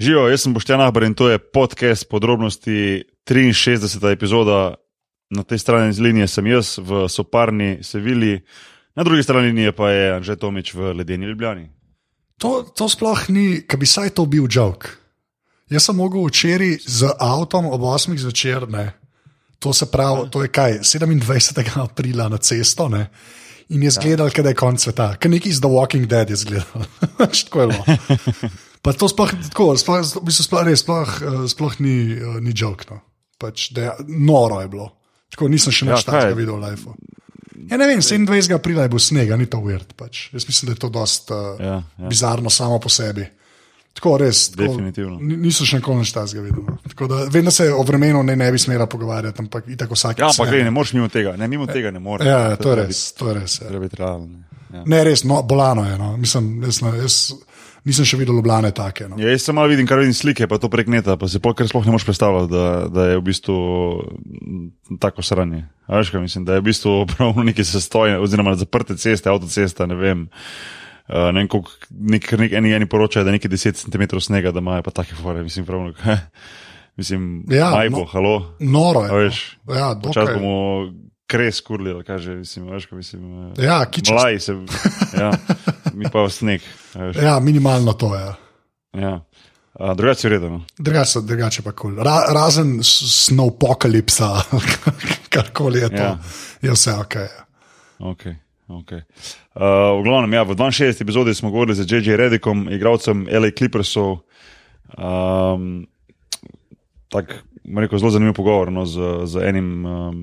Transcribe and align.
Živijo, 0.00 0.28
jaz 0.28 0.40
sem 0.40 0.54
Boštjan 0.54 0.80
Ahbar 0.80 1.02
in 1.02 1.14
to 1.14 1.28
je 1.28 1.38
podcast 1.38 2.08
podrobnosti 2.08 3.04
63. 3.28 4.12
epizoda. 4.12 4.74
Na 5.30 5.42
tej 5.42 5.58
strani 5.58 6.00
linije 6.00 6.28
sem 6.28 6.46
jaz 6.46 6.78
v 6.78 7.08
soparni 7.08 7.84
Sevilji, 7.84 8.40
na 8.96 9.04
drugi 9.04 9.22
strani 9.22 9.46
linije 9.46 9.72
pa 9.72 9.90
je 9.90 10.14
Anžet 10.14 10.40
Tomič 10.40 10.72
v 10.74 10.94
ledeni 10.96 11.26
Ljubljani. 11.26 11.68
To, 12.38 12.62
to 12.62 12.88
sploh 12.88 13.28
ni, 13.28 13.60
ki 13.68 13.76
bi 13.76 13.86
saj 13.86 14.14
to 14.16 14.24
bil 14.26 14.48
jok. 14.48 14.88
Jaz 15.68 15.84
sem 15.84 15.96
mogel 15.96 16.24
včeraj 16.24 16.78
z 16.86 17.12
avtom 17.20 17.68
ob 17.68 17.84
8. 17.84 18.16
zvečer, 18.16 18.68
ne. 18.72 18.92
to 19.58 19.72
se 19.72 19.86
pravi, 19.86 20.30
to 20.30 20.42
je 20.42 20.48
kaj, 20.48 20.78
27. 20.80 21.76
aprila 21.76 22.28
na 22.28 22.38
cesto. 22.38 22.88
Ne. 22.88 23.10
In 23.68 23.82
je 23.82 23.90
zgledal, 23.90 24.32
da 24.32 24.48
je 24.48 24.54
konec 24.54 24.80
sveta, 24.80 25.12
kot 25.20 25.30
neki 25.30 25.48
iz 25.48 25.60
The 25.60 25.68
Walking 25.68 26.06
Dead 26.06 26.30
je 26.30 26.36
zgledal. 26.36 26.88
Tako 27.44 27.60
je 27.60 27.66
bilo. 27.66 27.84
Pa 28.82 28.92
to 28.92 29.08
sploh, 29.08 29.28
tako, 29.50 29.76
sploh, 29.76 30.00
sploh, 30.26 30.62
res, 30.64 30.80
sploh, 30.80 31.08
eh, 31.20 31.48
sploh 31.48 31.74
ni, 31.80 31.96
eh, 32.12 32.40
ni 32.40 32.52
jok. 32.52 32.86
No. 32.90 33.00
Pač, 33.36 33.70
da 33.72 33.80
je, 33.82 33.90
noro 34.08 34.60
je 34.60 34.68
bilo. 34.68 34.88
Tako 35.30 35.48
nisem 35.48 35.72
še 35.72 35.84
nič 35.86 36.00
Ja, 36.00 36.06
takega 36.06 36.34
videl 36.34 36.56
v 36.56 36.64
life. 36.64 36.88
Ja, 37.68 37.76
ne 37.76 37.86
vem, 37.86 38.00
27. 38.00 38.54
aprila 38.54 38.82
je 38.82 38.88
bil 38.88 38.98
sneg, 38.98 39.28
ni 39.32 39.46
to 39.46 39.60
weird. 39.60 39.92
Pač. 39.94 40.30
Jaz 40.32 40.46
mislim, 40.46 40.66
da 40.66 40.72
je 40.72 40.80
to 40.80 40.88
dost 40.88 41.30
uh, 41.30 41.36
Ja, 41.56 41.76
ja. 41.84 42.08
bizarno 42.08 42.50
samo 42.50 42.78
po 42.78 42.88
sebi. 42.88 43.26
Tako 43.92 44.16
res. 44.16 44.48
Tako, 44.50 44.62
Definitivno. 44.64 45.18
ni- 45.20 45.36
Nisem 45.36 45.66
še 45.66 45.76
nikoli 45.76 45.98
nič 45.98 46.12
takega 46.12 46.40
videl. 46.40 46.62
no. 46.62 46.78
Tako 46.88 47.06
Da, 47.06 47.24
vem, 47.26 47.44
da 47.44 47.50
se 47.50 47.68
o 47.68 47.82
vremenu 47.82 48.22
ne, 48.22 48.36
ne 48.36 48.48
bi 48.50 48.58
smela 48.58 48.86
pogovarjati, 48.86 49.38
ampak 49.38 49.68
itak 49.68 49.90
vsak. 49.90 50.18
Ja, 50.18 50.30
ampak 50.30 50.48
gledaj, 50.48 50.64
ne 50.64 50.70
moreš 50.70 50.92
mimo 50.94 51.08
tega, 51.08 51.36
ne 51.36 51.48
mimo 51.48 51.66
tega 51.66 51.90
ne 51.90 51.98
moreš. 51.98 52.26
Ja, 52.26 52.56
to 52.56 52.70
je 52.70 52.76
res. 52.76 53.12
To 53.12 53.28
je 53.28 53.34
res 53.34 53.60
ja. 53.60 53.68
Ja. 54.70 54.82
Ne, 54.86 55.04
res, 55.04 55.24
no, 55.24 55.42
bolano 55.42 55.82
je. 55.84 55.98
No. 55.98 56.16
Mislim, 56.16 56.62
jaz, 56.62 56.80
ne- 56.82 56.96
jaz 56.96 57.34
nisem 57.84 58.04
še 58.04 58.16
videl 58.16 58.34
Ljubljane 58.34 58.70
take. 58.70 59.08
No. 59.08 59.16
Ja, 59.16 59.30
jaz 59.30 59.48
malo 59.48 59.68
vidim, 59.68 59.86
kar 59.86 59.98
vidim 59.98 60.14
slike, 60.14 60.46
pa 60.46 60.58
to 60.58 60.68
prek 60.68 60.88
neta, 60.88 61.16
pa 61.16 61.28
se 61.28 61.38
pol 61.38 61.54
kar 61.54 61.68
sploh 61.68 61.84
ne 61.84 61.92
moreš 61.92 62.04
predstavljati, 62.04 62.52
da, 62.52 62.64
da 62.88 63.06
je 63.06 63.16
v 63.16 63.22
bistvu 63.22 63.56
tako 64.98 65.22
sranje. 65.22 65.64
A 65.86 65.96
Veš, 65.96 66.10
kaj 66.10 66.20
mislim, 66.20 66.44
da 66.44 66.54
je 66.54 66.60
v 66.60 66.64
bistvu 66.64 66.94
prav 67.10 67.34
neki 67.40 67.64
sestoj, 67.64 68.18
oziroma 68.18 68.54
zaprte 68.54 68.96
ceste, 68.96 69.30
avtocesta, 69.30 69.86
ne 69.86 69.94
vem. 69.94 70.26
Uh, 71.08 71.30
ne 71.32 71.40
vem, 71.40 71.48
koliko, 71.48 71.70
nek, 71.90 72.32
nek, 72.38 72.52
eni, 72.52 72.70
eni 72.72 72.86
poročajo, 72.86 73.24
da 73.24 73.32
je 73.32 73.38
nekaj 73.38 73.50
10 73.50 73.80
cm 73.82 74.18
snega, 74.20 74.52
da 74.52 74.60
imajo 74.60 74.82
pa 74.82 74.92
take 74.92 75.16
fore, 75.18 75.42
mislim, 75.42 75.66
pravno. 75.66 75.92
mislim, 77.00 77.44
Ja, 77.50 77.70
majbo, 77.70 77.98
no. 77.98 78.04
halo. 78.06 78.34
Noro 78.60 79.00
je. 79.00 79.10
A 79.10 79.14
veš, 79.16 79.40
no. 79.66 79.74
Ja, 79.74 79.94
dokaj. 79.94 80.34
bomo 80.34 80.92
kres 81.26 81.60
kurli, 81.60 81.94
kaže, 82.04 82.34
mislim, 82.34 82.68
veš, 82.70 82.86
kaj 82.86 82.96
mislim. 82.96 83.22
eh, 83.58 83.64
Ja, 83.64 83.84
kičast. 83.86 84.12
Mlaj 84.14 84.38
se, 84.40 84.54
ja, 85.18 85.30
mi 85.94 86.06
pa 86.12 86.28
sneg. 86.28 86.60
Ja, 87.22 87.40
minimalno 87.40 87.92
to 87.92 88.14
je. 88.14 88.26
Ja. 88.92 89.20
Uh, 89.74 89.94
Drugače 89.96 90.26
je 90.26 90.30
redno. 90.30 90.64
Drugače, 90.78 91.20
drugače 91.20 91.62
pa 91.62 91.72
kul. 91.72 91.94
Cool. 91.94 92.04
Ra, 92.04 92.18
razen 92.34 92.78
s- 92.82 93.26
snowpokalipsa, 93.26 94.28
karkoli 95.34 95.78
je 95.80 95.88
to, 95.88 96.02
Ja. 96.02 96.18
je 96.62 96.72
vse 96.72 96.94
ok. 96.94 97.14
ja. 97.14 97.44
Okay, 98.00 98.34
okay. 98.68 99.02
Uh, 99.54 100.00
v 100.00 100.04
glavnem, 100.04 100.32
ja, 100.32 100.42
v 100.42 100.54
62. 100.56 101.00
epizodi 101.02 101.34
smo 101.34 101.50
govorili 101.50 101.76
z 101.76 101.84
J.J. 101.86 102.16
Redikom, 102.16 102.68
igralcem 102.72 103.28
L.A. 103.30 103.50
Clippersov. 103.50 104.24
Um, 104.98 105.86
tak, 107.08 107.44
bom 107.64 107.78
rekel, 107.78 107.98
zelo 107.98 108.10
zanimiv 108.10 108.34
pogovor 108.34 108.72
no, 108.72 108.86
z, 108.86 109.26
z 109.26 109.42
enim, 109.46 109.68
um, 109.86 110.18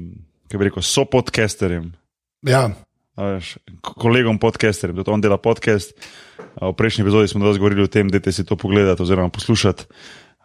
kaj 0.49 0.57
bi 0.57 0.67
rekel, 0.69 0.81
sopodcasterjem. 0.83 1.93
Ja, 2.41 2.69
K- 3.17 3.93
kolegom 3.97 4.37
podcasterjem, 4.37 4.97
tudi 5.01 5.09
on 5.09 5.21
dela 5.21 5.41
podcast. 5.41 5.97
Uh, 6.37 6.69
v 6.69 6.77
prejšnji 6.77 7.01
epizodi 7.01 7.27
smo 7.27 7.41
danes 7.41 7.57
govorili 7.57 7.83
o 7.83 7.89
tem, 7.89 8.09
da 8.09 8.21
si 8.31 8.45
to 8.45 8.55
pogledati 8.55 9.01
oziroma 9.01 9.33
poslušati. 9.33 9.89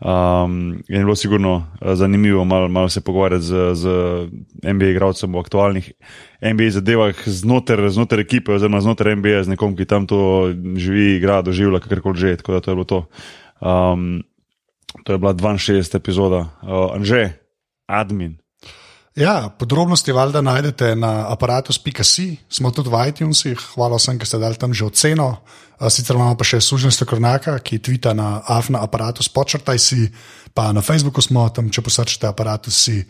Um, 0.02 0.82
je 0.88 0.98
bilo 0.98 1.14
sigurno 1.14 1.54
uh, 1.54 1.94
zanimivo 1.94 2.44
malo 2.44 2.68
mal 2.68 2.88
se 2.88 3.00
pogovarjati 3.00 3.44
z, 3.44 3.74
z 3.74 3.86
NBA 4.62 4.86
igralcem 4.86 5.34
o 5.34 5.38
aktualnih 5.38 5.92
NBA 6.42 6.70
zadevah 6.70 7.14
znotraj, 7.26 7.88
znotraj 7.88 8.22
ekipe 8.24 8.52
oziroma 8.52 8.80
znotraj 8.80 9.14
NBA 9.16 9.44
z 9.44 9.54
nekom, 9.54 9.76
ki 9.76 9.86
tam 9.86 10.06
to 10.10 10.50
živi, 10.76 11.16
igra, 11.16 11.42
doživlja, 11.42 11.78
kakorkoli 11.80 12.18
že. 12.18 12.36
Tako 12.36 12.52
da 12.52 12.60
to 12.60 12.70
je 12.70 12.74
bilo 12.74 12.84
to. 12.84 13.00
Um, 13.60 14.24
to 15.04 15.12
je 15.12 15.18
bila 15.18 15.34
62. 15.34 15.96
epizoda. 15.96 16.50
Uh, 16.62 16.96
Anže, 16.96 17.38
admin. 17.86 18.41
Ja, 19.14 19.50
podrobnosti 19.58 20.12
valjda 20.12 20.40
najdete 20.40 20.94
na 20.96 21.26
aparatus.si, 21.28 22.36
smo 22.48 22.70
tudi 22.72 22.88
v 22.88 23.08
iTunesih, 23.08 23.60
hvala 23.74 23.98
vsem, 24.00 24.16
ki 24.16 24.24
ste 24.24 24.40
dali 24.40 24.56
tam 24.56 24.72
že 24.72 24.88
oceno. 24.88 25.44
Sicer 25.92 26.16
imamo 26.16 26.32
pa 26.38 26.46
še 26.48 26.62
služnost 26.64 27.04
Kornaka, 27.04 27.58
ki 27.60 27.82
tvita 27.82 28.14
na 28.16 28.40
afna 28.40 28.80
aparatus, 28.80 29.28
počrtaj 29.28 29.76
si, 29.76 30.08
pa 30.56 30.72
na 30.72 30.80
Facebooku 30.80 31.20
smo 31.20 31.44
tam, 31.52 31.68
če 31.68 31.84
posrčite 31.84 32.24
aparatus 32.30 32.72
si. 32.72 33.04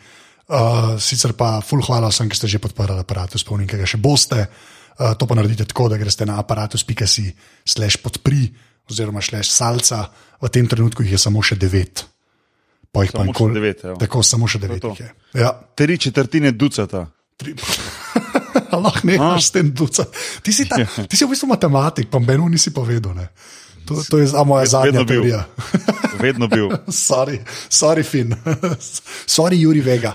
Uh, 0.52 0.98
sicer 0.98 1.36
pa 1.38 1.62
ful 1.62 1.78
hvala 1.86 2.10
vsem, 2.10 2.26
ki 2.26 2.34
ste 2.34 2.50
že 2.50 2.58
podprli 2.58 2.98
aparatus, 2.98 3.46
spomnim, 3.46 3.70
ki 3.70 3.78
ga 3.78 3.86
še 3.86 4.02
boste. 4.02 4.50
Uh, 4.98 5.14
to 5.14 5.30
pa 5.30 5.38
naredite 5.38 5.70
tako, 5.70 5.86
da 5.86 6.02
greste 6.02 6.26
na 6.26 6.42
aparatus.si 6.42 7.30
slash 7.62 8.02
podpri 8.02 8.50
oziroma 8.90 9.22
slash 9.22 9.54
salca, 9.54 10.08
v 10.42 10.50
tem 10.50 10.66
trenutku 10.66 11.06
jih 11.06 11.14
je 11.14 11.22
samo 11.30 11.46
še 11.46 11.54
devet. 11.54 12.11
Pa 12.92 13.02
jih 13.02 13.10
še 13.10 13.24
nikoli- 13.24 13.54
devet, 13.54 13.84
evo. 13.84 13.96
Tako, 13.96 14.22
samo 14.22 14.44
še 14.46 14.58
devet. 14.58 14.84
Ja. 15.32 15.52
Tri 15.74 15.96
četrtine 15.98 16.52
ducata. 16.52 17.06
Tri- 17.36 17.56
Lahko 18.84 19.04
nehaš 19.04 19.46
s 19.46 19.50
tem 19.50 19.70
duca. 19.70 20.04
Ti 20.42 20.52
si, 20.52 20.64
ta, 20.64 20.76
ti 21.02 21.16
si 21.16 21.24
v 21.24 21.30
bistvu 21.30 21.48
matematik, 21.48 22.08
pa 22.08 22.18
meni 22.18 22.50
nisi 22.50 22.70
povedal. 22.70 23.14
Ne. 23.14 23.28
To, 23.84 23.96
to 23.98 24.18
je 24.18 24.26
za 24.28 24.44
moja 24.44 24.66
zadnja 24.66 24.92
Vedno 24.92 25.04
bil. 25.04 25.22
teorija. 25.24 25.40
Vedno 26.22 26.46
bil. 26.46 26.68
Sorry, 27.06 27.40
sorry, 27.68 28.02
Fin. 28.02 28.36
sorry, 29.26 29.56
Juri 29.56 29.80
Vega. 29.80 30.12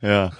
Ja. 0.00 0.30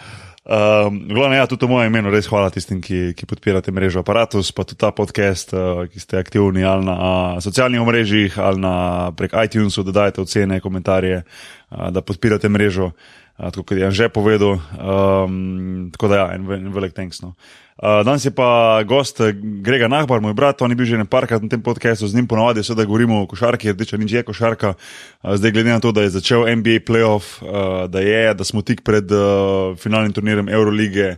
Um, 0.53 1.09
glavno, 1.09 1.33
ja, 1.37 1.47
tudi 1.49 1.65
v 1.65 1.73
mojem 1.73 1.89
imenu 1.89 2.11
res 2.13 2.27
hvala 2.29 2.51
tistim, 2.53 2.83
ki, 2.85 3.15
ki 3.17 3.25
podpirate 3.25 3.73
mrežo 3.73 4.03
Apparatus, 4.03 4.51
pa 4.53 4.67
tudi 4.69 4.83
ta 4.83 4.91
podcast, 4.93 5.55
uh, 5.57 5.87
ki 5.89 6.03
ste 6.03 6.19
aktivni 6.21 6.61
ali 6.61 6.85
na 6.85 6.97
uh, 6.99 7.39
socialnih 7.41 7.81
omrežjih 7.81 8.37
ali 8.37 8.61
na, 8.61 8.75
prek 9.17 9.33
iTunesu, 9.47 9.81
da 9.89 9.97
dajete 10.03 10.21
ocene, 10.21 10.61
komentarje, 10.61 11.23
uh, 11.23 11.89
da 11.89 12.05
podpirate 12.05 12.53
mrežo. 12.53 12.91
Uh, 12.93 13.22
tako 13.37 13.63
kot 13.63 13.77
je 13.77 13.83
Jan 13.83 13.93
že 13.93 14.09
povedal, 14.09 14.61
um, 14.77 15.91
tako 15.93 16.09
da 16.09 16.17
ja, 16.17 16.27
en, 16.35 16.47
en 16.53 16.73
velik 16.73 16.93
thanks. 16.93 17.23
No. 17.23 17.35
Uh, 17.83 18.05
danes 18.05 18.25
je 18.25 18.31
pa 18.31 18.79
gost 18.87 19.21
eh, 19.21 19.33
Grega 19.35 19.89
Nahbar, 19.89 20.21
moj 20.21 20.37
brat, 20.39 20.61
on 20.63 20.71
je 20.71 20.77
bil 20.77 20.87
že 20.87 21.01
ne 21.01 21.09
parkrat 21.09 21.43
na 21.43 21.49
tem 21.49 21.63
podkastu, 21.63 22.07
z 22.07 22.15
njim 22.15 22.29
ponovadi 22.29 22.63
seveda 22.63 22.85
govorimo 22.87 23.23
o 23.23 23.27
košarki, 23.27 23.73
rdeča 23.73 23.97
nič 23.97 24.13
je 24.13 24.23
košarka. 24.23 24.75
Uh, 24.77 25.35
zdaj 25.35 25.51
glede 25.51 25.73
na 25.73 25.81
to, 25.81 25.91
da 25.93 26.05
je 26.05 26.15
začel 26.15 26.47
NBA 26.47 26.85
playoff, 26.87 27.41
uh, 27.43 27.91
da 27.91 28.05
je, 28.05 28.35
da 28.39 28.45
smo 28.45 28.63
tik 28.63 28.85
pred 28.85 29.11
uh, 29.11 29.75
finalnim 29.75 30.13
turnirjem 30.13 30.49
Eurolige, 30.49 31.17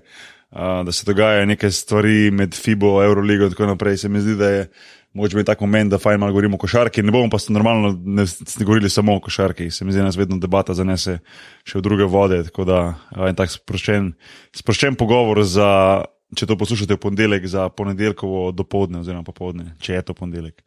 uh, 0.54 0.86
da 0.86 0.92
se 0.92 1.04
dogajajo 1.04 1.46
neke 1.46 1.70
stvari 1.70 2.30
med 2.30 2.54
FIBO, 2.54 3.02
Euroligo 3.02 3.44
in 3.44 3.52
tako 3.52 3.66
naprej, 3.74 4.06
se 4.06 4.08
mi 4.08 4.22
zdi, 4.24 4.38
da 4.38 4.48
je 4.48 4.68
mogoče 5.14 5.36
biti 5.36 5.46
tak 5.46 5.60
moment, 5.60 5.90
da 5.90 5.98
fajn 5.98 6.20
malo 6.20 6.32
govorimo 6.32 6.56
o 6.56 6.58
košarki. 6.58 7.02
Ne 7.02 7.12
bomo 7.12 7.30
pa 7.30 7.38
se 7.38 7.52
normalno 7.52 7.92
ne, 8.04 8.24
ne 8.26 8.64
govorili 8.64 8.90
samo 8.90 9.16
o 9.16 9.20
košarki, 9.20 9.70
se 9.70 9.84
mi 9.84 9.92
zdi, 9.92 10.00
da 10.00 10.08
nas 10.08 10.16
vedno 10.16 10.38
debata 10.38 10.74
zanese 10.74 11.18
še 11.62 11.78
v 11.78 11.82
druge 11.82 12.04
vode. 12.04 12.42
Tako 12.44 12.64
da 12.64 12.80
en 13.22 13.34
tak 13.34 13.50
sproščen, 13.50 14.12
sproščen 14.52 14.96
pogovor 14.96 15.42
za. 15.44 16.02
Če 16.34 16.46
to 16.46 16.56
poslušate 16.58 16.96
v 16.96 16.98
ponedeljek, 16.98 17.46
za 17.46 17.68
ponedeljkovo 17.70 18.48
dopoledne, 18.50 19.04
oziroma 19.04 19.22
popoldne, 19.22 19.76
če 19.78 19.92
je 19.94 20.02
to 20.02 20.14
ponedeljek. 20.14 20.64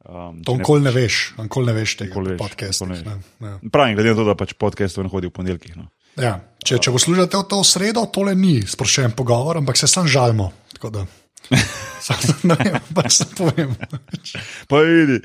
Um, 0.00 0.38
To 0.46 0.54
ne- 0.54 0.62
nikoli 0.62 0.80
ne 0.80 0.90
veš, 0.90 1.34
nikoli 1.38 1.66
ne 1.66 1.72
veš 1.72 1.96
tega 1.96 2.08
Nikoli 2.08 2.30
veš, 2.30 2.38
podcasta. 2.38 2.86
ne 2.86 2.96
Ja. 3.40 3.58
Pravim, 3.72 3.96
glede 3.96 4.10
na 4.10 4.16
to, 4.16 4.24
da 4.24 4.34
pač 4.34 4.54
podcast 4.54 4.96
ne 4.96 5.10
hodi 5.10 5.26
v 5.26 5.34
ponedeljkih. 5.34 5.74
No. 5.76 5.90
Ja. 6.16 6.40
Če, 6.64 6.78
če 6.78 6.94
poslušate 6.94 7.42
to 7.42 7.58
v 7.58 7.66
sredo, 7.66 8.06
tole 8.06 8.34
ni 8.34 8.62
sproščen 8.62 9.12
pogovor, 9.12 9.58
ampak 9.58 9.76
se 9.76 9.86
sam 9.86 10.06
žalimo. 10.06 10.52
Sam- 12.04 12.44
Ne 12.44 12.56
vem, 12.56 12.78
pač 12.94 13.20
se 13.20 13.26
povem. 13.36 13.76
Pa 14.68 14.80
vidi, 14.80 15.20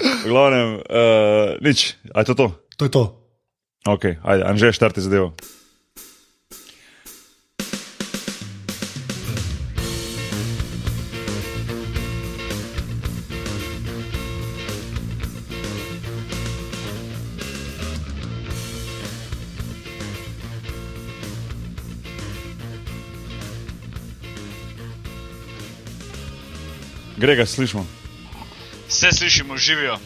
v 0.00 0.26
glavnem, 0.26 0.80
uh, 0.82 1.54
nič, 1.62 1.94
a 2.14 2.22
je 2.22 2.26
to 2.26 2.34
to? 2.34 2.46
To 2.76 2.82
je 2.84 2.92
to. 2.92 3.04
Ok, 3.86 4.04
ajde, 4.24 4.42
Anže, 4.42 4.72
štarti 4.74 5.00
zadevo. 5.00 5.34
Grega, 27.16 27.46
slišimo. 27.46 27.86
Vse 28.88 29.12
slišimo, 29.12 29.56
živijo. 29.56 29.98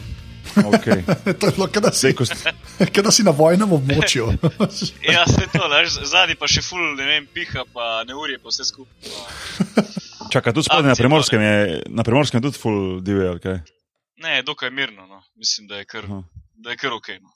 Okay. 0.55 1.03
to 1.39 1.47
je 1.47 1.51
bilo, 1.51 1.67
kada 1.67 1.91
si, 1.91 2.15
kada 2.95 3.11
si 3.11 3.23
na 3.23 3.31
vojnem 3.31 3.71
območju. 3.71 4.27
Ja, 5.13 5.25
se 5.27 5.47
to, 5.53 5.67
zadnji 6.05 6.35
pa 6.39 6.47
še 6.47 6.63
ful, 6.63 6.95
ne 6.95 7.05
vem, 7.05 7.27
piha, 7.33 7.65
pa 7.73 8.03
neurje, 8.07 8.39
pa 8.39 8.51
vse 8.51 8.67
skupaj. 8.67 8.95
Čakaj, 10.31 10.53
tudi 10.53 10.67
spodaj 10.69 10.91
na 10.91 10.95
primorskem 10.95 11.43
je, 11.43 11.83
na 11.89 12.03
primorskem 12.07 12.39
je 12.39 12.47
tudi 12.47 12.59
full 12.61 13.01
divje, 13.03 13.27
ali 13.33 13.43
kaj? 13.43 13.59
Ne, 14.23 14.41
dokaj 14.47 14.71
mirno. 14.71 15.07
No. 15.07 15.21
Mislim, 15.35 15.67
da 15.67 15.81
je 15.81 15.85
kar, 15.85 16.07
da 16.55 16.71
je 16.71 16.79
kar 16.79 16.95
ok. 16.95 17.09
No. 17.19 17.35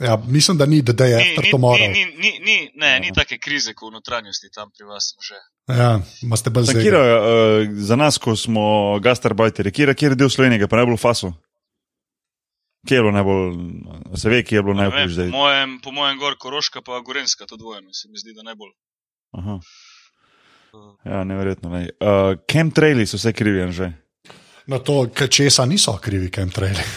Ja, 0.00 0.16
mislim, 0.26 0.58
da 0.58 0.66
ni, 0.66 0.82
da, 0.82 1.04
je 1.04 1.16
Ni, 1.16 1.24
ni, 1.24 1.36
trto 1.36 1.58
ni, 1.58 1.88
ni, 1.88 2.04
ni, 2.04 2.30
ni, 2.46 2.70
ne, 2.74 3.00
ni 3.00 3.10
Aha. 3.10 3.14
take 3.20 3.38
krize, 3.38 3.74
kot 3.74 3.90
v 3.90 3.98
notranjosti 3.98 4.48
tam 4.54 4.70
pri 4.70 4.86
vas. 4.86 5.12
Že. 5.20 5.40
Ja, 5.76 6.00
zelo. 6.64 6.82
uh, 7.62 7.68
za 7.78 7.96
nas, 7.96 8.18
ko 8.18 8.36
smo 8.36 8.98
gastarbajteri, 9.02 9.72
kjer, 9.72 9.94
je 9.98 10.14
del 10.14 10.28
Slovenije, 10.28 10.68
pa 10.68 10.76
najbolj 10.76 10.96
faso? 10.96 11.32
Kje 12.88 12.96
je 12.96 13.02
bilo 13.02 13.12
najbolj, 13.12 13.56
se 14.16 14.28
ve, 14.28 14.42
kje 14.42 14.56
je 14.56 14.62
bilo 14.62 14.74
najbolj 14.74 15.08
zdaj? 15.08 15.30
po, 15.30 15.36
mojem, 15.36 15.80
po 15.84 15.92
mojem 15.92 16.18
gor 16.18 16.36
Koroška, 16.38 16.80
pa 16.80 17.00
Gorenska, 17.00 17.46
to 17.46 17.56
dvojno, 17.56 17.92
se 17.92 18.08
mi 18.08 18.16
zdi, 18.18 18.32
da 18.34 18.42
najbolj. 18.42 18.72
Aha. 19.36 19.58
Ja, 21.04 21.24
neverjetno. 21.24 21.70
Ne. 21.70 21.90
Uh, 22.00 22.38
Chemtraili 22.52 23.06
so 23.06 23.18
vse 23.18 23.32
krivi, 23.32 23.72
že. 23.72 23.92
Na 24.66 24.78
to, 24.78 25.08
k- 25.14 25.28
česa 25.28 25.66
niso 25.66 25.98
krivi, 25.98 26.30
chemtraili. 26.34 26.78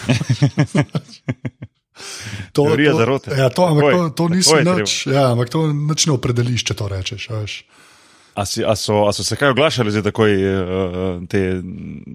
To, 2.51 2.65
Teorija 2.65 2.91
to, 2.91 2.97
zarote. 2.97 3.35
Ja, 3.37 3.49
to, 3.49 3.65
ampak 3.69 3.93
to, 3.93 4.09
to 4.09 4.57
je 4.57 4.65
nič, 4.65 4.91
ja, 5.07 5.31
ampak 5.31 5.49
to 5.49 5.69
nič 5.73 6.05
ne 6.09 6.13
opredeliš, 6.17 6.65
če 6.65 6.73
to 6.73 6.85
rečeš. 6.89 7.29
a 7.29 7.41
veš. 7.41 7.53
A, 8.35 8.45
si, 8.45 8.63
a, 8.65 8.75
so, 8.75 9.05
a 9.07 9.13
so 9.13 9.23
se 9.23 9.35
kaj 9.35 9.49
oglašali 9.53 9.91
zdaj 9.91 10.03
takoj 10.03 10.31
uh, 10.33 11.27
te 11.29 11.61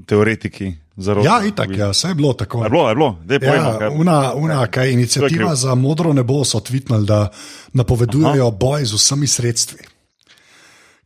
teoretiki 0.06 0.72
zarote? 0.96 1.28
Ja, 1.28 1.38
itak, 1.46 1.70
ja, 1.76 1.90
vse 1.90 2.08
je 2.08 2.14
bilo 2.14 2.32
tako. 2.32 2.64
Je 2.64 2.70
bilo, 2.70 2.88
je 2.88 2.94
bilo, 2.94 3.10
zdaj 3.24 3.40
pojmo. 3.40 3.70
Ja, 3.80 3.90
una, 3.90 4.34
una, 4.34 4.66
kaj, 4.66 4.90
inicijativa 4.92 5.50
kriv. 5.50 5.54
za 5.54 5.74
modro 5.74 6.12
nebo 6.12 6.44
so 6.44 6.60
tvitnali, 6.60 7.06
da 7.06 7.28
napovedujejo 7.72 8.48
Aha. 8.48 8.56
boj 8.60 8.84
z 8.84 8.98
vsemi 8.98 9.26
sredstvi. 9.26 9.78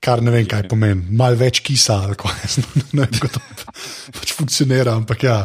Kar 0.01 0.23
ne 0.23 0.31
vem, 0.31 0.47
kaj 0.49 0.65
pomeni, 0.69 1.05
malo 1.11 1.37
več 1.37 1.61
kisa 1.61 2.01
ali 2.07 2.17
kaj. 2.17 2.57
Ne 2.97 3.05
vem, 3.05 3.21
kako 3.21 3.29
to 3.29 3.75
pač 4.17 4.33
funkcionira, 4.33 4.95
ampak 4.97 5.25
ja, 5.29 5.37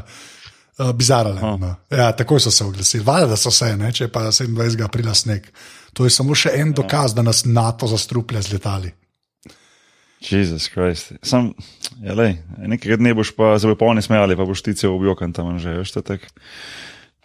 uh, 0.79 0.91
bizarno. 0.95 1.57
No. 1.57 1.73
Ja, 1.91 2.11
takoj 2.15 2.39
so 2.39 2.51
se 2.51 2.63
oglasili. 2.63 3.03
Valjda, 3.03 3.35
da 3.35 3.37
so 3.37 3.51
se, 3.51 3.73
ne, 3.77 3.91
če 3.91 4.07
pa 4.07 4.29
27. 4.31 4.83
aprila 4.85 5.13
sneg. 5.13 5.51
To 5.93 6.07
je 6.07 6.13
samo 6.13 6.35
še 6.35 6.55
en 6.55 6.71
dokaz, 6.71 7.13
da 7.17 7.25
nas 7.25 7.43
NATO 7.45 7.87
zastruplja 7.87 8.41
z 8.41 8.55
letali. 8.55 8.93
Jezus 10.21 10.67
Krist. 10.73 11.13
Sam, 11.21 11.51
ja, 12.01 12.15
lej, 12.17 12.37
nekega 12.57 12.97
dne 12.97 13.13
boš 13.17 13.31
pa 13.37 13.53
se 13.61 13.69
bo 13.69 13.77
polni 13.77 14.01
smejali, 14.01 14.37
pa 14.37 14.47
boš 14.49 14.65
ti 14.65 14.73
cel 14.77 14.95
objokan 14.95 15.33
tam 15.33 15.59
že, 15.61 15.77
veš, 15.81 15.93
to 15.93 16.01
je 16.01 16.09
tako. 16.15 16.33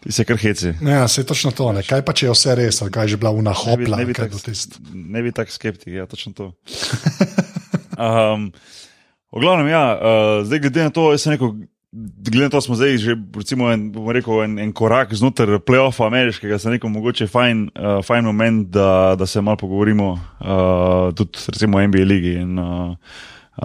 Ti 0.03 0.13
se 0.13 0.25
kar 0.27 0.37
heci. 0.37 0.73
Ja, 0.83 1.07
se 1.09 1.23
točno 1.23 1.53
to. 1.55 1.71
Ne. 1.73 1.85
Kaj 1.87 2.03
pa 2.03 2.11
če 2.11 2.27
je 2.27 2.33
vse 2.35 2.57
res, 2.59 2.81
ali 2.83 2.91
kaj 2.91 3.07
je 3.07 3.15
že 3.15 3.19
bila 3.23 3.31
una 3.31 3.53
hopla? 3.55 4.01
ne 4.03 4.07
bi, 4.09 4.17
kaj 4.17 4.27
tak, 4.27 4.35
bo 4.35 4.41
tisto? 4.43 4.83
ne 4.91 5.23
bi 5.23 5.31
tak 5.31 5.53
skeptik, 5.55 5.95
ja, 5.95 6.07
točno 6.11 6.35
to. 6.35 6.51
Um, 8.03 8.53
v 9.33 9.41
glavnem, 9.41 9.69
ja, 9.69 9.85
uh, 9.95 10.47
zdaj 10.47 10.59
glede 10.65 10.87
na 10.89 10.93
to, 10.93 11.13
jaz 11.13 11.25
sem 11.25 11.37
rekel, 11.37 11.53
glede 11.93 12.45
na 12.45 12.51
to, 12.51 12.61
smo 12.61 12.75
zdaj 12.75 12.97
že, 12.97 13.17
recimo, 13.37 13.69
en, 13.73 13.93
rekel, 14.13 14.43
en, 14.45 14.59
en 14.59 14.73
korak 14.73 15.13
znotraj 15.15 15.61
playoffa 15.67 16.07
ameriškega, 16.09 16.59
sem 16.59 16.73
rekel, 16.73 16.91
mogoče 16.93 17.29
fajn, 17.29 17.67
uh, 17.77 18.01
fajn 18.05 18.25
moment, 18.25 18.71
da, 18.73 19.15
da 19.19 19.27
se 19.27 19.41
malo 19.41 19.61
pogovorimo 19.61 20.13
uh, 20.13 21.13
tudi 21.15 21.39
recimo 21.53 21.79
o 21.79 21.87
NBA 21.87 22.09
ligi. 22.09 22.35
In, 22.41 22.59
uh, 22.59 22.97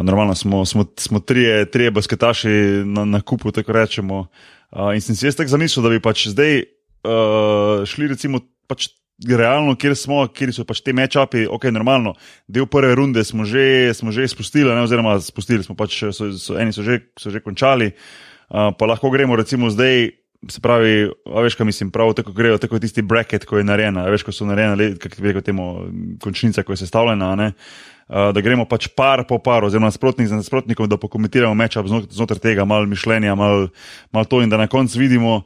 Normalno 0.01 0.35
smo, 0.35 0.65
smo, 0.65 0.85
smo 0.99 1.19
trije, 1.19 1.71
trije 1.71 1.91
basketaši 1.91 2.49
na, 2.85 3.05
na 3.05 3.21
kupu, 3.21 3.51
tako 3.51 3.71
rečemo. 3.71 4.27
Uh, 4.71 4.91
in 4.93 5.01
sem 5.01 5.15
si 5.15 5.25
jaz 5.25 5.35
tako 5.35 5.49
zamislil, 5.49 5.83
da 5.83 5.89
bi 5.89 6.01
pač 6.03 6.25
zdaj 6.27 6.59
uh, 6.59 7.85
šli 7.87 8.09
recimo 8.11 8.41
pač 8.67 8.89
realno, 9.25 9.75
kjer 9.75 9.95
smo, 9.97 10.21
kjer 10.29 10.53
so 10.53 10.65
pač 10.67 10.81
te 10.85 10.93
mečapi, 10.93 11.47
ok, 11.49 11.69
normalno. 11.73 12.13
Del 12.47 12.67
prve 12.69 12.93
runde 12.95 13.23
smo 13.25 13.47
že, 13.49 13.93
smo 13.97 14.13
že 14.13 14.27
spustili, 14.29 14.69
ne, 14.69 14.85
oziroma 14.85 15.17
spustili 15.23 15.65
smo 15.65 15.75
pač, 15.75 16.03
so, 16.13 16.29
so, 16.37 16.57
eni 16.59 16.75
so 16.75 16.85
že, 16.85 17.01
so 17.17 17.33
že 17.33 17.41
končali, 17.41 17.93
uh, 17.93 18.69
pa 18.77 18.89
lahko 18.89 19.09
gremo 19.13 19.35
recimo 19.35 19.73
zdaj. 19.73 20.11
Se 20.53 20.61
pravi, 20.61 21.07
veš, 21.25 21.55
kaj 21.57 21.65
mislim, 21.65 21.89
prav 21.89 22.11
tako 22.13 22.29
grejo, 22.31 22.59
tako 22.61 22.77
tisti 22.77 23.01
bracket, 23.01 23.41
ko 23.49 23.57
je 23.57 23.65
narejen, 23.65 23.95
a 23.97 24.03
veš, 24.13 24.21
ko 24.21 24.31
so 24.31 24.45
narejene, 24.45 24.91
kako 25.01 25.23
bi 25.25 25.31
rekel, 25.31 25.41
temu 25.41 25.63
končnica, 26.21 26.61
ko 26.61 26.75
je 26.75 26.83
sestavljena, 26.83 27.31
ne. 27.35 27.47
Uh, 28.05 28.29
da 28.37 28.43
gremo 28.45 28.67
pač 28.69 28.85
par 28.93 29.25
po 29.25 29.39
par, 29.41 29.65
oziroma 29.65 29.89
nasprotnik 29.89 30.29
za 30.29 30.37
nasprotnikom, 30.37 30.85
da 30.87 31.01
pokomentiramo 31.01 31.57
meč 31.57 31.79
znotraj 32.13 32.39
tega, 32.39 32.67
malo 32.69 32.85
mišljenja, 32.85 33.33
malo 33.35 33.71
mal 34.13 34.29
to, 34.29 34.43
in 34.45 34.53
da 34.53 34.61
na 34.61 34.69
koncu 34.69 35.01
vidimo, 35.01 35.41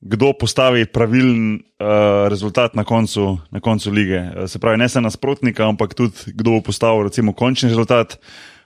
kdo 0.00 0.32
postavi 0.32 0.86
pravilen 0.86 1.54
uh, 1.54 2.28
rezultat 2.28 2.74
na 2.74 2.84
koncu, 2.84 3.38
na 3.50 3.60
koncu 3.60 3.90
lige. 3.90 4.20
Uh, 4.20 4.46
se 4.48 4.58
pravi, 4.58 4.78
ne 4.78 4.88
samo 4.88 5.04
nasprotnika, 5.04 5.68
ampak 5.68 5.94
tudi 5.94 6.32
kdo 6.34 6.50
bo 6.50 6.60
postavil 6.60 7.04
recimo 7.08 7.32
končni 7.32 7.68
rezultat. 7.68 8.16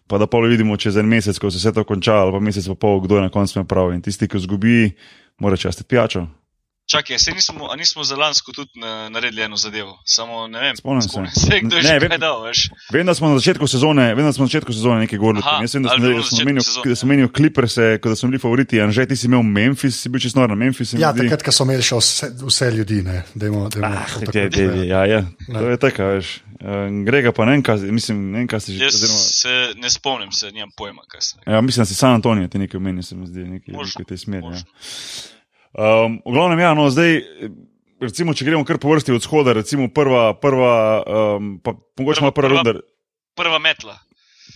Pa 0.07 0.19
da 0.21 0.27
pa 0.27 0.39
vidimo 0.39 0.77
čez 0.77 0.97
en 1.01 1.09
mesec, 1.09 1.39
ko 1.41 1.51
se 1.51 1.59
vse 1.59 1.73
to 1.73 1.85
konča, 1.85 2.15
ali 2.21 2.33
pa 2.33 2.41
mesec 2.41 2.67
pa 2.69 2.75
pol, 2.77 3.01
kdo 3.01 3.17
je 3.17 3.23
na 3.25 3.33
koncu 3.33 3.59
imel 3.59 3.67
prav. 3.67 3.93
In 3.95 4.03
tisti, 4.05 4.29
ki 4.29 4.37
izgubi, 4.37 4.93
mora 5.41 5.57
častiti 5.57 5.89
pijačo. 5.89 6.27
Čakaj, 6.95 7.19
se 7.19 7.33
nismo, 7.33 7.67
a 7.67 7.77
nismo 7.77 8.05
za 8.05 8.15
lansko 8.15 8.53
tudi 8.53 8.71
na, 8.77 9.09
naredili 9.09 9.43
eno 9.43 9.57
zadevo, 9.57 9.99
samo 10.07 10.47
ne 10.47 10.61
vem. 10.61 10.77
Spomnim 10.77 11.03
se. 11.03 11.09
spomnim 11.09 11.33
se, 11.33 11.61
kdo 11.61 11.77
je 11.77 11.83
Ne, 11.83 11.95
že 11.95 12.09
kaj 12.09 12.19
dal, 12.19 12.43
veš. 12.43 12.61
Vem, 12.93 13.07
da 13.07 13.15
smo 13.15 13.29
na 13.29 13.39
začetku 13.39 13.67
sezone, 13.67 14.15
vem, 14.15 14.25
da 14.25 14.33
smo 14.33 14.43
na 14.43 14.47
začetku 14.47 14.73
sezone 14.73 15.01
nekaj 15.01 15.19
govorili. 15.19 15.43
Jaz 15.61 15.75
vem, 15.75 15.83
da 15.83 15.97
bilo 15.99 16.15
da 16.15 16.23
začetku 16.23 16.45
menili, 16.45 16.65
sezone. 16.65 16.87
da 16.87 16.97
smo 16.97 17.09
menili 17.09 17.29
Clippers, 17.29 17.75
da 18.01 18.17
smo 18.17 18.29
bili 18.29 18.39
favoriti. 18.39 18.81
Anže, 18.81 19.07
ti 19.07 19.17
si 19.17 19.27
imel 19.27 19.43
Memphis, 19.43 19.97
si 19.97 20.09
bil 20.09 20.21
čisto 20.21 20.41
nor 20.41 20.49
na 20.49 20.55
Memphis. 20.55 20.91
se 20.91 20.97
Ja, 20.97 21.11
zdi. 21.13 21.21
takrat, 21.21 21.43
ko 21.43 21.53
so 21.53 21.65
imeli 21.65 21.83
še 21.83 21.97
vse, 21.97 22.31
vse 22.41 22.71
ljudi, 22.71 23.03
ne, 23.03 23.25
Ah, 23.83 24.07
te, 24.07 24.21
tako 24.21 24.33
te, 24.33 24.45
reči. 24.45 24.89
ja, 24.89 25.05
ja, 25.07 25.21
to 25.49 25.69
je 25.69 25.77
tako, 25.77 26.03
veš. 26.15 26.41
Uh, 26.55 26.71
Grega 27.05 27.33
pa 27.33 27.45
ne 27.45 27.61
mislim, 27.91 28.33
ne 28.33 28.47
kaj 28.47 28.61
si 28.61 28.79
že. 28.79 28.85
Jaz 28.85 28.95
Oziroma, 28.95 29.19
se 29.19 29.53
ne 29.77 29.91
spomnim, 29.91 30.33
se 30.33 30.51
nimam 30.51 30.71
pojma, 30.77 31.03
kaj 31.09 31.21
se 31.21 31.35
ja, 31.47 31.61
mislim, 31.61 31.83
da 31.83 31.87
si 31.87 31.95
San 31.95 32.15
Antonijo, 32.15 32.49
ti 32.49 32.59
nekaj 32.59 32.81
meni, 32.81 33.03
se 33.03 33.15
mi 33.15 33.27
zdi, 33.27 33.41
nekaj, 33.41 33.75
nekaj 33.75 34.03
v 34.03 34.07
tej 34.07 34.19
smeri. 34.19 34.47
Ja. 34.47 34.63
Um, 35.75 36.21
v 36.23 36.31
glavnem, 36.31 36.61
ja, 36.61 36.71
no, 36.73 36.87
zdaj, 36.87 37.19
recimo, 37.99 38.31
če 38.31 38.45
gremo 38.45 38.63
kar 38.63 38.79
po 38.79 38.93
vrsti 38.93 39.11
od 39.11 39.23
shoda, 39.23 39.53
recimo 39.53 39.89
prva, 39.91 40.35
prva 40.35 40.75
um, 41.03 41.59
pa 41.59 41.75
mogoče 41.99 42.21
Prva- 42.21 42.23
malo 42.23 42.33
prva 42.33 42.49
prva- 42.49 42.63
runda. 42.63 42.73
Prva 43.35 43.59
metla. 43.59 43.97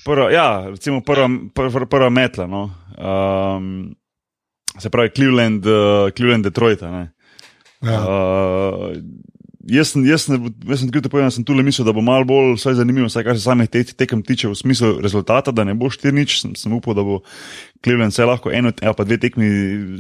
Prva, 0.05 0.31
ja, 0.31 0.47
recimo 0.71 1.01
prva, 1.03 1.27
prva, 1.51 1.87
prva 1.87 2.11
metla. 2.11 2.47
No. 2.47 2.71
Um, 2.95 3.97
se 4.79 4.91
pravi, 4.91 5.11
Cleveland, 5.11 5.67
uh, 5.67 6.11
Cleveland 6.15 6.45
Detroit. 6.47 6.83
a 6.83 6.91
Ne. 6.91 7.05
Ja. 7.83 7.99
Uh, 7.99 8.95
jaz 9.69 9.93
sem, 9.93 10.05
jaz, 10.09 10.25
sem, 10.27 10.49
jaz 10.69 10.81
sem, 10.81 10.91
tako 10.93 11.11
povedal, 11.13 11.31
sem 11.35 11.45
tu 11.45 11.55
le 11.57 11.63
mislil, 11.67 11.87
da 11.87 11.93
bo 11.95 12.03
malo 12.05 12.27
bolj 12.29 12.57
zanimivo, 12.79 13.09
vsaj 13.11 13.25
kar 13.27 13.37
se 13.37 13.45
samih 13.45 13.69
te, 13.71 13.83
tekem 13.85 14.23
tiče, 14.25 14.49
v 14.49 14.57
smislu 14.59 14.91
rezultata, 15.05 15.53
da 15.55 15.67
ne 15.69 15.77
bo 15.79 15.91
4-nič. 15.93 16.41
Sem, 16.43 16.57
sem 16.59 16.75
upal, 16.75 16.97
da 16.99 17.05
bo 17.07 17.21
Cleveland 17.85 18.15
vsaj 18.15 18.29
lahko 18.29 18.53
eno 18.55 18.73
ali 18.73 18.97
pa 18.97 19.07
dve 19.07 19.21
tekmi 19.23 19.49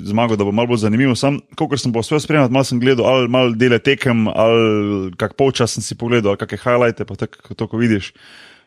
zmagal, 0.08 0.40
da 0.40 0.48
bo 0.48 0.54
malo 0.56 0.72
bolj 0.72 0.82
zanimivo. 0.86 1.14
Sam, 1.18 1.40
kolikor 1.58 1.80
sem 1.80 1.94
bo 1.94 2.02
uspel 2.04 2.20
spremljati, 2.24 2.54
malo 2.54 2.68
sem 2.68 2.80
gledal, 2.82 3.06
ali 3.06 3.32
malo 3.32 3.56
dele 3.56 3.78
tekem, 3.78 4.26
ali 4.32 5.12
kak 5.20 5.36
polčas 5.38 5.76
sem 5.76 5.84
si 5.84 5.98
pogledal, 5.98 6.34
ali 6.34 6.42
kakšne 6.42 6.62
highlighte, 6.64 7.08
pa 7.08 7.18
tako, 7.20 7.54
to, 7.54 7.68
ko 7.68 7.80
vidiš. 7.80 8.12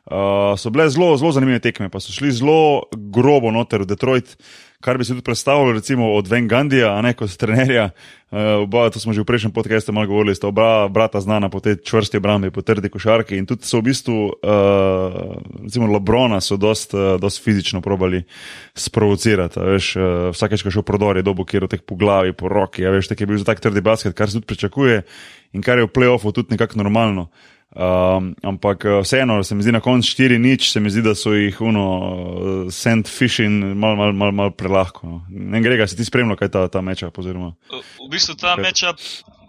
Uh, 0.01 0.57
so 0.57 0.71
bile 0.73 0.87
zelo, 0.89 1.13
zelo 1.21 1.29
zanimive 1.35 1.61
tekme, 1.61 1.91
pa 1.93 2.01
so 2.01 2.13
šli 2.13 2.31
zelo 2.33 2.89
grobo 3.13 3.51
noter 3.53 3.85
v 3.85 3.91
Detroit, 3.93 4.33
kar 4.81 4.97
bi 4.97 5.05
si 5.05 5.13
tudi 5.13 5.21
predstavljal, 5.21 5.73
recimo 5.73 6.13
od 6.13 6.27
Van 6.27 6.47
Gandija, 6.47 6.95
a 6.97 7.01
ne 7.01 7.13
kot 7.13 7.37
trenerja. 7.37 7.89
Uh, 8.31 8.63
oba, 8.63 8.87
to 8.89 8.99
smo 8.99 9.11
že 9.11 9.21
v 9.21 9.27
prejšnjem 9.27 9.51
podkastu 9.51 9.91
malo 9.91 10.07
govorili, 10.07 10.35
sta 10.35 10.47
oba 10.47 10.87
brata 10.87 11.19
znana 11.19 11.49
po 11.51 11.59
tej 11.59 11.83
čvrsti 11.83 12.17
obrambi, 12.17 12.51
po 12.51 12.63
trdi 12.63 12.87
košarki 12.87 13.35
in 13.35 13.43
tudi 13.43 13.67
so 13.67 13.83
v 13.83 13.91
bistvu, 13.91 14.17
uh, 14.31 15.35
recimo 15.67 15.91
Lebrona, 15.91 16.39
so 16.39 16.55
dost, 16.55 16.95
uh, 16.95 17.19
dost 17.19 17.43
fizično 17.43 17.81
probali 17.83 18.23
sprovocirati. 18.71 19.59
Veš, 19.59 19.95
uh, 19.99 20.05
vsakeč, 20.31 20.63
ko 20.63 20.71
je 20.71 20.79
šel 20.79 20.87
prodor, 20.87 21.19
je 21.19 21.27
dobo 21.27 21.43
kjer 21.43 21.67
teh 21.67 21.83
po 21.83 21.99
glavi, 21.99 22.31
po 22.31 22.47
roki, 22.47 22.87
veš, 22.87 23.11
tak 23.11 23.19
je 23.19 23.27
bil 23.27 23.37
za 23.37 23.51
tak 23.51 23.59
trdi 23.59 23.83
basket, 23.83 24.15
kar 24.15 24.31
se 24.31 24.39
tudi 24.39 24.47
pričakuje 24.47 25.03
in 25.51 25.59
kar 25.59 25.83
je 25.83 25.85
v 25.85 25.91
playoffu 25.91 26.31
tudi 26.31 26.55
nekako 26.55 26.79
normalno. 26.79 27.27
Um, 27.71 28.35
ampak 28.43 28.85
eh, 28.85 28.99
vseeno, 28.99 29.43
se 29.43 29.55
mi 29.55 29.63
zdi 29.63 29.71
na 29.71 29.79
koncu 29.79 30.09
4 30.11 30.37
nič, 30.37 30.71
se 30.71 30.79
mi 30.79 30.89
zdi, 30.91 31.01
da 31.01 31.13
so 31.15 31.31
jih 31.31 31.61
uno, 31.63 31.83
uh, 31.87 32.71
sand 32.71 33.07
fishing 33.07 33.63
malo 33.79 33.95
mal, 33.95 34.11
mal, 34.11 34.31
mal 34.35 34.51
prelahko. 34.51 35.07
No. 35.07 35.19
Ne 35.29 35.61
gre, 35.63 35.77
ga 35.79 35.87
si 35.87 35.95
ti 35.95 36.03
spremljal, 36.03 36.35
kaj 36.35 36.51
ta, 36.51 36.65
ta 36.67 36.81
meča, 36.83 37.07
oziroma. 37.15 37.53
V 37.71 38.09
bistvu 38.11 38.35
ta 38.35 38.57
Kaj? 38.57 38.65
meča 38.65 38.91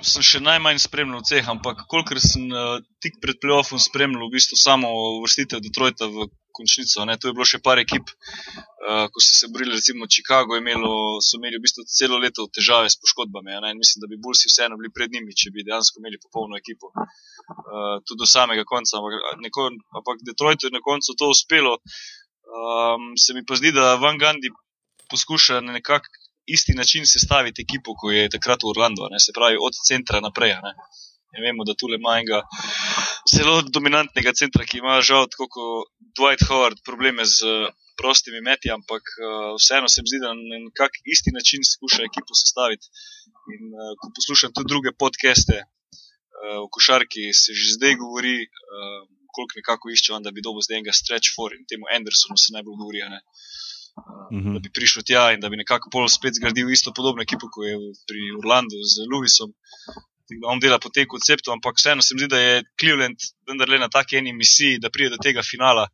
sem 0.06 0.22
še 0.22 0.38
najmanj 0.38 0.78
spremljal 0.84 1.18
od 1.18 1.26
vseh, 1.26 1.50
ampak 1.50 1.82
kolikor 1.90 2.22
sem 2.22 2.46
uh, 2.54 2.78
tik 3.02 3.18
pred 3.18 3.42
playoffom 3.42 3.82
spremljal, 3.82 4.28
v 4.30 4.38
bistvu 4.38 4.60
samo 4.60 4.92
uvrstitev 5.18 5.58
Detroita 5.58 6.06
v 6.06 6.30
končnico. 6.54 7.02
Ne? 7.08 7.18
Tu 7.18 7.26
je 7.26 7.34
bilo 7.34 7.48
še 7.48 7.58
par 7.58 7.82
ekip, 7.82 8.06
uh, 8.06 9.10
ko 9.10 9.18
so 9.18 9.34
se 9.34 9.50
borili, 9.50 9.74
recimo 9.74 10.06
Chicago, 10.06 10.54
imelo, 10.62 11.18
so 11.18 11.42
imeli 11.42 11.58
v 11.58 11.66
bistvu 11.66 11.90
celo 11.90 12.22
leto 12.22 12.46
težave 12.46 12.86
s 12.86 13.02
poškodbami. 13.02 13.58
mislim, 13.74 14.06
da 14.06 14.06
bi 14.06 14.22
Bulsi 14.22 14.46
vseeno 14.46 14.78
bili 14.78 14.94
pred 14.94 15.10
njimi, 15.10 15.34
če 15.34 15.50
bi 15.50 15.66
dejansko 15.66 15.98
imeli 15.98 16.22
popolno 16.22 16.54
ekipo. 16.54 16.94
Uh, 16.94 17.10
tudi 18.06 18.22
do 18.22 18.26
samega 18.26 18.64
konca, 18.64 18.98
ampak, 18.98 19.14
neko, 19.44 19.68
ampak 19.98 20.24
Detroitu 20.26 20.68
je 20.68 20.76
na 20.76 20.82
koncu 20.84 21.14
to 21.18 21.30
uspelo. 21.34 21.78
Um, 22.52 23.14
se 23.16 23.34
mi 23.34 23.44
pa 23.48 23.56
zdi, 23.56 23.72
da 23.72 23.94
Van 24.02 24.18
Gandhi 24.18 24.50
poskuša 25.10 25.60
na 25.60 25.72
nekak 25.78 26.08
isti 26.46 26.74
način 26.74 27.06
sestaviti 27.06 27.62
ekipo, 27.62 27.94
kot 28.00 28.14
je 28.14 28.28
takrat 28.34 28.64
v 28.64 28.70
Orlando, 28.72 29.08
ne? 29.12 29.20
se 29.20 29.34
pravi 29.36 29.56
od 29.60 29.74
centra 29.88 30.20
naprej. 30.20 30.54
Ne? 30.66 30.72
In 31.36 31.44
vemo, 31.46 31.64
da 31.64 31.74
tule 31.78 31.96
ima 31.96 32.16
enega 32.18 32.42
zelo 33.34 33.54
dominantnega 33.76 34.34
centra, 34.40 34.66
ki 34.68 34.82
ima 34.82 34.98
žal, 35.00 35.28
tako 35.32 35.48
kot 35.54 35.92
Dwight 36.18 36.44
Howard, 36.48 36.82
probleme 36.88 37.24
z 37.24 37.70
prostimi 38.00 38.40
meti, 38.48 38.72
ampak 38.72 39.04
uh, 39.16 39.52
vseeno 39.60 39.88
se 39.88 40.02
mi 40.02 40.10
zdi, 40.10 40.20
da 40.24 40.32
na 40.34 40.58
nek 40.66 40.98
isti 41.14 41.32
način 41.38 41.64
skuša 41.72 42.02
ekipo 42.08 42.36
sestaviti. 42.42 42.90
In 43.54 43.72
uh, 43.72 43.94
ko 44.00 44.10
poslušam 44.16 44.52
tudi 44.56 44.72
druge 44.72 44.92
podcaste 45.04 45.56
uh, 45.62 45.81
v 46.42 46.68
košarki, 46.74 47.30
se 47.32 47.54
že 47.54 47.76
zdaj 47.76 47.96
govori, 48.00 48.36
uh, 48.46 49.02
koliko 49.32 49.58
nekako 49.60 49.92
iščejo, 49.92 50.20
da 50.24 50.32
bi 50.34 50.44
dobil 50.44 50.64
zdaj 50.64 50.80
enega 50.80 50.94
stretch 50.96 51.34
for 51.36 51.54
in 51.56 51.64
temu 51.68 51.88
Andersonu 51.96 52.36
se 52.36 52.54
najbolj 52.56 52.78
govori. 52.80 53.04
Ne? 53.14 53.20
Uh, 53.22 54.28
mhm. 54.38 54.56
Da 54.56 54.64
bi 54.64 54.72
prišel 54.72 55.06
tja 55.06 55.24
in 55.36 55.40
da 55.40 55.50
bi 55.52 55.60
nekako 55.60 55.92
pol 55.92 56.08
spet 56.08 56.38
zgradil 56.38 56.70
isto 56.70 56.94
podobno 56.96 57.22
ekipo, 57.22 57.50
kot 57.52 57.68
je 57.68 57.78
pri 58.08 58.28
Orlandu 58.40 58.82
z 58.94 59.08
Lewisom. 59.12 59.54
On 60.48 60.60
dela 60.60 60.78
po 60.80 60.88
tem 60.88 61.04
konceptu, 61.04 61.52
ampak 61.52 61.76
vseeno 61.76 62.02
se 62.02 62.14
mi 62.14 62.22
zdi, 62.22 62.28
da 62.32 62.38
je 62.40 62.62
Cleveland 62.80 63.20
vendar 63.48 63.68
le 63.68 63.78
na 63.82 63.88
taki 63.92 64.16
eni 64.16 64.32
misiji, 64.32 64.78
da 64.80 64.88
pride 64.88 65.12
do 65.12 65.18
tega 65.20 65.42
finala, 65.44 65.84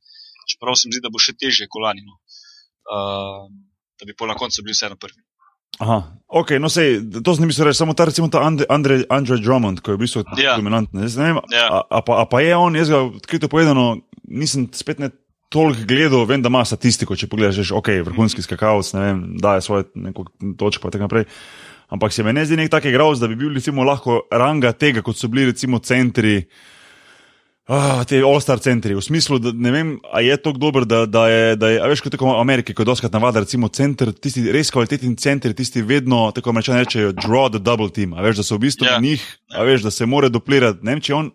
čeprav 0.46 0.76
se 0.78 0.86
mi 0.86 0.94
zdi, 0.94 1.02
da 1.02 1.10
bo 1.10 1.18
še 1.18 1.34
teže 1.34 1.66
kolani. 1.66 2.04
No. 2.06 2.20
Uh, 2.88 3.48
da 3.98 4.06
bi 4.06 4.14
pol 4.14 4.30
na 4.30 4.38
koncu 4.38 4.62
bili 4.62 4.76
vseeno 4.76 4.96
prvi. 4.96 5.18
Aha, 5.78 5.98
ok, 6.26 6.56
no 6.58 6.72
sej, 6.72 6.98
to 7.22 7.36
sem 7.36 7.46
mislil 7.46 7.68
reči, 7.68 7.78
samo 7.78 7.94
ta 7.94 8.08
recimo 8.08 8.26
ta 8.32 8.42
Andrej 8.42 9.06
Andre 9.06 9.38
Drummond, 9.38 9.84
ki 9.84 9.94
je 9.94 9.96
v 9.96 10.02
bistvu 10.02 10.24
ja. 10.40 10.56
dominanten. 10.58 11.04
Ja. 11.54 11.68
A, 11.70 11.78
a, 11.86 12.00
pa, 12.02 12.22
a 12.22 12.24
pa 12.26 12.42
je 12.42 12.56
on, 12.56 12.74
jaz 12.74 12.90
ga 12.90 13.04
odkrito 13.06 13.50
povedano, 13.52 14.00
nisem 14.26 14.66
spet 14.74 14.98
ne 14.98 15.12
toliko 15.48 15.86
gledal, 15.88 16.26
vem, 16.28 16.42
da 16.42 16.50
ima 16.52 16.64
statistiko, 16.66 17.16
če 17.16 17.28
pogledaš, 17.30 17.72
ok, 17.72 17.92
vrhunski 18.10 18.44
skakalec, 18.44 18.90
ne 18.96 19.04
vem, 19.04 19.20
daje 19.40 19.64
svoje 19.64 19.88
točke 20.60 20.82
pa 20.82 20.92
tako 20.92 21.08
naprej. 21.08 21.28
Ampak 21.88 22.12
se 22.12 22.22
mi 22.22 22.34
ne 22.36 22.44
zdi 22.44 22.58
nek 22.58 22.68
tak 22.68 22.84
igral, 22.84 23.14
da 23.16 23.30
bi 23.30 23.38
bil 23.38 23.54
recimo 23.56 23.84
lahko 23.86 24.26
ranga 24.28 24.74
tega, 24.76 25.00
kot 25.00 25.16
so 25.16 25.30
bili 25.32 25.48
recimo 25.48 25.80
centri. 25.80 26.42
Ah, 27.68 28.00
te 28.08 28.22
all-star 28.24 28.62
centri, 28.64 28.94
v 28.96 29.02
smislu, 29.04 29.36
da 29.44 29.50
ne 29.52 29.70
vem, 29.70 29.88
ali 30.08 30.30
je 30.30 30.36
to 30.40 30.54
dobro, 30.56 30.86
da, 30.88 31.02
da 31.04 31.26
je, 31.28 31.56
da 31.60 31.68
je 31.68 31.88
veš, 31.92 32.00
kot 32.00 32.14
tako 32.16 32.30
v 32.30 32.40
Ameriki, 32.40 32.72
ko 32.72 32.86
doskrat 32.88 33.12
navada, 33.12 33.42
recimo, 33.44 33.68
center, 33.68 34.08
tisti 34.16 34.46
res 34.54 34.72
kvalitetni 34.72 35.12
centri, 35.20 35.52
tisti 35.52 35.82
vedno, 35.84 36.22
tako 36.32 36.54
rečeno, 36.56 36.78
rečejo, 36.80 37.12
draw 37.18 37.50
the 37.52 37.60
double 37.60 37.90
team, 37.92 38.14
a 38.16 38.24
veš, 38.24 38.40
da 38.40 38.46
so 38.48 38.56
v 38.56 38.64
bistvu 38.64 38.88
yeah. 38.88 38.96
Ja. 38.96 39.04
njih, 39.04 39.26
a 39.52 39.66
veš, 39.68 39.84
da 39.84 39.92
se 39.92 40.08
more 40.08 40.32
duplirati, 40.32 40.80
ne 40.80 40.96
vem, 40.96 41.04
če 41.04 41.14
on 41.18 41.28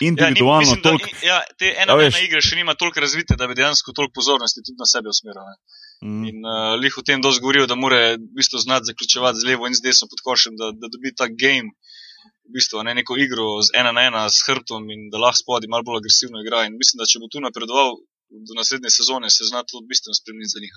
individualno 0.00 0.62
ja, 0.62 0.76
mislim, 0.76 0.82
toliko. 0.82 1.10
Ja, 1.26 1.40
te 1.58 1.74
ena 1.82 1.98
ena 1.98 2.22
igra 2.22 2.42
še 2.42 2.58
nima 2.58 2.74
toliko 2.78 3.02
razvite, 3.02 3.34
da 3.38 3.50
bi 3.50 3.58
dejansko 3.58 3.94
toliko 3.94 4.14
pozornosti 4.20 4.62
tudi 4.62 4.78
na 4.78 4.86
sebe 4.90 5.10
usmeril. 5.10 5.58
Mm. 6.04 6.22
In 6.30 6.46
uh, 6.46 6.74
lih 6.78 6.94
v 6.94 7.04
tem 7.06 7.22
dosti 7.22 7.42
govorijo, 7.42 7.66
da 7.70 7.78
mora 7.78 8.00
v 8.14 8.22
bistvu 8.38 8.62
znati 8.62 8.90
zaključevati 8.90 9.42
z 9.42 9.50
levo 9.50 9.66
in 9.70 9.74
z 9.74 9.84
desno 9.86 10.06
pod 10.10 10.22
košem, 10.26 10.58
da, 10.60 10.72
da 10.74 10.90
dobi 10.92 11.14
ta 11.14 11.26
game 11.30 11.74
v 12.44 12.56
bistvu, 12.56 12.82
ne, 12.86 12.94
neko 13.00 13.16
igro 13.16 13.46
z 13.66 13.76
ena 13.80 13.92
na 13.96 14.06
ena 14.08 14.26
s 14.28 14.44
hrbtom 14.46 14.90
in 14.94 15.08
da 15.12 15.20
lahko 15.22 15.42
spodi 15.42 15.70
malo 15.70 15.86
bolj 15.86 16.02
agresivno 16.02 16.42
igra. 16.44 16.66
In 16.68 16.78
mislim, 16.80 17.00
da 17.00 17.08
če 17.08 17.22
bo 17.22 17.30
tu 17.32 17.40
napredoval 17.40 17.96
do 18.48 18.52
naslednje 18.58 18.90
sezone, 18.90 19.30
se 19.30 19.48
zna 19.50 19.64
to 19.68 19.80
bistveno 19.88 20.14
spremeniti 20.20 20.54
za 20.54 20.60
njih. 20.60 20.74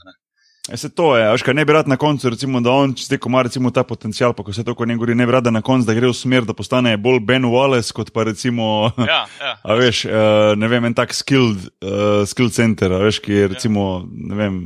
E 0.70 0.78
se 0.78 0.90
to 0.90 1.18
je, 1.18 1.24
veš, 1.32 1.44
kaj 1.48 1.54
ne 1.54 1.64
bi 1.66 1.74
rad 1.74 1.88
na 1.88 1.96
koncu, 1.98 2.30
recimo, 2.30 2.60
da 2.62 2.72
on 2.72 2.94
ko 3.20 3.30
ima 3.30 3.42
recimo 3.42 3.72
ta 3.72 3.84
potencial, 3.84 4.34
pa 4.34 4.44
ko 4.44 4.54
se 4.54 4.64
to, 4.64 4.76
ko 4.76 4.86
ne 4.86 4.96
govori, 4.96 5.16
ne 5.16 5.26
bi 5.26 5.32
rad 5.32 5.48
na 5.48 5.62
koncu, 5.62 5.88
da 5.88 5.94
gre 5.96 6.10
v 6.12 6.14
smer, 6.14 6.44
da 6.44 6.54
postane 6.54 6.98
bolj 6.98 7.22
Ben 7.24 7.48
Wallace, 7.48 7.94
kot 7.96 8.12
pa 8.12 8.24
recimo, 8.28 8.92
ja, 8.98 9.24
ja. 9.40 9.54
a 9.70 9.78
veš, 9.80 10.04
uh, 10.06 10.12
ne 10.60 10.68
vem, 10.68 10.90
en 10.90 10.94
tak 10.94 11.16
skilled, 11.16 11.70
uh, 11.80 12.28
skilled 12.28 12.54
center, 12.54 12.92
a 12.92 13.00
veš, 13.06 13.22
ki 13.24 13.40
je 13.40 13.48
recimo, 13.56 13.88
ja. 14.04 14.28
ne 14.34 14.42
vem, 14.42 14.60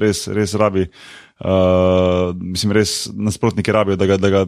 res, 0.00 0.24
res 0.32 0.56
rabi. 0.56 0.88
Uh, 1.34 2.30
mislim, 2.38 2.72
res 2.72 3.08
nasprotniki 3.12 3.72
rabijo, 3.72 3.96
da 3.96 4.06
ga, 4.06 4.16
da 4.16 4.28
ga, 4.30 4.46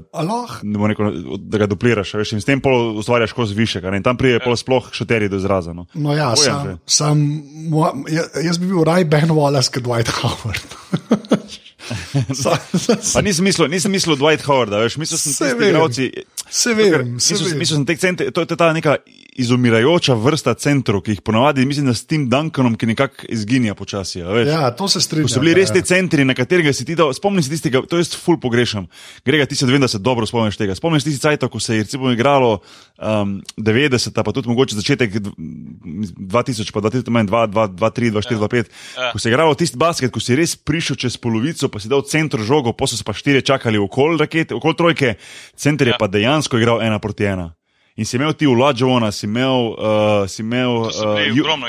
neko, 0.63 1.11
da 1.39 1.59
ga 1.59 1.67
dupliraš, 1.67 2.13
veš, 2.15 2.33
in 2.37 2.41
s 2.41 2.47
tem 2.47 2.63
ustvarjaš 2.97 3.31
skozi 3.31 3.55
više, 3.55 3.83
in 3.97 4.03
tam 4.03 4.17
pride 4.17 4.39
ja. 4.47 4.57
sploh 4.57 4.87
šoterji 4.93 5.29
do 5.29 5.37
izraza. 5.37 5.73
No, 5.73 5.87
no 5.95 6.15
ja, 6.15 6.37
sam, 6.37 6.79
sam, 6.87 7.43
jaz 8.45 8.59
bi 8.59 8.67
bil 8.67 8.85
raj 8.85 9.05
Ben 9.05 9.29
Wallace, 9.29 9.73
kot 9.75 9.83
Dwight 9.83 10.11
Howard. 10.23 10.79
nisem 13.23 13.45
mislil, 13.45 13.69
nisem 13.69 13.93
mislil 13.93 14.17
Dwight 14.17 14.47
Howard, 14.47 14.71
veš, 14.73 14.97
mislil 14.97 15.19
sem, 15.19 15.33
da 15.33 15.51
so 15.51 15.59
ti 15.59 15.69
igralci. 15.69 16.11
Se 16.51 16.75
vem, 16.75 17.21
se 17.21 17.35
vem. 17.35 17.59
Mislil 17.59 17.85
sem, 17.99 18.17
to 18.17 18.47
je 18.47 18.57
ta 18.57 18.73
neka 18.73 18.97
izumirajoča 19.39 20.15
vrsta 20.15 20.55
centrov, 20.55 21.03
ki 21.05 21.17
jih 21.17 21.21
ponavadi, 21.25 21.67
mislim, 21.67 21.87
da 21.91 21.95
s 21.95 22.07
tem 22.09 22.29
Duncanom, 22.31 22.77
ki 22.79 22.89
nekako 22.93 23.29
izginja 23.33 23.75
počasi. 23.75 24.23
Ja, 24.49 24.71
to 24.77 24.89
se 24.89 25.01
strinjam. 25.01 25.29
So 25.29 25.43
bili 25.43 25.55
res 25.57 25.73
te 25.75 25.83
centri, 25.85 26.25
na 26.25 26.35
katerega 26.35 26.73
si 26.73 26.87
ti 26.89 26.97
dal, 26.97 27.13
spomni 27.17 27.45
se 27.45 27.53
tistega, 27.53 27.83
to 27.89 28.01
jaz 28.01 28.15
ful 28.17 28.39
pogrešam. 28.41 28.87
Grega, 29.27 29.47
ti 29.47 29.59
se 29.59 29.69
vem, 29.69 29.81
da 29.83 29.89
se 29.89 30.01
dobro 30.01 30.27
spomniš 30.27 30.57
tega. 30.61 30.77
Spomniš 30.79 31.05
tisti 31.09 31.23
cajt, 31.27 31.49
ko 31.53 31.61
se 31.61 31.77
je 31.77 31.85
recimo 31.85 32.11
igralo 32.13 32.61
um, 32.99 33.37
90, 33.57 34.23
pa 34.23 34.33
tudi 34.33 34.49
mogoče 34.49 34.79
začetek 34.79 35.21
2000, 35.21 36.73
pa 36.73 36.81
2002, 36.81 37.47
2003, 37.53 38.11
2004, 38.17 38.41
2005, 38.41 38.73
ko 39.13 39.19
se 39.19 39.29
je 39.29 39.35
igralo 39.35 39.55
tisti 39.55 39.77
basket, 39.81 40.13
ko 40.13 40.21
si 40.21 40.39
res 40.39 40.57
prišel 40.57 40.97
čez 41.05 41.21
polovico, 41.21 41.69
pa 41.69 41.83
si 41.83 41.93
dal 41.93 42.07
centr 42.09 42.41
žogo, 42.41 42.73
pa 42.73 42.89
so 42.89 42.97
se 42.97 43.05
pa 43.05 43.13
štiri 43.17 43.45
čakali 43.45 43.79
okoli 43.79 44.19
rakete, 44.21 44.57
okoli 44.57 44.77
trojke, 44.77 45.15
center 45.57 45.93
je 45.93 45.97
ja. 45.97 46.01
pa 46.01 46.09
dejansko 46.09 46.59
igral 46.59 46.83
ena 46.83 46.99
proti 47.03 47.29
ena. 47.29 47.53
In 47.97 48.05
si 48.05 48.17
imel 48.17 48.35
ti 48.37 48.47
Vlađovona, 48.47 49.09
si 49.13 49.25
imel, 49.27 49.73
uh, 49.73 50.29
si 50.29 50.43
imel 50.43 50.71
uh, 50.85 50.93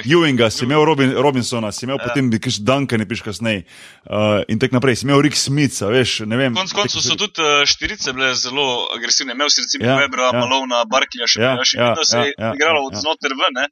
Ewinga, 0.03 0.49
si 0.51 0.65
imel 0.65 0.83
Robin, 0.85 1.13
Robinsona, 1.15 1.71
si 1.71 1.85
imel 1.85 1.95
ja. 1.95 2.03
potem 2.03 2.27
Kiš 2.43 2.57
Duncan, 2.67 3.05
piš 3.07 3.21
kasneje. 3.23 3.63
Uh, 3.63 4.43
in 4.51 4.59
tako 4.59 4.75
naprej, 4.75 4.99
si 4.99 5.05
imel 5.07 5.21
Rick 5.23 5.39
Smith, 5.39 5.79
veš, 5.81 6.27
ne 6.27 6.35
vem. 6.37 6.57
Konec 6.57 6.73
koncev 6.75 7.05
so 7.05 7.15
tudi 7.15 7.39
uh, 7.39 7.63
štirice 7.63 8.11
bile 8.11 8.33
zelo 8.35 8.67
agresivne. 8.97 9.37
Imel 9.39 9.47
si 9.49 9.63
recimo 9.63 9.87
ja, 9.87 9.95
Webra, 10.03 10.27
ja. 10.33 10.41
Malona, 10.41 10.83
Barklja, 10.91 11.31
še 11.31 11.39
ja, 11.45 11.53
še 11.63 11.79
ja, 11.79 11.93
vedno 11.95 12.03
se 12.03 12.19
je 12.19 12.35
ja, 12.35 12.51
igralo 12.59 12.83
ja, 12.83 12.89
od 12.89 12.99
znotraj 12.99 13.39
ven, 13.39 13.55
ne? 13.61 13.65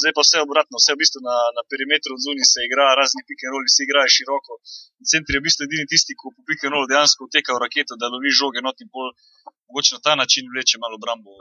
zdaj 0.00 0.16
pa 0.16 0.24
vse 0.24 0.40
obratno, 0.40 0.80
vse 0.80 0.96
v 0.96 1.00
bistvu 1.02 1.20
na, 1.20 1.36
na 1.56 1.62
perimetru 1.68 2.16
od 2.16 2.24
zunaj 2.24 2.48
se 2.48 2.64
igra, 2.64 2.88
razni 2.96 3.20
roll, 3.52 3.68
se 3.68 3.84
igra 3.84 4.08
široko. 4.08 4.56
Centri 5.12 5.36
je 5.36 5.42
v 5.42 5.44
bistvu 5.44 5.68
edini 5.68 5.84
tisti, 5.92 6.16
ki 6.16 6.32
po 6.32 6.72
roll 6.72 6.88
dejansko 6.88 7.28
uteka 7.28 7.52
v 7.52 7.62
raketo, 7.66 8.00
da 8.00 8.08
lovi 8.08 8.32
žoge 8.32 8.64
not 8.64 8.80
in 8.80 8.88
pol 8.88 9.12
mogoče 9.72 9.96
na 9.96 10.00
ta 10.04 10.14
način 10.20 10.44
vleče 10.52 10.78
malo 10.78 11.00
obrambo 11.00 11.32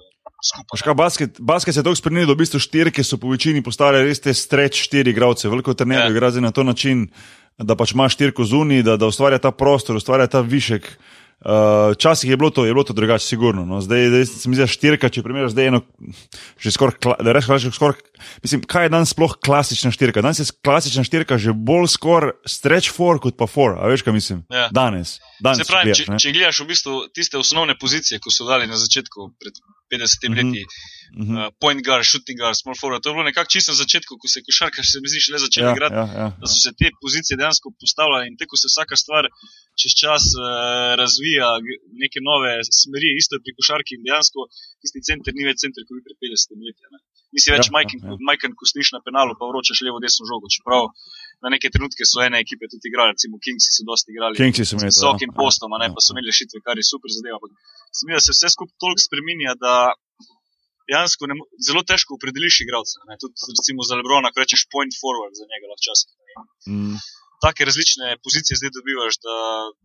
skupaj. 0.49 0.77
Ška, 0.79 0.93
basket, 0.93 1.31
basket 1.39 1.73
se 1.73 1.79
je 1.79 1.83
tako 1.83 1.99
spremenil, 1.99 2.31
da 2.31 2.33
v 2.33 2.41
bistvu 2.43 2.59
štirke 2.63 3.03
so 3.03 3.19
po 3.19 3.29
večini 3.29 3.63
postale 3.63 4.03
res 4.05 4.23
te 4.23 4.33
streč 4.33 4.79
štiri 4.87 5.11
igralce. 5.11 5.49
Veliko 5.51 5.75
trenerjev 5.75 6.07
ja. 6.07 6.15
igra 6.15 6.31
na 6.41 6.51
to 6.55 6.63
način, 6.63 7.09
da 7.57 7.75
pač 7.75 7.93
ima 7.93 8.07
štirko 8.09 8.47
zunaj, 8.47 8.83
da, 8.87 8.97
da 8.97 9.11
ustvarja 9.11 9.41
ta 9.43 9.51
prostor, 9.51 9.99
ustvarja 9.99 10.27
ta 10.31 10.41
višek. 10.41 10.87
Včasih 11.41 12.27
uh, 12.27 12.31
je 12.31 12.37
bilo 12.37 12.49
to, 12.53 12.65
je 12.65 12.73
bilo 12.73 12.83
to 12.85 12.93
drugače, 12.93 13.25
sigurno. 13.25 13.65
No. 13.65 13.81
Zdaj, 13.81 14.07
zdaj 14.07 14.25
se 14.25 14.49
mi 14.49 14.55
zdi, 14.55 14.67
štirka, 14.69 15.09
če 15.09 15.23
primerjaš 15.25 15.55
zdaj 15.55 15.71
eno, 15.71 15.79
že 16.61 16.73
skoraj, 16.75 16.99
da 17.01 17.33
rečeš, 17.33 17.65
že 17.65 17.71
skoraj, 17.73 17.97
mislim, 18.45 18.61
kaj 18.69 18.85
je 18.85 18.93
danes 18.93 19.13
sploh 19.15 19.33
klasična 19.41 19.89
štirka? 19.89 20.21
Danes 20.21 20.43
je 20.43 20.45
klasična 20.61 21.01
štirka 21.07 21.39
že 21.41 21.55
bolj 21.57 21.89
skoraj 21.95 22.35
stretch 22.45 22.93
for 22.93 23.17
kot 23.17 23.39
pa 23.41 23.49
for, 23.49 23.73
a 23.81 23.89
veš, 23.89 24.05
kaj 24.05 24.13
mislim? 24.13 24.45
Ja. 24.53 24.69
Danes. 24.69 25.17
danes 25.41 25.65
se 25.65 25.71
pravi, 25.71 25.89
bijaš, 25.89 26.05
če, 26.05 26.21
če 26.21 26.35
gledaš 26.37 26.61
v 26.61 26.69
bistvu 26.69 27.01
tiste 27.09 27.41
osnovne 27.41 27.73
pozicije, 27.73 28.21
ko 28.21 28.29
so 28.29 28.45
dali 28.45 28.69
na 28.69 28.77
začetku, 28.77 29.31
pred 29.41 29.57
50 29.91 29.99
mm 29.99 30.33
-hmm. 30.33 30.37
leti, 30.39 30.61
uh 30.63 31.27
-huh. 31.27 31.37
uh, 31.37 31.47
point 31.63 31.81
guard, 31.87 32.03
shooting 32.11 32.37
guard, 32.41 32.55
small 32.61 32.77
forward, 32.81 33.01
to 33.01 33.09
je 33.09 33.15
bilo 33.15 33.29
nekako 33.31 33.51
čisto 33.53 33.69
na 33.73 33.77
začetku, 33.83 34.11
ko 34.21 34.25
se 34.31 34.37
je 34.39 34.45
košarka, 34.47 34.79
se 34.91 34.97
mi 35.01 35.07
zdi, 35.11 35.19
šele 35.25 35.39
začela 35.45 35.67
ja, 35.69 35.73
igrati, 35.75 35.97
ja, 36.01 36.07
ja, 36.21 36.27
da 36.41 36.45
so 36.51 36.57
se 36.65 36.69
te 36.79 36.87
pozicije 37.03 37.33
dejansko 37.41 37.67
postavljale 37.81 38.23
in 38.29 38.35
tako 38.41 38.55
se 38.61 38.67
vsaka 38.71 38.95
stvar 39.03 39.23
čez 39.81 39.91
čas 40.01 40.23
uh, 40.35 40.43
razvija, 41.01 41.47
neke 42.03 42.19
nove 42.29 42.51
smeri, 42.81 43.09
isto 43.21 43.31
je 43.35 43.43
pri 43.43 43.51
košarki 43.57 43.91
in 43.97 44.03
dejansko 44.07 44.39
tisti 44.81 44.99
center 45.09 45.31
ni 45.37 45.43
več 45.49 45.57
center, 45.63 45.81
kot 45.85 45.93
bi 45.97 46.01
pred 46.07 46.17
50 46.25 46.67
leti. 46.67 46.81
Nisi 47.35 47.49
več 47.55 47.65
ja, 47.67 47.73
majhen, 47.75 47.99
ja, 48.03 48.15
ja. 48.43 48.49
ko 48.59 48.63
stojiš 48.71 48.89
na 48.95 49.01
penalu, 49.05 49.37
pa 49.39 49.47
vročaš 49.49 49.79
levo, 49.87 49.97
desno 50.03 50.27
žogo. 50.31 50.51
Čeprav 50.55 50.89
na 51.43 51.49
neke 51.53 51.71
trenutke 51.73 52.05
so 52.05 52.21
ene 52.25 52.39
ekipe 52.45 52.69
tudi 52.71 52.89
igrali, 52.91 53.15
recimo 53.15 53.39
Kingsi 53.45 53.69
so 53.75 53.85
dosti 53.87 54.13
igrali. 54.13 54.37
Kingsi 54.37 54.65
so 54.65 54.77
imeli. 54.77 54.93
Z 54.93 55.01
visokim 55.01 55.33
postom, 55.41 55.73
ne, 55.81 55.89
pa 55.93 56.03
so 56.03 56.13
imeli 56.13 56.29
rešitve, 56.31 56.61
kar 56.65 56.77
je 56.77 56.85
super 56.85 57.09
zadeva. 57.17 57.41
Se 57.97 58.05
mi 58.05 58.17
da 58.17 58.21
se 58.25 58.35
vse 58.35 58.53
skupaj 58.55 58.77
toliko 58.83 59.05
spremenja, 59.07 59.55
da 59.65 59.73
dejansko 60.89 61.31
ne, 61.31 61.39
zelo 61.67 61.81
težko 61.91 62.17
opredeliš 62.19 62.61
igralca. 62.65 63.01
Tudi 63.23 63.57
recimo 63.57 63.87
za 63.89 63.97
Lebrona, 63.99 64.33
ko 64.33 64.43
rečeš 64.43 64.67
point 64.73 64.93
forward 65.01 65.33
za 65.39 65.49
njega 65.49 65.75
včasih. 65.81 66.09
Mm. 66.69 67.01
Take 67.41 67.65
različne 67.65 68.17
pozicije 68.25 68.57
zdaj 68.59 68.71
dobivaš, 68.77 69.15
da, 69.25 69.35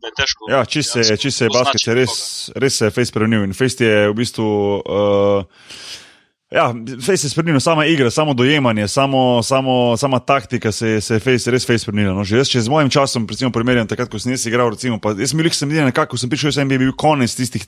da 0.01 0.11
je 0.11 0.15
težko. 0.21 0.49
Ja, 0.53 0.65
če 0.73 0.83
se, 0.85 1.05
če 1.23 1.31
se 1.33 1.47
je 1.47 1.53
basket 1.55 1.89
res, 1.97 2.17
res 2.53 2.83
se 2.83 2.91
je 2.91 2.93
face 2.93 3.09
spremenil 3.15 3.47
in 3.49 3.57
face 3.57 3.81
je 3.81 4.11
v 4.11 4.19
bistvu. 4.19 4.51
Uh, 4.85 6.05
Ja, 6.51 6.71
face 7.03 7.27
je 7.27 7.31
spremenil, 7.31 7.61
sama 7.61 7.87
igra, 7.91 8.11
samo 8.11 8.35
dojemanje, 8.35 8.89
samo, 8.89 9.43
samo, 9.43 9.97
sama 9.97 10.19
taktika 10.19 10.73
se, 10.73 11.01
se 11.01 11.15
je 11.15 11.21
face, 11.21 11.51
res 11.51 11.67
face 11.67 11.83
spremenila. 11.83 12.15
No, 12.15 12.23
že 12.25 12.39
jaz, 12.39 12.51
če 12.53 12.63
z 12.63 12.71
mojim 12.71 12.91
časom, 12.91 13.27
recimo, 13.27 13.51
primerjam 13.51 13.89
takrat, 13.91 14.11
ko 14.13 14.21
sem 14.23 14.37
jaz 14.37 14.47
igral, 14.47 14.71
recimo, 14.71 15.01
pa 15.03 15.17
jaz 15.19 15.35
mi 15.35 15.43
jih 15.43 15.57
sem 15.59 15.69
videl, 15.69 15.89
nekako 15.91 16.19
sem 16.21 16.31
prišel, 16.31 16.55
sem 16.55 16.71
bil 16.71 16.93
konec 16.95 17.35
tistih, 17.35 17.67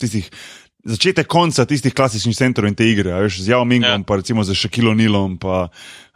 tistih 0.00 0.30
začetek 0.84 1.26
konca 1.26 1.64
tistih 1.64 1.94
klasičnih 1.96 2.36
centrov 2.36 2.68
in 2.68 2.76
te 2.76 2.84
igre, 2.84 3.12
a 3.12 3.22
veš, 3.24 3.40
z 3.40 3.48
Jao 3.54 3.64
Mingom, 3.64 3.90
Ja. 3.90 4.04
pa 4.06 4.16
recimo 4.20 4.44
z 4.44 4.52
Shakilo 4.54 4.92
Nilom, 4.94 5.38
pa, 5.40 5.68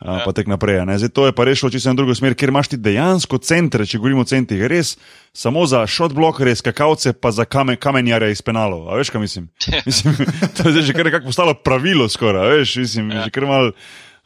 ja. 0.04 0.20
pa 0.24 0.32
tek 0.32 0.46
naprej. 0.46 0.80
a 0.80 0.84
Ne? 0.84 0.98
Zdaj 0.98 1.08
to 1.16 1.26
je 1.26 1.32
pa 1.32 1.44
rešilo 1.44 1.70
čisto 1.72 1.88
na 1.88 1.96
drugo 1.96 2.14
smer, 2.14 2.34
ker 2.36 2.52
imaš 2.52 2.68
ti 2.68 2.76
dejansko 2.76 3.38
centre, 3.40 3.86
če 3.88 3.98
govorimo 3.98 4.22
o 4.22 4.28
centrih, 4.28 4.60
res 4.68 4.96
samo 5.32 5.64
za 5.66 5.86
shot 5.88 6.12
blokerje, 6.12 6.60
skakavce, 6.60 7.12
pa 7.12 7.30
za 7.32 7.44
kame, 7.48 7.76
kamenjare 7.80 8.30
iz 8.30 8.42
penalov. 8.44 8.92
A 8.92 9.00
veš, 9.00 9.10
kaj 9.10 9.20
mislim? 9.20 9.48
mislim 9.88 10.14
to 10.56 10.68
je 10.68 10.82
že 10.82 10.92
kar 10.92 11.04
nekako 11.08 11.26
postalo 11.32 11.54
pravilo 11.54 12.08
skoraj, 12.08 12.44
a 12.44 12.48
veš, 12.60 12.76
mislim, 12.76 13.10
ja. 13.10 13.24
že 13.24 13.30
kar 13.32 13.46
mal. 13.48 13.72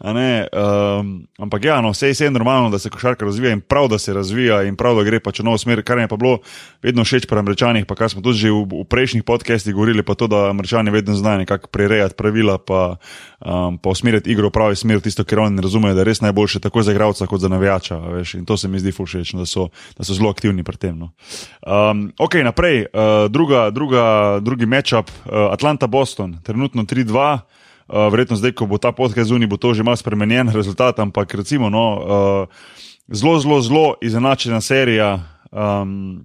Ne, 0.02 0.50
um, 0.50 1.22
ampak 1.38 1.62
ja, 1.64 1.78
no, 1.78 1.92
vse 1.94 2.10
je 2.10 2.30
normalno, 2.30 2.70
da 2.70 2.78
se 2.78 2.90
košarka 2.90 3.24
razvija 3.24 3.52
in 3.52 3.60
prav, 3.60 3.86
da 3.88 3.98
se 3.98 4.14
razvija 4.14 4.62
in 4.66 4.74
prav, 4.76 4.96
da 4.98 5.04
gre 5.06 5.20
pač 5.22 5.38
v 5.38 5.44
novo 5.46 5.58
smer, 5.58 5.84
kar 5.86 5.98
je 6.02 6.08
pa 6.10 6.18
bilo 6.18 6.40
vedno 6.82 7.04
všeč 7.06 7.28
pri 7.30 7.38
američanih, 7.38 7.86
pa 7.86 7.94
kar 7.94 8.10
smo 8.10 8.18
tudi 8.22 8.42
že 8.42 8.50
v, 8.50 8.82
v 8.82 8.84
prejšnjih 8.90 9.22
podcestih 9.22 9.74
govorili, 9.74 10.02
pa 10.02 10.18
to, 10.18 10.26
da 10.26 10.50
američani 10.50 10.90
vedno 10.90 11.14
znajo 11.14 11.46
nekako 11.46 11.70
prirejati 11.70 12.18
pravila, 12.18 12.58
pa, 12.58 12.98
um, 13.46 13.78
pa 13.78 13.94
usmeriti 13.94 14.34
igro 14.34 14.50
v 14.50 14.56
pravi 14.58 14.76
smer, 14.76 14.98
tisto, 14.98 15.22
kar 15.22 15.46
oni 15.46 15.62
razumejo, 15.62 15.94
da 15.94 16.02
je 16.02 16.10
res 16.10 16.20
najboljše 16.26 16.60
tako 16.66 16.82
za 16.82 16.90
igralca 16.90 17.30
kot 17.30 17.40
za 17.40 17.48
navijača. 17.48 18.02
Veš, 18.18 18.34
in 18.42 18.44
to 18.44 18.58
se 18.58 18.66
mi 18.68 18.82
zdi 18.82 18.90
fušeč, 18.90 19.36
da, 19.38 19.46
so- 19.46 19.70
da 19.94 20.02
so 20.02 20.18
zelo 20.18 20.34
aktivni 20.34 20.66
pri 20.66 20.82
tem. 20.82 20.98
No. 20.98 21.14
Um, 21.62 22.10
ok, 22.18 22.42
naprej, 22.42 22.90
uh, 22.90 23.30
druga, 23.30 23.70
druga, 23.70 24.40
drugi 24.42 24.66
matchup, 24.66 25.14
uh, 25.30 25.54
Atlanta-Boston, 25.54 26.42
trenutno 26.42 26.82
3-2. 26.82 27.61
Uh, 27.92 28.08
verjetno 28.08 28.40
zdaj, 28.40 28.56
ko 28.56 28.64
bo 28.66 28.80
ta 28.80 28.88
podcast 28.96 29.28
zunaj, 29.28 29.50
bo 29.52 29.60
to 29.60 29.74
že 29.76 29.84
malo 29.84 30.00
spremenjen 30.00 30.48
rezultat, 30.48 30.96
ampak 30.98 31.34
recimo, 31.36 31.68
no, 31.68 31.86
uh, 32.00 32.72
zelo, 33.12 33.36
zelo, 33.38 33.60
zelo 33.60 33.86
izenačena 34.00 34.60
serija. 34.64 35.20
Um, 35.52 36.24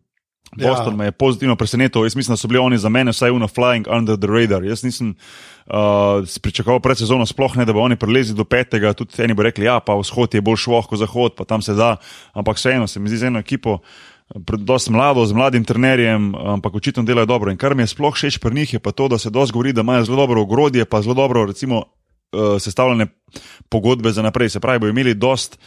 Ja. 0.56 0.70
Boston 0.70 0.96
me 0.96 1.06
je 1.06 1.12
pozitivno 1.12 1.56
presenetil, 1.56 2.06
jaz 2.06 2.16
mislim, 2.16 2.34
da 2.34 2.38
so 2.38 2.48
bili 2.48 2.60
oni 2.60 2.78
za 2.78 2.90
mene 2.90 3.12
vsaj 3.12 3.32
uno 3.32 3.48
flying 3.48 3.98
under 3.98 4.18
the 4.18 4.28
radar. 4.28 4.64
Jaz 4.64 4.84
nisem 4.84 5.16
uh, 5.66 6.24
pričakoval 6.42 6.80
pred 6.80 6.98
sezono 6.98 7.26
sploh 7.26 7.58
ne, 7.58 7.66
da 7.66 7.74
bo 7.74 7.84
oni 7.84 7.96
prelezli 7.96 8.36
do 8.36 8.44
petega, 8.44 8.94
tudi 8.94 9.22
eni 9.24 9.34
bo 9.34 9.44
rekli, 9.44 9.66
ja, 9.66 9.80
pa 9.80 9.96
vzhod 10.00 10.34
je 10.34 10.42
bolj 10.42 10.62
švoh 10.64 10.88
kot 10.88 11.00
zahod, 11.00 11.36
pa 11.36 11.46
tam 11.46 11.62
se 11.62 11.76
da, 11.76 11.98
ampak 12.34 12.58
vseeno 12.58 12.88
se 12.88 13.00
mi 13.00 13.10
zdi 13.10 13.18
z 13.18 13.28
eno 13.28 13.40
ekipo. 13.44 13.80
Dosti 14.36 14.92
mlado, 14.92 15.26
z 15.26 15.32
mladim 15.34 15.64
trenerjem, 15.64 16.36
ampak 16.36 16.76
očitno 16.76 17.04
delajo 17.04 17.26
dobro. 17.26 17.52
In 17.52 17.58
kar 17.58 17.76
mi 17.76 17.84
je 17.84 17.88
sploh 17.88 18.12
všeč 18.16 18.38
pri 18.44 18.56
njih, 18.56 18.74
je 18.74 18.80
pa 18.80 18.92
to, 18.92 19.08
da 19.08 19.18
se 19.18 19.30
dosti 19.30 19.54
govori, 19.54 19.74
da 19.74 19.82
imajo 19.82 20.04
zelo 20.04 20.18
dobro 20.18 20.42
ogrodje, 20.42 20.86
pa 20.86 21.02
zelo 21.02 21.14
dobro, 21.16 21.46
recimo, 21.46 21.78
uh, 21.78 22.60
sestavljene 22.60 23.08
pogodbe 23.70 24.12
za 24.12 24.22
naprej. 24.22 24.50
Se 24.50 24.60
pravi, 24.60 24.80
bodo 24.80 24.90
imeli 24.90 25.14
dost 25.14 25.58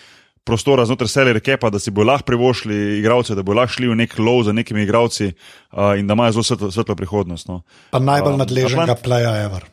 prostora 0.45 0.85
znotraj 0.85 1.09
selere 1.09 1.41
kepa, 1.41 1.71
da 1.71 1.79
si 1.79 1.91
bodo 1.91 2.11
lahko 2.13 2.27
privošli 2.27 2.99
igralce, 2.99 3.35
da 3.35 3.43
bodo 3.43 3.61
lahko 3.61 3.75
šli 3.79 3.89
v 3.89 3.97
nek 3.97 4.19
lov 4.19 4.43
za 4.45 4.53
nekimi 4.53 4.83
igralci 4.83 5.33
uh, 5.33 5.97
in 5.99 6.07
da 6.07 6.13
imajo 6.13 6.33
zelo 6.33 6.43
svetlo, 6.43 6.71
svetlo 6.71 6.95
prihodnost. 6.97 7.49
No. 7.49 7.63
Pa 7.91 7.99
najbolj 7.99 8.33
Um, 8.33 8.39
nadležnega 8.39 8.93
Atlant- 8.93 9.05
playa 9.05 9.33
ever. 9.45 9.65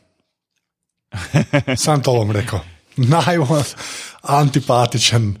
Sam 1.84 2.02
to 2.02 2.12
bom 2.12 2.30
rekel. 2.32 2.60
Najbolj 2.96 3.76
antipatičen 4.22 5.36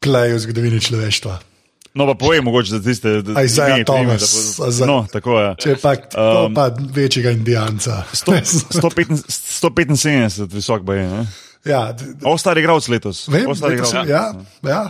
play 0.00 0.36
v 0.36 0.38
zgodovini 0.38 0.80
človeštva. 0.80 1.53
No, 1.94 2.06
pa 2.06 2.14
povej 2.16 2.40
mogoče 2.42 2.70
za 2.70 2.80
tiste, 2.82 3.22
ime, 3.70 3.84
priime, 3.84 4.16
da 4.16 4.18
Thomas, 4.18 4.58
bo- 4.58 4.70
za- 4.70 4.86
No, 4.86 5.06
tako 5.06 5.36
je. 5.38 5.50
Če 5.58 5.76
pa, 5.78 5.92
um, 6.18 6.54
pa 6.54 6.64
večjega 6.90 7.30
indijanca. 7.30 8.02
175 8.12 9.22
175 9.30 10.50
visok 10.50 10.82
pa 10.86 10.94
je. 10.94 11.26
Ja, 11.64 11.94
Ostar 12.24 12.58
igralec 12.58 12.88
letos. 12.88 13.28
vem, 13.28 13.46
letos 13.46 13.72
igralec. 13.72 14.10
ja, 14.10 14.24
ja, 14.62 14.82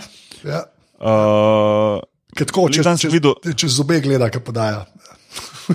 ja. 0.45 0.63
Uh, 0.99 2.01
Lih 2.35 2.73
če, 2.73 2.83
če, 2.99 3.09
videl- 3.13 3.55
če 3.55 3.69
zobe 3.69 4.01
gleda, 4.01 4.31
ki 4.31 4.41
podaja. 4.41 4.87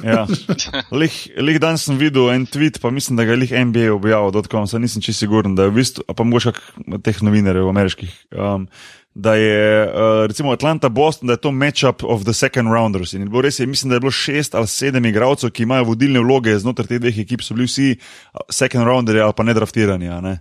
Ja. 0.05 0.25
Lih, 1.01 1.13
lih 1.41 1.57
dan 1.59 1.77
sem 1.81 1.97
videl 1.97 2.27
en 2.33 2.43
tweet, 2.45 2.77
pa 2.81 2.91
mislim, 2.93 3.17
da 3.17 3.23
ga 3.25 3.33
je 3.33 3.39
lih 3.41 3.53
NBA 3.65 3.87
objavil, 3.93 4.29
dotkom, 4.35 4.67
sem 4.69 4.81
nisem 4.81 5.01
čisto 5.01 5.23
siguren, 5.25 5.55
da 5.57 5.65
je 5.65 5.71
v 5.71 5.79
bistvu, 5.79 6.03
pa 6.13 6.23
mogoče 6.23 6.51
kak 6.53 6.67
teh 7.05 7.21
novinarjev 7.25 7.69
ameriških, 7.71 8.11
um, 8.37 8.67
da 9.15 9.35
je 9.35 9.87
uh, 9.87 9.91
recimo 10.27 10.51
Atlanta 10.51 10.89
Boston, 10.89 11.27
da 11.27 11.33
je 11.33 11.37
to 11.37 11.51
matchup 11.51 12.03
of 12.03 12.23
the 12.23 12.33
second 12.33 12.67
rounders. 12.73 13.13
In 13.13 13.29
bilo 13.29 13.41
res, 13.41 13.59
je, 13.59 13.65
mislim, 13.65 13.89
da 13.89 13.95
je 13.95 13.99
bilo 13.99 14.11
šest 14.11 14.55
ali 14.55 14.67
sedem 14.67 15.05
igralcev, 15.05 15.51
ki 15.51 15.63
imajo 15.63 15.83
vodilne 15.83 16.19
vloge 16.19 16.57
znotraj 16.59 16.87
teh 16.87 17.01
dveh 17.01 17.19
ekip, 17.25 17.41
so 17.41 17.53
bili 17.53 17.67
vsi 17.67 17.95
uh, 17.97 18.41
second 18.49 18.85
rounderji 18.87 19.21
ali 19.21 19.33
pa 19.35 19.43
nedraftirani. 19.43 20.09
Ne? 20.21 20.39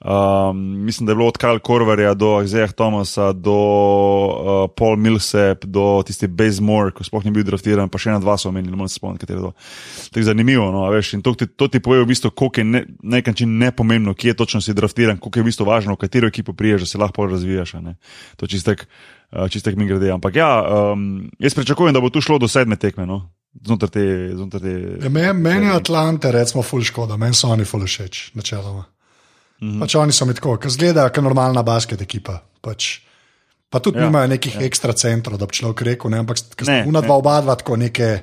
Um, 0.00 0.56
mislim, 0.84 1.06
da 1.06 1.12
je 1.12 1.16
bilo 1.16 1.28
od 1.28 1.36
Karl 1.36 1.58
Korverja 1.58 2.14
do 2.14 2.36
Azeja 2.36 2.66
Thomasa, 2.66 3.32
do 3.32 3.52
uh, 3.52 4.70
Paul 4.76 4.96
Millsap, 4.96 5.64
do 5.64 6.02
tisti 6.06 6.26
Bazemore, 6.26 6.90
ko 6.90 7.04
sploh 7.04 7.24
ni 7.24 7.30
bil 7.30 7.44
draftiran, 7.44 7.88
pa 7.92 8.00
še 8.00 8.08
ena 8.08 8.18
dva 8.18 8.38
so 8.40 8.48
omenili, 8.48 8.72
ne 8.72 8.78
morem 8.80 8.88
se 8.88 8.96
spomniti, 8.96 9.26
katero. 9.26 9.50
to. 9.50 9.52
Tako 10.08 10.24
zanimivo, 10.24 10.70
no, 10.72 10.86
veš, 10.90 11.12
in 11.18 11.22
to 11.22 11.34
ti, 11.34 11.46
to 11.46 11.68
ti 11.68 11.82
pove 11.84 12.00
v 12.00 12.08
bistvu, 12.08 12.30
koliko 12.32 12.60
je 12.60 12.64
ne, 12.64 12.80
na 13.02 13.18
nek 13.18 13.26
način 13.28 13.58
nepomembno, 13.58 14.14
kje 14.14 14.34
točno 14.34 14.60
si 14.60 14.72
draftiran, 14.72 15.18
koliko 15.18 15.38
je 15.38 15.42
v 15.42 15.50
bistvu 15.50 15.66
važno, 15.68 15.92
v 15.92 16.00
katero 16.00 16.28
ekipo 16.28 16.52
priješ, 16.52 16.80
da 16.80 16.86
se 16.86 16.98
lahko 16.98 17.26
razvijaš. 17.26 17.72
ne. 17.84 17.96
To 18.36 18.46
čistek, 18.46 18.86
uh, 19.32 19.48
čistek 19.48 19.76
mi 19.76 19.84
grede. 19.84 20.08
Ampak 20.10 20.36
ja, 20.36 20.48
um, 20.92 21.28
jaz 21.38 21.54
pričakujem, 21.54 21.92
da 21.92 22.00
bo 22.00 22.08
tu 22.08 22.20
šlo 22.20 22.38
do 22.38 22.48
sedme 22.48 22.76
tekme, 22.76 23.04
no, 23.06 23.26
znotraj 23.52 23.90
te. 23.90 24.06
Znotraj 24.32 24.62
te 24.62 24.72
Ja, 25.02 25.10
me- 25.10 25.32
Meni 25.32 25.66
je 25.66 25.76
Atlante, 25.76 26.32
recimo, 26.32 26.62
ful 26.62 26.80
škoda, 26.80 27.20
meni 27.20 27.36
so 27.36 27.52
oni 27.52 27.64
ful 27.64 27.84
všeč, 27.84 28.30
načeloma. 28.34 28.84
Mm. 29.60 29.68
-hmm. 29.68 29.80
Pač 29.80 29.94
oni 29.94 30.12
so 30.12 30.24
mi 30.24 30.34
tako, 30.34 30.56
ker 30.56 30.70
zgleda, 30.70 31.08
kot 31.08 31.24
normalna 31.24 31.62
basket 31.62 32.00
ekipa. 32.00 32.40
Pač. 32.60 32.98
Pa 33.70 33.78
tudi 33.78 33.98
Ja, 33.98 34.02
ja, 34.02 34.06
nimajo 34.08 34.26
nekih 34.26 34.54
ja. 34.54 34.60
ekstra 34.62 34.92
centrov, 34.92 35.38
da 35.38 35.46
bi 35.46 35.52
človek 35.54 35.82
rekel, 35.82 36.10
ne, 36.10 36.18
ampak 36.18 36.36
una 36.86 37.00
dva 37.00 37.14
oba 37.14 37.40
dva 37.40 37.54
tako 37.56 37.76
neke 37.76 38.22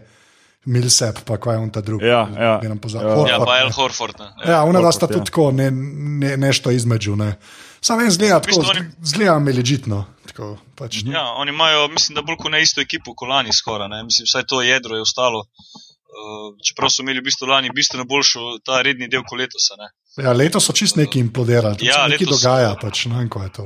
Milsep, 0.66 1.22
pa 1.24 1.38
kaj 1.38 1.54
je 1.54 1.60
on 1.60 1.70
ta 1.70 1.82
drugi. 1.82 2.06
Ja, 2.06 2.28
ja. 2.36 2.60
Ja. 2.60 2.70
Horford, 2.84 3.30
Ja, 3.30 3.40
pa. 3.40 3.60
El 3.60 3.72
Horford. 3.72 4.20
Ne. 4.20 4.52
Ja, 4.52 4.64
una 4.64 4.80
dva 4.80 4.92
Horford, 4.92 4.96
sta 4.96 5.06
ja. 5.06 5.14
tudi 5.14 5.26
tako, 5.26 5.52
ne, 5.52 5.72
ne, 5.72 6.38
nešto 6.38 6.72
između. 6.72 7.16
Ne. 7.16 7.36
Sam 7.82 8.00
en 8.00 8.12
zgleda 8.12 8.40
tako, 8.40 8.48
bistvu 8.48 8.70
oni- 8.70 8.92
zgleda 9.04 9.40
mi 9.40 9.54
ležitno. 9.54 10.06
Tako, 10.28 10.58
pač. 10.76 10.98
Ja, 11.06 11.24
oni 11.34 11.50
imajo, 11.50 11.88
mislim, 11.88 12.16
da 12.16 12.22
bolj 12.22 12.36
kot 12.38 12.52
ne 12.52 12.62
isto 12.62 12.82
ekipo, 12.82 13.14
kot 13.16 13.30
lani 13.30 13.54
skoraj. 13.54 13.88
Ne. 13.88 14.04
Mislim, 14.04 14.26
vsaj 14.26 14.44
to 14.44 14.62
jedro 14.62 14.96
je 14.96 15.02
ostalo. 15.02 15.40
Uh, 15.40 16.58
čeprav 16.68 16.90
so 16.90 17.02
imeli 17.02 17.20
v 17.20 17.24
bistvu 17.24 17.46
lani 17.48 17.70
bistveno 17.76 18.06
boljšo 18.06 18.40
ta 18.66 18.82
redni 18.82 19.08
del 19.08 19.24
kot 19.24 19.40
letos. 19.40 19.72
a 19.72 19.76
Ne. 19.84 19.88
Ja, 20.18 20.34
letos 20.34 20.66
so 20.66 20.74
čist 20.74 20.98
neki 20.98 21.20
implodirali, 21.22 21.78
Ja, 21.86 22.08
nekaj 22.08 22.26
letos- 22.26 22.42
dogaja, 22.42 22.76
pač, 22.82 23.06
ne 23.06 23.18
vem, 23.20 23.30
kaj 23.30 23.44
je 23.46 23.52
to. 23.54 23.66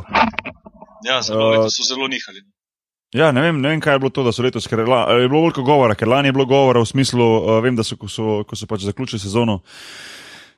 Ja, 1.07 1.21
zelo, 1.21 1.65
Uh, 1.65 1.69
so 1.71 1.83
zelo 1.87 2.07
nihali. 2.07 2.43
Ja, 3.13 3.31
ne 3.31 3.41
vem, 3.41 3.61
ne 3.61 3.69
vem, 3.69 3.79
kaj 3.83 3.95
je 3.95 3.99
bilo 3.99 4.09
to, 4.09 4.23
da 4.23 4.31
so 4.31 4.43
letos, 4.43 4.67
ker 4.67 4.79
je, 4.79 4.85
la, 4.85 5.05
je 5.19 5.27
bilo 5.27 5.41
veliko 5.41 5.63
govora, 5.63 5.95
ker 5.95 6.07
lani 6.07 6.29
je 6.29 6.35
bilo 6.35 6.45
govora 6.45 6.79
v 6.79 6.87
smislu, 6.87 7.19
uh, 7.23 7.59
vem, 7.63 7.75
da 7.75 7.83
so, 7.83 7.97
ko 7.97 8.07
so, 8.07 8.43
ko 8.43 8.55
so 8.55 8.67
pač 8.67 8.85
zaključili 8.87 9.19
sezono, 9.19 9.61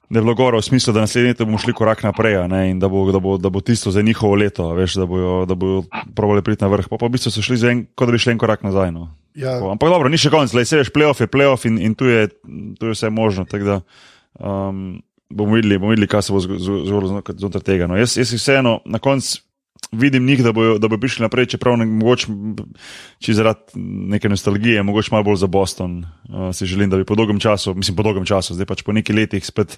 da 0.10 0.20
je 0.20 0.24
bilo 0.24 0.36
govora 0.36 0.58
v 0.60 0.66
smislu, 0.66 0.94
da 0.94 1.02
naslednje 1.02 1.32
leto 1.32 1.46
bomo 1.46 1.58
šli 1.58 1.74
korak 1.74 2.04
naprej 2.04 2.36
a 2.38 2.48
ne, 2.48 2.70
in 2.70 2.80
da 2.80 2.90
bo, 2.90 3.06
da, 3.12 3.18
bo, 3.20 3.38
da 3.38 3.50
bo 3.50 3.62
tisto 3.62 3.90
za 3.92 4.02
njihovo 4.02 4.36
leto, 4.36 4.70
a 4.70 4.74
veš, 4.74 5.00
da 5.02 5.06
bojo, 5.06 5.46
da 5.46 5.56
bojo 5.56 5.84
probali 6.14 6.44
priti 6.44 6.62
na 6.62 6.70
vrh. 6.70 6.90
Pa, 6.90 6.98
pa 6.98 7.06
v 7.08 7.16
bistvu 7.16 7.32
so 7.32 7.42
šli 7.42 7.58
en, 7.70 7.86
kot 7.96 8.06
da 8.06 8.12
bi 8.12 8.22
šli 8.22 8.36
en 8.36 8.42
korak 8.42 8.62
nazaj. 8.62 8.92
No. 8.92 9.08
Ja, 9.34 9.58
Tako, 9.58 9.72
Ampak 9.74 9.90
dobro, 9.90 10.10
ni 10.10 10.18
še 10.18 10.30
konc, 10.30 10.54
le 10.54 10.66
se 10.66 10.78
veš, 10.78 10.92
playoff 10.94 11.22
je 11.22 11.28
playoff 11.28 11.66
in, 11.66 11.80
in 11.82 11.96
tu, 11.98 12.06
je, 12.06 12.28
tu 12.78 12.86
je 12.86 12.94
vse 12.94 13.10
možno. 13.10 13.46
Da, 13.50 13.82
um, 14.38 15.02
bomo, 15.34 15.58
videli, 15.58 15.78
bomo 15.82 15.94
videli, 15.96 16.08
kaj 16.08 16.28
se 16.30 16.36
bo 16.36 16.44
zgo- 16.44 16.60
zgo- 16.62 16.84
zgodilo 16.86 17.16
zno- 17.16 17.40
znotraj 17.46 17.66
tega. 17.66 17.90
No. 17.90 17.98
Jaz, 17.98 18.18
jaz 18.18 18.34
vseeno 18.38 18.80
na 18.86 19.02
koncu 19.02 19.42
vidim 19.94 20.26
njih, 20.26 20.44
da 20.44 20.52
bojo, 20.52 20.78
da 20.82 20.88
bojo 20.88 21.00
prišli 21.00 21.22
naprej, 21.22 21.46
čeprav 21.54 21.76
ne, 21.78 21.86
mogoče 21.86 22.28
če 23.22 23.34
zaradi 23.38 23.78
neke 24.10 24.30
nostalgije, 24.30 24.84
mogoče 24.84 25.12
malo 25.12 25.28
bolj 25.28 25.36
za 25.44 25.48
Boston. 25.48 26.00
Uh, 26.30 26.50
si 26.56 26.66
želim, 26.66 26.90
da 26.90 26.98
bi 26.98 27.06
po 27.06 27.16
dolgem 27.16 27.40
času, 27.40 27.76
mislim 27.78 27.96
po 27.96 28.04
dolgem 28.04 28.26
času, 28.26 28.56
zdaj 28.58 28.66
pač 28.70 28.82
po 28.82 28.96
nekaj 28.96 29.16
letih 29.16 29.46
spet, 29.46 29.78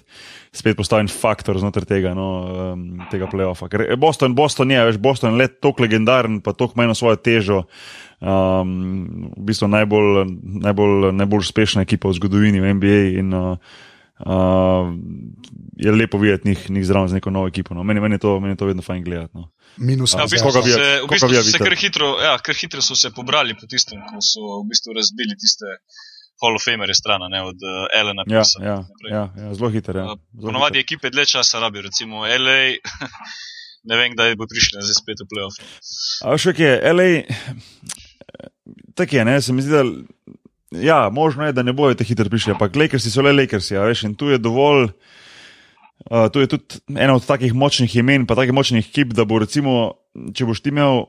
spet 0.52 0.76
postal 0.76 1.02
en 1.04 1.10
faktor 1.12 1.58
znotraj 1.60 1.84
tega, 1.90 2.14
no, 2.16 2.28
um, 2.72 2.86
tega 3.12 3.28
playoffa. 3.28 3.68
Ker 3.68 3.84
je 3.90 3.96
Boston, 4.00 4.34
Boston 4.38 4.72
je, 4.72 4.84
veš, 4.88 5.00
Boston 5.02 5.34
je 5.34 5.42
let 5.42 5.60
toliko 5.60 5.84
legendaren, 5.84 6.40
pa 6.40 6.52
toliko 6.56 6.78
ima 6.78 6.88
eno 6.88 6.94
svojo 6.96 7.16
težo. 7.20 7.64
Um, 8.20 9.28
v 9.36 9.44
bistvu 9.50 9.68
najbolj, 9.68 10.24
najbolj, 10.64 11.10
najbolj 11.12 11.44
uspešna 11.44 11.84
ekipa 11.84 12.08
v 12.08 12.16
zgodovini 12.16 12.62
v 12.64 12.72
NBA. 12.78 13.02
In, 13.20 13.34
uh, 13.36 13.58
uh, 14.18 14.88
je 15.76 15.92
lepo 15.92 16.18
videti 16.18 16.48
njih, 16.48 16.70
njih 16.70 16.86
zraven 16.86 17.08
z 17.08 17.14
neko 17.14 17.30
novo 17.30 17.48
ekipo. 17.48 17.74
No. 17.74 17.82
Meni, 17.82 18.00
meni, 18.00 18.14
je 18.14 18.18
to, 18.18 18.40
meni 18.40 18.52
je 18.52 18.56
to 18.56 18.66
vedno 18.66 18.82
fajn 18.82 19.04
gledati. 19.04 19.32
No. 19.34 19.50
minus 19.76 20.14
Ja, 20.14 20.24
v 20.24 20.30
bistvu 20.30 20.48
Koga 20.48 20.60
so 20.60 20.66
vi- 20.66 20.72
se, 20.72 21.00
v 21.02 21.08
bistvu 21.08 21.28
vi 21.28 21.36
so 21.36 21.50
se 21.50 21.58
kar 21.58 21.74
hitro, 21.76 22.06
ja, 22.20 22.38
kar 22.38 22.54
hitro 22.54 22.80
so 22.82 22.94
se 22.94 23.10
pobrali 23.10 23.54
po 23.54 23.66
tistem, 23.66 24.00
ko 24.00 24.20
so 24.20 24.40
v 24.62 24.68
bistvu 24.68 24.92
razbili 24.92 25.36
tiste 25.36 25.66
Hall 26.40 26.54
of 26.54 26.64
Famere 26.64 26.94
strana, 26.94 27.28
ne, 27.28 27.42
od 27.42 27.56
uh, 27.56 28.00
Elena 28.00 28.24
Ja, 28.26 28.40
Pisa. 28.40 28.58
ja, 28.62 28.76
ja, 29.10 29.22
ja, 29.36 29.54
zelo 29.54 29.70
hiter. 29.70 29.96
Ja. 29.96 30.06
Zelo 30.32 30.46
Ponovadi 30.46 30.78
ekipe 30.78 31.10
dlje 31.10 31.26
časa 31.26 31.58
rabijo, 31.58 31.82
recimo 31.82 32.24
LA, 32.24 32.60
ne 33.88 33.96
vem, 33.96 34.12
kdaj 34.12 34.36
bo 34.36 34.44
prišli 34.46 34.80
zdaj 34.80 34.96
spet 34.96 35.20
v 35.20 35.28
playoff. 35.28 35.56
A 36.24 36.32
veš, 36.32 36.48
kaj 36.52 36.66
je, 36.66 36.92
LA, 36.92 37.10
tako 38.94 39.16
je, 39.16 39.24
ne, 39.24 39.40
se 39.42 39.52
mi 39.52 39.62
zdi, 39.62 39.70
da. 39.70 39.84
Ja, 40.70 41.08
možno 41.12 41.46
je, 41.46 41.52
da 41.52 41.62
ne 41.62 41.72
bojo 41.72 41.94
te 41.94 42.04
hitro 42.04 42.30
prišli, 42.30 42.56
ampak 42.56 42.76
Lakersi 42.76 43.10
so 43.10 43.22
le 43.22 43.32
Lakersi, 43.32 43.76
a 43.78 43.84
veš, 43.86 44.06
in 44.08 44.14
tu 44.18 44.32
je 44.32 44.38
dovolj. 44.38 44.90
Uh, 46.10 46.26
to 46.32 46.42
je 46.42 46.46
tudi 46.46 46.80
ena 46.92 47.14
od 47.14 47.24
takih 47.26 47.54
močnih 47.54 47.94
imen, 47.96 48.26
pa 48.26 48.34
takih 48.36 48.52
močnih 48.52 48.84
ekip, 48.84 49.14
da 49.16 49.24
bo 49.24 49.38
recimo, 49.40 49.94
če 50.34 50.44
boš 50.46 50.60
ti 50.60 50.74
imel 50.74 51.06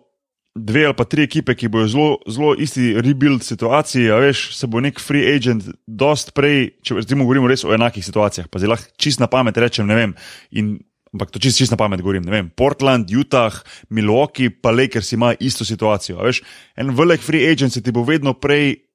dve 0.57 0.85
ali 0.85 0.95
pa 0.97 1.05
tri 1.05 1.25
ekipe, 1.27 1.55
ki 1.55 1.69
bojo 1.71 1.87
zelo, 1.91 2.07
zelo 2.29 2.53
isti 2.57 2.93
rebuild 3.01 3.43
situaciji, 3.45 4.09
a 4.13 4.19
veš, 4.21 4.49
se 4.57 4.69
bo 4.69 4.81
nek 4.81 5.01
free 5.01 5.35
agent 5.35 5.67
dost 5.85 6.33
prej, 6.37 6.71
če 6.85 6.99
recimo 7.01 7.27
govorimo 7.27 7.49
res 7.49 7.65
o 7.65 7.73
enakih 7.75 8.05
situacijah, 8.05 8.49
pa 8.49 8.61
zelo 8.63 8.77
čist 8.97 9.21
na 9.21 9.29
pamet 9.31 9.57
rečem, 9.57 9.87
ne 9.89 9.97
vem. 9.97 10.15
In, 10.57 10.77
ampak 11.13 11.31
to 11.33 11.41
čist, 11.43 11.61
čist 11.61 11.73
na 11.73 11.79
pamet 11.79 12.01
govorim, 12.01 12.25
ne 12.25 12.33
vem. 12.33 12.49
Portland, 12.49 13.11
Utah, 13.13 13.53
Milwaukee, 13.93 14.49
pa 14.49 14.73
Lakers 14.73 15.13
ima 15.13 15.33
isto 15.39 15.65
situacijo. 15.65 16.19
a 16.19 16.29
Veš, 16.29 16.41
en 16.77 16.93
velik 16.95 17.21
free 17.21 17.51
agent 17.51 17.73
se 17.73 17.83
ti 17.83 17.93
bo 17.93 18.05
vedno 18.07 18.33
prej. 18.33 18.86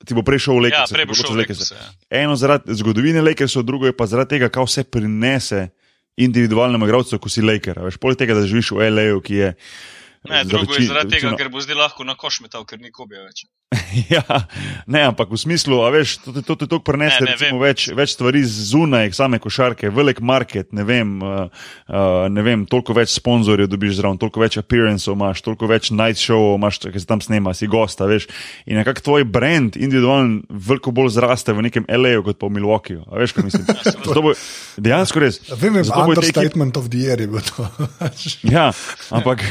Ti 0.00 0.14
bo 0.14 0.22
prešel 0.22 0.54
v 0.54 0.56
Ja, 0.56 0.62
Lakers. 0.80 0.92
prej 0.92 1.06
bo 1.06 1.14
šel 1.14 1.30
v 1.30 1.38
Lakers, 1.38 1.70
ja. 1.70 1.84
Eno 2.10 2.36
zaradi 2.36 2.72
zgodovine 2.72 3.20
Lakersov, 3.20 3.62
drugo 3.62 3.84
je 3.84 3.92
pa 3.92 4.06
zaradi 4.06 4.28
tega, 4.30 4.48
kaj 4.48 4.64
vse 4.64 4.82
prinese 4.84 5.60
individualnemu 6.16 6.84
igralcu, 6.84 7.18
ko 7.18 7.28
si 7.28 7.42
Laker. 7.42 7.78
Veš, 7.78 7.96
poleg 7.96 8.16
tega, 8.16 8.34
da 8.34 8.44
živiš 8.44 8.72
v 8.72 8.88
LA-ju, 8.88 9.20
ki 9.20 9.34
je. 9.34 9.48
Ne, 10.24 10.44
drugo 10.44 10.72
je 10.72 10.78
večin- 10.78 10.88
zaradi 10.88 11.10
tega, 11.10 11.28
večino- 11.28 11.36
ker 11.36 11.48
bo 11.48 11.60
zdaj 11.60 11.76
lahko 11.76 12.04
na 12.04 12.14
koš 12.14 12.40
metal, 12.40 12.64
ker 12.64 12.80
ni 12.80 12.90
kobija 12.90 13.24
več. 13.24 13.44
Ja, 14.10 14.22
ne, 14.86 15.02
ampak 15.06 15.30
v 15.30 15.38
smislu, 15.38 15.78
a 15.86 15.90
veš, 15.94 16.16
to 16.24 16.34
ti 16.34 16.42
to, 16.42 16.56
to, 16.58 16.66
to 16.66 16.78
prenese 16.82 17.22
več, 17.58 17.86
več 17.94 18.14
stvari 18.16 18.42
zunaj 18.42 19.12
same 19.14 19.38
košarke, 19.42 19.90
velik 19.94 20.18
market, 20.22 20.72
ne 20.74 20.82
vem, 20.86 21.12
uh, 21.22 21.46
uh, 21.86 22.26
ne 22.30 22.42
vem, 22.42 22.64
toliko 22.70 22.96
več 22.98 23.14
sponzorjev 23.14 23.70
dobiš 23.70 24.00
zraven, 24.00 24.18
toliko 24.18 24.42
več 24.42 24.58
appearanceov 24.58 25.14
imaš, 25.14 25.42
toliko 25.46 25.70
več 25.70 25.92
night 25.94 26.18
showov 26.18 26.58
imaš, 26.58 26.80
ki 26.90 27.02
se 27.02 27.06
tam 27.06 27.22
snema, 27.22 27.54
si 27.54 27.70
gosta, 27.70 28.10
veš. 28.10 28.26
In 28.66 28.80
nekako 28.80 29.06
tvoj 29.06 29.28
brand 29.30 29.78
individualen 29.78 30.40
veliko 30.50 30.94
bolj 30.94 31.14
zraste 31.20 31.54
v 31.54 31.68
nekem 31.68 31.86
LA-ju 31.86 32.26
kot 32.26 32.42
pa 32.42 32.50
v 32.50 32.58
Milwaukeeju. 32.58 33.06
A 33.06 33.22
veš, 33.22 33.36
kaj 33.38 33.46
mislim? 33.46 33.70
Zato 33.86 34.26
bo, 34.26 34.34
dejansko 34.82 35.22
res. 35.22 35.42
Vem, 35.54 35.78
te 35.78 35.86
ekipe- 35.86 36.10
understatement 36.18 36.80
of 36.80 36.90
the 36.90 37.06
year 37.06 37.22
je 37.22 37.30
bilo 37.30 37.46
to. 37.46 37.70
Ja, 38.50 38.70
ampak. 39.14 39.46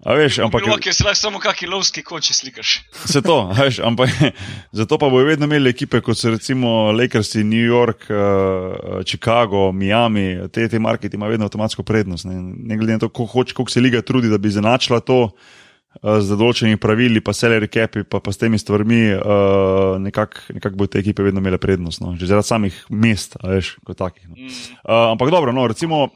A 0.00 0.14
veš, 0.16 0.38
ampak. 0.40 0.64
Je 0.64 0.92
se 0.92 1.04
lahko 1.04 1.14
samo 1.14 1.38
kakšni 1.38 1.68
lovski 1.68 2.02
koči 2.02 2.34
slikaš. 2.34 2.80
Se 3.04 3.20
to, 3.22 3.52
veš, 3.52 3.82
ampak 3.84 4.08
zato 4.78 4.98
pa 4.98 5.08
bojo 5.12 5.26
vedno 5.28 5.44
imeli 5.44 5.70
ekipe, 5.70 6.00
kot 6.00 6.16
so 6.16 6.32
recimo 6.32 6.92
Lakersi, 6.92 7.44
New 7.44 7.66
York, 7.66 8.08
uh, 8.08 9.04
Chicago, 9.04 9.72
Miami, 9.72 10.48
te, 10.52 10.68
te 10.68 10.78
marketi 10.78 11.16
imajo 11.20 11.36
vedno 11.36 11.48
avtomatsko 11.50 11.82
prednost. 11.82 12.24
Ne, 12.24 12.40
ne 12.40 12.76
glede 12.76 12.96
na 12.96 12.98
to, 13.04 13.08
koliko, 13.08 13.44
koliko 13.54 13.70
se 13.70 13.80
liga 13.80 14.00
trudi, 14.02 14.32
da 14.32 14.38
bi 14.38 14.50
zanačila 14.50 15.02
to 15.04 15.20
uh, 15.26 15.32
z 16.00 16.32
določenimi 16.32 16.80
pravili, 16.80 17.20
pa 17.20 17.36
salary 17.36 17.68
capi, 17.68 18.06
pa, 18.08 18.22
pa 18.24 18.32
s 18.32 18.40
temi 18.40 18.58
stvarmi, 18.58 19.02
uh, 19.18 19.98
nekako 20.00 20.56
nekak 20.56 20.80
bodo 20.80 20.94
te 20.94 21.04
ekipe 21.04 21.28
vedno 21.28 21.44
imele 21.44 21.60
prednost. 21.60 22.00
No, 22.00 22.16
že 22.16 22.30
zaradi 22.30 22.48
samih 22.48 22.84
mest, 22.88 23.36
veš, 23.44 23.74
kot 23.84 24.00
takih. 24.00 24.32
No. 24.32 24.48
Uh, 24.80 25.10
ampak 25.12 25.28
dobro, 25.28 25.52
no, 25.52 25.68
recimo. 25.68 26.06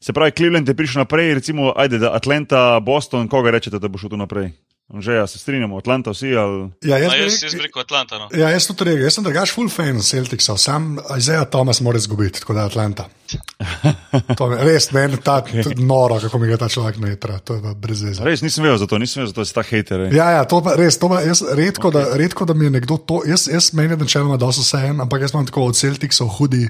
Se 0.00 0.12
pravi, 0.12 0.30
Cleveland 0.36 0.68
je 0.68 0.74
prišel 0.78 1.00
naprej, 1.02 1.34
recimo, 1.34 1.72
ajde, 1.76 1.98
da 1.98 2.14
Atlanta, 2.14 2.80
Boston, 2.80 3.28
koga 3.28 3.50
rečete, 3.50 3.78
da 3.78 3.88
bo 3.88 3.98
šel 3.98 4.10
tu 4.14 4.16
naprej? 4.16 4.52
Že 4.88 5.12
ja, 5.12 5.26
se 5.26 5.38
strinjamo, 5.38 5.76
Atlanta 5.78 6.14
vsi 6.14 6.30
ali. 6.36 6.70
Ja, 6.80 6.96
jaz, 6.96 7.12
bi 7.12 7.18
jaz, 7.18 7.32
rekel- 7.34 7.44
jaz 7.44 7.54
bi 7.54 7.62
rekel 7.66 7.82
Atlanta. 7.82 8.18
No. 8.18 8.28
Ja, 8.32 8.48
jaz 8.54 8.66
tudi 8.70 8.86
rekel, 8.88 9.02
jaz 9.04 9.18
sem 9.18 9.24
drugač 9.26 9.50
full 9.52 9.68
fan 9.68 9.98
Celticsa, 10.00 10.54
sam 10.56 10.94
Isaiah 11.18 11.44
Thomas 11.50 11.82
mora 11.84 12.00
izgubiti, 12.00 12.40
tako 12.40 12.56
da 12.56 12.64
Atlanta. 12.64 13.04
To 14.38 14.46
me, 14.48 14.56
res, 14.64 14.86
meni 14.96 15.18
ta 15.20 15.42
tudi 15.44 15.84
noro, 15.84 16.16
kako 16.22 16.38
mi 16.40 16.48
ga 16.48 16.56
ta 16.56 16.68
človek 16.72 16.96
ne 17.02 17.12
tra, 17.20 17.36
to 17.44 17.58
je 17.58 17.74
brez 17.76 18.00
veze. 18.06 18.24
Res 18.24 18.40
nisem 18.40 18.64
vedel 18.64 18.78
za 18.80 18.86
to, 18.88 18.96
nisem 18.98 19.20
vedel 19.20 19.28
za 19.28 19.36
to, 19.36 19.44
da 19.44 19.50
si 19.50 19.54
ta 19.58 19.64
hater. 19.66 20.06
Ja, 20.14 20.30
ja, 20.38 20.46
to 20.48 20.62
pa 20.64 20.72
res, 20.80 20.96
to 20.96 21.10
pa 21.12 21.20
jaz 21.20 21.42
redko, 21.44 21.90
okay. 21.90 21.98
da, 21.98 22.16
redko, 22.16 22.48
da 22.48 22.56
mi 22.56 22.70
je 22.70 22.72
nekdo 22.78 22.96
to, 22.96 23.20
jaz, 23.28 23.44
jaz 23.52 23.74
meni 23.76 23.92
je 23.92 24.00
načeloma 24.06 24.40
dosto 24.40 24.64
vseeno, 24.64 25.04
ampak 25.04 25.26
jaz 25.26 25.36
imam 25.36 25.44
tako 25.50 25.66
od 25.68 25.76
Celticsov 25.76 26.32
hudi, 26.38 26.64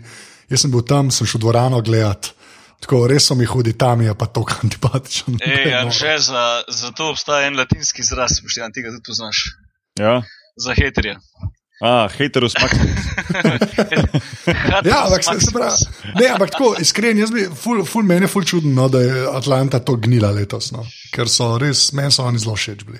jaz 0.51 0.67
sem 0.67 0.75
bil 0.75 0.83
tam, 0.83 1.13
sem 1.15 1.29
šel 1.29 1.39
v 1.39 1.45
dvorano 1.47 1.79
gledat, 1.87 2.33
tako 2.81 3.07
res 3.11 3.27
so 3.29 3.35
mi 3.35 3.45
hudi, 3.49 3.73
tam 3.79 4.01
je 4.03 4.15
pa 4.15 4.27
to 4.27 4.45
antipatičen. 4.63 5.39
Ej, 5.43 5.75
Anže, 5.83 6.19
za, 6.31 6.63
za 6.69 6.93
to 6.93 7.11
obstaja 7.11 7.47
en 7.49 7.59
latinski 7.59 8.03
izraz, 8.07 8.39
poštejan, 8.43 8.73
ti 8.73 8.83
ga 8.83 8.95
tudi 8.95 9.07
poznaš. 9.07 9.45
Ja, 9.99 10.23
Za 10.59 10.75
heterja. 10.75 11.21
ah, 11.83 12.09
haterus 12.11 12.55
maximus. 12.59 13.05
Ja, 14.89 15.05
ampak 15.05 15.25
se, 15.25 15.41
se 15.41 15.53
pravi, 15.53 15.77
ne, 16.21 16.27
ampak 16.33 16.51
tako, 16.51 16.73
iskren, 16.81 17.19
jaz 17.19 17.31
bi, 17.31 17.45
ful, 17.55 17.85
ful 17.87 18.03
meni 18.03 18.27
je 18.27 18.31
ful 18.33 18.45
čudno, 18.45 18.73
no, 18.75 18.89
da 18.89 19.03
je 19.03 19.27
Atlanta 19.31 19.79
to 19.79 19.95
gnila 20.01 20.31
letos, 20.35 20.73
no, 20.73 20.83
ker 21.15 21.29
so 21.31 21.53
res, 21.61 21.93
meni 21.93 22.11
so 22.15 22.25
oni 22.27 22.41
zelo 22.43 22.57
všeč 22.57 22.83
bili. 22.89 22.99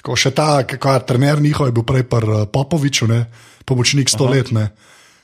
Tako 0.00 0.16
še 0.16 0.30
ta, 0.36 0.62
kakor 0.68 1.02
trener 1.08 1.40
njihov 1.42 1.70
je 1.70 1.74
bil 1.76 1.84
prej 1.88 2.06
pri 2.08 2.30
uh, 2.30 2.44
Popoviču, 2.52 3.08
ne, 3.10 3.24
pomočnik 3.68 4.08
stoletne. 4.12 4.70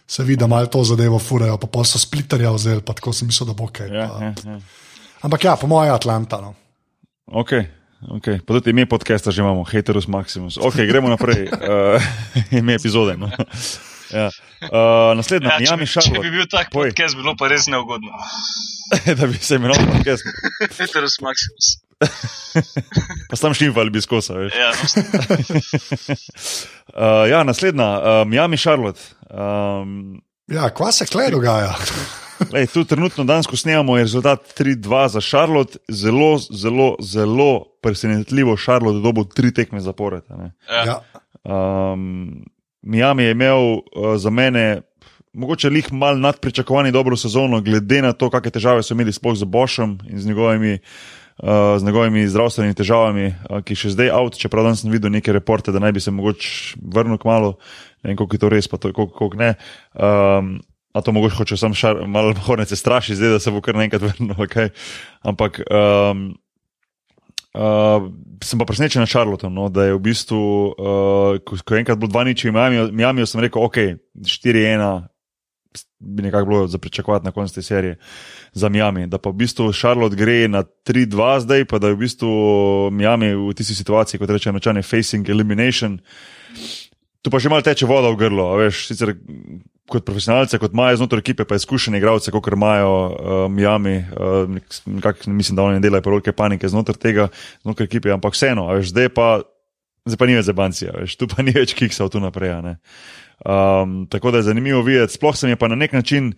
Se 0.06 0.22
vidi, 0.22 0.36
da 0.36 0.46
malo 0.46 0.66
to 0.66 0.84
zadevo 0.84 1.18
furajo, 1.18 1.58
pa 1.58 1.66
pol 1.66 1.84
so 1.84 1.98
splitterja 1.98 2.50
vzeli, 2.50 2.80
pa 2.80 2.94
tako 2.94 3.10
sem 3.12 3.26
mislil, 3.26 3.46
da 3.46 3.54
bo 3.54 3.66
kaj. 3.66 3.88
Ja, 3.88 4.06
pa- 4.08 4.22
ja, 4.22 4.34
ja. 4.46 4.58
Ampak 5.20 5.44
ja, 5.44 5.56
po 5.56 5.66
mojem 5.66 5.90
je 5.90 5.94
Atlanta. 5.94 6.38
No. 6.40 6.54
Ok, 7.26 7.52
ok. 8.12 8.26
Pa 8.46 8.54
tudi 8.54 8.70
ime 8.70 8.86
podcasta 8.86 9.30
že 9.30 9.42
imamo, 9.42 9.64
haterus 9.64 10.06
maximus. 10.06 10.58
Ok, 10.58 10.78
gremo 10.86 11.08
naprej. 11.08 11.50
Uh, 11.50 11.98
ime 12.58 12.74
epizode. 12.74 13.16
No. 13.16 13.26
Ja. 14.14 14.30
Uh, 14.62 15.18
naslednja, 15.18 15.58
Ja, 15.58 15.74
Miami 15.74 15.82
bi, 15.82 15.90
če 15.90 16.14
bi 16.22 16.30
bil 16.30 16.46
tak 16.46 16.70
Povej. 16.70 16.94
podcast, 16.94 17.18
bilo 17.18 17.34
pa 17.34 17.50
res 17.50 17.66
neugodno. 17.66 18.14
da 19.18 19.26
bi 19.26 19.34
se 19.34 19.58
imenoval 19.58 19.86
podcast. 19.90 20.22
Heterus 20.78 21.18
Maximus. 21.18 21.82
Pa 23.30 23.36
sam 23.36 23.54
šimfali 23.54 23.90
bi 23.90 24.00
skosa, 24.00 24.34
veš. 24.34 24.52
Ja, 24.54 24.70
no, 24.70 24.76
Uh, 26.96 27.28
ja, 27.28 27.42
naslednja, 27.44 27.88
uh, 27.98 28.28
Miami 28.28 28.56
Charlotte. 28.56 29.00
Um, 29.30 30.22
Ja, 30.46 30.68
kva 30.70 30.92
se 30.92 31.06
kle 31.06 31.26
dogaja? 31.30 31.74
Lej, 32.52 32.68
tu 32.70 32.84
trenutno 32.84 33.24
danes, 33.24 33.48
ko 33.50 33.56
snemamo, 33.56 33.96
je 33.96 34.04
rezultat 34.04 34.52
3-2 34.58 35.08
za 35.08 35.20
Charlotte. 35.20 35.78
Zelo, 35.88 36.38
zelo, 36.38 36.94
zelo 37.02 37.64
presenetljivo 37.82 38.56
Charlotte 38.56 39.02
dobo 39.02 39.24
tri 39.24 39.54
tekme 39.54 39.80
zapored. 39.80 40.22
a 40.28 40.36
ne. 40.36 40.52
ja. 40.70 40.84
Ja. 40.84 41.00
Um, 41.44 42.44
Miami 42.82 43.22
je 43.22 43.30
imel 43.30 43.58
uh, 43.58 43.80
za 44.16 44.30
mene 44.30 44.82
mogoče 45.32 45.68
lih 45.70 45.92
mal 45.92 46.20
nadpričakovani 46.20 46.92
dobro 46.92 47.16
sezono, 47.16 47.60
glede 47.60 48.02
na 48.02 48.12
to, 48.12 48.30
kakšne 48.30 48.50
težave 48.50 48.82
so 48.82 48.94
imeli 48.94 49.12
sploh 49.12 49.36
z 49.36 49.44
Bošem 49.44 49.98
in 50.08 50.20
z 50.20 50.26
njegovimi. 50.26 50.72
Uh, 50.74 50.80
z 51.36 51.84
njegovimi 51.84 52.28
zdravstvenimi 52.28 52.74
težavami, 52.74 53.26
uh, 53.28 53.60
ki 53.60 53.76
še 53.76 53.92
zdaj 53.92 54.08
avt, 54.16 54.38
čeprav 54.40 54.64
danes 54.64 54.80
sem 54.84 54.92
videl 54.92 55.12
neke 55.12 55.34
reporte, 55.36 55.74
da 55.74 55.82
naj 55.82 55.92
bi 55.92 56.00
se 56.00 56.14
mogoče 56.14 56.80
vrnil 56.80 57.20
k 57.20 57.28
malu, 57.28 57.52
ne 58.00 58.10
vem, 58.10 58.16
koliko 58.16 58.38
je 58.38 58.40
to 58.40 58.50
res, 58.52 58.68
pa 58.72 58.80
koliko, 58.80 59.10
koliko 59.12 59.40
ne. 59.42 59.50
Um, 59.92 60.56
a 60.96 61.02
to 61.04 61.12
mogoče 61.12 61.36
hoče 61.36 61.58
sam 61.60 61.76
šar, 61.76 62.06
malo 62.08 62.32
hornice 62.46 62.76
straši, 62.76 63.18
zdaj 63.20 63.36
da 63.36 63.40
se 63.42 63.52
bo 63.52 63.60
kar 63.60 63.76
naenkrat 63.76 64.04
vrnil. 64.08 64.32
Okay. 64.46 64.72
Ampak 65.28 65.60
um, 65.68 66.30
uh, 67.52 68.08
sem 68.40 68.56
pa 68.56 68.64
presenečen 68.64 69.04
na 69.04 69.10
Charlotte, 69.10 69.52
no, 69.52 69.68
da 69.68 69.90
je 69.90 69.98
v 69.98 70.00
bistvu, 70.08 70.40
uh, 70.40 71.36
ko, 71.44 71.60
ko 71.60 71.76
je 71.76 71.84
enkrat 71.84 72.00
bilo 72.00 72.16
2 72.16 72.32
nič 72.32 72.48
v 72.48 72.56
Miami, 72.56 72.88
Miami 72.96 73.28
sem 73.28 73.44
rekel, 73.44 73.60
ok, 73.60 74.00
4-1 74.24 75.04
bi 75.98 76.22
nekako 76.22 76.46
bilo 76.46 76.66
za 76.66 76.78
pričakovati 76.78 77.24
na 77.24 77.30
koncu 77.30 77.54
te 77.54 77.62
serije 77.62 77.98
za 78.52 78.68
Miami. 78.68 79.06
Da 79.06 79.18
pa 79.18 79.30
v 79.30 79.42
bistvu 79.42 79.72
Charlotte 79.72 80.16
gre 80.16 80.48
na 80.48 80.62
3-2 80.62 81.40
zdaj, 81.40 81.64
pa 81.64 81.78
da 81.78 81.88
je 81.88 81.94
v 81.94 82.02
bistvu 82.04 82.32
Miami 82.92 83.34
v 83.34 83.54
tisti 83.54 83.74
situaciji, 83.74 84.20
kot 84.20 84.30
rečejo 84.30 84.50
američani, 84.50 84.82
facing 84.82 85.28
elimination. 85.28 85.98
Tu 87.22 87.30
pa 87.30 87.38
že 87.38 87.48
malo 87.48 87.62
teče 87.62 87.86
voda 87.86 88.10
v 88.14 88.16
grlo, 88.16 88.54
veš, 88.56 88.86
sicer 88.86 89.16
kot 89.90 90.04
profesionalce, 90.06 90.58
kot 90.58 90.74
imajo 90.74 91.00
znotraj 91.00 91.22
ekipe, 91.22 91.44
pa 91.46 91.58
izkušeni 91.58 91.98
igralce, 91.98 92.30
kot 92.30 92.48
imajo 92.52 92.92
uh, 92.92 93.34
Miami, 93.50 93.98
uh, 93.98 94.50
nekak, 94.86 95.26
mislim, 95.26 95.56
da 95.56 95.62
oni 95.62 95.78
ne 95.78 95.84
delajo 95.84 96.02
prevelike 96.02 96.32
panike 96.32 96.68
znotraj 96.68 96.98
tega, 97.02 97.28
znotraj 97.62 97.86
ekipe, 97.86 98.10
ampak 98.14 98.34
vseeno, 98.34 98.66
veš, 98.74 98.90
zdaj 98.90 99.12
pa, 99.14 99.28
zdaj 100.06 100.18
pa 100.18 100.26
ni 100.26 100.38
več 100.38 100.48
zebancija, 100.48 100.94
veš, 101.02 101.16
tu 101.18 101.30
pa 101.30 101.42
ni 101.46 101.54
več 101.54 101.74
kiksa 101.78 102.08
tu 102.10 102.22
naprej. 102.22 102.56
ne. 102.66 102.76
Um, 103.44 104.06
tako 104.10 104.30
da 104.30 104.36
je 104.36 104.42
zanimivo 104.42 104.82
videti. 104.82 105.12
Sploh 105.12 105.36
se 105.36 105.46
mi 105.46 105.52
je 105.52 105.56
pa 105.56 105.68
na 105.68 105.74
nek 105.74 105.92
način, 105.92 106.32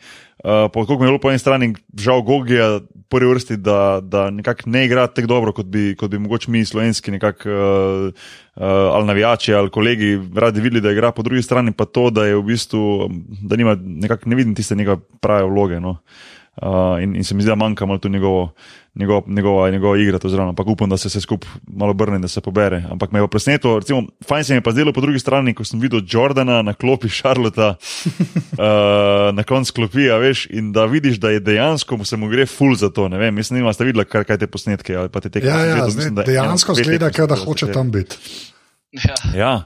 uh, 0.45 0.73
koliko 0.73 0.99
mi 0.99 1.05
je 1.05 1.09
bilo 1.09 1.19
po 1.19 1.31
eni 1.31 1.39
strani 1.39 1.75
žal 1.99 2.23
Gogija, 2.23 2.81
prvi 3.09 3.31
vrsti, 3.31 3.57
da, 3.57 4.01
da 4.03 4.31
nekako 4.31 4.71
ne 4.71 4.85
igra 4.85 5.07
tako 5.07 5.27
dobro, 5.27 5.53
kot 5.53 5.67
bi, 5.67 5.95
kot 5.99 6.11
bi 6.11 6.19
mogoče 6.19 6.51
mi, 6.51 6.65
slovenski, 6.65 7.11
nekako, 7.11 7.49
uh, 7.49 8.13
uh, 8.57 8.63
ali 8.67 9.07
navijači 9.07 9.55
ali 9.55 9.71
kolegi, 9.71 10.19
radi 10.35 10.61
videli, 10.61 10.81
da 10.81 10.91
igra, 10.91 11.13
po 11.13 11.23
drugi 11.23 11.43
strani 11.43 11.73
pa 11.73 11.85
to, 11.85 12.11
da 12.11 12.27
je 12.27 12.37
v 12.37 12.43
bistvu, 12.43 13.11
da 13.43 13.57
nima, 13.57 13.77
nekako 13.81 14.29
ne 14.29 14.37
vidim 14.37 14.55
tiste 14.55 14.75
njegove 14.75 14.99
prave 15.21 15.45
vloge. 15.45 15.81
No. 15.81 15.91
Uh, 15.91 15.99
in, 17.03 17.17
in 17.17 17.25
se 17.25 17.35
mi 17.35 17.43
zdi, 17.43 17.49
da 17.49 17.55
manjka 17.55 17.87
malo 17.87 17.99
tu 17.99 18.09
njegovo, 18.09 18.53
njegov, 18.95 19.23
njegova, 19.27 19.71
njegova 19.71 19.99
igra, 19.99 20.19
to 20.19 20.29
zraven. 20.29 20.49
Ampak 20.49 20.67
upam, 20.67 20.91
da 20.91 20.97
se 20.97 21.09
vse 21.09 21.21
skupaj 21.21 21.51
malo 21.67 21.91
obrne, 21.91 22.19
da 22.19 22.29
se 22.29 22.41
pobere. 22.41 22.83
Ampak 22.91 23.13
me 23.13 23.19
je 23.19 23.23
pa 23.23 23.31
presenetilo, 23.31 23.79
recimo, 23.79 24.03
fajn 24.29 24.45
se 24.45 24.53
mi 24.53 24.57
je 24.57 24.63
pa 24.63 24.71
zdelo 24.71 24.93
po 24.93 25.01
drugi 25.01 25.19
strani, 25.19 25.55
ko 25.55 25.65
sem 25.65 25.81
videl 25.81 26.01
Jordana 26.09 26.63
na 26.63 26.75
klopi 26.75 27.09
Šarlota, 27.09 27.69
uh, 27.75 29.35
na 29.35 29.43
koncu 29.43 29.73
klopi, 29.73 30.11
a 30.11 30.19
veš, 30.19 30.47
in 30.51 30.73
da 30.73 30.85
vidiš, 30.85 31.17
da 31.17 31.31
je 31.31 31.41
dejansko 31.41 31.97
mu 31.97 32.05
se 32.05 32.17
mu 32.17 32.29
gre 32.29 32.47
full 32.47 32.75
za 32.75 32.91
to. 32.91 33.09
Ne 33.09 33.19
vem, 33.19 33.35
mislim, 33.35 33.65
da 33.65 33.73
ste 33.73 33.85
videli, 33.85 34.05
kar, 34.05 34.25
kaj 34.25 34.39
te 34.39 34.47
posnetke 34.47 34.97
ali 34.97 35.09
pa 35.09 35.21
te 35.21 35.31
tekme. 35.31 35.51
Ja, 35.51 35.59
sem 35.59 35.69
ja, 35.69 35.75
gledal, 35.75 35.95
mislim, 35.95 36.19
je 36.19 36.25
dejansko 36.25 36.75
zgleda, 36.75 37.11
da 37.27 37.37
hoče 37.37 37.73
tam 37.73 37.91
biti. 37.91 38.17
Ja. 38.93 39.15
Ja. 39.37 39.65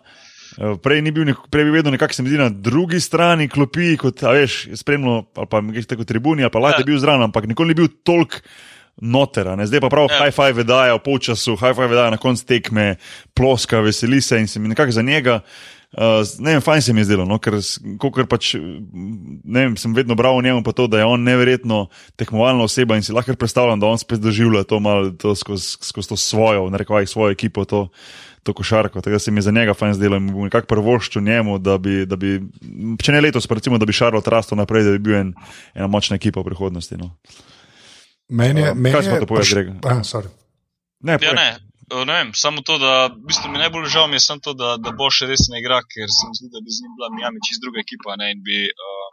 Eh, 0.58 0.74
Prej, 0.82 1.00
ni 1.02 1.10
bil 1.10 1.24
nek, 1.24 1.36
prej 1.50 1.64
bi 1.64 1.70
vedel, 1.70 1.92
nekako 1.92 2.14
se 2.14 2.22
mi 2.22 2.28
zdi 2.28 2.38
na 2.38 2.48
drugi 2.48 3.00
strani 3.00 3.48
klopi, 3.48 3.96
kot 3.96 4.20
veš, 4.22 4.66
je 4.66 4.76
spremljal 4.76 5.24
ali 5.36 5.46
pa 5.48 5.60
nekaj 5.60 5.82
tako 5.94 6.04
tribuni, 6.04 6.42
ali 6.42 6.52
pa 6.52 6.58
lajte 6.58 6.82
Ja. 6.82 6.84
ja. 6.84 6.86
bil 6.86 6.98
zraven, 6.98 7.22
ampak 7.22 7.46
nikoli 7.48 7.68
ni 7.68 7.74
bil 7.74 7.88
toliko 8.04 8.36
notera. 9.00 9.56
Ne? 9.56 9.66
Zdaj 9.66 9.80
pa 9.80 9.88
prav, 9.88 10.10
Ja. 10.10 10.24
high 10.24 10.34
five 10.34 10.64
dajo 10.64 10.98
po 10.98 11.18
času, 11.18 11.56
high 11.56 11.72
five 11.74 11.94
dajo 11.94 12.10
na 12.10 12.20
koncu 12.20 12.44
tekme, 12.44 12.96
ploska, 13.34 13.80
veseli 13.80 14.20
se 14.20 14.40
in 14.40 14.46
se 14.48 14.60
mi 14.60 14.68
nekako 14.68 14.92
za 14.92 15.02
njega. 15.02 15.40
Uh, 15.92 16.24
ne 16.40 16.52
vem, 16.52 16.60
fajn 16.60 16.82
se 16.82 16.92
mi 16.92 17.00
je 17.00 17.04
zdelo, 17.04 17.24
no, 17.28 17.36
ker, 17.38 17.52
kakor 18.00 18.24
pač, 18.24 18.54
vem, 19.44 19.76
sem 19.76 19.92
vedno 19.92 20.14
bral 20.16 20.38
o 20.38 20.42
njemu, 20.42 20.62
pa 20.64 20.72
to, 20.72 20.86
da 20.88 20.98
je 20.98 21.04
on 21.04 21.20
neverjetno 21.20 21.86
tekmovalna 22.16 22.64
oseba 22.64 22.96
in 22.96 23.02
si 23.04 23.12
lahko 23.12 23.34
predstavljam, 23.36 23.80
da 23.80 23.86
on 23.92 24.00
spet 24.00 24.20
doživlja 24.24 24.64
to 24.64 24.80
malo 24.80 25.10
to 25.10 25.34
skozi, 25.36 25.76
skozi 25.84 26.08
to 26.08 26.16
svojo, 26.16 26.70
narekovaj 26.72 27.06
svojo 27.06 27.32
ekipo, 27.36 27.64
to, 27.68 27.88
to 28.42 28.54
košarko. 28.54 29.00
Tako 29.00 29.10
da 29.10 29.18
se 29.18 29.30
mi 29.30 29.38
je 29.38 29.42
za 29.42 29.50
njega 29.50 29.74
fajn 29.74 29.94
zdelo 29.94 30.16
in 30.16 30.26
bi 30.26 30.46
nekako 30.48 30.66
prvoščil 30.66 31.22
njemu, 31.22 31.58
da 31.58 31.78
bi, 31.78 32.06
da 32.06 32.16
bi, 32.16 32.40
če 33.02 33.12
ne 33.12 33.20
letos, 33.20 33.46
recimo, 33.50 33.78
da 33.78 33.86
bi 33.86 33.96
Šarlot 33.96 34.28
rastel 34.28 34.58
naprej, 34.58 34.84
da 34.84 34.94
bi 34.96 34.98
bil 34.98 35.18
en, 35.18 35.34
ena 35.74 35.86
močna 35.86 36.16
ekipa 36.16 36.40
v 36.40 36.50
prihodnosti. 36.50 36.98
No. 36.98 37.12
Meni 38.28 38.60
je, 38.60 38.74
meni 38.74 38.94
kaj 38.94 39.06
smo 39.08 39.20
to 39.20 39.28
povedali, 39.30 39.54
Grega? 39.54 39.78
Ah, 39.84 40.02
sorry. 40.06 40.32
Ne, 41.02 41.18
Ja, 41.22 41.32
ne, 41.34 41.48
ne 42.06 42.12
vem, 42.18 42.30
samo 42.34 42.62
to, 42.62 42.78
da 42.78 43.06
v 43.10 43.26
bistvu 43.26 43.50
mi 43.50 43.58
najbolj 43.58 43.88
žal 43.90 44.06
mi 44.08 44.16
je 44.16 44.26
samo 44.26 44.40
to, 44.40 44.54
da, 44.54 44.76
da 44.78 44.92
bo 44.96 45.10
še 45.10 45.26
res 45.26 45.48
ne 45.50 45.58
igra, 45.60 45.82
ker 45.82 46.06
se 46.06 46.28
mi 46.28 46.38
zdi, 46.38 46.50
da 46.54 46.62
bi 46.62 46.70
z 46.70 46.84
njim 46.84 46.94
bila 46.98 47.10
Miami 47.14 47.42
čist 47.42 47.62
druga 47.64 47.82
ekipa. 47.82 48.14
Ne, 48.20 48.30
in, 48.32 48.42
bi, 48.46 48.62
uh, 48.70 49.08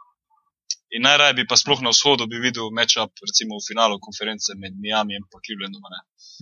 in 0.96 1.02
najraje 1.06 1.36
bi 1.38 1.46
pa 1.50 1.56
sploh 1.56 1.80
na 1.86 1.92
vzhodu 1.94 2.26
videl 2.46 2.70
matchup, 2.78 3.12
recimo 3.28 3.58
v 3.58 3.66
finalu 3.70 3.98
konference 4.06 4.54
med 4.62 4.74
Miami 4.84 5.14
in 5.18 5.24
Clevelandom. 5.44 5.84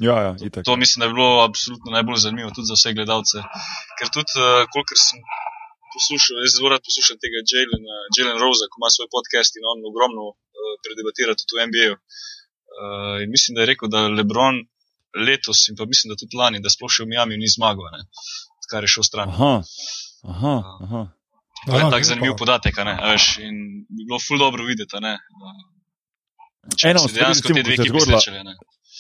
Ja, 0.07 0.17
ja, 0.27 0.33
itak. 0.47 0.65
To 0.65 0.77
mislim, 0.77 1.01
da 1.01 1.07
je 1.07 1.15
bilo 1.17 1.31
absolutno 1.49 1.93
najbolj 1.97 2.19
zanimivo 2.25 2.51
tudi 2.57 2.71
za 2.71 2.77
vse 2.79 2.95
gledalce. 2.99 3.45
Ker 3.99 4.09
tudi, 4.17 4.33
uh, 4.41 4.65
kolikor 4.73 4.99
sem 5.09 5.21
poslušal, 5.95 6.41
jaz 6.45 6.57
zelo 6.57 6.73
rad 6.73 6.83
poslušam 6.89 7.21
tega 7.25 7.43
Jalen, 7.51 7.85
Jalen 8.17 8.39
Rosa, 8.43 8.71
ko 8.71 8.81
ima 8.81 8.91
svoj 8.95 9.09
podcast 9.17 9.53
in 9.59 9.69
on 9.73 9.85
ogromno 9.91 10.25
uh, 10.33 10.75
predebatira 10.85 11.37
tudi 11.41 11.53
v 11.59 11.69
NBA-ju. 11.69 11.95
Uh, 12.79 13.17
in 13.25 13.29
mislim, 13.35 13.57
da 13.57 13.65
je 13.65 13.71
rekel, 13.73 13.89
da 13.95 14.07
Lebron 14.19 14.65
letos 15.29 15.69
in 15.69 15.77
pa 15.77 15.85
mislim, 15.93 16.09
da 16.13 16.21
tudi 16.21 16.37
lani, 16.41 16.65
da 16.65 16.71
sploh 16.73 16.93
še 16.93 17.05
v 17.05 17.13
Miami 17.13 17.41
ni 17.41 17.49
zmagal, 17.51 17.89
kar 18.71 18.85
je 18.85 18.93
šel 18.95 19.05
stran. 19.11 19.33
Aha, 19.33 19.55
aha, 20.35 20.57
aha. 20.85 21.03
To 21.67 21.73
je 21.77 21.83
Aha, 21.83 21.91
tak 21.91 22.01
ja, 22.01 22.05
zanimiv 22.05 22.35
podatek, 22.39 22.77
ne, 22.85 22.95
veš, 23.13 23.39
in 23.39 23.57
bi 23.89 24.05
bilo 24.09 24.19
ful 24.21 24.39
dobro 24.39 24.65
videti, 24.65 25.01
ne. 25.01 25.17
Če 26.79 26.93
bi 26.95 26.99
se 26.99 27.13
dejansko 27.15 27.49
te 27.55 27.63
dve 27.63 27.75
ekipi 27.75 27.91
zgodila- 27.91 28.21
srečali, 28.21 28.45
ne. 28.45 28.55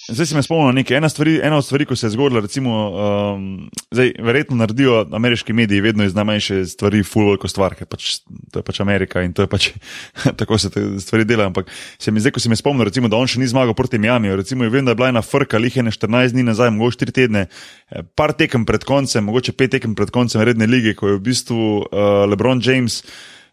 Zdaj 0.08 0.26
si 0.26 0.36
me 0.38 0.40
spomnil 0.40 0.72
nekaj. 0.72 0.96
Ena, 0.96 1.08
stvari, 1.12 1.34
ena 1.44 1.58
od 1.60 1.64
stvari, 1.64 1.84
ko 1.84 1.96
se 1.96 2.06
je 2.06 2.14
zgodila, 2.14 2.40
recimo, 2.40 2.72
um, 2.88 3.42
zdaj, 3.90 4.14
verjetno 4.24 4.56
naredijo 4.56 5.02
ameriški 5.12 5.52
mediji 5.52 5.80
vedno 5.84 6.04
iz 6.04 6.14
najmanjše 6.14 6.64
stvari, 6.64 7.02
full 7.04 7.28
veliko 7.28 7.48
stvar, 7.48 7.76
ker 7.76 7.84
pač, 7.86 8.22
to 8.52 8.62
je 8.62 8.64
pač 8.64 8.80
Amerika 8.80 9.20
in 9.22 9.34
to 9.36 9.44
je 9.44 9.50
pač 9.52 9.68
tako 10.40 10.58
se 10.58 10.72
te 10.72 10.86
stvari 11.04 11.28
delajo. 11.28 11.52
Ampak 11.52 11.68
se 11.98 12.10
mi 12.10 12.24
zdaj, 12.24 12.32
ko 12.32 12.40
si 12.40 12.48
me 12.48 12.56
spomnil, 12.56 12.88
recimo, 12.88 13.12
da 13.12 13.20
on 13.20 13.28
še 13.28 13.42
ni 13.42 13.52
zmagal 13.52 13.76
proti 13.76 14.00
Miami, 14.00 14.32
recimo, 14.32 14.64
vem, 14.72 14.88
da 14.88 14.96
je 14.96 15.02
bila 15.02 15.12
ena 15.12 15.22
frka, 15.22 15.60
lih 15.60 15.76
je 15.76 15.84
ne 15.84 15.92
14 15.92 16.32
dni 16.32 16.48
nazaj, 16.48 16.72
mogoče 16.72 17.04
4 17.04 17.18
tedne, 17.20 17.48
eh, 17.92 18.06
par 18.16 18.32
tekem 18.32 18.64
pred 18.64 18.88
koncem, 18.88 19.28
mogoče 19.28 19.52
5 19.60 19.76
tekem 19.76 19.98
pred 19.98 20.14
koncem 20.14 20.40
redne 20.40 20.66
lige, 20.66 20.96
ko 20.96 21.12
je 21.12 21.18
v 21.18 21.26
bistvu 21.28 21.60
uh, 21.84 22.24
LeBron 22.32 22.64
James. 22.64 23.02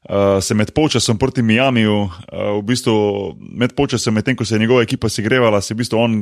Uh, 0.06 0.38
se 0.44 0.54
med 0.54 0.70
polčasom 0.72 1.18
proti 1.18 1.42
Miamiju, 1.42 1.96
uh, 2.02 2.10
v 2.60 2.62
bistvu 2.62 2.94
med 3.40 3.74
polčasom, 3.74 4.14
medtem 4.14 4.36
ko 4.38 4.46
se 4.46 4.54
je 4.56 4.60
njegova 4.62 4.84
ekipa 4.86 5.10
segrevala, 5.10 5.62
se 5.62 5.74
je 5.74 5.76
v 5.76 5.82
bistvu 5.82 5.98
on 5.98 6.20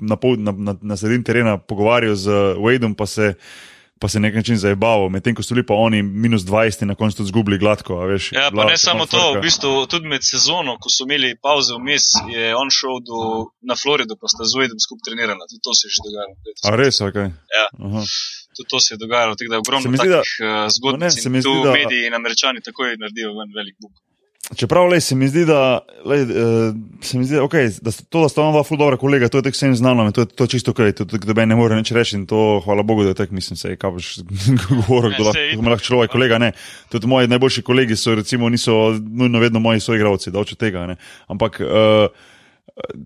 na, 0.00 0.14
pol, 0.16 0.36
na, 0.38 0.52
na, 0.54 0.76
na 0.82 0.96
sredini 0.96 1.24
terena 1.26 1.56
pogovarjal 1.58 2.14
z 2.14 2.30
Wadeom, 2.54 2.94
pa 2.94 3.06
se, 3.10 3.34
pa 3.98 4.08
se 4.08 4.20
na 4.20 4.28
nek 4.28 4.38
način 4.38 4.56
zabaval, 4.56 5.08
medtem 5.10 5.34
ko 5.34 5.42
so 5.42 5.54
bili 5.54 5.66
pa 5.66 5.74
oni 5.74 6.02
minus 6.02 6.46
20 6.46 6.82
in 6.86 6.88
na 6.88 6.94
koncu 6.94 7.16
tudi 7.18 7.28
zgubili 7.32 7.58
gladko. 7.58 7.98
Veš, 8.06 8.30
Ja, 8.32 8.46
pa 8.46 8.50
Bila 8.54 8.64
ne 8.70 8.78
ta 8.78 8.84
samo 8.86 9.06
to, 9.10 9.18
frka. 9.18 9.38
v 9.38 9.42
bistvu 9.42 9.72
tudi 9.90 10.06
med 10.06 10.22
sezono, 10.22 10.78
ko 10.78 10.86
so 10.88 11.02
imeli 11.02 11.34
pauze 11.42 11.74
vmes, 11.74 12.06
je 12.30 12.54
on 12.54 12.70
šel 12.70 13.02
do, 13.02 13.18
na 13.66 13.74
Florido, 13.74 14.14
pa 14.14 14.30
sta 14.30 14.46
z 14.46 14.54
Wedom 14.54 14.78
skupaj 14.78 15.10
trenirala. 15.10 15.50
Tudi 15.50 15.60
to 15.66 15.74
se 15.74 15.90
je 15.90 15.98
že 15.98 16.00
dogajalo. 16.06 16.34
A 16.62 16.70
res, 16.78 17.00
ok. 17.02 17.18
Ja. 17.58 17.66
Aha. 17.90 18.06
Tudi 18.60 18.68
to 18.68 18.80
se 18.80 18.94
je 18.94 18.98
dogajalo, 18.98 19.32
tako 19.34 19.48
da 19.48 19.56
je 19.56 19.64
ogromno 19.64 19.88
zdi, 19.88 20.08
da- 20.08 20.20
takih 20.20 20.36
No, 20.40 20.68
zgodb, 20.68 21.00
ne, 21.00 21.08
in 21.08 21.16
se 21.16 21.30
mi 21.30 21.40
zdi, 21.40 21.56
da- 21.64 21.72
mediji 21.72 22.06
in 22.06 22.14
američani 22.14 22.60
takoj 22.60 22.92
naredijo 23.00 23.32
ven 23.32 23.48
velik 23.56 23.76
buk. 23.80 23.92
Čeprav 24.56 24.88
le, 24.90 24.98
se 25.00 25.14
mi 25.14 25.28
zdi, 25.30 25.44
da, 25.46 25.78
lej, 26.04 26.22
uh, 26.22 26.74
se 27.00 27.18
mi 27.18 27.24
zdi, 27.24 27.38
okay, 27.38 27.70
da 27.80 27.92
to, 28.10 28.22
da 28.22 28.28
sta 28.28 28.42
ona 28.42 28.50
dva 28.50 28.64
ful 28.66 28.76
dobra 28.76 28.96
kolega, 28.98 29.28
to 29.28 29.38
je 29.38 29.46
tako 29.46 29.54
vsem 29.54 29.76
znano, 29.78 30.10
to 30.12 30.20
je 30.20 30.26
to 30.26 30.46
čisto 30.46 30.74
ok, 30.74 30.80
to, 30.96 31.04
da 31.06 31.36
meni 31.38 31.54
ne 31.54 31.56
more 31.56 31.76
nič 31.78 31.92
reči 31.94 32.16
in 32.18 32.26
to, 32.26 32.58
hvala 32.64 32.82
Bogu, 32.82 33.04
da 33.06 33.14
je 33.14 33.18
tako, 33.22 33.34
mislim, 33.34 33.56
se 33.56 33.68
je 33.70 33.76
kaj 33.78 33.90
boš 33.90 34.08
govoril, 34.68 35.10
Ne, 35.10 35.16
kdo 35.16 35.24
lahko, 35.30 35.70
lahko 35.70 35.84
človek 35.84 36.10
kolega, 36.10 36.38
ne. 36.38 36.50
Tudi 36.90 37.06
moji 37.06 37.30
najboljši 37.30 37.62
kolegi 37.62 37.96
so, 37.96 38.14
recimo, 38.14 38.48
niso 38.50 38.74
nujno 38.98 39.38
vedno 39.38 39.62
moji 39.62 39.80
soigravci, 39.80 40.34
da 40.34 40.42
oče 40.42 40.58
tega, 40.58 40.86
ne. 40.86 40.96
Ampak, 41.28 41.60
uh, 41.62 42.10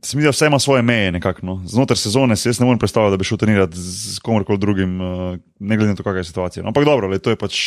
Se 0.02 0.16
mi 0.16 0.22
zdi, 0.22 0.26
da 0.26 0.30
vse 0.30 0.46
ima 0.46 0.58
svoje 0.58 0.82
meje, 0.82 1.12
nekako. 1.12 1.46
No. 1.46 1.62
Znotraj 1.66 1.96
sezone 1.96 2.36
se 2.36 2.48
jaz 2.48 2.60
ne 2.60 2.66
morem 2.66 2.78
predstavljati, 2.78 3.12
da 3.12 3.16
bi 3.16 3.24
šel 3.24 3.38
trenirati 3.38 3.76
z 3.80 4.18
komorkoli 4.18 4.58
drugim, 4.58 5.00
uh, 5.00 5.36
ne 5.58 5.76
glede 5.76 5.90
na 5.90 5.96
to, 5.96 6.02
kakšna 6.02 6.20
je 6.20 6.24
situacija. 6.24 6.62
No, 6.62 6.68
ampak 6.68 6.84
dobro, 6.84 7.08
le, 7.08 7.18
to 7.18 7.30
je 7.30 7.36
pač 7.36 7.60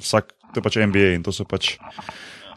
vsak, 0.00 0.32
to 0.52 0.60
je 0.60 0.62
pač 0.62 0.76
NBA 0.76 1.14
in 1.18 1.22
to 1.22 1.32
so 1.32 1.44
pač. 1.44 1.76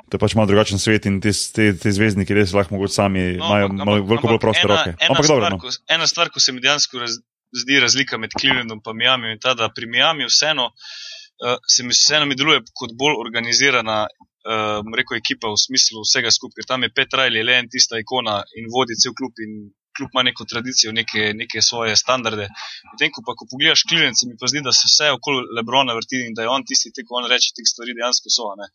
To 0.07 0.15
je 0.15 0.19
pač 0.19 0.35
malo 0.39 0.47
drugačen 0.47 0.79
svet 0.79 1.05
in 1.05 1.19
te, 1.19 1.33
te, 1.53 1.73
te 1.75 1.91
zvezdniki 1.91 2.31
res 2.33 2.53
lahko 2.55 2.87
sami 2.87 3.19
no, 3.35 3.43
imajo 3.43 3.65
ampak- 3.67 3.85
malo 3.85 4.03
veliko 4.07 4.27
bolj 4.31 4.39
proste 4.39 4.63
ena, 4.63 4.75
roke. 4.75 4.93
Ena, 4.95 5.09
Ampak 5.11 5.25
stvar, 5.25 5.41
dobro, 5.41 5.49
no. 5.49 5.57
ko, 5.59 5.73
ena 5.91 6.07
stvar, 6.07 6.31
ko 6.31 6.39
se 6.39 6.55
mi 6.55 6.63
dejansko 6.63 7.01
raz, 7.03 7.17
zdi 7.51 7.79
razlika 7.83 8.17
med 8.17 8.31
Clevelandom 8.39 8.79
in 8.79 8.97
Miami, 8.97 9.35
je 9.35 9.39
ta, 9.43 9.53
da 9.53 9.67
pri 9.67 9.87
Miami 9.87 10.25
vseeno 10.29 10.71
uh, 10.71 11.57
se 11.67 11.83
mi 11.83 11.91
vseeno 11.91 12.25
mi 12.25 12.35
deluje 12.39 12.63
kot 12.73 12.95
bolj 12.95 13.19
organizirana. 13.19 14.07
Uh, 14.47 14.79
rekel 14.95 15.17
ekipa 15.19 15.49
v 15.51 15.59
smislu 15.59 16.01
vsega 16.05 16.31
skupaj, 16.31 16.63
tam 16.69 16.85
je 16.85 16.89
Pet 16.95 17.13
Rajli, 17.19 17.41
le 17.43 17.57
en 17.59 17.67
tista 17.67 17.99
ikona 17.99 18.37
in 18.55 18.69
vodi 18.71 18.95
cel 18.95 19.11
klub 19.17 19.35
in 19.43 19.57
klub 19.97 20.13
ima 20.13 20.23
neko 20.23 20.45
tradicijo, 20.45 20.91
neke, 20.93 21.33
neke 21.35 21.61
svoje 21.61 21.95
standarde. 21.99 22.47
Medtem 22.91 23.11
ko 23.11 23.23
pa, 23.25 23.35
ko 23.35 23.47
pogledaš 23.51 23.83
se 23.89 24.27
mi 24.29 24.37
pa 24.39 24.47
zdi, 24.47 24.61
da 24.61 24.71
se 24.71 24.87
vse 24.87 25.11
okoli 25.17 25.47
Lebrona 25.57 25.93
vrti 25.97 26.21
in 26.27 26.33
da 26.37 26.45
je 26.45 26.49
on 26.55 26.63
tisti, 26.63 26.93
ki 26.95 27.11
on 27.19 27.27
reče, 27.33 27.51
te 27.57 27.65
stvari 27.65 27.97
dejansko 27.97 28.29
so. 28.29 28.51
a 28.53 28.55
Ne? 28.61 28.67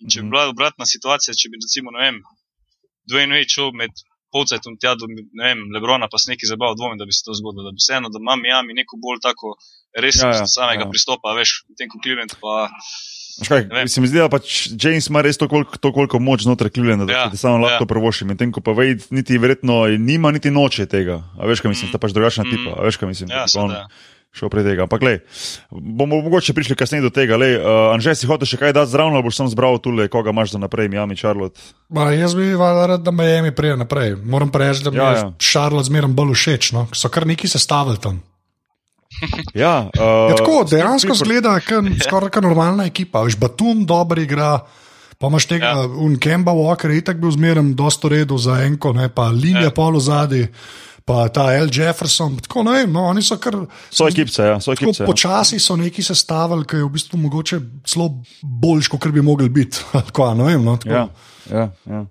In 0.00 0.08
če 0.10 0.20
bi 0.20 0.24
Mhm. 0.26 0.30
bila 0.32 0.48
obratna 0.48 0.86
situacija, 0.86 1.34
če 1.40 1.48
bi 1.50 1.60
recimo, 1.62 1.90
ne 1.94 2.00
vem, 2.04 2.16
Dwayne 3.10 3.36
Wade 3.36 3.54
šel 3.54 3.70
med 3.80 3.92
polcajtom 4.34 4.74
tja 4.76 4.92
do 4.98 5.06
ne 5.08 5.44
vem, 5.44 5.62
Lebrona, 5.70 6.10
pa 6.10 6.18
se 6.18 6.32
neki 6.32 6.46
zabaval, 6.46 6.74
dvomim, 6.74 6.98
da 6.98 7.06
bi 7.06 7.14
se 7.14 7.22
to 7.22 7.32
zgodilo. 7.32 7.64
Da 7.64 7.72
bi 7.72 7.80
vseeno, 7.80 8.10
da 8.10 8.18
ima 8.18 8.34
Miami 8.36 8.74
neko 8.74 8.98
bolj 8.98 9.22
tako 9.22 9.54
resnost 9.94 10.40
Ja, 10.40 10.44
ja, 10.44 10.50
samega 10.50 10.84
ja. 10.84 10.90
pristopa, 10.90 11.32
veš, 11.32 11.62
tem 11.78 11.86
ko 11.88 12.02
Cleveland 12.02 12.34
pa. 12.42 12.66
Kaj, 13.34 13.64
se 13.90 13.98
mi 13.98 14.06
zdi, 14.06 14.20
da 14.22 14.28
pač 14.30 14.68
James 14.78 15.08
ima 15.10 15.18
res 15.18 15.34
to, 15.34 15.48
koliko, 15.50 15.74
to 15.76 15.90
koliko 15.90 16.20
moč 16.22 16.44
znotraj 16.44 16.70
Clevelanda, 16.70 17.04
da 17.04 17.12
Ja, 17.12 17.22
ti 17.30 17.36
samo 17.36 17.58
lahko 17.58 17.82
ja. 17.82 17.82
ja. 17.82 17.90
prvoši. 17.90 18.24
Medtem 18.24 18.52
ko 18.54 18.62
pa 18.62 18.70
Wade 18.70 19.02
niti 19.10 19.38
verjetno 19.38 19.86
nima 19.98 20.30
niti 20.30 20.50
noče 20.54 20.86
tega. 20.86 21.16
A 21.34 21.46
veš, 21.46 21.58
kaj 21.60 21.74
mislim, 21.74 21.88
Mm. 21.88 21.92
sta 21.92 21.98
pač 21.98 22.14
drugačna 22.14 22.44
Mm. 22.44 22.50
tipa. 22.52 22.70
A 22.78 22.84
veš, 22.86 22.96
kaj 22.96 23.10
mislim. 23.10 23.30
Ja, 23.34 23.42
da 23.42 23.44
bi 23.44 23.50
seveda. 23.50 23.88
Šel 24.34 24.50
pred 24.50 24.66
tega. 24.66 24.88
Ampak, 24.88 25.02
lej, 25.06 25.20
bomo 25.70 26.18
mogoče 26.18 26.56
prišli 26.56 26.74
kasneje 26.74 27.06
do 27.06 27.10
tega. 27.14 27.38
Lej, 27.38 27.54
uh, 27.60 27.94
Anže, 27.94 28.16
si 28.18 28.26
hotel 28.26 28.48
še 28.50 28.58
kaj 28.58 28.74
dati 28.74 28.90
zraven, 28.90 29.14
ali 29.14 29.22
boš 29.22 29.38
sam 29.38 29.50
zbral 29.50 29.78
tule, 29.78 30.08
koga 30.10 30.34
imaš 30.34 30.56
za 30.56 30.58
naprej, 30.58 30.90
Miami, 30.90 31.14
Charlotte. 31.14 31.62
Ma, 31.94 32.10
jaz 32.10 32.34
bi 32.34 32.50
rad, 32.58 33.04
da 33.06 33.14
Miami 33.14 33.54
prije 33.54 33.78
naprej. 33.78 34.16
Moram 34.26 34.50
pa 34.50 34.64
reči, 34.66 34.82
da 34.82 34.90
mi 34.90 34.98
Ja, 34.98 35.10
je 35.14 35.20
ja. 35.22 35.32
Charlotte 35.38 35.86
zmeraj 35.86 36.10
bolj 36.18 36.34
všeč. 36.34 36.72
No? 36.74 36.88
So 36.90 37.12
kar 37.14 37.28
neki 37.30 37.48
sestavili 37.48 38.02
tam. 38.02 38.18
Ja, 39.54 39.86
uh, 39.94 40.30
Je 40.30 40.36
tako, 40.42 40.64
dejansko 40.66 41.14
zgleda 41.14 41.54
kot 41.62 41.86
skoraj 42.06 42.34
kot 42.34 42.42
normalna 42.42 42.88
ekipa. 42.90 43.22
Veš, 43.22 43.38
Batum 43.38 43.86
dobro 43.86 44.18
igra. 44.18 44.64
Pa 45.18 45.30
imaš 45.30 45.46
tega, 45.46 45.70
ja. 45.70 45.84
Ja. 45.84 45.86
un 45.86 46.18
Kemba 46.18 46.52
Walker, 46.52 46.90
je 46.90 47.04
tako 47.06 47.20
bil 47.28 47.30
zmeren, 47.38 47.74
dosto 47.78 48.10
redu 48.10 48.34
za 48.38 48.58
enko, 48.66 48.90
ne, 48.92 49.06
pa 49.08 49.28
Lilja 49.30 49.68
ja. 49.68 49.70
Ja. 49.70 49.74
polo 49.74 50.02
zadnji, 50.02 50.48
pa 51.04 51.28
ta 51.28 51.50
L. 51.52 51.68
Jefferson. 51.72 52.36
Tako 52.46 52.62
ne 52.64 52.78
vem, 52.78 52.92
no, 52.92 53.04
oni 53.10 53.22
so 53.22 53.36
kar. 53.40 53.56
So 53.90 54.08
ekipce, 54.08 54.46
ja, 54.54 54.56
so 54.60 54.72
ekipce. 54.72 55.02
ja. 55.02 55.06
počasi 55.06 55.60
so 55.60 55.76
neki 55.76 56.02
sestavili, 56.02 56.64
ki 56.68 56.80
je 56.80 56.88
v 56.88 56.92
bistvu 56.96 57.20
mogoče 57.20 57.60
celo 57.86 58.10
boljš, 58.42 58.88
kot 58.88 59.08
bi 59.12 59.22
mogli 59.22 59.48
biti. 59.52 59.84
Tako, 59.92 60.32
ne 60.40 60.50
vem, 60.52 60.64
no, 60.64 60.76
tako. 60.80 60.94
Ja, 60.94 61.08
ja, 61.50 61.70
ja. 61.86 62.04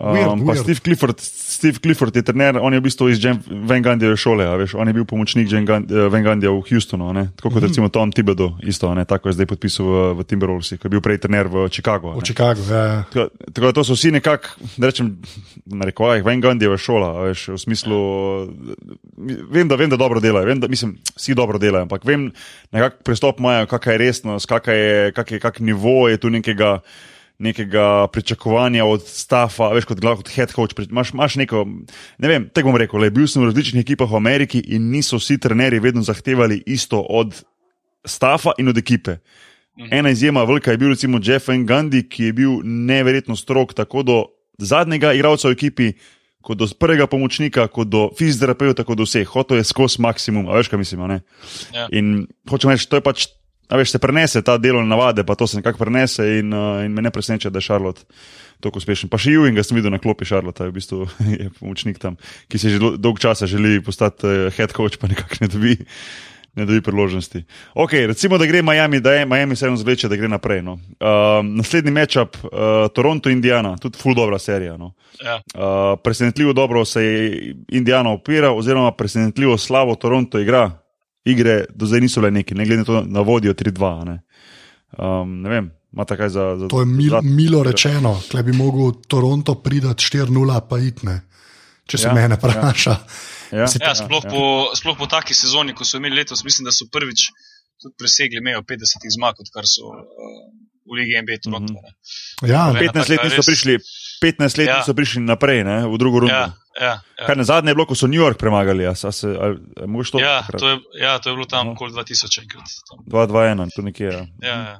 Weird, 0.00 0.32
Um, 0.32 0.46
pa 0.46 0.54
weird. 0.54 0.62
Steve 0.62 0.80
Clifford, 0.80 1.20
Steve 1.60 1.76
Clifford 1.78 2.16
je 2.16 2.22
trener, 2.24 2.56
on 2.56 2.72
je 2.72 2.80
v 2.80 2.82
bistvu 2.88 3.10
iz 3.12 3.20
Van 3.68 3.82
Gandijeve 3.84 4.16
šole, 4.16 4.46
veš, 4.62 4.72
on 4.80 4.88
je 4.88 4.94
bil 4.96 5.04
pomočnik 5.04 5.52
eh, 5.52 6.06
Van 6.08 6.22
Gandija 6.24 6.48
v 6.48 6.62
Houstonu, 6.64 7.10
a 7.10 7.12
ne? 7.12 7.24
tako 7.36 7.52
kot 7.52 7.66
recimo 7.66 7.90
Tom 7.92 8.12
Thibodeau, 8.16 8.56
isto, 8.64 8.88
a 8.88 8.96
ne? 8.96 9.04
tako 9.04 9.28
je 9.28 9.36
zdaj 9.36 9.48
podpisal 9.50 9.84
v, 9.84 9.98
v 10.16 10.24
Timberwolvesih, 10.24 10.80
ki 10.80 10.88
je 10.88 10.94
bil 10.94 11.02
prej 11.04 11.20
trener 11.20 11.50
v 11.52 11.66
Chicagu. 11.68 12.14
V. 12.16 12.24
Chicagu. 12.24 12.64
Ja. 12.64 13.04
Tako, 13.12 13.28
tako 13.52 13.64
da 13.66 13.72
to 13.76 13.84
so 13.84 13.98
vsi 13.98 14.14
nekako, 14.16 14.56
da 14.80 14.88
rečem, 14.88 15.12
na 15.68 15.90
rekovajih, 15.90 16.24
Van 16.24 16.40
Gandijeva 16.40 16.80
šola, 16.80 17.12
veš, 17.28 17.44
v 17.52 17.60
smislu, 17.60 18.00
vem, 19.52 19.68
da, 19.68 19.76
vem, 19.76 19.92
da 19.92 20.00
dobro 20.00 20.24
delajo, 20.24 20.48
vem, 20.48 20.64
da 20.64 20.72
mislim, 20.72 20.96
vsi 21.12 21.36
dobro 21.36 21.60
delajo, 21.60 21.84
ampak 21.84 22.08
vem, 22.08 22.30
nekak 22.72 23.02
pristop 23.04 23.36
imajo, 23.36 23.68
kakšna 23.68 23.98
je 23.98 24.02
resnost, 24.06 24.48
kakšna 24.48 24.80
je, 24.80 25.12
kak 25.12 25.36
je, 25.36 25.44
kak 25.44 25.60
nivo 25.60 26.08
je 26.08 26.16
tu 26.16 26.32
nekega. 26.32 26.78
Nekega 27.40 28.04
pričakovanja 28.12 28.84
od 28.84 29.06
stafa, 29.08 29.70
veš, 29.72 29.86
kot, 29.88 30.00
glav- 30.02 30.18
kot 30.20 30.28
head 30.28 30.50
coach. 30.52 30.76
Imaš, 30.90 31.14
imaš 31.16 31.38
neko, 31.40 31.64
ne 32.20 32.28
vem, 32.28 32.50
tako 32.52 32.68
bom 32.68 32.76
rekel, 32.76 33.00
le, 33.00 33.08
bil 33.08 33.24
sem 33.24 33.40
v 33.40 33.48
različnih 33.48 33.80
ekipah 33.80 34.10
v 34.12 34.18
Ameriki 34.20 34.60
in 34.60 34.90
niso 34.92 35.16
vsi 35.16 35.38
trenerji 35.40 35.80
vedno 35.80 36.04
zahtevali 36.04 36.60
isto 36.68 37.00
od 37.00 37.38
stafa 38.04 38.52
in 38.60 38.68
od 38.68 38.78
ekipe. 38.78 39.22
Ena 39.90 40.10
izjema, 40.10 40.44
velika 40.44 40.70
je 40.70 40.76
bil 40.76 40.92
recimo 40.92 41.20
Jeff 41.22 41.48
Van 41.48 41.64
Gundy, 41.66 42.02
ki 42.08 42.24
je 42.24 42.32
bil 42.32 42.60
neverjetno 42.64 43.36
strok 43.36 43.74
tako 43.74 44.02
do 44.02 44.24
zadnjega 44.58 45.12
igralca 45.16 45.48
v 45.48 45.56
ekipi, 45.56 45.92
kot 46.44 46.58
do 46.58 46.68
prvega 46.78 47.06
pomočnika, 47.06 47.66
kot 47.68 47.88
do 47.88 48.08
fizioterapeuta, 48.18 48.84
kot 48.84 48.98
do 48.98 49.04
vseh. 49.08 49.28
Hotel 49.28 49.60
je 49.60 49.68
skozi 49.68 50.00
maksimum, 50.02 50.48
veš, 50.52 50.68
kaj 50.68 50.80
mislim. 50.80 51.20
Ja. 51.72 51.88
In 51.92 52.26
hočem 52.48 52.72
reči, 52.72 52.88
to 52.88 53.00
je 53.00 53.04
pač. 53.04 53.28
A 53.70 53.78
veš, 53.78 53.94
se 53.94 53.98
prenese 54.02 54.42
ta 54.42 54.58
delovne 54.58 54.90
navade, 54.90 55.22
pa 55.24 55.34
to 55.38 55.46
se 55.46 55.60
nekako 55.60 55.78
prenese 55.84 56.26
in, 56.40 56.52
uh, 56.52 56.84
in 56.84 56.92
me 56.92 57.02
ne 57.02 57.10
preseneča, 57.14 57.50
da 57.50 57.62
je 57.62 57.68
Šarlot 57.70 58.02
tako 58.60 58.80
uspešen. 58.82 59.10
Pa 59.10 59.18
še 59.20 59.36
Ewing, 59.36 59.60
sem 59.64 59.78
videl 59.78 59.94
na 59.94 60.00
klopi 60.02 60.26
Šarlota, 60.28 60.66
je 60.66 60.72
v 60.72 60.76
bistvu 60.76 61.04
je 61.40 61.50
pomočnik 61.60 62.00
tam, 62.02 62.18
ki 62.50 62.60
si 62.60 62.74
že 62.74 62.82
dol- 62.82 62.98
dolg 63.00 63.22
časa 63.22 63.48
želi 63.50 63.78
postati 63.84 64.26
uh, 64.26 64.50
head 64.56 64.74
coach, 64.76 64.98
pa 65.00 65.06
nekako 65.10 65.38
ne 65.44 65.48
dobi, 65.52 65.76
ne 66.58 66.66
dobi 66.66 66.82
priložnosti. 66.82 67.44
Ok, 67.78 67.94
recimo, 68.10 68.42
da 68.42 68.50
gre 68.50 68.62
Miami, 68.66 69.00
da 69.00 69.14
je 69.14 69.30
Miami 69.30 69.56
se 69.56 69.70
eno 69.70 69.78
zvleče, 69.78 70.10
da 70.10 70.18
gre 70.18 70.28
naprej. 70.28 70.64
No. 70.66 70.74
Uh, 70.98 71.40
naslednji 71.46 71.94
matchup, 71.94 72.36
uh, 72.42 72.90
Toronto-Indiana, 72.90 73.76
tudi 73.78 74.02
full 74.02 74.18
dobra 74.18 74.42
serija. 74.42 74.74
No. 74.76 74.92
Ja. 75.22 75.38
Uh, 75.54 75.94
presenetljivo 76.02 76.52
dobro 76.52 76.84
se 76.84 77.04
je 77.06 77.54
Indijana 77.70 78.10
opira, 78.18 78.50
oziroma 78.50 78.90
presenetljivo 78.98 79.54
slabo 79.58 79.94
Toronto 79.94 80.42
igra. 80.42 80.72
Igre 81.24 81.64
do 81.70 81.86
zdaj 81.86 82.00
niso 82.00 82.20
bile 82.20 82.30
neki, 82.32 82.54
ne 82.54 82.64
glede 82.64 82.78
na 82.78 82.84
to, 82.84 83.02
da 83.02 83.20
vodijo 83.20 83.52
3-2. 83.52 84.04
Ne. 84.04 84.16
Um, 84.92 85.40
ne 85.40 85.48
vem, 85.48 85.66
ima 85.92 86.04
takaj 86.04 86.28
za. 86.28 86.44
za 86.56 86.68
To 86.68 86.80
je 86.80 86.86
mil, 86.86 87.18
milo 87.22 87.62
rečeno, 87.62 88.22
klej 88.30 88.42
bi 88.42 88.52
mogel 88.52 88.92
Toronto 89.04 89.54
pridati 89.56 90.04
4-0, 90.06 90.28
pa 90.66 90.78
itne, 90.78 91.20
če 91.86 91.98
se 91.98 92.06
Ja, 92.06 92.10
ja, 92.10 92.14
mene 92.14 92.34
vpraša. 92.36 92.96
Ja, 93.50 93.62
Mislim, 93.62 93.82
Ja, 93.82 93.94
sploh, 93.94 94.24
ja. 94.24 94.30
Po, 94.30 94.42
sploh 94.74 94.96
po 94.96 95.06
taki 95.06 95.34
sezoni, 95.34 95.74
ko 95.74 95.84
so 95.84 95.98
imeli 95.98 96.16
letos, 96.16 96.44
mislim, 96.44 96.64
da 96.64 96.72
so 96.72 96.86
prvič 96.86 97.28
tudi 97.76 97.94
presegli 97.98 98.40
mejo 98.40 98.60
50 98.62 99.08
zmag, 99.10 99.34
odkar 99.38 99.66
so 99.66 99.88
uh, 99.88 99.98
v 100.86 100.94
Ligi 100.94 101.16
NBA 101.18 101.38
Toronto. 101.42 101.72
Mm 101.72 102.48
Ja, 102.48 102.70
Ena 102.70 102.80
15 102.80 103.10
let 103.10 103.20
niso 103.24 103.36
res- 103.36 103.46
prišli, 103.46 103.74
15 104.22 104.58
let 104.58 104.68
Ja. 104.68 104.78
niso 104.78 104.94
prišli 104.94 105.20
naprej, 105.20 105.64
ne, 105.64 105.84
v 105.86 105.98
drugo 105.98 106.22
rundo. 106.24 106.34
Ja, 106.34 106.54
ja, 106.80 107.00
ja. 107.18 107.34
na 107.34 107.44
zadnje 107.44 107.70
je 107.70 107.74
bilo, 107.74 107.86
ko 107.86 107.94
so 107.98 108.06
New 108.06 108.20
York 108.20 108.38
premagali, 108.38 108.86
a, 108.86 108.92
a 108.92 109.12
se, 109.12 109.28
a, 109.28 109.54
a 109.82 109.86
mogoče 109.86 110.12
to? 110.12 110.20
Ja, 110.22 110.36
takrat? 110.46 110.60
to 110.60 110.68
je, 110.68 110.76
ja, 111.02 111.18
to 111.18 111.30
je 111.30 111.34
bilo 111.36 111.46
tam 111.50 111.66
Aha. 111.66 111.74
okoli 111.74 111.92
2000 111.92 112.42
enkrat. 112.42 112.78
Tam. 112.90 113.02
2-2-1, 113.06 113.74
to 113.74 113.82
nekje. 113.82 114.12
Ja. 114.12 114.22
Ja, 114.42 114.56
ja. 114.68 114.78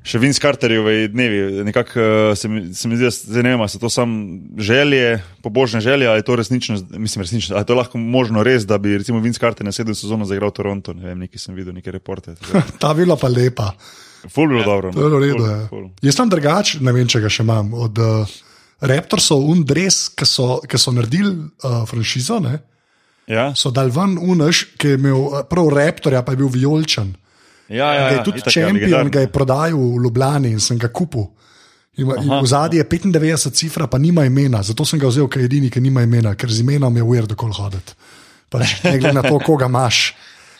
Še 0.00 0.16
Vince 0.16 0.40
Carterjevi 0.40 1.10
dnevi, 1.12 1.40
nekako 1.68 2.00
uh, 2.00 2.36
se, 2.38 2.48
mi- 2.48 2.62
se 2.74 2.88
mi 2.88 2.96
zdi, 2.96 3.10
da 3.28 3.42
ne 3.44 3.50
vem, 3.52 3.60
ali 3.60 3.68
so 3.68 3.80
to 3.82 3.90
samo 3.92 4.38
želje, 4.56 5.20
pobožne 5.44 5.80
želje, 5.84 6.08
ali 6.08 6.22
je 6.22 6.24
to 6.24 6.36
resnično, 6.40 6.78
mislim, 6.96 7.22
resnično, 7.26 7.56
ali 7.56 7.62
je 7.62 7.68
to 7.68 7.76
lahko 7.76 8.00
možno 8.00 8.40
res, 8.42 8.64
da 8.66 8.78
bi 8.80 8.96
recimo 8.96 9.20
Vince 9.20 9.40
Carter 9.42 9.66
na 9.66 9.72
sedem 9.76 9.94
sezono 9.94 10.24
zagral 10.24 10.54
Toronto, 10.56 10.94
ne 10.96 11.04
vem, 11.04 11.18
nekaj 11.26 11.44
sem 11.44 11.54
videl, 11.54 11.76
neke 11.76 11.92
reporte. 11.92 12.32
ta 12.80 12.94
bila 12.96 13.18
pa 13.20 13.28
lepa. 13.28 13.74
Ful 14.28 14.48
bilo 14.48 14.64
dobro. 14.64 14.92
To 14.92 15.04
je 15.04 15.10
bilo. 15.10 15.36
Ful, 15.36 15.50
ja. 15.50 15.66
ful. 15.68 15.84
Jaz 16.02 16.16
sem 16.16 16.32
drugač, 16.32 16.74
ne 16.80 16.96
vem, 16.96 17.08
če 17.08 17.20
ga 17.20 17.28
še 17.32 17.44
imam. 17.44 17.74
Od 17.76 18.00
uh, 18.00 18.40
Raptorsov 18.80 19.44
un 19.52 19.64
dres, 19.64 20.08
ki 20.16 20.24
so, 20.24 20.60
ki 20.68 20.78
so 20.80 20.92
naredili 20.96 21.32
uh, 21.64 21.82
franšizo, 21.86 22.40
ne, 22.40 22.58
Ja, 23.30 23.52
so 23.54 23.70
dal 23.70 23.92
ven 23.94 24.16
unaš, 24.18 24.64
ki 24.74 24.88
je 24.88 24.98
imel 24.98 25.14
uh, 25.28 25.42
prav 25.46 25.68
Raptorja, 25.70 26.22
pa 26.26 26.32
je 26.32 26.40
bil 26.40 26.48
vijoličen. 26.50 27.12
ja, 27.68 27.92
ja, 27.94 28.00
Ja, 28.00 28.10
ja, 28.10 28.22
tudi 28.24 28.38
itak, 28.38 28.56
ja, 28.88 29.04
ga 29.04 29.20
je 29.20 29.28
prodajal 29.30 29.78
v 29.78 30.00
Ljubljani 30.04 30.50
in 30.50 30.60
sem 30.60 30.78
ga 30.78 30.88
kupil. 30.88 31.28
Ima, 31.96 32.16
Aha. 32.18 32.40
v 32.40 32.46
zadnji 32.46 32.78
je 32.78 32.84
95 32.84 33.50
cifra, 33.54 33.86
pa 33.86 33.98
nima 33.98 34.24
imena, 34.24 34.62
zato 34.62 34.84
sem 34.84 34.98
ga 34.98 35.06
vzel, 35.06 35.28
ker 35.28 35.42
je 35.42 35.50
edini, 35.50 35.70
ki 35.70 35.80
nima 35.80 36.02
imena, 36.02 36.34
ker 36.34 36.50
z 36.50 36.64
imenom 36.64 36.96
je 36.96 37.02
weird, 37.02 37.28
kako 37.34 37.52
hoditi. 37.52 37.94
Pač, 38.50 38.82
ne 38.82 38.98
glede 38.98 39.14
na 39.14 39.22
to, 39.22 39.38
koga 39.38 39.66
imaš. 39.66 40.14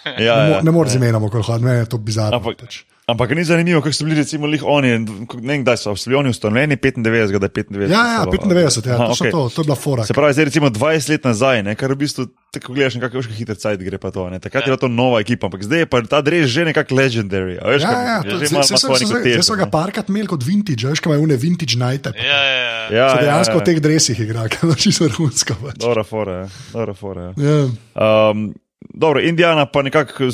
Ja, 0.04 0.12
Ne, 0.16 0.24
ja, 0.24 0.62
ne 0.62 0.70
moreš 0.70 0.92
z 0.92 0.96
imenom 0.96 1.24
okoli 1.24 1.42
hoditi, 1.42 1.64
meni 1.64 1.78
je 1.78 1.88
to 1.92 1.98
bizarno. 1.98 2.38
Ampak, 2.38 2.56
pač. 2.56 2.85
Ampak 3.11 3.31
ni 3.31 3.44
zanimivo, 3.44 3.81
kako 3.81 3.92
so 3.92 4.05
bili 4.05 4.16
recimo 4.16 4.46
lih 4.46 4.62
oni, 4.64 4.99
ne 4.99 5.16
vem, 5.44 5.61
kdaj 5.61 5.77
so, 5.77 5.94
so 5.94 6.07
bili 6.07 6.18
oni 6.18 6.29
ustanovljeni 6.29 6.77
95, 6.77 7.03
da 7.03 7.11
je 7.11 7.27
95. 7.29 7.83
Ja, 7.83 8.03
ja, 8.07 8.20
celo. 8.20 8.33
95, 8.33 8.55
ja, 8.85 8.94
Aha, 8.94 9.07
točno 9.07 9.14
okej. 9.20 9.33
to, 9.33 9.49
to 9.49 9.61
je 9.61 9.64
bila 9.64 9.77
fora. 9.77 10.05
Se 10.05 10.12
pravi, 10.12 10.33
zdaj 10.33 10.44
recimo 10.44 10.66
20 10.68 11.11
let 11.11 11.25
nazaj, 11.25 11.62
ne, 11.62 11.75
kar 11.75 11.90
v 11.90 11.96
bistvu 11.96 12.27
tako 12.51 12.73
gledaš, 12.73 12.94
nekako 12.94 13.20
kako 13.20 13.33
hiter 13.33 13.57
cajt 13.57 13.81
gre 13.81 13.99
pa 13.99 14.11
to. 14.11 14.27
Ne. 14.27 14.38
Takrat 14.38 14.62
je 14.62 14.66
bila 14.66 14.77
to 14.79 14.88
nova 14.88 15.20
ekipa, 15.20 15.46
ampak 15.46 15.62
zdaj 15.62 15.79
je 15.79 15.87
pa 15.87 16.03
ta 16.03 16.20
dres 16.20 16.46
že 16.46 16.64
nekako 16.64 16.94
legendary. 16.94 17.57
a 17.57 17.68
Veš, 17.68 17.83
Ja, 17.83 17.88
kaj- 17.88 18.05
ja, 18.05 18.16
to- 18.20 18.31
že 18.31 18.46
malo 18.49 18.64
ima 18.64 18.64
so- 18.73 18.77
svojo 18.81 19.07
zdaj- 19.07 19.42
so 19.42 19.55
ga 19.55 19.66
parkrat 19.68 20.09
imeli 20.09 20.27
kot 20.27 20.42
vintage, 20.42 20.83
veš, 20.85 20.99
kaj 20.99 21.11
imajo 21.11 21.23
une 21.23 21.37
vintage 21.37 21.75
nighte. 21.77 22.11
Ja, 22.12 22.40
ja, 22.44 22.55
ja. 22.57 22.81
Ja, 22.90 23.07
So 23.09 23.16
ja, 23.16 23.23
dejansko 23.23 23.53
ja, 23.53 23.61
v 23.61 23.64
teh 23.64 23.79
dresih 23.81 24.18
igra, 24.18 24.49
kar 24.49 24.66
je 24.68 24.77
čisto 24.77 25.05
vrhunsko. 25.05 25.55
Pač. 25.57 25.79
Dobra 25.79 26.03
fora, 26.03 26.33
ja. 26.35 26.46
dobra 26.73 26.94
fora. 26.94 27.23
Ja. 27.23 27.33
Ja. 27.38 28.31
Um, 28.31 28.55
dobro, 28.81 29.21
Indijana 29.21 29.66
pa 29.66 29.83
nekako 29.83 30.25
eh, 30.25 30.31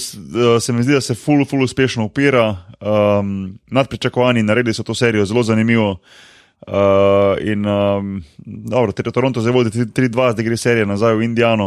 se 0.61 0.73
mi 0.73 0.83
zdi, 0.83 0.93
da 0.93 1.01
se 1.01 1.15
ful, 1.15 1.45
ful 1.45 1.63
uspešno 1.63 2.05
upira. 2.05 2.57
Um, 2.81 3.59
nad 3.67 3.89
pričakovanji 3.89 4.43
naredili 4.43 4.75
so 4.75 4.83
to 4.83 4.95
serijo 4.95 5.25
zelo 5.25 5.43
zanimivo. 5.43 5.99
Uh, 6.67 6.73
in 7.41 7.67
um, 7.67 8.25
dobro, 8.67 8.93
ter 8.93 9.13
Toronto 9.13 9.41
zdaj 9.41 9.53
vodi 9.53 9.71
3-2, 9.71 10.33
zdaj 10.33 10.45
gre 10.45 10.57
serija 10.57 10.87
nazaj 10.87 11.15
v 11.15 11.23
Indijano. 11.23 11.67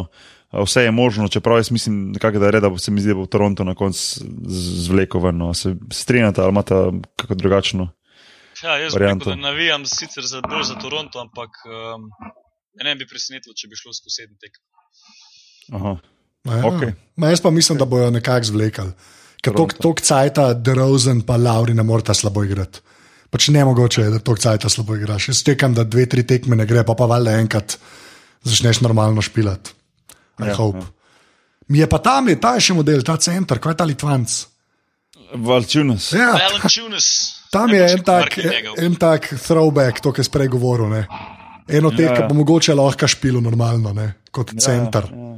Uh, 0.52 0.64
vse 0.64 0.82
je 0.84 0.92
možno, 0.92 1.28
čeprav 1.28 1.58
jaz 1.58 1.72
mislim, 1.72 2.12
nekako, 2.12 2.40
da 2.40 2.46
je 2.46 2.52
red, 2.52 2.62
da 2.62 2.70
bo 2.70 2.78
se 2.78 2.92
mi 2.92 3.02
zdi, 3.02 3.10
da 3.10 3.16
bo 3.16 3.26
Toronto 3.26 3.64
na 3.64 3.76
koncu 3.76 4.00
z- 4.00 4.86
zvlekel 4.86 5.22
ven. 5.22 5.38
no. 5.38 5.54
Se 5.54 5.76
strinjate 5.92 6.42
ali 6.42 6.50
imate 6.50 6.74
kako 7.16 7.36
drugačno? 7.36 7.90
Ja, 8.64 8.78
jaz 8.78 8.94
bi 8.94 9.00
varianto. 9.00 9.30
rekel, 9.30 9.42
navijam 9.42 9.86
sicer 9.86 10.24
za, 10.26 10.42
bolj 10.42 10.64
za 10.64 10.76
Toronto, 10.76 11.20
ampak 11.20 11.50
um, 11.66 12.10
ne 12.84 12.96
bi 12.96 13.08
presenetilo, 13.08 13.54
če 13.56 13.68
bi 13.68 13.76
šlo 13.76 13.94
skozi 13.94 14.16
sedem 14.16 14.36
tek. 14.42 14.52
Aha. 15.74 15.98
Ja. 16.50 16.66
Okej. 16.66 16.94
Ma 17.16 17.30
jaz 17.30 17.42
pa 17.42 17.50
mislim, 17.52 17.78
da 17.78 17.86
bojo 17.86 18.10
nekako 18.12 18.46
zvlekali. 18.46 18.92
Ker 19.42 19.54
tok, 19.56 19.74
tok 19.80 20.02
cajta, 20.02 20.54
DeRozan 20.54 21.22
pa 21.22 21.38
Lauri 21.38 21.74
ne 21.74 21.84
morata 21.84 22.14
slabo 22.14 22.44
igrati. 22.44 22.80
Pač 23.30 23.48
ne 23.54 23.62
mogoče, 23.66 24.02
je, 24.02 24.10
da 24.10 24.20
tok 24.20 24.40
cajta 24.40 24.70
slabo 24.70 24.96
igraš. 24.96 25.30
Jaz 25.30 25.44
tekam, 25.44 25.74
da 25.74 25.84
dve, 25.84 26.06
tri 26.10 26.24
tekme 26.28 26.56
ne 26.56 26.66
gre, 26.66 26.84
pa 26.84 26.96
pa 26.96 27.06
valjda 27.06 27.38
enkrat 27.40 27.78
začneš 28.44 28.82
normalno 28.82 29.22
špilati. 29.22 29.72
I 30.40 30.44
Ja, 30.44 30.48
ja, 30.48 30.56
hope. 30.56 30.78
ja. 30.80 30.84
Ja. 30.84 30.92
Mi 31.68 31.78
je 31.80 31.88
pa 31.88 31.98
tam, 32.00 32.28
je 32.30 32.40
ta 32.42 32.56
je 32.56 32.62
še 32.62 32.74
model, 32.74 33.04
ta 33.06 33.18
center, 33.18 33.60
kaj 33.60 33.72
je 33.72 33.78
ta 33.78 33.86
Litvanc. 33.86 34.38
Valčunas. 35.36 36.12
Ja, 36.14 36.34
tam 37.52 37.70
je 37.70 37.84
en 37.94 38.04
tak, 38.04 38.38
en 38.78 38.96
tak 38.96 39.28
throwback, 39.48 40.02
to, 40.02 40.12
kar 40.12 40.26
si 40.26 40.32
prej 40.32 40.48
govoril. 40.50 40.90
Ne. 40.90 41.04
Eno 41.70 41.92
teh, 41.92 42.08
Ja, 42.10 42.16
ki 42.16 42.22
ja. 42.24 42.28
bo 42.28 42.34
mogoče 42.34 42.74
lahko 42.74 43.08
špilo 43.08 43.42
normalno, 43.42 43.94
ne, 43.94 44.14
kot 44.32 44.54
Ja, 44.54 44.60
center. 44.60 45.06
ja. 45.12 45.38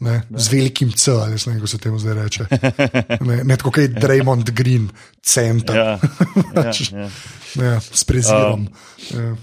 Ne, 0.00 0.22
z 0.32 0.48
velikim 0.48 0.92
C, 0.96 1.12
ali 1.12 1.36
ne 1.36 1.38
vem, 1.46 1.54
kako 1.60 1.66
se 1.66 1.78
temu 1.78 1.98
zdaj 1.98 2.14
reče. 2.14 2.44
Ne, 3.28 3.44
ne 3.44 3.56
tako 3.56 3.70
kot 3.70 3.82
je 3.82 3.88
Draymond 3.88 4.50
Green, 4.50 4.88
center, 5.22 5.76
Ja, 5.76 5.98
ja, 6.56 6.72
ja. 6.72 7.08
ne, 7.54 7.80
s 7.80 8.04
prezirom. 8.04 8.68
Ja. 9.12 9.36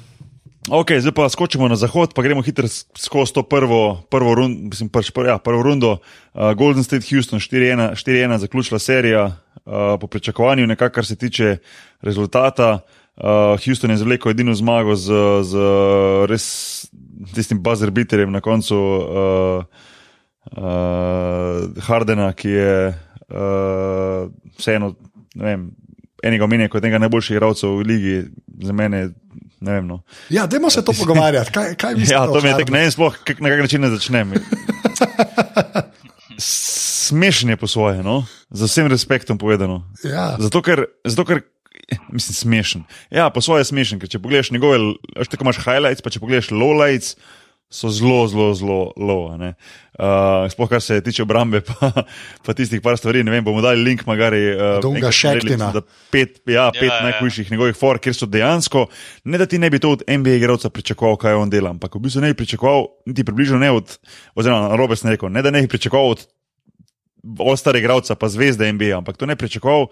Ok, 0.70 0.98
zdaj 1.00 1.13
pa 1.15 1.30
skočimo 1.30 1.67
na 1.67 1.78
zahod, 1.80 2.12
pa 2.12 2.22
gremo 2.22 2.41
hitro 2.41 2.67
skozi 2.98 3.34
to 3.34 3.43
prvo, 3.43 4.04
prvo, 4.12 4.34
rund, 4.36 4.67
mislim, 4.67 4.89
prš, 4.89 5.13
pr, 5.15 5.30
ja, 5.30 5.38
prvo 5.38 5.62
rundo. 5.63 5.98
Uh, 6.34 6.52
Golden 6.58 6.84
State 6.84 7.08
Houston 7.08 7.39
4-1 7.39 7.96
4-1 7.96 8.38
zaključila 8.38 8.80
serija, 8.80 9.26
uh, 9.26 9.96
po 10.02 10.08
pričakovanju, 10.08 10.67
nekako 10.67 10.93
kar 10.93 11.06
se 11.06 11.15
tiče 11.15 11.58
rezultata. 12.02 12.80
Uh, 13.15 13.24
Houston 13.65 13.91
je 13.91 13.98
zvlekel 13.98 14.32
edino 14.32 14.54
zmago 14.54 14.96
z, 14.96 15.13
z 15.43 15.58
res 16.30 16.46
tistim 17.36 17.63
buzzer 17.63 17.91
beaterjem 17.91 18.32
na 18.32 18.41
koncu 18.41 18.76
uh, 18.76 19.63
uh, 20.52 21.84
Hardena, 21.88 22.32
ki 22.38 22.50
je 22.50 22.74
uh, 22.92 24.30
vseeno, 24.60 24.94
ne 25.36 25.46
vem, 25.46 25.68
enega 26.24 26.48
omenja 26.48 26.70
kot 26.72 26.84
enega 26.84 27.02
najboljših 27.06 27.38
igralcev 27.38 27.78
v 27.80 27.88
ligi, 27.88 28.16
za 28.64 28.74
mene, 28.76 29.10
ne 29.60 29.78
vem. 29.78 29.88
No. 29.88 30.02
ja, 30.34 30.48
dajmo 30.48 30.70
se 30.74 30.86
to 30.86 30.96
pogovarjati. 30.98 31.52
Kaj, 31.52 31.76
kaj 31.76 32.00
Ja, 32.10 32.26
to 32.30 32.42
mi 32.42 32.50
je 32.50 32.58
tako, 32.62 32.76
ne 32.76 32.86
vem 32.86 32.92
sploh, 32.94 33.20
kak, 33.24 33.44
na 33.44 33.54
kak 33.54 33.68
način 33.68 33.82
ne 33.86 33.92
začnem. 33.94 34.34
Smešen 37.08 37.50
je 37.50 37.58
po 37.58 37.68
svoje, 37.72 38.04
no? 38.04 38.26
z 38.52 38.68
vsem 38.68 38.88
respektom 38.88 39.38
povedano. 39.38 39.84
Ja. 40.04 40.36
Zato, 40.40 40.62
ker, 40.64 40.88
zato, 41.04 41.26
ker 41.28 41.44
mislim, 42.12 42.36
smešen. 42.36 42.84
Ja, 43.12 43.30
po 43.30 43.42
svoje 43.44 43.66
je 43.66 43.72
smešen, 43.72 44.00
ker 44.00 44.12
če 44.12 44.22
pogledaš 44.24 44.52
njegove, 44.56 44.80
veš, 45.16 45.32
tako 45.32 45.48
imaš 45.48 45.62
highlights, 45.64 46.04
pa 46.04 46.12
če 46.14 46.22
pogledaš 46.24 46.52
lowlights, 46.52 47.16
so 47.69 47.89
zelo, 47.89 48.27
zelo, 48.27 48.53
zelo 48.56 49.38
ne. 49.38 49.53
Uh, 49.99 50.45
sploh 50.51 50.69
kar 50.69 50.82
se 50.82 51.01
tiče 51.01 51.23
obrambe, 51.23 51.62
pa, 51.67 51.91
pa 52.45 52.53
tistih 52.53 52.82
par 52.82 52.97
stvari. 52.97 53.23
Ne 53.23 53.32
vem, 53.32 53.43
bomo 53.43 53.62
dali 53.62 53.84
link, 53.84 54.06
magari. 54.08 54.39
Uh, 54.56 54.77
Shaktina. 55.12 55.41
mislim, 55.43 55.73
da 55.73 55.82
Pet, 56.12 56.41
ja, 56.45 56.69
pet 56.71 56.89
Ja, 56.89 56.95
ja. 56.95 57.03
najhujših 57.03 57.51
njegovih 57.51 57.75
for, 57.75 57.99
kjer 57.99 58.15
so 58.15 58.25
dejansko, 58.25 58.86
ne 59.23 59.38
da 59.38 59.45
ti 59.45 59.60
ne 59.60 59.69
bi 59.69 59.80
to 59.80 59.91
od 59.97 60.03
NBA 60.08 60.38
igralca 60.39 60.69
pričakoval, 60.69 61.17
kaj 61.17 61.34
on 61.34 61.49
dela, 61.49 61.73
ampak 61.75 61.95
v 61.95 62.06
bistvu 62.08 62.23
ne 62.23 62.32
bi 62.32 62.39
pričakoval, 62.43 62.88
niti 63.06 63.25
približno 63.27 63.60
ne 63.60 63.71
od, 63.71 63.97
oziroma 64.36 64.69
na 64.69 64.80
robe 64.80 64.95
sem 64.95 65.12
rekel, 65.12 65.30
ne 65.34 65.41
da 65.41 65.51
ne 65.51 65.62
bi 65.62 65.67
pričakoval 65.67 66.15
od 66.15 66.27
ostarega 67.39 67.84
igralca, 67.84 68.15
pa 68.15 68.30
zvezde 68.30 68.71
NBA, 68.71 68.97
ampak 68.97 69.17
to 69.17 69.25
ne 69.25 69.36
bi 69.36 69.43
pričakoval 69.43 69.89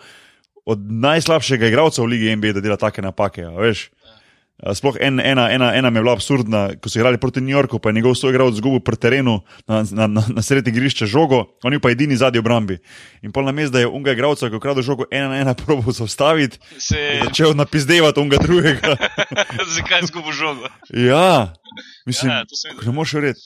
od 0.65 0.79
najslabšega 0.91 1.67
igralca 1.67 2.01
v 2.01 2.05
Ligi 2.05 2.35
NBA, 2.35 2.55
da 2.57 2.61
dela 2.61 2.77
take 2.77 3.01
napake. 3.01 3.43
a 3.45 3.53
Veš? 3.59 3.89
Uh, 4.55 4.71
sploh 4.71 4.95
en, 5.03 5.19
ena, 5.19 5.49
ena, 5.51 5.73
ena 5.75 5.89
mi 5.91 5.99
je 5.99 6.03
bila 6.05 6.13
absurdna, 6.15 6.59
ko 6.79 6.87
so 6.87 6.95
igrali 6.99 7.17
proti 7.19 7.41
New 7.43 7.51
Yorku, 7.51 7.75
pa 7.79 7.89
je 7.91 7.97
njegov 7.97 8.13
soigral 8.15 8.53
zgubil 8.55 8.79
pri 8.79 8.95
terenu 8.95 9.41
na, 9.67 9.83
na, 9.91 10.07
na, 10.07 10.23
na 10.31 10.41
sredi 10.41 10.71
igrišča 10.71 11.05
žogo, 11.05 11.41
oni 11.67 11.75
pa 11.83 11.91
edini 11.91 12.15
zadnji 12.15 12.39
obrambi. 12.39 12.77
In 13.21 13.35
pol 13.35 13.43
na 13.43 13.51
mestu, 13.51 13.73
da 13.75 13.83
je 13.83 13.89
unga 13.91 14.15
igralca, 14.15 14.47
ki 14.47 14.55
je 14.55 14.61
ukradel 14.63 14.83
žogo, 14.87 15.03
ena 15.11 15.27
na 15.27 15.41
ena 15.43 15.53
probo 15.59 15.91
zaustaviti, 15.91 16.55
Se 16.79 16.95
je 16.95 17.19
začel 17.25 17.51
napizdevati 17.53 18.19
unga 18.19 18.39
drugega. 18.39 18.95
zakaj 19.75 20.07
izgubil 20.07 20.31
žogo. 20.31 20.71
ja, 20.89 21.51
mislim, 22.07 22.31
Ja, 22.31 22.43
sem 22.47 22.71
videl. 22.71 22.87
ne 22.87 22.95
moreš 22.95 23.13
verjeti. 23.13 23.41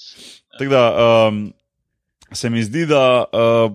Tako 0.59 0.69
da 0.69 0.83
um, 1.27 1.53
se 2.31 2.49
mi 2.49 2.61
zdi, 2.63 2.85
da 2.85 3.25
uh, 3.25 3.73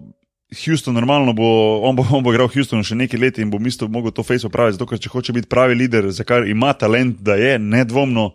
Houston 0.64 0.94
normalno 0.94 1.32
bo, 1.32 1.80
on 1.82 1.96
bo, 1.96 2.06
on 2.10 2.22
bo 2.24 2.32
igral 2.32 2.48
v 2.48 2.58
Houstonu 2.58 2.86
še 2.86 2.96
nekaj 2.98 3.20
let 3.20 3.38
in 3.42 3.50
bo 3.50 3.58
mislil, 3.62 3.90
da 3.90 4.00
bo 4.00 4.12
to 4.14 4.24
face 4.26 4.46
opraviti, 4.46 4.78
zato 4.78 4.86
ker 4.90 5.00
če 5.00 5.12
hoče 5.12 5.34
biti 5.36 5.50
pravi 5.50 5.78
lider, 5.78 6.10
za 6.14 6.26
kar 6.26 6.46
ima 6.48 6.72
talent, 6.78 7.20
da 7.24 7.38
je 7.40 7.58
nedvomno. 7.58 8.32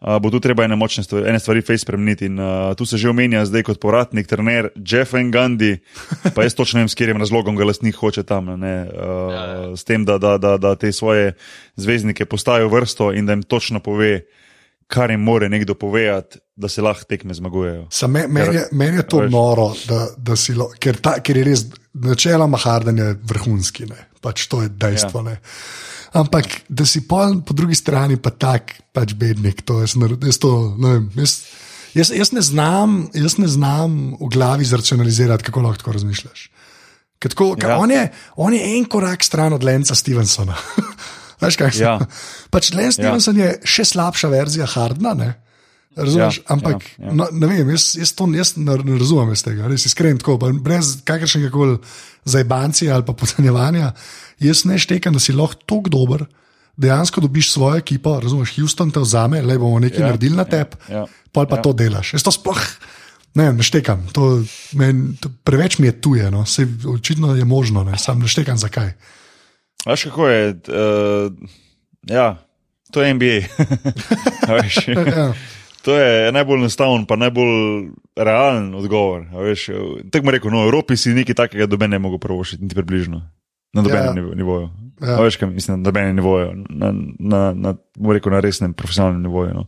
Uh, 0.00 0.16
bo 0.16 0.30
tu 0.32 0.38
treba 0.40 0.64
ene 0.64 0.78
močne 0.80 1.02
stvari, 1.04 1.26
ene 1.28 1.36
stvari 1.36 1.60
face 1.60 1.82
spremeniti. 1.84 2.24
In 2.30 2.40
uh, 2.40 2.72
tu 2.72 2.86
se 2.88 2.96
že 2.96 3.10
omenja 3.10 3.42
zdaj 3.44 3.66
kot 3.68 3.80
povratnik, 3.82 4.24
trener 4.30 4.70
Jeff 4.80 5.12
N. 5.12 5.28
Gandhi, 5.28 5.74
pa 6.32 6.46
jaz 6.46 6.56
točno 6.56 6.80
ne 6.80 6.86
vem, 6.86 6.88
s 6.88 6.96
katerim 6.96 7.20
razlogom 7.20 7.52
ga 7.52 7.68
lastnik 7.68 8.00
hoče 8.00 8.24
tam. 8.24 8.48
Ne, 8.56 8.74
uh, 8.88 9.28
Ja, 9.28 9.44
ja. 9.44 9.76
S 9.76 9.84
tem, 9.84 10.08
da, 10.08 10.16
da, 10.16 10.38
da, 10.40 10.56
da 10.56 10.72
te 10.72 10.88
svoje 10.88 11.34
zvezdnike 11.76 12.24
postavijo 12.24 12.72
vrsto 12.72 13.12
in 13.12 13.28
da 13.28 13.36
jim 13.36 13.44
točno 13.44 13.84
pove, 13.84 14.24
kar 14.90 15.10
jim 15.10 15.22
more 15.22 15.48
nekdo 15.48 15.74
povedati, 15.78 16.40
da 16.56 16.68
se 16.68 16.82
lahko 16.82 17.06
tekme 17.08 17.34
zmagujejo. 17.34 17.86
Me- 18.08 18.26
Meni 18.28 18.56
je, 18.56 18.64
men 18.72 18.94
je 18.98 19.04
to 19.06 19.22
Veš. 19.22 19.30
noro, 19.32 19.68
da, 19.88 20.00
da 20.18 20.36
si 20.36 20.54
lo, 20.54 20.66
ker, 20.82 20.98
ta, 20.98 21.20
ker 21.22 21.38
je 21.38 21.44
res 21.46 21.64
načeloma 21.94 22.58
Harden 22.58 22.98
je 22.98 23.14
vrhunski, 23.22 23.86
ne? 23.86 24.08
pač 24.20 24.48
to 24.50 24.62
je 24.62 24.68
dejstvo. 24.68 25.22
Ja. 25.28 25.38
Ampak 26.20 26.44
da 26.68 26.84
si 26.84 27.04
pol 27.08 27.38
po 27.46 27.54
drugi 27.54 27.78
strani 27.78 28.18
pa 28.20 28.34
tak, 28.34 28.74
pač 28.92 29.14
bednik, 29.14 29.62
to 29.62 29.78
jaz, 29.80 29.94
jaz, 29.96 30.38
to, 30.42 30.74
ne 30.78 30.96
vem, 30.98 31.06
jaz, 31.22 31.36
jaz, 31.94 32.10
jaz, 32.10 32.32
ne 32.36 32.42
znam, 32.42 32.96
jaz 33.14 33.38
ne 33.38 33.48
znam 33.48 34.18
v 34.18 34.28
glavi 34.34 34.66
zracionalizirati, 34.66 35.46
kako 35.46 35.62
lahko 35.64 35.84
tako 35.84 35.96
razmišljaš. 35.96 36.50
Ker 37.20 37.30
Tako. 37.36 37.54
Ja. 37.62 37.78
on, 37.78 37.90
je, 37.92 38.02
on 38.36 38.54
je 38.54 38.76
en 38.76 38.84
korak 38.88 39.24
stran 39.24 39.52
od 39.52 39.64
Lenca 39.64 39.94
Stevensona. 39.94 40.56
Veš, 41.40 41.56
kaj 41.60 41.72
se 41.72 41.84
Ja. 41.84 41.98
Pač 42.52 42.72
Len 42.76 42.92
Stevenson 42.92 43.38
ja. 43.38 43.50
je 43.50 43.70
še 43.76 43.86
slabša 43.94 44.30
verzija 44.32 44.68
Hardna. 44.70 45.14
Ne? 45.18 45.30
Razumeš? 45.96 46.40
Ja, 46.42 46.44
Ampak 46.54 46.84
ja, 46.98 47.06
ja. 47.08 47.14
No, 47.16 47.26
ne 47.32 47.50
vem, 47.50 47.70
jaz, 47.74 47.94
jaz 47.98 48.12
to 48.16 48.28
jaz 48.34 48.54
ne, 48.56 48.76
ne 48.86 48.98
razumem 49.00 49.32
iz 49.34 49.42
tega, 49.44 49.68
res 49.70 49.86
iskren 49.88 50.20
tako, 50.20 50.36
brez 50.62 51.00
kakršnega 51.06 51.50
koli 51.54 51.80
zajbancija 52.28 52.94
ali 52.94 53.06
pa 53.08 53.16
pocenjevanja. 53.16 53.90
Jaz 54.40 54.64
ne 54.70 54.78
štekam, 54.80 55.16
da 55.16 55.22
si 55.22 55.34
lahko 55.36 55.58
tako 55.66 55.92
dober, 55.92 56.24
dejansko 56.80 57.24
dobiš 57.24 57.50
svojo 57.52 57.82
ekipo, 57.82 58.14
razumeš, 58.22 58.54
Houston 58.56 58.94
te 58.94 59.02
vzame, 59.02 59.42
le 59.42 59.58
bomo 59.58 59.82
nekaj 59.82 60.00
Ja, 60.00 60.12
naredili 60.12 60.38
na 60.38 60.46
tebi, 60.48 60.78
ja, 60.88 61.04
ja, 61.04 61.10
pa 61.34 61.44
ja. 61.44 61.60
to 61.60 61.74
delaš. 61.76 62.14
Jaz 62.14 62.24
to 62.24 62.32
sploh 62.32 62.62
ne, 63.34 63.52
ne 63.52 63.62
štekam, 63.62 64.08
to, 64.12 64.42
men, 64.78 65.14
to 65.20 65.30
preveč 65.44 65.78
mi 65.78 65.86
je 65.86 66.00
tuje, 66.00 66.30
no. 66.30 66.44
Sej, 66.46 66.66
očitno 66.88 67.34
je 67.34 67.44
možno, 67.44 67.84
ne. 67.84 67.98
sam 67.98 68.18
ne 68.18 68.28
štekam 68.28 68.58
zakaj. 68.58 68.92
Veš, 69.86 70.04
kako 70.04 70.28
je? 70.28 70.48
Uh, 70.68 71.32
ja, 72.02 72.36
to 72.92 73.02
je 73.02 73.14
NBA. 73.14 73.38
Ja. 75.16 75.32
to 75.82 75.96
je 75.96 76.32
najbolj 76.32 76.58
enostaven, 76.58 77.06
pa 77.06 77.16
najbolj 77.16 77.88
realen 78.16 78.74
odgovor. 78.74 79.24
tako 80.10 80.24
mu 80.24 80.30
rekel, 80.30 80.50
no, 80.50 80.60
v 80.62 80.64
Evropi 80.64 80.96
si 80.96 81.14
nekaj 81.14 81.34
takega 81.34 81.66
doben 81.66 81.90
ne 81.90 81.98
mogo 81.98 82.18
prvošiti, 82.18 82.62
niti 82.62 82.74
približno. 82.74 83.22
Na 83.72 83.82
dobenem 83.82 84.16
Ja. 84.16 84.34
nivoju. 84.34 84.68
Ja. 85.00 85.20
Veš, 85.22 85.36
kaj 85.36 85.48
mislim, 85.48 85.78
na 85.80 85.84
dobenem 85.84 86.16
nivoju, 86.16 86.52
na, 86.68 86.92
na, 87.18 87.52
na, 87.54 87.74
rekel, 88.12 88.32
na 88.32 88.40
resnem 88.40 88.74
profesionalnem 88.74 89.22
nivoju. 89.22 89.54
No. 89.54 89.64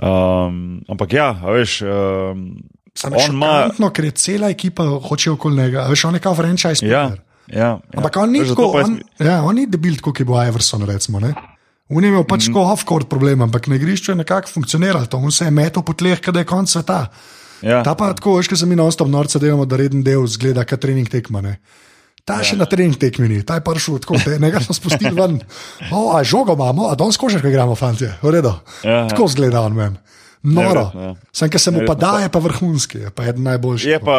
Um, 0.00 0.80
ampak 0.88 1.12
ja, 1.12 1.32
veš. 1.32 1.82
Um, 1.82 2.56
Sam 2.94 3.12
je 3.12 3.18
on 3.28 3.34
ima. 3.34 3.68
ker 3.90 4.04
je 4.04 4.10
cela 4.10 4.48
ekipa 4.48 4.84
hoče 5.08 5.30
okoli 5.30 5.56
njega. 5.56 5.80
A 5.80 5.88
Veš, 5.88 6.04
on 6.04 6.14
je 6.14 6.20
kao 6.20 6.34
franchise. 6.34 6.86
Ja, 6.86 7.10
player. 7.10 7.18
Ja, 7.48 7.76
ja. 7.76 7.98
Ampak 7.98 8.16
on 8.22 8.32
ni 8.32 8.44
tako, 8.46 8.72
on, 8.82 8.98
ja, 9.22 9.40
on 9.46 9.58
ni 9.58 9.66
debil, 9.70 9.98
kot 10.02 10.20
je 10.20 10.26
bil 10.28 10.38
Iverson. 10.42 10.82
Recimo, 10.88 11.20
ne. 11.20 11.34
on 11.88 12.02
je 12.02 12.10
imel 12.10 12.26
pač 12.26 12.48
mm. 12.48 12.58
off-court 12.58 13.08
problem, 13.08 13.46
ampak 13.46 13.68
na 13.70 13.78
igrišču 13.78 14.12
je 14.12 14.20
nekako 14.22 14.52
funkcioniralo. 14.58 15.06
To. 15.06 15.22
On 15.22 15.32
se 15.32 15.46
je 15.46 15.54
metal 15.54 15.84
po 15.86 15.94
tleh, 15.94 16.20
kada 16.20 16.42
je 16.42 16.48
konc 16.48 16.70
sveta. 16.70 17.06
Ja. 17.62 17.80
Ta 17.82 17.94
pa 17.96 18.12
tako, 18.12 18.36
veš, 18.36 18.50
ko 18.52 18.56
se 18.58 18.66
mi 18.68 18.76
non-stop 18.76 19.08
norce 19.08 19.40
delamo, 19.40 19.64
da 19.64 19.78
reden 19.80 20.02
del 20.04 20.26
zgleda, 20.28 20.66
kot 20.68 20.82
trening 20.82 21.08
tekma. 21.08 21.40
Ne. 21.44 21.56
Ta 22.26 22.40
ja. 22.42 22.48
še 22.50 22.58
na 22.58 22.66
trening 22.66 22.98
tekmi 22.98 23.28
ni, 23.30 23.38
ta 23.46 23.60
je 23.60 23.64
prišel 23.64 24.00
tako, 24.02 24.18
te, 24.18 24.36
nekaj 24.42 24.66
smo 24.66 24.74
spustili 24.74 25.14
ven. 25.14 25.38
O, 25.94 26.10
a 26.16 26.24
žogo 26.26 26.56
imamo, 26.58 26.90
a 26.90 26.98
danes 26.98 27.18
košarko 27.22 27.48
igramo, 27.48 27.76
fanti, 27.78 28.08
v 28.22 28.34
redu. 28.34 28.50
Ja, 28.82 28.90
ja. 28.90 29.04
Tako 29.12 29.30
zgleda 29.30 29.62
on 29.62 29.78
meni. 29.78 30.02
Noro. 30.46 30.90
Ja. 30.94 31.12
Sam, 31.34 31.50
ki 31.50 31.58
se 31.58 31.72
mu 31.74 31.82
pa 31.86 31.94
da, 31.98 32.16
je 32.22 32.30
pa 32.30 32.42
vrhunski, 32.42 33.06
je 33.06 33.10
pa 33.14 33.24
eden 33.30 33.46
najboljših. 33.46 33.94
Je 33.94 34.00
pa, 34.02 34.18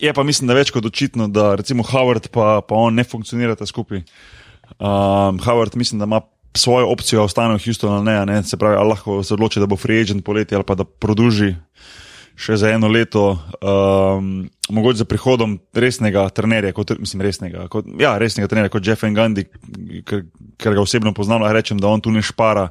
je 0.00 0.12
pa, 0.14 0.22
mislim, 0.22 0.48
da 0.48 0.56
več 0.58 0.72
kot 0.74 0.86
očitno, 0.86 1.28
da 1.28 1.52
recimo 1.58 1.82
Howard 1.86 2.30
pa, 2.34 2.60
pa 2.66 2.74
on 2.74 2.94
ne 2.94 3.04
funkcionirata 3.04 3.66
skupaj. 3.66 4.04
Um, 4.78 5.40
Howard 5.44 5.76
mislim, 5.76 5.98
da 5.98 6.08
ima 6.08 6.20
svojo 6.56 6.88
opcijo, 6.92 7.20
da 7.20 7.24
ostane 7.24 7.54
v 7.54 7.64
Houstonu 7.64 8.00
ali 8.00 8.04
ne, 8.04 8.18
ne. 8.26 8.42
Se 8.42 8.56
pravi, 8.56 8.76
ali 8.76 8.88
lahko 8.94 9.22
se 9.22 9.34
odloči, 9.34 9.60
da 9.60 9.66
bo 9.66 9.76
free 9.76 10.02
agent 10.02 10.24
poleti 10.24 10.54
ali 10.54 10.64
pa 10.64 10.74
da 10.74 10.84
produži 10.84 11.54
še 12.38 12.54
za 12.56 12.70
eno 12.70 12.86
leto, 12.88 13.32
um, 13.58 14.46
mogoče 14.70 15.02
za 15.02 15.06
prihodom 15.10 15.56
resnega 15.74 16.28
trenerja, 16.30 16.70
kot, 16.76 16.92
mislim, 17.00 17.24
resnega, 17.26 17.66
kot, 17.72 17.88
ja, 17.98 18.12
resnega 18.18 18.46
trenerja 18.50 18.70
kot 18.70 18.86
Jeff 18.86 19.02
N. 19.08 19.16
Gandhi, 19.16 19.48
ker, 20.06 20.22
ker 20.54 20.76
ga 20.76 20.84
osebno 20.84 21.10
poznam, 21.16 21.42
rečem, 21.50 21.80
da 21.82 21.90
on 21.90 22.04
tu 22.04 22.14
ne 22.14 22.22
špara, 22.22 22.68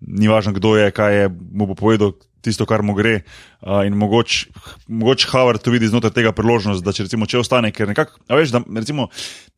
ni 0.00 0.30
važno, 0.32 0.54
kdo 0.56 0.72
je, 0.80 0.88
kaj 0.96 1.18
je, 1.18 1.28
mu 1.28 1.68
bo 1.68 1.76
povedal 1.76 2.14
tisto, 2.44 2.66
kar 2.68 2.84
mu 2.84 2.94
gre. 2.96 3.22
Uh, 3.64 3.82
in 3.88 3.96
mogoče 3.98 4.50
mogoč 4.88 5.26
Howard 5.32 5.64
tu 5.64 5.72
vidi 5.74 5.88
znotraj 5.90 6.12
tega 6.16 6.34
priložnost, 6.36 6.84
da 6.84 6.92
če, 6.94 7.08
recimo, 7.08 7.28
če 7.30 7.40
ostane, 7.40 7.72
ker 7.74 7.88
nekako, 7.90 8.20
veš, 8.32 8.52
da 8.54 8.62
recimo, 8.76 9.08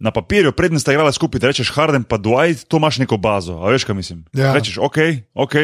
na 0.02 0.12
papirju 0.14 0.54
prednji 0.56 0.82
sta 0.82 0.94
igrala 0.94 1.14
skupaj, 1.14 1.42
da 1.42 1.50
rečeš 1.50 1.72
Harden 1.74 2.06
pa 2.06 2.20
Dwight, 2.22 2.68
to 2.70 2.80
imaš 2.80 3.00
neko 3.02 3.18
bazo, 3.22 3.58
a 3.62 3.74
veš, 3.74 3.88
kaj 3.88 3.98
mislim. 3.98 4.22
Ja. 4.36 4.54
Rečeš, 4.56 4.78
ok, 4.82 5.02
ok, 5.34 5.58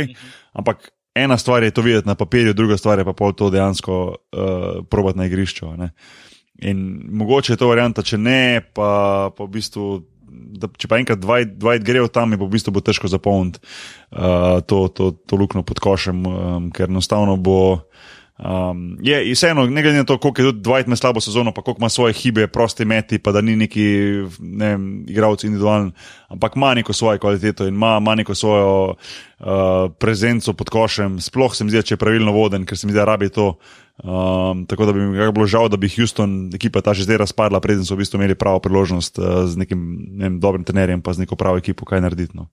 ampak 0.59 0.91
ena 1.15 1.39
stvar 1.39 1.63
je 1.63 1.71
to 1.71 1.83
videti 1.83 2.09
na 2.09 2.15
papirju, 2.15 2.55
druga 2.55 2.77
stvar 2.77 2.99
je 2.99 3.05
pa 3.05 3.13
pol 3.13 3.33
to 3.33 3.51
dejansko 3.51 4.03
uh, 4.09 4.85
probati 4.91 5.19
na 5.19 5.27
igrišču. 5.31 5.73
ne. 5.77 5.93
In 6.63 7.09
mogoče 7.11 7.53
je 7.53 7.57
to 7.57 7.69
varianta, 7.69 8.03
če 8.03 8.19
ne, 8.19 8.63
pa, 8.75 9.31
pa 9.37 9.45
v 9.45 9.51
bistvu. 9.59 9.87
Da, 10.33 10.69
če 10.79 10.89
pa 10.89 10.99
enkrat 11.01 11.21
Dwight, 11.21 11.57
Dwight 11.61 11.85
gre 11.87 12.05
v 12.05 12.11
tam, 12.13 12.33
je 12.33 12.41
pa 12.41 12.47
v 12.47 12.55
bistvu 12.55 12.73
bo 12.77 12.83
težko 12.85 13.11
zapolniti 13.11 13.61
uh, 14.15 14.61
to, 14.65 14.87
to, 14.95 15.13
to 15.27 15.39
luknjo 15.39 15.65
pod 15.67 15.83
košem, 15.83 16.25
um, 16.25 16.69
ker 16.75 16.93
enostavno 16.93 17.37
bo. 17.37 17.85
Um, 18.43 18.97
je 19.01 19.33
vseeno, 19.35 19.67
ne 19.71 19.83
glede 19.83 19.99
na 19.99 20.05
to, 20.05 20.17
koliko 20.19 20.41
je 20.41 20.47
tudi 20.51 20.61
Dwight 20.61 20.87
ima 20.87 20.97
slabo 20.97 21.21
sezono, 21.21 21.53
pa 21.55 21.63
koliko 21.63 21.79
ima 21.81 21.89
svoje 21.89 22.13
hibe, 22.13 22.47
prosti 22.47 22.85
meti, 22.85 23.19
pa 23.19 23.33
da 23.33 23.41
ni 23.41 23.57
neki 23.57 23.85
ne 24.41 24.69
vem, 24.69 25.05
igralec 25.09 25.45
individualen, 25.45 25.93
ampak 26.29 26.57
ima 26.57 26.75
neko 26.75 26.93
svojo 26.93 27.19
kvaliteto 27.19 27.67
in 27.67 27.75
ima, 27.75 27.99
ima 28.01 28.15
neko 28.15 28.35
svojo 28.35 28.95
uh, 29.39 29.47
prezenco 29.99 30.53
pod 30.53 30.71
košem. 30.71 31.21
Sploh 31.21 31.55
se 31.55 31.65
mi 31.65 31.71
zdi, 31.71 31.83
če 31.83 31.95
je 31.95 32.03
pravilno 32.03 32.33
voden, 32.33 32.67
ker 32.67 32.79
se 32.79 32.87
mi 32.87 32.93
zdi, 32.93 32.99
da 32.99 33.05
rabi 33.05 33.29
to. 33.29 33.55
Um, 34.03 34.67
tako 34.67 34.87
da 34.87 34.93
bi 34.93 35.01
mi 35.01 35.33
bilo 35.33 35.47
žal, 35.47 35.69
da 35.69 35.77
bi 35.77 35.93
Houston, 35.95 36.51
ekipa 36.55 36.81
ta 36.83 36.95
že 36.95 37.07
zdaj 37.07 37.23
razpadla, 37.23 37.61
preden 37.61 37.87
so 37.87 37.95
v 37.95 38.03
bistvu 38.03 38.19
imeli 38.19 38.35
pravo 38.35 38.59
priložnost 38.59 39.19
uh, 39.19 39.47
z 39.47 39.57
nekim 39.57 39.79
ne 40.19 40.25
vem, 40.25 40.41
dobrim 40.41 40.65
trenerjem, 40.65 41.03
pa 41.03 41.15
z 41.15 41.23
neko 41.23 41.39
pravo 41.39 41.63
ekipo, 41.63 41.87
kaj 41.87 42.03
narediti. 42.03 42.35
No. 42.35 42.51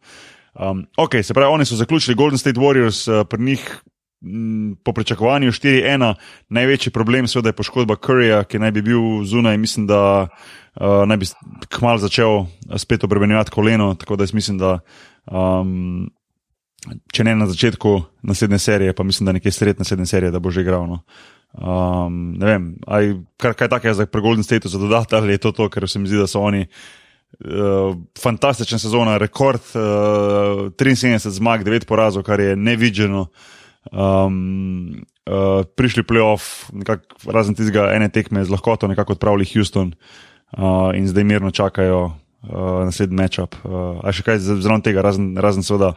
Um, 0.53 0.85
ok, 0.97 1.23
se 1.23 1.33
pravi, 1.33 1.49
oni 1.49 1.65
so 1.65 1.79
zaključili 1.79 2.15
Golden 2.15 2.37
State 2.37 2.61
Warriors, 2.61 3.07
uh, 3.09 3.25
pri 3.25 3.41
njih 3.41 3.81
po 4.83 4.93
pričakovanju 4.93 5.51
4-1, 5.51 6.13
največji 6.49 6.91
problem 6.91 7.27
seveda 7.27 7.49
je 7.49 7.55
poškodba 7.55 7.95
Curryja, 7.95 8.43
ki 8.43 8.59
naj 8.59 8.71
bi 8.71 8.81
bil 8.81 9.23
zunaj, 9.23 9.57
mislim, 9.57 9.87
da 9.87 10.27
uh, 10.27 11.07
naj 11.07 11.17
bi 11.17 11.27
kmal 11.69 11.97
začel 11.97 12.43
uh, 12.43 12.47
spet 12.77 13.03
obremenjevati 13.03 13.51
koleno, 13.51 13.93
tako 13.95 14.15
da 14.15 14.27
jaz 14.27 14.33
mislim, 14.33 14.57
da 14.57 14.79
um, 15.31 16.09
če 17.13 17.23
ne 17.23 17.35
na 17.35 17.47
začetku 17.47 17.95
naslednje 18.21 18.59
serije, 18.59 18.93
pa 18.93 19.03
mislim, 19.03 19.25
da 19.25 19.35
nekje 19.35 19.51
sred 19.51 19.79
naslednje 19.79 20.05
serije, 20.05 20.31
da 20.31 20.39
bo 20.39 20.51
že 20.51 20.61
igral. 20.61 20.87
No. 20.87 21.01
Um, 21.53 22.35
ne 22.37 22.45
vem, 22.45 22.65
aj, 22.87 23.13
kar, 23.37 23.55
kaj 23.57 23.71
takega 23.71 23.93
za 23.93 24.05
pri 24.05 24.21
Golden 24.21 24.43
Stateu 24.43 24.69
za 24.69 24.79
dodati, 24.79 25.15
ali 25.15 25.33
je 25.33 25.43
to 25.47 25.51
to, 25.51 25.69
ker 25.69 25.89
se 25.89 25.99
mi 25.99 26.07
zdi, 26.07 26.19
da 26.19 26.27
so 26.27 26.43
oni. 26.43 26.67
Uh, 27.39 27.93
fantastična 28.17 28.79
sezona, 28.81 29.17
rekord 29.21 29.61
uh, 29.77 30.73
73 30.73 31.29
zmag, 31.29 31.61
9 31.63 31.85
porazov, 31.85 32.23
kar 32.25 32.39
je 32.39 32.55
nevideno. 32.55 33.27
Um, 33.89 35.05
uh, 35.23 35.63
prišli 35.79 36.03
playoff, 36.03 36.67
nekako, 36.75 37.31
razen 37.31 37.55
tistega 37.55 37.87
ene 37.95 38.09
tekme 38.11 38.43
z 38.43 38.51
lahkoto, 38.51 38.89
nekako 38.91 39.15
odpravili 39.15 39.47
Houston 39.53 39.93
uh, 39.95 40.91
in 40.95 41.07
zdaj 41.07 41.23
mirno 41.23 41.51
čakajo 41.51 42.01
uh, 42.11 42.83
naslednji 42.85 43.15
matchup. 43.15 43.55
Uh, 43.63 44.01
a 44.03 44.11
še 44.11 44.25
kaj 44.27 44.41
zraven 44.43 44.83
tega, 44.85 45.01
razen, 45.05 45.31
razen 45.39 45.63
seveda 45.63 45.93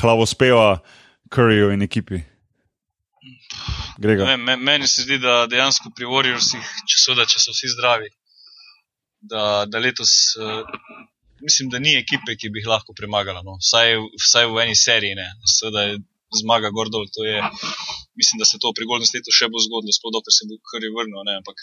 hlavo 0.00 0.26
speva 0.26 0.80
Curryju 1.28 1.74
in 1.76 1.84
ekipi. 1.84 2.22
Ne 2.22 2.32
Grega. 3.98 4.24
Vem, 4.24 4.42
me- 4.44 4.56
meni 4.56 4.88
se 4.88 5.04
zdi, 5.04 5.18
da 5.18 5.46
dejansko 5.50 5.92
pri 5.96 6.08
Warriorsih, 6.08 6.72
če, 6.88 6.98
seveda, 7.00 7.24
če 7.28 7.40
so 7.40 7.54
vsi 7.54 7.70
zdravi, 7.76 8.10
da, 9.20 9.64
da 9.68 9.80
letos 9.80 10.36
uh, 10.40 10.64
mislim, 11.40 11.70
da 11.72 11.78
ni 11.78 11.96
ekipe, 11.96 12.36
ki 12.36 12.50
bi 12.52 12.60
jih 12.60 12.68
lahko 12.70 12.94
premagala. 12.96 13.42
No. 13.44 13.56
Vsaj, 13.60 13.96
vsaj 14.24 14.48
v 14.52 14.62
eni 14.66 14.76
seriji. 14.76 15.16
Ne. 15.18 15.28
Seveda 15.48 15.86
je 15.88 15.96
zmaga 16.40 16.70
Gordol. 16.70 17.06
Je, 17.06 17.38
mislim, 18.18 18.38
da 18.38 18.44
se 18.44 18.58
to 18.58 18.72
pri 18.76 18.86
Golden 18.88 19.06
Stateu 19.06 19.34
še 19.34 19.50
bo 19.52 19.62
zgodilo, 19.62 19.94
sploh 19.94 20.14
dokler 20.14 20.34
se 20.34 20.48
bo 20.48 20.58
Curry 20.70 20.90
vrnil. 20.94 21.22
Ne. 21.28 21.38
Ampak 21.40 21.56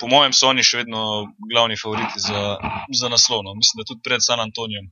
po 0.00 0.10
mojem 0.10 0.34
so 0.36 0.50
oni 0.50 0.64
še 0.66 0.82
vedno 0.82 1.00
glavni 1.50 1.78
favoriti 1.80 2.20
za, 2.20 2.58
za 3.00 3.08
naslov. 3.08 3.44
No. 3.46 3.54
Mislim, 3.58 3.80
da 3.80 3.88
tudi 3.88 4.04
pred 4.04 4.24
San 4.24 4.42
Antonijem. 4.42 4.90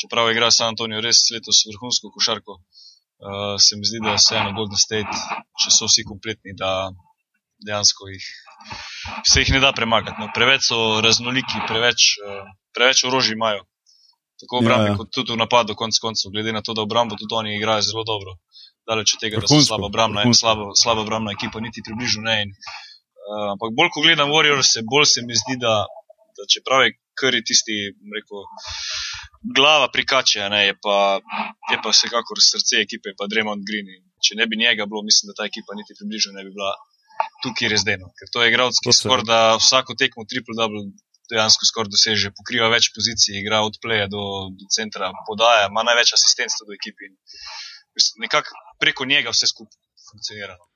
Čeprav 0.00 0.30
igra 0.32 0.50
San 0.50 0.74
Antonijo 0.74 1.02
res 1.04 1.22
letos 1.30 1.62
vrhunsko 1.70 2.10
košarko, 2.14 2.58
uh, 2.58 3.54
se 3.62 3.76
mi 3.78 3.86
zdi, 3.86 4.00
da 4.02 4.16
se 4.18 4.34
eno 4.34 4.50
Golden 4.56 4.80
State, 4.80 5.20
če 5.62 5.70
so 5.70 5.86
vsi 5.86 6.02
kompletni, 6.08 6.56
da 6.58 6.90
dejansko 7.64 8.08
jih, 8.10 8.24
se 9.30 9.44
jih 9.44 9.52
ne 9.54 9.60
da 9.62 9.70
premagati. 9.76 10.18
No. 10.18 10.32
Preveč 10.34 10.66
so 10.66 10.80
raznoliki, 11.04 11.62
preveč, 11.70 12.08
uh, 12.26 12.42
preveč 12.74 13.04
orožij 13.06 13.38
imajo. 13.38 13.62
Tako 14.40 14.58
v 14.58 14.64
obrambi, 14.64 14.88
ja, 14.90 14.96
kot 14.98 15.10
tudi 15.14 15.32
v 15.32 15.38
napadu, 15.38 15.76
konec 15.78 15.98
koncev, 16.02 16.32
glede 16.34 16.52
na 16.52 16.62
to, 16.64 16.74
da 16.74 16.82
obrambo 16.82 17.16
tudi 17.20 17.34
oni 17.38 17.54
igrajo 17.56 17.86
zelo 17.86 18.02
dobro. 18.04 18.34
Daleč 18.88 19.14
od 19.16 19.20
tega, 19.22 19.40
da 19.40 19.48
so 19.48 19.60
slaba 19.62 19.88
obrambna, 19.88 20.24
slaba, 20.34 20.72
slaba 20.76 21.04
obrambna 21.06 21.32
ekipa, 21.36 21.62
niti 21.64 21.84
približno 21.86 22.26
ne. 22.26 22.36
In, 22.44 22.50
uh, 22.52 23.54
ampak 23.54 23.72
bolj, 23.78 23.92
ko 23.94 24.02
gledam 24.04 24.34
Warriors, 24.34 24.74
bolj 24.90 25.06
se 25.12 25.24
mi 25.24 25.38
zdi, 25.38 25.56
da, 25.62 25.86
da 26.36 26.48
čeprav 26.50 26.84
je 26.84 26.96
kar 27.14 27.36
tisti, 27.46 27.76
rekel, 28.16 28.42
glava 29.56 29.88
prikače, 29.94 30.48
ne, 30.50 30.64
je, 30.66 30.74
pa, 30.82 30.96
je 31.70 31.78
pa 31.82 31.94
vsekakor 31.94 32.42
srce 32.42 32.82
ekipe, 32.82 33.14
pa 33.18 33.30
Dremond 33.30 33.62
Green. 33.68 33.88
In 33.88 34.02
če 34.24 34.38
ne 34.40 34.48
bi 34.50 34.58
njega 34.60 34.88
bilo, 34.90 35.04
mislim, 35.06 35.30
da 35.30 35.38
ta 35.40 35.48
ekipa 35.48 35.78
niti 35.78 35.96
približno 35.98 36.34
ne 36.34 36.44
bi 36.44 36.52
bila 36.56 36.74
tukaj 37.44 37.70
res 37.72 37.84
deno. 37.86 38.10
Ker 38.18 38.30
to 38.32 38.42
je 38.42 38.50
igralec, 38.50 38.80
ki 38.82 38.94
skoraj 38.96 39.26
da 39.28 39.40
vsako 39.60 39.96
tekmo 40.00 40.26
triple-double 40.28 40.88
dejansko 41.32 41.68
skoraj 41.68 41.92
doseže, 41.94 42.34
pokriva 42.36 42.68
več 42.72 42.90
pozicij, 42.96 43.38
igra 43.40 43.62
od 43.64 43.78
pleja 43.82 44.10
do, 44.10 44.50
do 44.52 44.68
centra, 44.72 45.12
podaja, 45.28 45.70
ima 45.70 45.86
največ 45.86 46.14
asistentstva 46.18 46.68
do 46.68 46.76
ekipe. 46.76 47.12
Nekako 48.20 48.54
preko 48.82 49.06
njega 49.08 49.32
vse 49.34 49.48
skupaj 49.50 49.78
funkcionira. 50.10 50.56
No. 50.58 50.70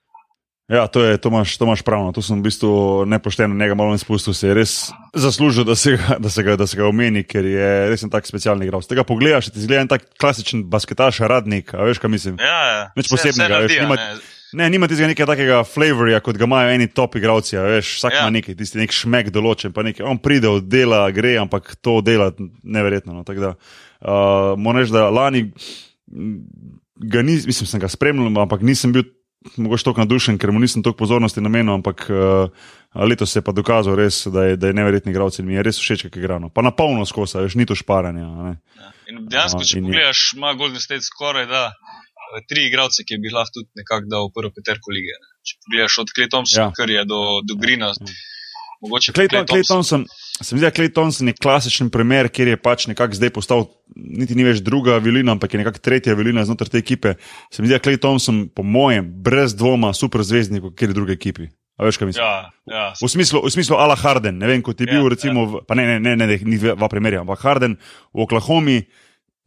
Ja, 0.69 0.85
to 0.87 1.01
je 1.01 1.17
Tomaš, 1.17 1.57
Tomaš 1.57 1.81
pravno. 1.81 2.13
Tu 2.13 2.21
sem 2.21 2.37
v 2.37 2.45
bistvu 2.45 3.05
nepošteno 3.09 3.57
njega 3.57 3.73
malo 3.73 3.95
izpustil. 3.97 4.37
Se 4.37 4.51
je 4.51 4.55
res 4.55 4.73
zaslužil, 5.17 5.65
da 5.65 5.73
se, 5.73 5.97
ga, 5.97 6.19
da, 6.21 6.29
se 6.29 6.45
ga, 6.45 6.57
da 6.61 6.67
se 6.69 6.77
ga 6.77 6.85
omeni, 6.85 7.25
ker 7.25 7.47
je 7.49 7.69
res 7.89 8.05
en 8.05 8.13
tak 8.13 8.29
specialni 8.29 8.69
igralec. 8.69 8.85
Tega 8.85 9.05
pogledaš, 9.09 9.49
ti 9.49 9.65
zgleda 9.65 9.87
en 9.87 9.89
tak 9.89 10.05
klasičen 10.21 10.67
basketaš, 10.69 11.23
radnik, 11.25 11.73
a 11.73 11.89
veš, 11.89 12.03
kaj 12.03 12.13
mislim? 12.13 12.37
Ja, 12.37 12.59
ja. 12.69 12.83
Nič 13.01 13.09
posebnega. 13.09 13.63
Vse, 13.65 13.73
vse 13.73 13.87
nima, 13.87 13.97
ne. 13.97 14.37
Ne, 14.57 14.71
nima 14.73 14.89
tistega 14.89 15.11
nekega 15.11 15.29
takega 15.29 15.59
flavorja, 15.69 16.23
kot 16.25 16.39
ga 16.41 16.47
imajo 16.49 16.71
eni 16.73 16.89
top 16.89 17.19
igralci. 17.21 17.59
Veš, 17.61 17.91
vsak 17.99 18.15
ja. 18.17 18.23
ima 18.25 18.33
nekaj, 18.39 18.57
tisti 18.57 18.81
nek 18.81 18.95
šmek 18.97 19.29
določen, 19.35 19.75
pa 19.77 19.85
nekaj. 19.85 20.07
On 20.09 20.21
pride 20.23 20.49
od 20.49 20.71
dela, 20.73 21.03
gre, 21.13 21.35
ampak 21.43 21.75
to 21.85 21.99
dela 22.05 22.31
neverjetno. 22.63 23.19
No, 23.19 23.27
da, 23.29 23.53
uh, 23.53 24.55
Moram 24.57 24.81
reči, 24.81 24.95
da 24.95 25.09
lani 25.13 25.51
ga 26.99 27.23
nisem, 27.23 27.53
mislim, 27.53 27.69
sem 27.69 27.83
ga 27.83 27.93
spremljal, 27.93 28.33
ampak 28.41 28.65
nisem 28.65 28.95
bil 28.97 29.05
mogoče 29.57 29.85
tako 29.85 30.03
nadušen, 30.03 30.39
ker 30.39 30.51
mu 30.53 30.61
nisem 30.61 30.83
toliko 30.83 30.99
pozornosti 30.99 31.41
namenil, 31.45 31.77
ampak 31.79 32.09
uh, 32.11 32.49
letos 33.07 33.33
se 33.33 33.39
je 33.39 33.45
pa 33.45 33.53
dokazal, 33.53 33.95
res, 34.01 34.25
da, 34.33 34.49
je, 34.49 34.57
da 34.57 34.73
je 34.73 34.77
neverjetni 34.81 35.13
igralec 35.13 35.39
in 35.39 35.47
mi 35.47 35.55
je 35.55 35.63
res 35.69 35.79
všeč, 35.79 36.09
kaj 36.09 36.23
igra. 36.23 36.41
No. 36.43 36.51
Pa 36.51 36.65
na 36.67 36.73
polno 36.75 37.07
skozi, 37.07 37.39
veš, 37.45 37.55
ni 37.61 37.69
to 37.69 37.77
šparanje. 37.79 38.25
Ja. 38.25 38.91
In 39.13 39.23
dejansko, 39.31 39.63
če 39.63 39.79
uh, 39.79 39.87
pogledaš, 39.87 40.25
ima 40.37 40.57
Golden 40.59 40.83
State 40.83 41.07
skoraj 41.07 41.47
da 41.53 41.69
tri 42.49 42.67
igralce, 42.69 43.05
ki 43.09 43.21
bi 43.23 43.33
lahko 43.33 43.61
tudi 43.61 43.81
nekako 43.81 44.11
dal 44.13 44.29
v 44.29 44.35
prvo 44.37 44.51
peterko 44.55 44.95
lige. 44.95 45.15
Ne. 45.17 45.31
Če 45.47 45.61
pogledaš 45.65 46.01
od 46.05 46.15
Clay 46.17 46.33
Thompsona, 46.33 46.67
ja. 46.69 46.75
kar 46.77 46.93
je 46.93 47.05
do, 47.09 47.21
do 47.47 47.57
Grina. 47.61 47.93
Ja. 47.95 48.17
Mogoče 48.81 49.13
Clay, 49.13 49.29
Clay, 49.29 49.47
Clay 49.49 49.67
Thompson. 49.67 50.07
Se 50.43 50.55
mi 50.55 50.61
zdi, 50.61 50.67
da 50.67 50.71
Clay 50.71 50.93
Thompson 50.95 51.27
je 51.27 51.35
klasičen 51.35 51.91
primer, 51.91 52.29
kjer 52.31 52.53
je 52.53 52.59
pač 52.63 52.87
nekako 52.87 53.19
zdaj 53.19 53.33
postal, 53.35 53.65
niti 53.97 54.37
ni 54.39 54.47
več 54.47 54.61
druga 54.63 55.01
violina, 55.03 55.35
ampak 55.35 55.55
je 55.55 55.63
nekako 55.65 55.83
tretja 55.83 56.15
violina 56.15 56.45
znotraj 56.47 56.71
te 56.77 56.79
ekipe. 56.79 57.17
Se 57.51 57.63
mi 57.63 57.67
zdi, 57.67 57.75
da 57.75 57.83
Clay 57.83 57.99
Thompson, 57.99 58.45
po 58.55 58.63
mojem, 58.63 59.09
brez 59.25 59.57
dvoma, 59.59 59.91
super 59.99 60.23
zvezdnik 60.23 60.63
v 60.69 60.75
kjer 60.79 60.95
druge 60.95 61.17
ekipi. 61.19 61.49
A 61.79 61.87
veš, 61.87 61.99
kaj 61.99 62.11
mislim? 62.11 62.23
Ja, 62.23 62.51
ja. 62.71 62.87
V 63.03 63.11
smislu, 63.11 63.43
v 63.43 63.51
smislu 63.55 63.79
Ala 63.79 63.99
Harden, 63.99 64.39
ne 64.39 64.51
vem, 64.51 64.63
kot 64.63 64.79
je 64.83 64.87
bil, 64.87 65.03
ja, 65.03 65.11
recimo, 65.15 65.43
ja. 65.43 65.51
V, 65.51 65.67
pa 65.67 65.79
ne, 65.79 65.85
ne, 65.87 65.99
ne, 66.03 66.15
ne, 66.19 66.27
ne, 66.31 66.39
ni 66.43 66.59
dva 66.59 66.89
primerja, 66.91 67.23
ampak 67.27 67.43
Harden 67.43 67.77
v 68.15 68.27
Oklahomi 68.27 68.81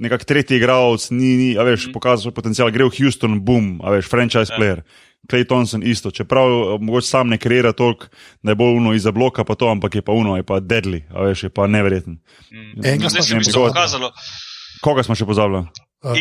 nekak 0.01 0.25
tretji 0.25 0.57
igralec, 0.57 1.07
ni, 1.13 1.35
ni, 1.37 1.49
a 1.57 1.65
veš, 1.67 1.87
mm. 1.87 1.95
pokazal 1.95 2.25
svoj 2.25 2.35
potencial, 2.35 2.73
gre 2.73 2.89
v 2.89 2.95
Houston, 2.97 3.37
boom, 3.45 3.77
a 3.85 3.93
veš, 3.95 4.09
franchise 4.09 4.49
yeah. 4.49 4.57
player. 4.57 4.83
Clay 5.29 5.45
Thompson 5.45 5.85
isto, 5.85 6.09
čeprav 6.11 6.49
eh, 6.49 6.77
mogoče 6.81 7.07
sam 7.07 7.29
ne 7.29 7.37
kreira 7.37 7.71
toliko, 7.77 8.09
da 8.41 8.51
je 8.51 8.57
bolj 8.57 8.79
uno 8.81 8.93
iza 8.97 9.13
bloka, 9.13 9.45
pa 9.45 9.55
to, 9.55 9.69
ampak 9.69 9.95
je 9.95 10.01
pa 10.01 10.15
uno, 10.17 10.35
je 10.37 10.43
pa 10.43 10.59
deadly, 10.59 11.03
a 11.13 11.29
veš, 11.29 11.43
je 11.43 11.53
pa 11.53 11.67
neverjeten. 11.69 12.17
Mm. 12.49 12.81
Enega 12.81 13.13
smo 13.13 13.23
še 13.23 13.41
pozabili. 13.45 14.09
Koga 14.81 15.05
smo 15.05 15.15
še 15.15 15.29
pozabili? 15.29 15.67
Uh, 16.01 16.17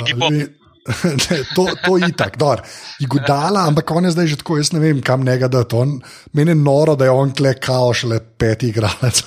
to, 1.57 1.66
to 1.85 1.97
je 1.99 2.09
itak, 2.09 2.39
dobro. 2.41 2.62
Igudala, 3.01 3.66
ampak 3.68 3.91
on 3.91 4.05
je 4.05 4.14
zdaj 4.14 4.26
že 4.26 4.39
tako, 4.41 4.57
jaz 4.57 4.72
ne 4.72 4.81
vem, 4.81 5.03
kam 5.05 5.24
da 5.24 5.64
to. 5.64 5.85
Meni 6.33 6.51
je 6.51 6.55
noro, 6.55 6.97
da 6.97 7.05
je 7.05 7.11
on 7.11 7.35
kle 7.37 7.55
kao 7.61 7.93
šele 7.95 8.20
peti 8.20 8.68
igralec. 8.68 9.22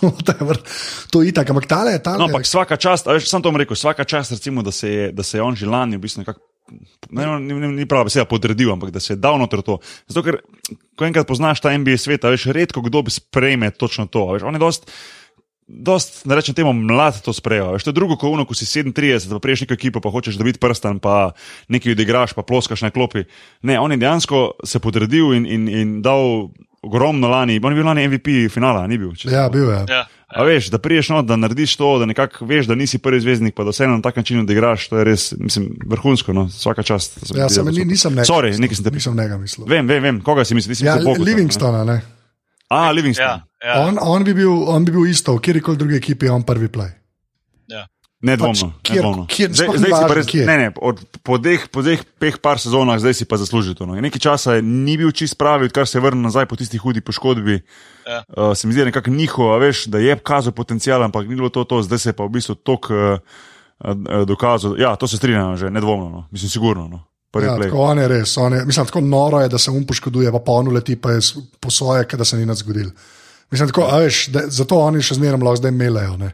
to 1.12 1.22
je 1.22 1.30
itak, 1.30 1.50
ampak 1.50 1.68
tale 1.70 1.92
je 1.92 2.04
tale. 2.04 2.18
No, 2.18 2.26
ampak 2.26 2.48
vsaka 2.48 2.78
čast, 2.78 3.08
veš, 3.08 3.30
sem 3.30 3.42
to 3.42 3.54
rekel, 3.54 3.78
vsaka 3.78 4.04
čast, 4.04 4.32
recimo, 4.32 4.64
da 4.64 4.72
se 4.72 4.90
je, 4.90 5.12
da 5.12 5.24
se 5.24 5.38
je 5.38 5.42
on 5.42 5.56
že 5.56 5.70
lani 5.70 5.98
v 5.98 6.06
bistvu 6.08 6.26
nekako. 6.26 6.42
Ne, 7.12 7.26
no, 7.28 7.38
ni, 7.40 7.54
ni, 7.54 7.68
ni 7.68 7.86
prava 7.86 8.08
beseda 8.08 8.26
podredil, 8.26 8.72
ampak 8.72 8.90
da 8.96 9.00
se 9.04 9.14
je 9.14 9.20
dal 9.20 9.38
noter 9.38 9.62
to. 9.62 9.78
Zato, 10.08 10.24
ker 10.26 10.40
ko 10.98 11.06
enkrat 11.06 11.28
poznaš 11.28 11.62
ta 11.62 11.74
NBA 11.78 12.00
svet, 12.00 12.24
veš, 12.24 12.48
redko 12.56 12.82
kdo 12.82 13.04
bi 13.04 13.14
sprejme 13.14 13.70
točno 13.76 14.08
to. 14.08 14.32
Veš, 14.34 14.48
on 14.48 14.58
je 14.58 14.64
dost 14.64 14.90
dost, 15.74 16.22
da 16.28 16.36
rečem 16.36 16.56
temu, 16.56 16.74
mlad 16.74 17.22
to 17.22 17.34
sprejel. 17.34 17.78
Je 17.78 17.92
drugo, 17.92 18.18
ko, 18.18 18.30
uno, 18.30 18.46
ko 18.46 18.54
si 18.54 18.66
37, 18.66 19.30
pa 19.30 19.40
priješ 19.40 19.66
neko 19.66 19.74
ekipo, 19.74 20.02
pa 20.02 20.10
hočeš 20.10 20.38
dobiti 20.38 20.60
prsten, 20.60 21.00
pa 21.00 21.32
nekaj 21.68 21.98
odigraš, 21.98 22.34
pa 22.34 22.46
ploskaš 22.46 22.86
na 22.86 22.92
klopi. 22.92 23.26
Ne, 23.62 23.80
on 23.80 23.92
je 23.92 23.98
dejansko 23.98 24.52
se 24.64 24.80
podredil 24.80 25.34
in, 25.34 25.46
in, 25.46 25.68
in 25.70 26.02
dal 26.02 26.50
ogromno 26.84 27.30
lani. 27.30 27.60
On 27.64 27.72
je 27.72 27.76
bil 27.76 27.86
lani 27.86 28.08
MVP 28.08 28.52
finala, 28.52 28.88
ni 28.88 28.98
bil. 28.98 29.14
Ja, 29.24 29.50
bil 29.50 29.70
je. 29.72 29.86
Ja. 29.90 30.06
A 30.34 30.44
veš, 30.44 30.72
da 30.74 30.80
priješ 30.82 31.10
not, 31.10 31.26
da 31.26 31.36
narediš 31.38 31.76
to, 31.78 32.00
da 32.00 32.06
nekako 32.10 32.46
veš, 32.46 32.66
da 32.66 32.76
nisi 32.76 32.98
prvi 32.98 33.22
zvezdnik, 33.22 33.54
pa 33.56 33.64
da 33.64 33.70
vseeno 33.70 33.96
na 33.96 34.02
tak 34.02 34.16
način 34.16 34.40
odigraš, 34.40 34.88
to 34.90 34.98
je 34.98 35.04
res, 35.04 35.34
mislim, 35.38 35.70
vrhunsko, 35.86 36.34
no, 36.34 36.48
vsaka 36.50 36.84
čast. 36.84 37.20
Ja, 37.36 37.50
sem, 37.50 37.70
ni, 37.70 37.86
nisem 37.86 38.16
nekaj. 38.18 38.30
Sorry, 38.32 38.58
nekaj 38.60 38.82
sem 38.82 38.88
te 38.88 38.92
pisal. 38.92 39.14
Nisem 39.14 39.24
nekaj 39.24 39.38
mislil. 39.38 39.68
Vem, 39.70 39.88
vem, 39.88 40.04
vem, 40.04 40.22
koga 40.26 40.46
si 40.46 40.58
misliš? 40.58 40.82
Ja, 40.82 40.98
Livingstona, 40.98 41.84
ne. 41.84 41.94
ne. 41.94 42.23
A, 42.74 42.92
Livingston. 42.92 43.26
Ja, 43.26 43.46
ja. 43.64 43.80
On, 43.86 43.98
on, 44.02 44.26
bi 44.26 44.34
bil, 44.38 44.52
on 44.74 44.86
bi 44.86 44.94
bil 44.96 45.08
isto, 45.12 45.38
v 45.38 45.44
kjerkoli 45.46 45.80
drugi 45.80 46.00
ekipi, 46.02 46.32
on 46.34 46.46
prvi 46.48 46.72
play. 46.74 46.92
Ja. 47.72 47.86
Nedvomno. 48.24 48.70
Pač, 48.80 48.88
kjer, 49.36 49.52
zdaj, 49.52 49.70
zdaj 49.82 49.92
si 49.92 50.04
pa 50.08 50.16
res, 50.16 50.30
ne, 50.48 50.56
ne, 50.62 50.68
od, 50.80 51.02
po 51.28 51.38
teh 51.44 51.66
peh 52.24 52.38
par 52.40 52.62
sezonah, 52.64 52.96
zdaj 53.04 53.18
si 53.20 53.28
pa 53.28 53.36
zaslužil 53.42 53.76
to. 53.76 53.84
No. 53.84 53.98
Nekaj 54.00 54.24
časa 54.24 54.56
ni 54.64 54.96
bil 55.00 55.12
čist 55.12 55.36
pravi, 55.36 55.68
odkar 55.68 55.84
se 55.90 56.00
je 56.00 56.04
vrnil 56.06 56.24
nazaj 56.24 56.48
po 56.48 56.56
tisti 56.56 56.80
hudi 56.80 57.04
poškodbi. 57.04 57.60
Ja. 58.08 58.24
Uh, 58.32 58.54
se 58.56 58.68
mi 58.68 58.76
zdi 58.76 58.88
nekako 58.88 59.12
njihovo, 59.12 59.58
veš, 59.60 59.86
da 59.92 60.00
je 60.00 60.16
kazal 60.16 60.56
potencial, 60.56 61.04
ampak 61.04 61.28
ni 61.28 61.36
bilo 61.36 61.52
to, 61.52 61.68
to 61.68 61.82
zdaj 61.84 62.00
se 62.00 62.14
je 62.14 62.16
pa 62.16 62.24
v 62.24 62.40
bistvu 62.40 62.56
tok 62.64 62.88
uh, 62.96 63.20
uh, 63.84 64.24
dokazal. 64.24 64.80
Ja, 64.80 64.96
to 64.96 65.08
se 65.08 65.20
strinjam 65.20 65.60
že, 65.60 65.68
nedvomno, 65.68 66.08
no. 66.10 66.28
mislim, 66.32 66.50
sigurno. 66.50 66.88
No. 66.88 67.04
Ja, 67.42 67.56
tako 67.58 67.82
on 67.82 67.98
je 67.98 68.08
res. 68.08 68.38
On 68.38 68.54
je, 68.54 68.66
mislim, 68.66 68.86
tako 68.86 69.02
noro 69.02 69.42
je, 69.42 69.50
da 69.50 69.58
se 69.58 69.72
um 69.72 69.86
poškoduje, 69.88 70.32
pa 70.32 70.40
polno 70.40 70.72
leti, 70.72 70.96
pa 70.96 71.12
je 71.12 71.20
po 71.60 71.72
svoje, 71.72 72.06
da 72.06 72.26
se 72.26 72.38
ni 72.38 72.46
nič 72.46 72.62
zgodil. 72.62 72.92
Mislim, 73.52 73.70
tako, 73.70 73.88
veš, 73.98 74.28
da, 74.34 74.46
zato 74.50 74.78
oni 74.80 75.02
še 75.02 75.18
zmeraj 75.18 75.42
lahko 75.42 75.62
zdaj 75.62 75.72
melejo. 75.72 76.18
Ne? 76.18 76.34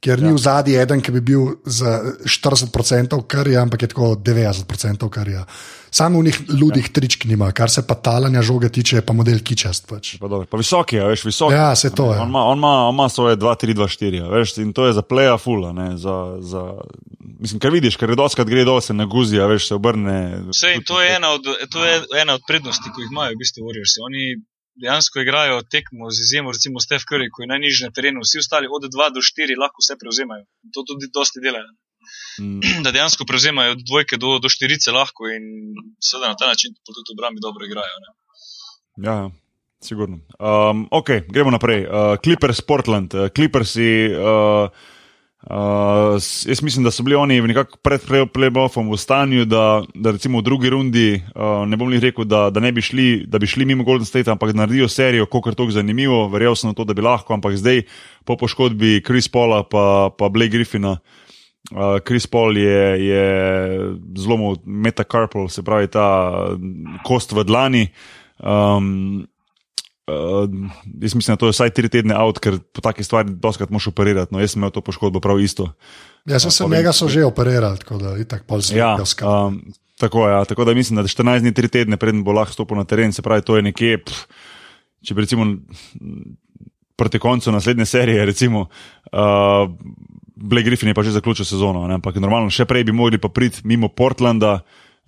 Ker 0.00 0.22
ni 0.22 0.30
ja. 0.30 0.34
v 0.34 0.40
zadnji 0.40 0.78
eden, 0.80 1.02
ki 1.04 1.12
bi 1.12 1.20
bil 1.20 1.58
za 1.66 1.98
40% 2.24 3.20
kar 3.28 3.48
je, 3.48 3.58
ampak 3.60 3.82
je 3.82 3.90
tako 3.92 4.14
90% 4.16 5.10
kar 5.12 5.28
je. 5.28 5.42
Samo 5.90 6.20
v 6.20 6.24
njih 6.24 6.40
ludih 6.62 6.86
ja. 6.86 6.92
tričk 6.92 7.24
nima, 7.24 7.50
kar 7.52 7.70
se 7.70 7.82
pa 7.86 7.94
talanja 7.94 8.42
žoge 8.42 8.68
tiče, 8.68 9.02
pa 9.06 9.12
model 9.12 9.40
kičast. 9.44 9.88
Pač. 9.90 10.14
Pa, 10.22 10.28
pa 10.50 10.60
visoki 10.60 10.96
je, 10.96 11.06
veš, 11.10 11.24
visoki. 11.26 11.54
Ja, 11.54 11.74
se 11.76 11.90
to 11.94 12.12
je. 12.14 12.20
On 12.20 12.28
ima, 12.28 12.44
on 12.44 12.58
ima, 12.58 12.74
on 12.88 12.94
ima 12.94 13.08
svoje 13.08 13.36
2-3-2-4, 13.36 14.28
veš, 14.30 14.56
in 14.62 14.72
to 14.72 14.86
je 14.86 14.92
za 14.98 15.02
pleja 15.02 15.38
fula. 15.38 15.72
Ne, 15.72 15.96
za, 15.98 16.16
za, 16.40 16.62
mislim, 17.40 17.60
ker 17.60 17.74
vidiš, 17.74 17.98
ker 17.98 18.12
redoskrat 18.14 18.48
gre 18.48 18.64
dol, 18.64 18.80
se 18.80 18.94
naguzija, 18.94 19.48
veš, 19.50 19.68
se 19.72 19.74
obrne. 19.74 20.20
Vse, 20.52 20.76
to 20.86 21.02
je, 21.02 21.16
ena 21.16 21.34
od, 21.34 21.50
to 21.72 21.84
je 21.84 21.98
ena 22.22 22.38
od 22.38 22.46
prednosti, 22.48 22.86
ki 22.86 23.06
jih 23.06 23.10
imajo, 23.10 23.34
v 23.34 23.42
bistvu, 23.42 23.66
Warriors. 23.66 23.98
Oni 24.06 24.38
dejansko 24.82 25.20
igrajo 25.20 25.62
tekmo 25.74 26.10
z 26.10 26.22
izjemo, 26.24 26.52
recimo 26.56 26.80
Stef 26.80 27.02
Curry, 27.10 27.28
ki 27.32 27.44
je 27.44 27.52
najnižji 27.52 27.86
na 27.88 27.92
terenu, 27.96 28.22
vsi 28.24 28.38
ostali 28.44 28.66
od 28.76 28.82
2 28.94 29.14
do 29.16 29.20
4 29.20 29.58
lahko 29.62 29.82
vse 29.82 29.98
prevzemajo. 30.02 30.44
To 30.74 30.84
tudi 30.88 31.10
dosti 31.16 31.42
delajo. 31.46 31.70
Mm. 32.40 32.60
da 32.84 32.92
dejansko 32.92 33.24
prevzemajo 33.28 33.72
od 33.72 33.82
dvojke 33.86 34.16
do, 34.16 34.38
do 34.38 34.48
štirice 34.48 34.92
lahko 34.92 35.28
in 35.28 35.74
seveda 36.00 36.32
na 36.32 36.36
ta 36.36 36.46
način 36.52 36.74
tudi 36.86 37.14
obrambi 37.16 37.40
dobro 37.42 37.66
igrajo. 37.66 38.00
Ne? 38.04 38.10
Ja, 39.06 39.12
ja 39.12 39.30
sigurno. 39.80 40.20
Um, 40.38 40.88
ok, 40.90 41.10
gremo 41.28 41.50
naprej. 41.50 41.86
Uh, 41.86 42.16
Clippers 42.24 42.60
Portland, 42.60 43.14
uh, 43.14 43.28
Clippers. 43.34 43.76
Uh, 43.76 44.70
Uh, 45.40 46.20
jaz 46.46 46.62
mislim, 46.62 46.84
da 46.84 46.90
so 46.90 47.02
bili 47.02 47.16
oni 47.16 47.40
nekako 47.40 47.78
pred 47.82 48.00
play- 48.00 48.28
playoffom 48.28 48.92
v 48.92 48.96
stanju, 48.96 49.44
da, 49.44 49.82
da 49.94 50.10
recimo 50.10 50.38
v 50.38 50.42
drugi 50.42 50.70
rundi, 50.70 51.22
uh, 51.34 51.64
ne 51.68 51.76
bom 51.80 51.92
jih 51.92 52.02
rekel, 52.02 52.24
da, 52.28 52.50
da 52.50 52.60
ne 52.60 52.72
bi 52.72 52.82
šli, 52.84 53.24
da 53.26 53.38
bi 53.38 53.48
šli 53.48 53.64
mimo 53.64 53.84
Golden 53.84 54.04
State, 54.04 54.30
ampak 54.30 54.52
naredijo 54.54 54.88
serijo, 54.88 55.26
koliko 55.26 55.48
je 55.48 55.54
to 55.54 55.70
zanimivo. 55.70 56.28
Verjel 56.28 56.54
sem 56.54 56.68
na 56.68 56.74
to, 56.74 56.84
da 56.84 56.92
bi 56.92 57.00
lahko, 57.00 57.32
ampak 57.34 57.56
zdaj 57.56 57.82
po 58.24 58.36
poškodbi 58.36 59.00
Chris 59.06 59.28
Paula 59.28 59.62
pa, 59.64 60.10
pa 60.18 60.28
Blake 60.28 60.52
Griffina. 60.52 60.98
Uh, 61.70 62.00
Chris 62.06 62.26
Paul 62.26 62.58
je, 62.58 63.06
je 63.06 63.24
zlomil 64.18 64.58
metacarpal, 64.64 65.48
se 65.48 65.62
pravi 65.62 65.86
ta 65.86 66.06
mm, 66.58 67.02
kost 67.06 67.32
v 67.32 67.44
dlani. 67.46 67.88
Um, 68.38 69.26
Uh, 70.10 70.50
jaz 71.02 71.14
mislim, 71.14 71.36
da 71.36 71.38
to 71.38 71.46
je 71.46 71.54
vsaj 71.54 71.70
tri 71.70 71.88
tedne 71.88 72.16
out, 72.18 72.40
ker 72.42 72.56
po 72.74 72.82
taki 72.82 73.04
stvari 73.06 73.30
doskrat 73.30 73.70
moš 73.70 73.92
operirati. 73.92 74.34
No, 74.34 74.40
jaz 74.42 74.56
sem 74.56 74.58
imel 74.58 74.72
to 74.74 74.82
poškodbo 74.82 75.20
prav 75.22 75.38
isto. 75.38 75.68
Ja, 76.26 76.40
sem 76.42 76.50
se 76.50 76.64
pa 76.64 76.70
njega 76.72 76.92
so 76.92 77.08
že 77.08 77.22
operirali, 77.24 77.78
tako 77.78 77.98
da 78.00 78.16
je 78.18 78.26
tako 78.26 78.44
pol 78.48 78.64
Ja, 78.74 78.96
zelo 78.98 79.30
um, 79.30 79.60
tako, 80.00 80.28
ja, 80.28 80.44
tako 80.44 80.64
da 80.64 80.74
mislim, 80.74 80.96
da 80.96 81.02
14 81.02 81.44
dni, 81.44 81.52
3 81.52 81.68
tedne, 81.68 81.96
preden 81.96 82.24
bo 82.24 82.32
lahko 82.32 82.52
stopil 82.52 82.80
na 82.80 82.84
teren, 82.84 83.12
se 83.12 83.22
pravi, 83.22 83.44
to 83.46 83.56
je 83.56 83.62
nekje, 83.62 84.00
pf, 84.04 84.24
če 85.06 85.14
bi 85.14 85.26
recimo 85.28 85.46
proti 86.96 87.18
koncu 87.18 87.52
naslednje 87.52 87.86
serije, 87.86 88.24
recimo, 88.26 88.66
uh, 89.12 89.70
Blake 90.40 90.66
Griffin 90.66 90.88
je 90.88 90.96
pa 90.96 91.04
že 91.04 91.12
zaključil 91.12 91.44
sezono, 91.44 91.86
ne, 91.88 92.00
ampak 92.00 92.16
normalno 92.16 92.50
še 92.50 92.64
prej 92.64 92.86
bi 92.88 92.96
mogli 92.96 93.20
pa 93.20 93.28
priti 93.28 93.60
mimo 93.64 93.88
Portlanda. 93.88 94.60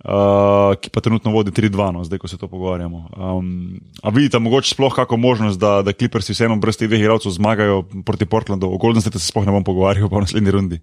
Uh, 0.03 0.73
ki 0.83 0.89
pa 0.91 0.99
trenutno 0.99 1.31
vodi 1.31 1.53
3-2, 1.55 1.93
no, 1.95 2.01
zdaj 2.03 2.19
ko 2.19 2.27
se 2.27 2.35
to 2.35 2.49
pogovarjamo. 2.51 2.97
Um, 3.15 3.77
a 4.03 4.11
vidite, 4.11 4.35
mogoče 4.41 4.73
sploh 4.73 4.91
kako 4.91 5.15
možnost, 5.15 5.61
da, 5.61 5.79
da 5.79 5.93
Clippersi 5.95 6.35
vseeno 6.35 6.57
brez 6.59 6.75
teh 6.75 6.89
dveh 6.91 7.05
igralcev 7.05 7.31
zmagajo 7.31 7.85
proti 8.03 8.27
Portlandu, 8.27 8.67
o 8.67 8.81
Golden 8.81 8.99
State 8.99 9.21
se 9.21 9.29
sploh 9.31 9.47
ne 9.47 9.53
bom 9.55 9.63
pogovarjal 9.63 10.11
pa 10.11 10.19
v 10.19 10.25
naslednji 10.25 10.51
rundi. 10.51 10.81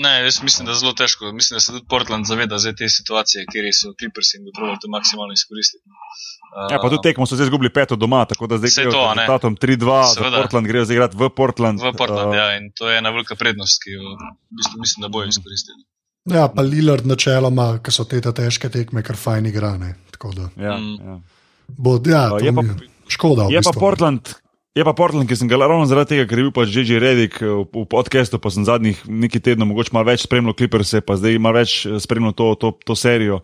Ne, 0.00 0.12
jaz 0.22 0.38
mislim, 0.40 0.64
da 0.64 0.72
je 0.72 0.78
zelo 0.78 0.92
težko. 0.94 1.28
Mislim, 1.30 1.56
da 1.56 1.60
se 1.60 1.72
tudi 1.72 1.84
Portland 1.86 2.24
zaveda 2.24 2.58
zdaj 2.58 2.74
te 2.74 2.88
situacije, 2.90 3.44
kjer 3.46 3.64
so 3.72 3.92
Clippers 3.94 4.34
in 4.34 4.44
bi 4.44 4.50
probali 4.50 4.78
to 4.80 4.88
maksimalno 4.88 5.32
izkoristiti. 5.32 5.84
Uh, 5.84 6.66
Ja, 6.68 6.78
pa 6.78 6.88
tudi 6.88 7.02
tekmo 7.02 7.26
so 7.26 7.36
zdaj 7.36 7.46
izgubili 7.46 7.70
peto 7.70 7.96
doma, 7.96 8.24
tako 8.24 8.46
da 8.46 8.58
zdaj 8.58 8.70
grejo 8.72 8.90
z 8.90 8.96
rezultatom 8.96 9.56
3-2, 9.56 10.00
za 10.02 10.14
Seveda. 10.14 10.36
Portland 10.38 10.66
grejo 10.66 10.84
zdaj 10.84 10.96
igrati 10.96 11.16
v 11.16 11.28
Portland. 11.30 11.76
v 11.80 11.92
Portland, 11.94 12.28
Uh, 12.28 12.36
ja, 12.36 12.56
in 12.56 12.72
to 12.72 12.88
je 12.88 12.98
ena 12.98 13.10
velika 13.10 13.34
prednost, 13.36 13.82
ki 13.82 13.90
jo 13.90 14.02
v 14.10 14.24
bistvu 14.52 14.80
mislim, 14.80 14.98
da 15.00 15.08
bojo 15.08 15.28
izkoristili. 15.28 15.80
Ja, 16.26 16.48
pa 16.48 16.62
Lillard 16.62 17.06
načeloma, 17.06 17.78
ki 17.78 17.90
so 17.90 18.04
te 18.04 18.20
ta 18.20 18.32
težke 18.32 18.68
tekme, 18.68 19.02
kar 19.02 19.16
fajn 19.18 19.46
igrane. 19.46 19.94
Tako 20.10 20.32
da 20.32 20.48
ja, 20.58 20.74
Mm. 20.74 20.96
ja. 21.02 21.20
bo, 21.68 22.00
ja, 22.06 22.28
to 22.30 22.38
je 22.40 22.52
pa- 22.52 22.62
mi 22.62 22.68
je 22.68 22.74
škoda. 23.08 23.42
v 23.42 23.50
Je 23.50 23.58
pa 23.58 23.68
bistvu. 23.68 23.80
Portland. 23.80 24.32
Je 24.70 24.84
pa 24.86 24.92
Portland, 24.94 25.26
ki 25.26 25.34
sem 25.34 25.48
ga 25.50 25.58
ravno 25.58 25.82
zaradi 25.90 26.14
tega, 26.14 26.24
ker 26.30 26.38
je 26.38 26.44
bil 26.46 26.52
pač 26.54 26.70
J.J. 26.70 26.98
Redick 27.02 27.40
v, 27.42 27.64
v 27.66 27.86
podkastu, 27.90 28.38
pa 28.38 28.52
sem 28.54 28.62
zadnjih 28.62 29.00
nekaj 29.02 29.42
tednov 29.42 29.66
mogoče 29.66 29.90
malo 29.96 30.06
več 30.06 30.22
spremljal 30.28 30.54
Clippers, 30.54 30.94
pa 31.02 31.16
zdaj 31.18 31.40
malo 31.42 31.58
več 31.58 31.72
eh, 31.88 31.96
spremljal 31.98 32.36
to, 32.38 32.52
to, 32.54 32.70
to 32.86 32.94
serijo. 32.94 33.40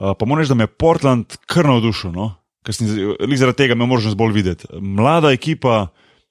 Uh, 0.00 0.14
pa 0.16 0.24
moram 0.24 0.40
reči, 0.40 0.54
da 0.54 0.56
me 0.56 0.64
je 0.64 0.72
Portland 0.80 1.36
kar 1.50 1.68
navdušil, 1.68 2.14
no? 2.14 2.30
ker 2.64 2.76
sem 2.76 2.88
lik 2.88 3.40
zaradi 3.40 3.58
tega 3.60 3.76
imel 3.76 3.90
možnost 3.90 4.16
bolj 4.16 4.32
videti. 4.38 4.70
Mlada 4.80 5.34
ekipa, 5.36 5.90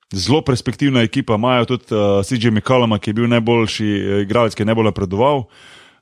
zelo 0.09 0.41
perspektivna 0.45 1.03
ekipa, 1.05 1.37
imajo 1.37 1.69
tudi 1.75 1.93
uh, 1.93 2.23
CJ 2.25 2.49
McColluma, 2.49 2.97
ki 2.97 3.13
je 3.13 3.19
bil 3.21 3.29
najboljši 3.29 3.91
eh, 3.91 4.23
igralec, 4.25 4.57
ki 4.57 4.65
je 4.65 4.69
najbolj 4.71 4.89
napredoval. 4.89 5.45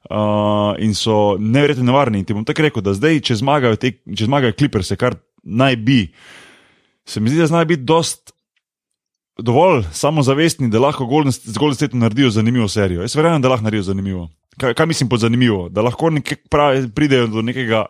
Uh, 0.07 0.71
in 0.79 0.95
so 0.95 1.35
neverjetno 1.35 1.83
nevarni. 1.89 2.23
In 2.23 2.27
ti 2.27 2.31
bom 2.31 2.47
tako 2.47 2.63
rekel, 2.63 2.85
da 2.85 2.95
zdaj, 2.95 3.19
če 3.27 3.41
zmagajo, 3.43 3.75
te, 3.75 3.97
če 4.07 4.29
zmagajo 4.29 4.55
Clippers, 4.55 4.93
kar 4.95 5.19
naj 5.43 5.75
bi, 5.83 5.99
se 7.03 7.19
mi 7.19 7.27
zdi, 7.33 7.43
da 7.43 7.51
znajo 7.51 7.73
biti 7.75 7.83
dost 7.83 8.36
dovolj 9.39 9.83
samozavestni, 9.93 10.69
da 10.69 10.79
lahko 10.79 11.05
Golden, 11.05 11.31
z 11.31 11.57
Golden 11.57 11.75
State 11.75 11.97
naredijo 11.97 12.29
zanimivo 12.29 12.67
serijo. 12.67 13.01
Jaz 13.01 13.15
verjamem, 13.15 13.41
da 13.41 13.49
lahko 13.49 13.63
naredijo 13.63 13.83
zanimivo. 13.83 14.27
Kaj, 14.57 14.73
kaj 14.73 14.85
mislim 14.85 15.09
pod 15.09 15.19
zanimivo? 15.19 15.69
Da 15.69 15.81
lahko 15.81 16.11
pravi, 16.49 16.89
pridejo 16.89 17.27
do 17.27 17.41
nekega 17.41 17.85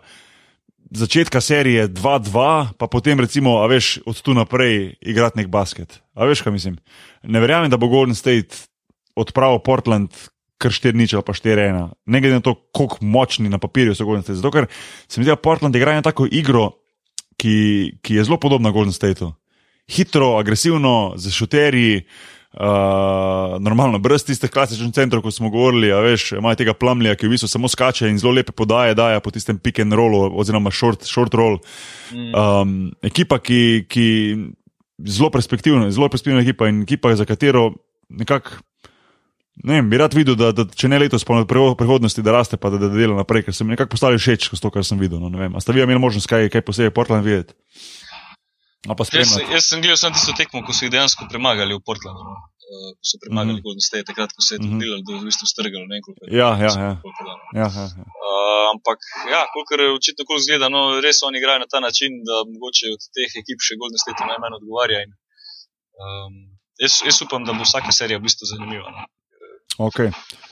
začetka 0.91 1.41
serije 1.41 1.87
2-2, 1.87 2.67
pa 2.77 2.87
potem 2.87 3.19
recimo, 3.19 3.57
a 3.63 3.67
veš, 3.67 3.99
od 4.05 4.21
tu 4.21 4.33
naprej 4.33 4.95
igrati 5.01 5.39
nek 5.39 5.47
basket. 5.47 5.99
A 6.13 6.25
veš, 6.25 6.41
kaj 6.41 6.53
mislim? 6.53 6.77
Ne 7.23 7.39
verjamem, 7.39 7.69
da 7.71 7.77
bo 7.77 7.87
Golden 7.87 8.15
State 8.15 8.67
odpravil 9.15 9.59
Portland. 9.59 10.09
Kar 10.57 10.73
4 10.73 10.97
nič 10.97 11.13
ali 11.13 11.21
pa 11.21 11.33
4 11.37 11.53
1. 11.53 11.89
Ne 12.09 12.21
glede 12.21 12.39
na 12.39 12.41
to, 12.41 12.55
kako 12.73 12.97
močni 13.05 13.49
na 13.49 13.59
papirju 13.61 13.93
so 13.95 14.05
Golden 14.05 14.23
State. 14.23 14.39
Zato, 14.39 14.51
ker 14.51 14.65
se 15.07 15.19
mi 15.19 15.23
zdi, 15.23 15.29
da 15.29 15.35
Portland 15.37 15.75
igra 15.75 15.93
eno 15.93 16.01
tako 16.01 16.25
igro, 16.25 16.71
ki, 17.37 17.97
ki 18.01 18.15
je 18.15 18.23
zelo 18.25 18.39
podobna 18.41 18.71
Golden 18.73 18.93
Stateu. 18.93 19.35
Hitro, 19.91 20.35
agresivno, 20.37 21.13
z 21.15 21.31
šuterji, 21.31 22.01
uh, 22.59 23.55
normalno, 23.63 23.99
brez 24.03 24.25
tistih 24.27 24.51
klasičnih 24.51 24.91
centrov, 24.93 25.21
kot 25.23 25.35
smo 25.37 25.47
govorili, 25.49 25.93
a 25.95 26.01
veš, 26.03 26.33
imajo 26.35 26.59
tega 26.59 26.73
plamlja, 26.75 27.15
ki 27.15 27.29
v 27.29 27.37
bistvu 27.37 27.47
samo 27.47 27.71
skače 27.71 28.09
in 28.11 28.19
zelo 28.19 28.33
lepe 28.35 28.51
podaje 28.51 28.97
daje 28.99 29.21
po 29.23 29.31
tistem 29.31 29.59
pick 29.63 29.79
and 29.79 29.95
rollu, 29.95 30.25
oziroma 30.35 30.73
short, 30.75 31.07
short 31.07 31.33
roll. 31.39 31.61
Um, 32.11 32.91
ekipa, 32.99 33.39
ki, 33.39 33.85
ki 33.87 34.07
zelo 35.07 35.31
perspektivna, 35.31 35.87
zelo 35.95 36.11
perspektivna 36.11 36.43
ekipa 36.43 36.67
in 36.67 36.83
ekipa, 36.83 37.15
za 37.15 37.25
katero 37.25 37.69
nekako. 38.09 38.59
Ne 39.63 39.79
vem, 39.79 39.87
bi 39.89 39.97
rad 39.97 40.13
videl, 40.13 40.35
da, 40.37 40.51
da 40.53 40.67
če 40.69 40.85
ne 40.91 40.99
letos, 41.01 41.23
pa 41.25 41.39
v 41.39 41.47
priho- 41.49 41.73
prihodnosti, 41.79 42.21
da 42.21 42.35
raste, 42.35 42.59
pa 42.61 42.69
da, 42.69 42.77
da 42.77 42.91
dela 42.93 43.15
naprej, 43.17 43.47
ker 43.47 43.55
se 43.55 43.63
mi 43.65 43.71
nekako 43.73 43.95
postali 43.95 44.19
všeč 44.19 44.51
skozi 44.51 44.61
to, 44.61 44.69
kar 44.75 44.83
sem 44.85 44.99
videl. 45.01 45.17
No, 45.23 45.31
ne 45.33 45.39
vem, 45.47 45.55
a 45.55 45.63
ste 45.63 45.73
vi 45.73 45.81
imeli 45.81 45.97
možnost 46.03 46.29
kaj, 46.29 46.51
kaj 46.53 46.61
posebej 46.67 46.93
Portland 46.93 47.25
videti? 47.25 47.55
Pa 48.87 49.03
Jaz, 49.11 49.31
jaz 49.51 49.65
sem 49.67 49.81
gledal 49.83 49.97
samo 49.99 50.15
tisto 50.15 50.33
tekmo, 50.37 50.61
ko 50.65 50.71
so 50.75 50.85
jih 50.85 50.91
dejansko 50.93 51.27
premagali 51.31 51.75
v 51.75 51.81
Portlandu. 51.83 52.23
No. 52.23 52.35
Uh, 52.67 52.91
ko 52.99 53.03
so 53.09 53.17
premagali 53.23 53.53
mm. 53.53 53.59
-hmm. 53.59 53.65
Golden 53.65 53.83
State, 53.89 54.05
takrat, 54.09 54.31
ko 54.35 54.41
se 54.41 54.55
je 54.55 54.59
to 54.59 54.67
mm 54.67 54.79
-hmm. 54.79 55.21
v 55.21 55.25
bistvu 55.29 55.45
strgalo. 55.53 55.85
Ne, 55.87 55.95
vem, 55.95 56.01
koliko 56.05 56.21
je- 56.23 56.37
Ja, 56.41 56.49
ja, 56.63 56.71
ja. 56.85 56.91
koliko 57.03 57.19
je 57.21 57.27
dano. 57.29 57.43
Ja, 57.61 57.67
ja, 57.77 57.85
ja. 57.99 58.05
Uh, 58.27 58.65
ampak, 58.73 58.99
ja, 59.33 59.41
kolikor 59.53 59.77
je 59.83 59.89
očitno 59.99 60.23
kol 60.29 60.37
zgleda, 60.45 60.65
no, 60.75 60.81
res 61.05 61.17
oni 61.27 61.37
igrajo 61.39 61.59
na 61.63 61.69
ta 61.73 61.79
način, 61.87 62.11
da 62.27 62.35
mogoče 62.53 62.85
od 62.95 63.01
teh 63.15 63.29
ekip 63.41 63.59
še 63.67 63.73
Golden 63.81 63.99
State 64.03 64.21
najmanj 64.31 64.53
odgovarja. 64.59 64.99
In, 65.05 65.11
um, 66.03 66.33
jaz, 66.83 66.93
jaz 67.07 67.17
upam, 67.25 67.41
da 67.47 67.51
bo 67.57 67.63
vsaka 67.69 67.91
serija 67.99 68.17
v 68.19 68.25
bistvu 68.27 68.45
zanimiva. 68.51 68.89
No. 68.95 69.01
Okay. 69.87 70.09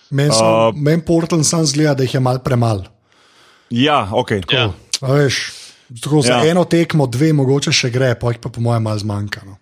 Meni 0.10 0.30
Uh, 0.30 0.36
uh, 0.38 0.76
men 0.88 1.00
Portland 1.10 1.46
sam 1.52 1.66
zgleda, 1.66 1.94
da 1.98 2.04
jih 2.04 2.14
je 2.14 2.20
mal 2.20 2.38
premal. 2.48 2.80
ja, 3.70 4.00
okay. 4.22 4.40
Ja. 4.54 4.72
A 5.02 5.08
Veš, 5.12 5.36
tako 5.96 6.22
za 6.22 6.32
Ja. 6.32 6.40
ja. 6.40 6.52
eno 6.52 6.64
tekmo, 6.66 7.06
dve 7.08 7.34
mogoče 7.34 7.72
še 7.72 7.90
gre, 7.90 8.16
pa 8.16 8.30
jih 8.30 8.40
pa 8.40 8.50
po 8.50 8.62
mojem 8.62 8.84
malo 8.84 9.00
zmanjka. 9.00 9.42
No. 9.46 9.58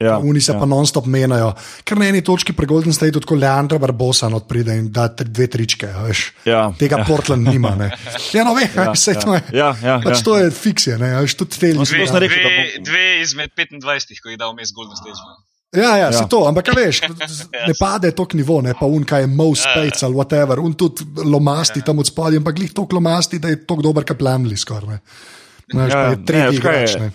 ja, 0.00 0.16
Oni 0.18 0.40
se 0.40 0.50
ja. 0.50 0.56
ja. 0.56 0.60
pa 0.60 0.66
non-stop 0.66 1.06
menjajo. 1.06 1.52
Ker 1.84 1.94
na 1.96 2.06
eni 2.06 2.20
točki 2.20 2.52
pri 2.52 2.66
Golden 2.66 2.90
Stateu 2.90 3.20
tako 3.20 3.36
Leandro 3.36 3.78
Barbosa 3.78 4.26
not 4.28 4.48
pride 4.48 4.74
in 4.74 4.88
da 4.90 5.06
tri, 5.08 5.28
dve 5.28 5.46
tričke. 5.48 5.86
a 5.88 6.02
Veš. 6.02 6.22
Ja, 6.44 6.72
Tega 6.74 6.96
ja. 6.96 7.00
ja. 7.00 7.06
Portland 7.06 7.46
nima. 7.46 7.76
Ne. 7.76 7.90
Ja, 8.34 8.42
no, 8.42 8.54
ve, 8.54 8.66
ja, 8.66 8.90
vse 8.90 9.12
ja. 9.12 9.20
to 9.20 9.34
je. 9.34 9.42
Ja, 9.52 9.70
ja, 9.78 10.00
pač 10.00 10.18
ja. 10.18 10.24
to 10.24 10.36
je 10.36 10.50
fiksija, 10.50 10.98
ne, 10.98 11.12
veš, 11.20 11.34
tudi 11.36 11.54
te 11.54 11.66
No, 11.68 11.84
ljudi. 11.84 11.94
to 11.96 12.06
sem 12.08 12.18
rekel, 12.18 12.38
da 12.38 12.48
dve, 12.48 12.58
bo- 12.58 12.84
dve 12.84 13.06
izmed 13.20 13.50
25, 13.54 14.18
ko 14.18 14.28
jih 14.28 14.38
da 14.38 14.48
vmes 14.48 14.72
Golden 14.72 14.96
State. 14.96 15.20
No. 15.20 15.38
Ja, 15.72 15.96
ja, 15.96 15.96
Ja. 16.02 16.10
ja. 16.10 16.24
to, 16.26 16.42
ampak 16.44 16.68
a 16.68 16.74
veš, 16.76 16.98
ne 17.68 17.74
pade 17.78 18.10
tok 18.10 18.34
nivo, 18.34 18.58
ne 18.60 18.74
pa 18.74 18.84
un, 18.84 19.04
kaj 19.04 19.22
je 19.22 19.28
Mo 19.28 19.54
Space 19.54 20.02
ali 20.02 20.12
whatever, 20.12 20.58
un 20.58 20.74
tudi 20.74 21.00
lomasti 21.16 21.80
tam 21.80 21.98
od 21.98 22.06
spodaj, 22.06 22.36
ampak 22.36 22.58
glih 22.58 22.72
tok 22.72 22.92
lomasti, 22.92 23.38
da 23.38 23.48
je 23.48 23.62
tok 23.64 23.80
dober, 23.80 24.04
kot 24.04 24.18
plamli 24.18 24.56
skoraj. 24.56 24.98
Ne, 25.72 25.88
Ja, 25.88 25.98
ja, 26.02 26.16
ne, 26.16 26.38
je 26.52 26.60
kaj 26.60 26.78
je? 26.78 26.84
igrač. 26.84 26.94
Ne. 27.00 27.10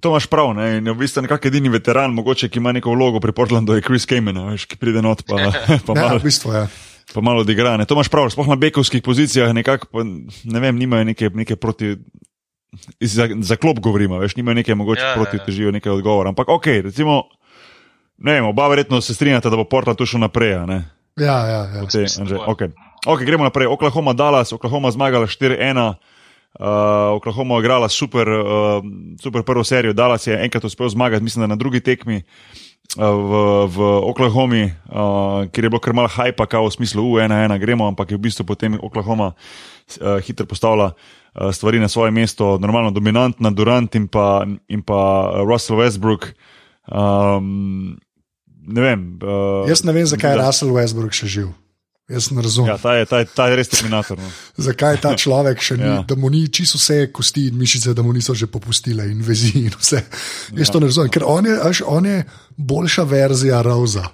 To 0.00 0.08
imaš 0.08 0.26
prav, 0.26 0.54
ne? 0.56 0.78
in 0.78 0.88
v 0.88 0.94
bistvu 0.96 1.22
nekako 1.22 1.48
edini 1.48 1.68
veteran, 1.68 2.14
mogoče, 2.16 2.48
ki 2.48 2.58
ima 2.58 2.72
neko 2.72 2.90
vlogo 2.90 3.20
pri 3.20 3.32
Portlandu, 3.32 3.74
je 3.76 3.84
Chris 3.84 4.06
Kamen, 4.08 4.38
veš, 4.48 4.64
ki 4.64 4.78
pride 4.80 5.02
not 5.04 5.20
pa, 5.28 5.36
pa 5.86 5.92
Ja, 5.92 6.06
malo 6.06 6.16
v 6.16 6.24
bistvu 6.24 6.52
je. 6.54 6.62
pa 7.12 7.20
malo 7.20 7.44
odigra. 7.44 7.76
Ne, 7.76 7.84
to 7.84 7.92
imaš 7.92 8.08
prav, 8.08 8.30
sploh 8.32 8.48
na 8.48 8.56
bekovskih 8.56 9.02
pozicijah, 9.04 9.52
nekako, 9.52 9.90
pa, 9.92 10.00
ne 10.44 10.58
vem, 10.60 10.78
nimajo 10.78 11.04
neke, 11.04 11.28
neke 11.28 11.56
proti. 11.56 11.96
Za, 13.00 13.28
za 13.28 13.56
klop 13.56 13.82
govorimo, 13.84 14.16
veš, 14.16 14.32
nimajo 14.36 14.54
neke 14.54 14.72
mogoče 14.74 15.00
Ja, 15.00 15.06
ja, 15.06 15.10
ja, 15.10 15.14
proti 15.14 15.36
ja. 15.36 15.44
težijo 15.44 15.70
nekaj 15.70 15.92
odgovora. 15.92 16.32
Ampak 16.32 16.48
ok, 16.48 16.66
recimo, 16.88 17.28
ne 18.16 18.32
vem, 18.32 18.48
oba 18.48 18.68
verjetno 18.68 19.00
se 19.00 19.12
strinjata, 19.12 19.50
da 19.50 19.56
bo 19.56 19.68
Portland 19.68 20.00
tu 20.00 20.06
šel 20.08 20.24
naprej. 20.24 20.54
a 20.54 20.66
Ne? 20.66 20.78
Ja, 21.20 21.36
ja, 21.44 21.60
ja. 21.68 21.84
Te, 21.84 22.08
Anže, 22.16 22.40
okay. 22.40 22.72
Okay, 23.04 23.26
gremo 23.26 23.44
naprej. 23.44 23.68
Oklahoma, 23.68 24.16
Dallas, 24.16 24.52
Oklahoma 24.52 24.88
zmagala 24.88 25.28
4-1. 25.28 25.94
Uh, 26.52 27.16
Oklahoma 27.16 27.54
je 27.54 27.60
igrala 27.64 27.88
super, 27.88 28.28
uh, 28.28 28.84
super 29.22 29.42
prvo 29.42 29.64
serijo, 29.64 29.92
Dallas 29.92 30.26
je 30.26 30.36
enkrat 30.44 30.64
uspel 30.64 30.88
zmagati, 30.88 31.24
mislim, 31.24 31.42
da 31.42 31.46
na 31.46 31.56
drugi 31.56 31.80
tekmi 31.80 32.22
uh, 32.98 33.04
v, 33.04 33.32
v 33.72 33.78
Oklahomi, 34.10 34.64
uh, 34.64 35.48
kjer 35.48 35.64
je 35.64 35.70
bilo 35.70 35.80
kar 35.80 35.96
malo 35.96 36.12
hajpa, 36.12 36.46
kao 36.46 36.68
v 36.68 36.72
smislu 36.76 37.02
U1-1 37.02 37.58
gremo, 37.58 37.88
ampak 37.88 38.10
je 38.10 38.16
v 38.16 38.20
bistvu 38.28 38.44
potem 38.44 38.76
Oklahoma 38.82 39.32
uh, 39.32 40.20
hitro 40.20 40.44
postavila 40.46 40.92
uh, 40.92 41.48
stvari 41.48 41.80
na 41.80 41.88
svoje 41.88 42.12
mesto, 42.12 42.58
normalno 42.60 42.90
dominantna 42.92 43.50
Durant 43.50 43.94
in 43.94 44.08
pa, 44.08 44.44
in 44.68 44.82
pa 44.84 45.32
Russell 45.48 45.80
Westbrook. 45.80 46.36
Um, 46.92 47.96
ne 48.68 48.80
vem. 48.80 49.18
Uh, 49.24 49.64
Jaz 49.72 49.84
ne 49.88 49.92
vem, 49.92 50.04
zakaj 50.06 50.36
je 50.36 50.36
da- 50.36 50.46
Russell 50.46 50.76
Westbrook 50.76 51.16
še 51.16 51.26
živ. 51.26 51.48
Jaz 52.12 52.30
ne 52.30 52.42
razumem. 52.44 52.68
Ja, 52.70 52.76
ta 52.78 52.94
je, 52.94 53.06
ta 53.08 53.18
je, 53.18 53.26
ta 53.34 53.46
je 53.48 53.56
res 53.56 53.68
terminator. 53.72 54.18
No. 54.20 54.28
Zakaj 54.68 55.00
ta 55.00 55.14
človek 55.16 55.62
še 55.64 55.76
ni, 55.80 55.86
Ja. 55.88 55.94
ja. 55.94 56.02
da 56.04 56.14
mu 56.16 56.28
ni 56.30 56.44
čisto 56.48 56.76
vse 56.78 57.06
kosti 57.12 57.46
in 57.48 57.56
mišice, 57.58 57.94
da 57.96 58.02
mu 58.02 58.12
niso 58.12 58.34
že 58.34 58.46
popustile 58.46 59.06
in 59.08 59.22
vezi 59.24 59.52
in 59.64 59.72
vse. 59.72 60.02
Jaz 60.52 60.68
ja. 60.68 60.72
to 60.72 60.80
ne 60.80 60.86
razumem, 60.86 61.08
ker 61.10 61.24
on 61.24 61.46
je, 61.46 61.56
až, 61.62 61.82
on 61.86 62.04
je 62.06 62.18
boljša 62.56 63.02
verzija 63.08 63.62
Rosa. 63.62 64.04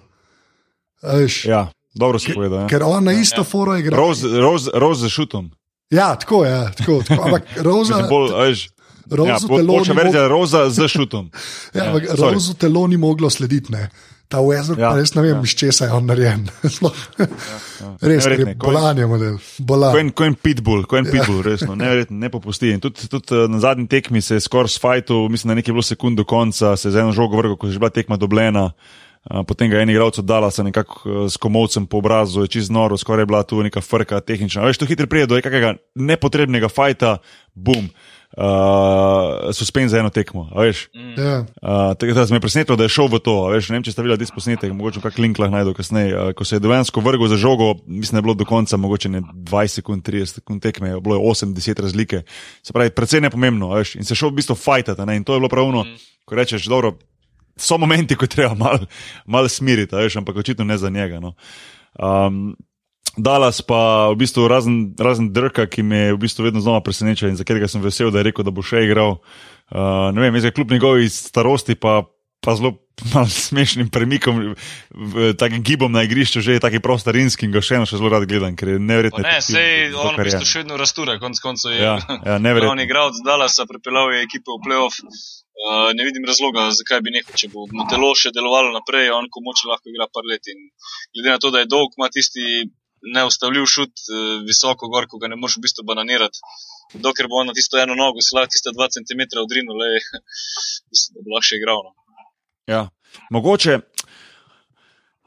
Až, 1.02 1.44
ja. 1.44 1.50
Ja, 1.50 1.62
Dobro 1.94 2.18
si 2.18 2.30
povedal. 2.30 2.58
Ja. 2.60 2.66
Ker 2.68 2.82
on 2.86 3.04
na 3.04 3.12
isto 3.12 3.42
foro 3.44 3.74
igra. 3.74 3.96
Rose 3.96 5.00
za 5.00 5.08
šutom. 5.08 5.50
Ja, 5.90 6.14
tako 6.14 6.44
je. 6.44 6.50
Ja, 6.50 6.70
tako, 6.70 7.02
tako. 7.02 7.22
Ampak 7.24 7.42
Roza, 7.66 7.96
veš, 8.38 8.68
ja, 9.08 9.38
telo 9.40 9.66
boljša 9.66 9.92
ni 9.92 9.96
mog- 9.96 10.04
verzija 10.04 10.28
Roza 10.28 10.60
za 10.70 10.88
šutom. 10.88 11.30
ja, 11.74 11.88
ampak 11.88 12.02
Ja. 12.04 12.14
Rozu 12.14 12.54
telo 12.54 12.86
ni 12.86 12.96
moglo 12.96 13.30
slediti. 13.30 13.72
Ne. 13.72 13.88
Ta 14.28 14.42
Westbrook, 14.44 14.78
Ja, 14.78 14.90
ja, 14.92 14.96
res 15.00 15.14
ne 15.16 15.22
vem, 15.24 15.38
ja. 15.38 15.42
iz 15.42 15.54
česa 15.56 15.86
je 15.88 15.92
on 15.96 16.04
narejen. 16.06 16.42
Sploh. 16.76 16.92
Res, 18.02 18.26
ker 18.26 18.34
je 18.34 18.46
je- 18.46 18.54
bolan 18.60 18.98
je 18.98 19.06
model. 19.08 19.38
Bolan. 19.58 20.10
Ko 20.12 20.24
en 20.24 20.34
pitbull, 20.36 20.84
ko 20.84 20.98
en 21.00 21.08
pitbull, 21.08 21.40
resno, 21.42 21.72
neverjetno, 21.74 22.18
ne 22.18 22.28
popusti. 22.28 22.74
In 22.76 22.80
tudi, 22.80 23.08
tudi 23.08 23.32
eh, 23.34 23.48
na 23.48 23.60
zadnji 23.60 23.88
tekmi 23.88 24.20
se 24.20 24.36
je 24.36 24.44
skoraj 24.44 24.74
sfajtu, 24.76 25.28
mislim, 25.28 25.48
da 25.48 25.54
nekaj 25.54 25.72
je 25.72 25.74
bilo 25.74 25.86
sekund 25.86 26.20
do 26.20 26.24
konca, 26.24 26.76
se 26.76 26.88
je 26.88 26.92
z 26.92 27.00
eno 27.00 27.12
žogo 27.12 27.36
vrgel, 27.36 27.56
ko 27.56 27.66
je 27.66 27.72
že 27.72 27.78
bila 27.78 27.90
tekma 27.90 28.16
dobljena. 28.16 28.70
Uh, 29.28 29.42
potem 29.44 29.68
ga 29.68 29.76
je 29.76 29.82
en 29.82 29.90
igralec 29.90 30.18
oddala, 30.18 30.48
se 30.50 30.62
nekako 30.64 31.00
uh, 31.04 31.16
s 31.28 31.36
komovcem 31.36 31.86
po 31.86 31.98
obrazu, 31.98 32.44
je 32.46 32.48
čez 32.48 32.70
noro, 32.70 32.96
skoraj 32.96 33.22
je 33.22 33.26
bila 33.26 33.42
tu 33.42 33.58
neka 33.62 33.80
frka, 33.80 34.20
tehnična. 34.20 34.62
Veš, 34.64 34.78
to 34.78 34.86
hitro 34.86 35.06
pride 35.06 35.26
do 35.26 35.36
nekakega 35.36 35.74
nepotrebnega 35.94 36.68
fajta, 36.68 37.18
bum, 37.52 37.88
uh, 38.36 39.54
suspend 39.54 39.90
za 39.90 39.98
eno 39.98 40.10
tekmo. 40.10 40.48
a 40.54 40.62
Veš, 40.62 40.88
Ja. 41.16 41.40
Uh, 41.40 41.94
tako 41.98 42.12
da 42.12 42.26
me 42.30 42.36
je 42.36 42.40
presenetilo, 42.40 42.76
da 42.76 42.84
je 42.84 42.88
šel 42.88 43.08
v 43.08 43.18
to. 43.18 43.46
Veš, 43.48 43.68
ne 43.68 43.78
vem, 43.78 43.82
če 43.82 43.92
ste 43.92 44.02
videli 44.02 44.18
tisti 44.18 44.34
posnetek, 44.34 44.72
mogoče 44.72 45.00
kak 45.00 45.18
link 45.18 45.38
lahko 45.38 45.56
najdemo 45.56 45.74
kasneje. 45.74 46.12
Uh, 46.14 46.32
ko 46.36 46.44
se 46.44 46.56
je 46.56 46.60
dejansko 46.60 47.00
vrgel 47.00 47.28
za 47.28 47.36
žogo, 47.36 47.74
mislim, 47.86 48.18
da 48.18 48.18
je 48.18 48.26
bilo 48.28 48.34
do 48.34 48.44
konca 48.44 48.76
mogoče 48.76 49.08
ne 49.08 49.22
20 49.22 49.80
sekund, 49.80 50.02
30 50.06 50.40
sekund 50.40 50.62
tekme, 50.62 50.94
bilo 51.00 51.16
je 51.16 51.22
8-10 51.22 51.82
razlike. 51.82 52.22
Se 52.62 52.72
pravi, 52.72 52.90
predvsej 52.90 53.24
nepomembno. 53.24 53.72
Veš, 53.74 53.96
in 53.96 54.04
se 54.04 54.14
šel 54.14 54.30
v 54.30 54.40
bistvu 54.42 54.56
fajtati. 54.56 55.02
In 55.16 55.24
to 55.24 55.34
je 55.34 55.40
bilo 55.40 55.48
pravno, 55.48 55.84
mm. 55.84 55.98
ko 56.24 56.34
rečeš, 56.34 56.68
dobro, 56.68 56.98
so 57.58 57.78
momenti, 57.78 58.16
ko 58.16 58.26
treba 58.26 58.54
malo 58.54 58.86
mal 59.26 59.48
smiriti, 59.48 59.96
veš, 59.96 60.16
ampak 60.16 60.36
očitno 60.36 60.64
ne 60.64 60.78
za 60.78 60.90
njega. 60.90 61.20
No. 61.20 61.34
Um, 61.98 62.56
Dallas 63.18 63.58
pa 63.66 64.08
v 64.14 64.18
bistvu 64.22 64.46
razen, 64.48 64.94
razen 64.98 65.32
Drka, 65.34 65.66
ki 65.66 65.82
me 65.82 65.98
je 66.08 66.14
v 66.14 66.20
bistvu 66.22 66.46
vedno 66.46 66.62
znova 66.62 66.80
presenečal 66.86 67.28
in 67.28 67.36
za 67.36 67.42
katerega 67.42 67.68
sem 67.68 67.82
vesel, 67.82 68.12
da 68.14 68.22
je 68.22 68.30
rekel, 68.30 68.46
da 68.46 68.54
bo 68.54 68.62
še 68.62 68.84
igral. 68.86 69.18
Uh, 69.68 70.08
ne 70.14 70.22
vem, 70.22 70.38
jaz 70.38 70.48
ga 70.48 70.54
kljub 70.54 70.70
njegovi 70.72 71.10
starosti 71.12 71.74
pa, 71.74 72.06
pa 72.40 72.54
zelo 72.56 72.78
smešnim 73.48 73.90
premikom, 73.90 74.54
takim 75.38 75.62
gibom 75.62 75.92
na 75.92 76.02
igrišču, 76.06 76.40
že 76.40 76.56
je 76.56 76.62
taki 76.62 76.80
prostarinski 76.82 77.46
in 77.46 77.52
ga 77.54 77.62
še 77.62 77.78
eno 77.78 77.90
še 77.90 77.98
zelo 77.98 78.12
rad 78.14 78.26
gledam, 78.30 78.54
ker 78.58 78.74
je 78.74 78.78
neverjetno. 78.78 79.22
Ne, 79.26 79.36
efektiven 79.38 79.58
sej 79.58 79.92
to, 79.92 80.00
on 80.06 80.14
v 80.14 80.18
je. 80.18 80.30
bistvu 80.30 80.46
še 80.46 80.62
vedno 80.62 80.78
rastura, 80.80 81.18
konc 81.18 81.42
koncev 81.42 81.74
je. 81.74 81.82
Ja, 81.82 81.98
ja, 81.98 82.38
On 82.38 82.46
neverjetno. 82.46 82.78
je 82.78 82.88
igral 82.88 83.12
z 83.14 83.26
Dallasa, 83.26 83.66
pripeljal 83.70 84.14
je 84.14 84.24
ekipo 84.26 84.58
v 84.58 84.64
playoff. 84.66 85.02
Uh, 85.58 85.90
ne 85.90 86.06
vidim 86.06 86.22
razloga, 86.22 86.68
zakaj 86.70 87.02
bi 87.02 87.10
nehal, 87.10 87.34
če 87.34 87.50
bo 87.50 87.66
mu 87.74 87.82
telo 87.90 88.12
še 88.14 88.30
delovalo 88.30 88.70
naprej, 88.70 89.10
on 89.10 89.26
ko 89.26 89.42
moče 89.42 89.66
lahko 89.66 89.90
igra 89.90 90.06
par 90.06 90.22
let. 90.22 90.46
In 90.54 90.70
glede 91.10 91.34
na 91.34 91.42
to, 91.42 91.50
da 91.50 91.64
je 91.64 91.70
dolg, 91.70 91.98
ima 91.98 92.06
tisti 92.14 92.62
neustavljiv 93.02 93.66
šut 93.66 93.92
uh, 94.08 94.42
visoko 94.46 94.88
gor, 94.92 95.06
ko 95.10 95.20
ga 95.22 95.30
ne 95.30 95.36
moreš 95.36 95.58
v 95.58 95.66
bistvu 95.66 95.86
bananirati. 95.88 96.42
Dokler 96.94 97.28
bo 97.28 97.42
on 97.42 97.50
na 97.50 97.56
tisto 97.56 97.78
eno 97.80 97.94
nogo, 97.98 98.24
se 98.24 98.36
lahko 98.36 98.54
tiste 98.54 98.72
dva 98.74 98.88
centimetra 98.92 99.42
odrinil, 99.44 99.76
le, 99.76 99.90
mislim, 100.92 101.18
da 101.18 101.24
bo 101.24 101.36
lahko 101.36 101.48
še 101.50 101.60
igral. 101.60 101.84
No. 101.84 101.94
Ja. 102.68 102.82
Mogoče. 103.30 103.78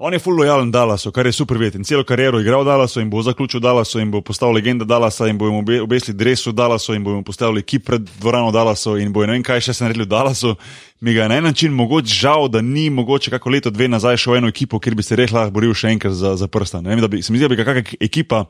On 0.04 0.14
je 0.14 0.20
full 0.20 0.34
lojalen 0.38 0.72
Dallasu, 0.72 1.12
kar 1.12 1.26
je 1.26 1.32
super 1.32 1.58
videti. 1.58 1.78
In 1.78 1.84
celo 1.86 2.04
kariero 2.04 2.40
je 2.40 2.42
igral 2.42 2.64
Dallasu 2.66 3.02
in 3.02 3.10
bo 3.10 3.22
zaključil 3.22 3.60
Dallasu 3.62 4.00
in 4.00 4.12
bo 4.12 4.22
postal 4.22 4.50
legenda 4.52 4.86
Dallasa 4.86 5.28
in 5.30 5.38
bo 5.38 5.46
jim 5.46 5.60
obe- 5.60 5.82
obesili 5.82 6.18
dres 6.18 6.42
v 6.48 6.54
Dallasu 6.58 6.96
in 6.96 7.04
bo 7.04 7.12
jim 7.12 7.24
postavili 7.24 7.62
kip 7.62 7.86
pred 7.86 8.08
dvorano 8.20 8.50
Dallasu 8.52 8.96
in 8.98 9.14
bo 9.14 9.22
ne 9.26 9.36
vem 9.36 9.44
kaj 9.44 9.62
še 9.62 9.74
se 9.74 9.84
naredili 9.84 10.06
v 10.06 10.10
Dallasu. 10.10 10.56
Mi 11.02 11.14
ga 11.14 11.22
je 11.22 11.30
na 11.30 11.36
en 11.38 11.44
način 11.44 11.74
mogoče 11.74 12.16
žal, 12.16 12.48
da 12.48 12.62
ni 12.62 12.90
mogoče 12.90 13.30
kako 13.32 13.50
leto, 13.50 13.70
dve 13.70 13.88
nazaj 13.88 14.18
šel 14.18 14.34
v 14.34 14.38
eno 14.38 14.50
ekipo, 14.50 14.80
kjer 14.80 14.96
bi 14.96 15.04
se 15.04 15.16
res 15.16 15.32
lahko 15.32 15.54
boril 15.54 15.74
še 15.74 15.94
enkrat 15.94 16.18
za, 16.18 16.34
za 16.36 16.48
prsta. 16.48 16.82
Ne 16.82 16.90
vem, 16.90 17.02
da 17.02 17.08
bi, 17.08 17.22
se 17.22 17.30
mi 17.34 17.38
zdi, 17.38 17.46
da 17.46 17.54
bi 17.54 17.62
kakšna 17.62 18.02
ekipa 18.02 18.46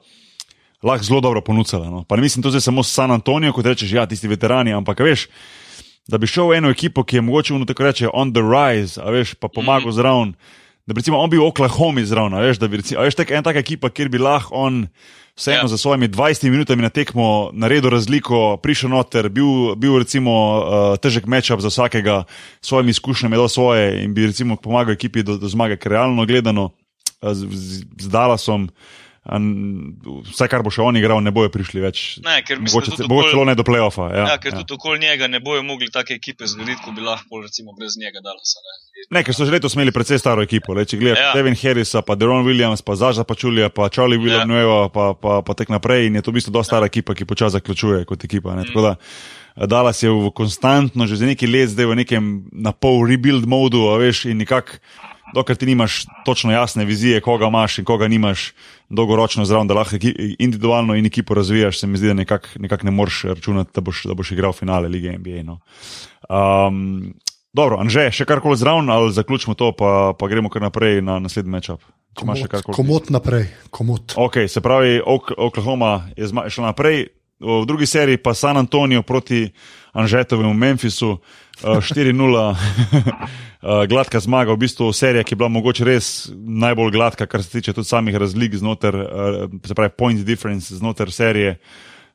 lahko 0.83 1.03
zelo 1.03 1.19
dobro 1.19 1.43
ponudila. 1.43 1.91
No. 1.91 2.05
Pa 2.07 2.15
ne 2.15 2.21
mislim 2.21 2.47
to 2.47 2.55
zdaj 2.55 2.61
samo 2.61 2.83
San 2.83 3.11
Antonijo, 3.11 3.51
kot 3.51 3.67
rečeš, 3.67 3.91
ja, 3.91 4.07
tisti 4.07 4.31
veterani, 4.31 4.71
ampak 4.71 5.03
veš. 5.03 5.27
Da 6.07 6.15
bi 6.17 6.31
šel 6.31 6.47
v 6.47 6.63
eno 6.63 6.71
ekipo, 6.71 7.03
ki 7.03 7.19
je 7.19 7.27
mogoče 7.27 7.59
tako 7.67 7.91
reče 7.91 8.07
on 8.13 8.31
the 8.31 8.39
rise, 8.39 9.01
a 9.03 9.11
veš, 9.11 9.35
pa 9.35 9.51
pomagal 9.51 9.91
mm. 9.91 9.99
zraven, 9.99 10.35
da 10.91 10.93
bi 10.93 10.99
recimo 10.99 11.17
on 11.23 11.29
bil 11.31 11.39
v 11.39 11.47
Oklahomi 11.47 12.03
zraven, 12.03 12.35
veš, 12.35 12.59
da 12.59 12.67
bi 12.67 12.81
recimo, 12.81 12.99
veš, 13.05 13.15
tak, 13.15 13.31
ena 13.31 13.45
taka 13.45 13.63
ekipa, 13.63 13.87
kjer 13.87 14.09
bi 14.11 14.19
lahko 14.19 14.51
on 14.59 14.81
vseeno 15.39 15.63
Ja. 15.63 15.67
za 15.71 15.77
svojimi 15.77 16.09
20 16.11 16.51
minutami 16.51 16.83
na 16.83 16.89
tekmo 16.89 17.49
naredil 17.53 17.89
razliko, 17.89 18.57
prišel 18.59 18.91
noter, 18.91 19.29
bil, 19.29 19.75
bil 19.79 19.95
recimo 20.03 20.33
uh, 20.35 20.99
težek 20.99 21.31
matchup 21.31 21.63
za 21.63 21.71
vsakega, 21.71 22.23
s 22.59 22.67
svojimi 22.67 22.91
izkušnjami 22.91 23.39
dal 23.39 23.47
svoje 23.47 24.03
in 24.03 24.13
bi 24.13 24.27
recimo 24.27 24.59
pomagal 24.59 24.93
ekipi 24.99 25.23
do, 25.23 25.37
do 25.39 25.47
zmage, 25.47 25.79
ker 25.79 25.95
realno 25.95 26.25
gledano 26.27 26.73
uh, 27.21 27.31
z, 27.31 27.47
z, 27.47 27.87
z 28.03 28.11
Dallasom. 28.11 28.67
An, 29.23 29.43
Vse, 30.25 30.47
kar 30.47 30.63
bo 30.63 30.69
še 30.69 30.81
on 30.81 30.97
igral, 30.97 31.21
ne 31.21 31.29
bojo 31.29 31.49
prišli 31.49 31.77
več. 31.79 32.17
Ne, 32.19 32.41
ker 32.41 32.57
mogoče 32.57 32.91
ce- 32.91 33.05
mogoče 33.05 33.29
celo 33.29 33.45
ne 33.45 33.53
do 33.53 33.63
playoffa. 33.63 34.07
Ja, 34.09 34.23
Ja, 34.27 34.37
ker 34.37 34.51
tudi 34.53 34.73
okoli 34.73 34.99
njega 34.99 35.27
ne 35.27 35.39
bojo 35.39 35.61
mogli 35.63 35.89
take 35.89 36.13
ekipe 36.13 36.45
zgraditi, 36.45 36.81
kot 36.81 36.95
bi 36.95 37.01
lahko 37.01 37.41
recimo 37.41 37.73
brez 37.73 37.97
njega 37.97 38.17
Dallasa. 38.19 38.57
Ne. 38.59 38.79
Ne, 39.11 39.23
ker 39.23 39.33
so 39.33 39.45
že 39.45 39.51
letos 39.51 39.73
imeli 39.73 39.91
precej 39.91 40.17
staro 40.17 40.41
ekipo. 40.41 40.73
Le, 40.73 40.85
če 40.85 40.97
gledaš 40.97 41.17
Ja. 41.17 41.27
ja. 41.27 41.33
Devin 41.33 41.55
Harrisa, 41.55 42.01
pa 42.01 42.15
Deron 42.15 42.41
Williams, 42.43 42.81
pa 42.81 42.95
Zaža 42.95 43.23
Pačulija, 43.23 43.69
pa 43.69 43.89
Charlie 43.89 44.17
Villanueva, 44.17 44.81
ja. 44.81 44.89
pa, 44.89 45.13
pa, 45.13 45.41
pa 45.41 45.53
tek 45.53 45.69
naprej. 45.69 46.07
In 46.07 46.15
je 46.15 46.21
to 46.21 46.31
v 46.31 46.35
bistvu 46.35 46.51
dosta 46.51 46.73
stara 46.73 46.85
ekipa, 46.85 47.13
ki 47.13 47.25
počasi 47.25 47.57
zaključuje 47.57 48.05
kot 48.05 48.23
ekipa. 48.23 48.55
Ne. 48.55 48.65
Tako 48.65 48.81
da 48.81 48.91
eh, 48.97 49.67
Dallas 49.67 50.01
je 50.01 50.09
v 50.09 50.31
konstantno, 50.31 51.05
že 51.05 51.15
za 51.15 51.25
neki 51.25 51.45
let 51.45 51.69
zdaj 51.69 51.85
v 51.85 51.95
nekem 51.95 52.23
na 52.51 52.71
pol 52.71 53.05
rebuild 53.05 53.45
modu, 53.45 53.85
veš, 53.97 54.25
in 54.25 54.39
nekako. 54.39 54.81
Dokler 55.33 55.57
ti 55.57 55.65
nimaš 55.65 56.05
točno 56.25 56.51
jasne 56.51 56.85
vizije, 56.85 57.21
koga 57.21 57.47
imaš 57.47 57.79
in 57.79 57.85
koga 57.85 58.07
nimaš 58.07 58.53
dolgoročno 58.89 59.45
zraven, 59.45 59.67
da 59.67 59.73
lahko 59.73 59.95
individualno 60.39 60.95
in 60.95 61.05
ekipo 61.05 61.33
razvijaš, 61.33 61.79
se 61.79 61.87
mi 61.87 61.97
zdi, 61.97 62.07
da 62.07 62.13
nekako 62.13 62.47
nekak 62.59 62.83
ne 62.83 62.91
moreš 62.91 63.23
računati, 63.23 63.71
da 63.75 63.81
boš, 63.81 64.03
da 64.03 64.13
boš 64.13 64.31
igral 64.31 64.53
finale 64.53 64.87
lige 64.89 65.17
NBA. 65.17 65.43
No. 65.43 65.59
Um, 66.29 67.13
dobro, 67.53 67.79
Anže, 67.79 68.09
še 68.11 68.25
karkoli 68.25 68.57
zraven, 68.57 68.89
ali 68.89 69.13
zaključimo 69.13 69.55
to, 69.55 69.71
pa, 69.71 70.13
pa 70.19 70.27
gremo 70.27 70.49
kar 70.49 70.61
naprej 70.61 71.01
na 71.01 71.19
naslednji 71.19 71.51
matchup. 71.51 71.81
Komot, 72.13 72.51
komot 72.75 73.09
naprej, 73.09 73.47
komot. 73.69 74.13
Ok, 74.19 74.33
se 74.47 74.61
pravi, 74.61 74.99
Ok- 75.05 75.31
Oklahoma 75.37 76.09
je 76.17 76.27
šla 76.27 76.65
naprej, 76.65 77.07
v 77.41 77.65
drugi 77.65 77.85
seriji 77.85 78.17
pa 78.17 78.33
San 78.33 78.57
Antonijo 78.57 79.01
proti 79.01 79.49
Anžetovemu 79.93 80.53
Memphisu, 80.53 81.17
eh, 81.63 81.81
4-0, 81.81 82.55
eh, 82.55 83.87
gladka 83.87 84.19
zmaga, 84.19 84.53
v 84.53 84.57
bistvu 84.57 84.93
serija, 84.93 85.23
ki 85.23 85.33
je 85.33 85.37
bila 85.37 85.49
mogoče 85.49 85.85
res 85.85 86.29
najbolj 86.33 86.91
gladka, 86.91 87.25
kar 87.25 87.43
se 87.43 87.49
tiče 87.49 87.73
tudi 87.73 87.87
samih 87.87 88.15
razlik 88.15 88.55
znotraj, 88.55 89.01
eh, 89.01 89.47
se 89.67 89.75
pravi, 89.75 89.89
point 89.97 90.25
difference 90.25 90.75
znotraj 90.75 91.11
serije. 91.11 91.57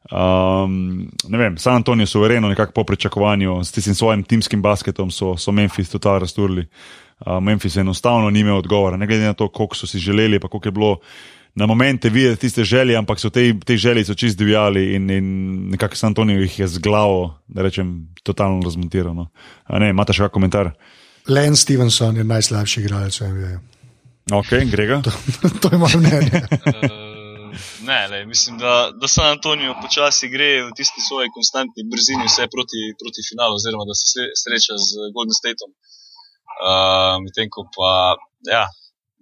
Um, 0.06 1.10
ne 1.28 1.38
vem, 1.38 1.58
San 1.58 1.74
Antonijo 1.74 2.06
suvereno, 2.06 2.48
nekako 2.48 2.72
po 2.72 2.84
pričakovanju, 2.84 3.64
s 3.64 3.72
tistim 3.72 3.94
svojim 3.94 4.22
timskim 4.22 4.62
basketom 4.62 5.10
so, 5.10 5.36
so 5.36 5.52
Memphis 5.52 5.90
totalno 5.90 6.18
razturili. 6.18 6.66
Uh, 7.20 7.40
Memphis 7.42 7.76
enostavno 7.76 8.30
ni 8.30 8.40
imel 8.40 8.56
odgovora, 8.56 8.96
ne 8.96 9.06
glede 9.06 9.24
na 9.24 9.32
to, 9.32 9.48
koliko 9.48 9.76
so 9.76 9.86
si 9.86 9.98
želeli, 9.98 10.38
pa 10.40 10.48
koliko 10.48 10.68
je 10.68 10.72
bilo 10.72 10.98
na 11.57 11.66
momente 11.66 12.11
videti 12.12 12.40
tiste 12.40 12.64
želje, 12.64 12.96
ampak 12.96 13.20
so 13.20 13.30
te, 13.32 13.48
te 13.64 13.76
želje 13.80 14.04
so 14.04 14.14
čist 14.14 14.38
divjali 14.38 14.94
in, 14.94 15.11
in 15.11 15.28
nekako 15.72 15.96
San 15.96 16.12
Antonijo 16.12 16.40
jih 16.40 16.59
je 16.59 16.68
z 16.68 16.78
glavo, 16.84 17.38
da 17.48 17.62
rečem, 17.62 18.09
totalno 18.22 18.61
razmontirano. 18.64 19.28
A 19.64 19.78
Ne, 19.78 19.90
imate 19.90 20.12
še 20.12 20.26
kak 20.26 20.36
komentar? 20.36 20.74
Len 21.28 21.57
Stevenson 21.57 22.16
je 22.16 22.24
najslabši 22.24 22.84
igralec 22.84 23.16
v 23.20 23.30
NBA. 23.32 23.54
Ok, 24.36 24.52
Grega. 24.70 25.00
to 25.62 25.72
je 25.72 25.78
moje 25.78 25.96
mnenje. 25.96 26.44
Uh, 26.44 27.50
ne, 27.88 28.00
lej, 28.12 28.26
mislim, 28.26 28.59
da, 28.61 28.92
da 28.92 29.09
San 29.09 29.32
Antonijo 29.38 29.78
počasi 29.80 30.28
gre 30.28 30.50
v 30.68 30.74
tisti 30.76 31.00
svoji 31.00 31.32
konstantni 31.34 31.88
brzini, 31.88 32.28
vse 32.28 32.50
proti, 32.52 32.92
proti 33.00 33.24
finalu, 33.30 33.57
oziroma 33.57 33.88
da 33.88 33.96
se 33.96 34.12
sre- 34.12 34.32
sreča 34.42 34.76
z 34.76 35.09
Golden 35.16 35.36
Stateom. 35.40 35.72
Uh, 36.57 37.16
Medtem 37.24 37.48
ko 37.52 37.64
pa, 37.72 38.16
ja, 38.48 38.66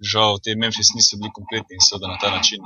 žal, 0.02 0.38
te 0.44 0.54
Memphis 0.56 0.94
niso 0.94 1.16
bili 1.16 1.30
kompletni 1.34 1.78
in 1.78 1.80
seveda 1.80 2.08
na 2.08 2.18
ta 2.18 2.30
način 2.30 2.60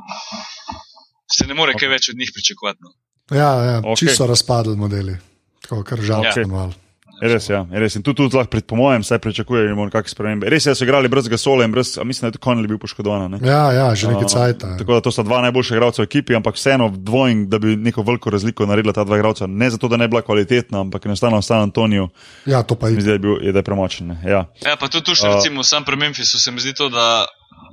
se 1.32 1.46
ne 1.46 1.54
more 1.54 1.74
kaj 1.78 1.88
več 1.88 2.08
od 2.08 2.16
njih 2.16 2.30
pričakovati. 2.34 2.78
No. 2.82 2.92
Ja, 3.36 3.50
ja 3.64 3.78
Ok. 3.78 3.84
okay. 3.84 3.98
čisto 3.98 4.24
so 4.24 4.26
razpadli 4.26 4.76
modeli. 4.76 5.16
Tako, 5.62 5.82
kar 5.84 6.00
žalostno 6.00 6.42
Ja. 6.42 6.70
Malo. 7.18 7.24
Je 7.24 7.28
Res, 7.28 7.48
ja, 7.48 7.66
je 7.66 7.78
res. 7.78 7.94
In 7.94 8.02
tu 8.02 8.12
tudi 8.12 8.30
lahko, 8.32 8.50
pred- 8.50 8.62
po 8.62 8.74
mojem, 8.74 9.00
vsaj 9.00 9.18
pričakujemo 9.18 9.88
kakšne 9.88 10.10
spremembe. 10.10 10.46
Res 10.46 10.62
je, 10.62 10.70
da 10.70 10.74
so 10.74 10.84
igrali 10.84 11.08
brez 11.08 11.26
Gasola 11.26 11.64
in 11.64 11.70
brez, 11.70 11.94
a 11.94 12.04
mislim, 12.04 12.20
da 12.20 12.26
je 12.26 12.32
tudi 12.32 12.42
Konel 12.42 12.66
bil 12.66 12.78
poškodovan. 12.78 13.30
ne? 13.30 13.38
Ja, 13.42 13.72
ja, 13.72 13.94
že 13.94 14.06
nekaj 14.06 14.22
Uh, 14.22 14.30
cajt. 14.30 14.58
Tako 14.78 14.92
da 14.92 15.00
to 15.00 15.10
sta 15.10 15.22
dva 15.22 15.40
najboljša 15.42 15.74
igralca 15.74 15.98
v 15.98 16.06
ekipi, 16.06 16.34
ampak 16.34 16.54
vseeno 16.54 16.88
dvojn, 16.90 17.46
da 17.46 17.58
bi 17.58 17.76
neko 17.76 18.02
veliko 18.02 18.30
razliko 18.30 18.62
naredila 18.64 18.92
ta 18.92 19.02
dva 19.02 19.16
igralca. 19.16 19.46
Ne 19.46 19.68
zato, 19.68 19.88
da 19.88 19.96
ne 19.96 20.04
bi 20.04 20.10
bila 20.10 20.22
kvalitetna, 20.22 20.80
ampak 20.80 21.04
enostavno 21.04 21.42
San 21.42 21.60
Antonijo, 21.60 22.08
Ja, 22.44 22.62
to 22.62 22.74
pa 22.74 22.88
je. 22.88 22.96
da 22.96 23.12
je, 23.12 23.18
bil, 23.18 23.36
je, 23.40 23.52
da 23.52 23.58
je 23.58 23.62
premočen. 23.64 24.06
ne. 24.08 24.16
Ja. 24.24 24.46
Ja, 24.60 24.76
pa 24.76 24.86
tudi 24.86 25.04
tu 25.04 25.14
še, 25.14 25.26
Uh, 25.26 25.34
recimo, 25.34 25.62
sam 25.62 25.84
pri 25.84 25.96
Memphisu 25.96 26.38
se 26.38 26.50
mi 26.50 26.60
zdi 26.60 26.72
to, 26.72 26.88
da 26.88 27.26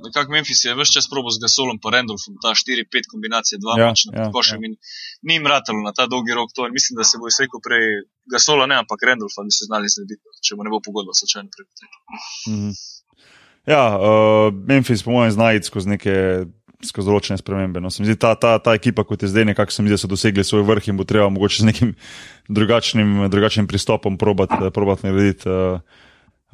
nekako 0.04 0.32
Memphis 0.32 0.64
je 0.64 0.74
vse 0.74 0.92
čas 0.96 1.08
probo 1.10 1.30
z 1.30 1.40
Gasolom 1.42 1.78
in 1.78 1.92
Randolphom, 1.96 2.36
ta 2.42 2.54
4-5 2.54 3.10
kombinacije, 3.12 3.58
dva 3.62 3.78
Ja, 3.78 3.88
močna 3.88 4.10
ja, 4.12 4.24
pod 4.24 4.32
košem 4.36 4.64
in 4.64 4.76
ni 5.22 5.38
jim 5.38 5.46
ratalo 5.46 5.80
na 5.82 5.92
ta 5.92 6.06
dolgi 6.06 6.34
rok 6.34 6.50
to 6.54 6.66
in 6.66 6.72
mislim, 6.72 6.96
da 6.96 7.04
se 7.04 7.18
bo 7.18 7.28
izrekel 7.28 7.60
prej 7.66 7.86
Gasola, 8.32 8.66
ne, 8.66 8.76
ampak 8.82 9.02
Randolpha 9.08 9.46
bi 9.46 9.54
se 9.54 9.68
znali 9.68 9.88
znebiti, 9.88 10.22
če 10.42 10.56
mu 10.56 10.66
ne 10.66 10.70
bo 10.70 10.80
pogodba 10.80 11.14
slučajno 11.14 11.48
prepotekla. 11.54 12.00
Mhm. 12.52 12.70
Ja, 13.66 13.98
uh, 13.98 14.54
Memphis, 14.68 15.02
po 15.02 15.10
mojem, 15.10 15.32
znajti 15.34 15.66
skozi 15.66 15.90
neke 15.90 16.14
skozi 16.84 17.08
določene 17.08 17.38
spremembe. 17.40 17.80
No, 17.82 17.90
zdi, 17.90 18.14
ta, 18.20 18.34
ta, 18.38 18.56
ta 18.62 18.76
ekipa, 18.76 19.04
kot 19.08 19.24
je 19.24 19.30
zdaj, 19.32 19.48
nekako 19.48 19.72
se 19.72 19.82
mi 19.82 19.90
zdi, 19.90 19.96
da 19.96 20.02
so 20.02 20.10
dosegli 20.10 20.44
svoj 20.44 20.64
vrh 20.68 20.90
in 20.92 20.98
bo 21.00 21.06
treba 21.08 21.28
mogoče 21.32 21.64
z 21.64 21.70
nekim 21.70 21.94
drugačnim, 22.52 23.26
drugačnim 23.32 23.66
pristopom 23.70 24.18
probati 24.20 24.70
probat 24.74 25.02
narediti. 25.06 25.48
Uh, 25.48 26.04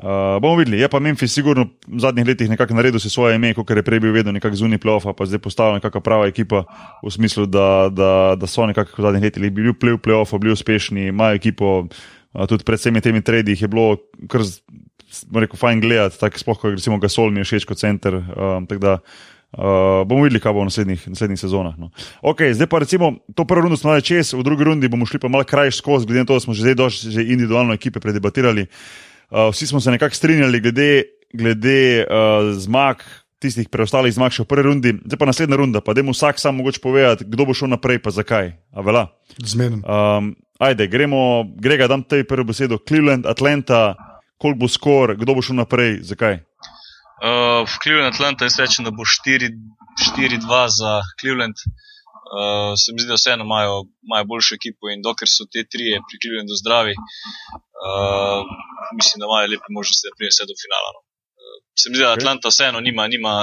uh, 0.03 0.41
bomo 0.43 0.57
videli. 0.59 0.81
Je 0.81 0.89
pa 0.89 0.99
Memphis 0.99 1.33
sigurno 1.33 1.71
v 1.87 2.01
zadnjih 2.03 2.27
letih 2.27 2.51
nekako 2.51 2.75
naredil 2.75 3.01
svoje 3.01 3.37
ime, 3.39 3.55
kot 3.55 3.71
je 3.71 3.83
prej 3.83 4.01
bil 4.01 4.13
vedno 4.13 4.33
nekako 4.33 4.59
zunaj 4.59 4.83
play-offa, 4.83 5.15
pa 5.15 5.27
zdaj 5.27 5.39
postala 5.39 5.79
nekakšna 5.79 6.03
prava 6.03 6.27
ekipa 6.27 6.65
v 7.03 7.11
smislu, 7.11 7.47
da, 7.47 7.89
da, 7.89 8.35
da 8.37 8.47
so 8.47 8.67
nekako 8.67 8.99
v 8.99 9.07
zadnjih 9.07 9.23
letih 9.23 9.53
bili 9.53 9.73
v 9.73 9.99
play-offu, 10.03 10.39
bili 10.43 10.53
uspešni, 10.53 11.09
imajo 11.15 11.39
ekipo. 11.39 11.87
Uh, 12.35 12.47
tudi 12.49 12.65
pred 12.65 12.81
vsemi 12.81 13.01
temi 13.01 13.23
tredi 13.23 13.55
je 13.55 13.69
bilo 13.69 14.01
kar, 14.29 14.43
rekel, 15.35 15.57
fajn 15.57 15.81
gledati, 15.81 16.19
tako 16.19 16.39
sploh, 16.39 16.59
ko 16.59 16.75
recimo 16.75 16.99
Gasol 16.99 17.31
mi 17.31 17.45
je 17.45 17.49
všeč 17.49 17.69
kot 17.69 17.79
center. 17.79 18.19
Um, 18.35 18.67
Uh, 19.53 20.09
bomo 20.09 20.25
videli, 20.25 20.41
kaj 20.41 20.55
bo 20.57 20.63
v 20.65 20.71
naslednjih, 20.71 21.03
naslednjih 21.13 21.37
sezonah. 21.37 21.75
No. 21.77 21.91
Okay, 22.25 22.57
zdaj 22.57 22.73
pa 22.73 22.79
recimo 22.81 23.21
to 23.37 23.45
prvo 23.45 23.69
rundo 23.69 23.77
smo 23.77 23.93
imeli 23.93 24.01
čez, 24.01 24.33
v 24.33 24.41
drugi 24.41 24.65
rundi 24.65 24.89
bomo 24.89 25.05
šli 25.05 25.21
pa 25.21 25.29
malo 25.29 25.45
krajš 25.45 25.77
skozi, 25.77 26.09
glede 26.09 26.25
na 26.25 26.29
to, 26.31 26.41
da 26.41 26.41
smo 26.41 26.57
že 26.57 26.65
zdaj 26.65 26.77
došli 26.81 27.13
že 27.13 27.21
individualno 27.37 27.77
ekipe 27.77 28.01
predebatirali. 28.01 28.65
Uh, 28.65 29.12
vsi 29.33 29.67
smo 29.67 29.81
se 29.81 29.91
nekako 29.91 30.15
strinjali 30.15 30.61
glede, 30.61 31.03
glede 31.33 32.05
uh, 32.05 32.53
zmag, 32.59 33.03
tistih 33.43 33.69
preostalih 33.69 34.13
zmag 34.15 34.35
še 34.35 34.45
v 34.45 34.51
prvi 34.51 34.67
rundi, 34.69 34.93
zdaj 35.03 35.19
pa 35.19 35.27
naslednja 35.27 35.59
runda, 35.59 35.83
pa 35.83 35.95
da 35.97 36.05
mu 36.05 36.15
vsak 36.15 36.39
sam 36.39 36.61
mogoče 36.61 36.83
povedati, 36.83 37.27
kdo 37.27 37.49
bo 37.49 37.57
šel 37.57 37.73
naprej, 37.73 37.99
pa 38.05 38.13
zakaj. 38.15 38.53
Zmeden. 39.41 39.83
Um, 39.83 40.35
ajde, 40.63 40.87
gremo, 40.93 41.45
grega, 41.59 41.89
dam 41.91 42.05
tej 42.07 42.27
prvo 42.29 42.47
besedo. 42.53 42.79
Cleveland, 42.79 43.27
Atlanta, 43.27 43.95
koliko 44.39 44.63
bo 44.63 44.69
skor, 44.71 45.17
kdo 45.19 45.35
bo 45.35 45.43
šel 45.43 45.59
naprej, 45.59 46.03
zakaj? 46.07 46.39
Uh, 47.23 47.63
v 47.67 47.75
Cleveland 47.83 48.15
Atlanta 48.15 48.47
jaz 48.47 48.61
rečem, 48.63 48.87
da 48.87 48.95
bo 48.95 49.07
4-2 49.07 50.63
za 50.79 50.93
Cleveland. 51.19 51.59
Uh, 51.67 51.92
se 52.83 52.89
mi 52.93 53.01
zdi, 53.03 53.09
da 53.13 53.19
vseeno 53.21 53.45
imajo, 53.49 53.75
imajo 54.09 54.25
boljšo 54.33 54.53
ekipo 54.59 54.91
in 54.95 55.05
dokler 55.07 55.29
so 55.29 55.45
te 55.53 55.65
tri 55.73 55.87
pri 56.07 56.21
Clevelandu 56.23 56.55
zdravi, 56.63 56.95
uh, 56.97 58.43
mislim, 58.99 59.17
da 59.21 59.29
imajo 59.31 59.51
lepe 59.53 59.69
možnosti, 59.79 60.07
da 60.09 60.17
pridejo 60.17 60.49
do 60.51 60.57
finala. 60.63 60.89
No. 60.97 61.01
Uh, 61.43 61.59
se 61.81 61.87
mi 61.91 61.95
zdi, 61.97 62.05
da 62.07 62.17
Atlanta 62.19 62.53
vseeno 62.53 62.79
nima, 62.89 63.05
nima, 63.15 63.35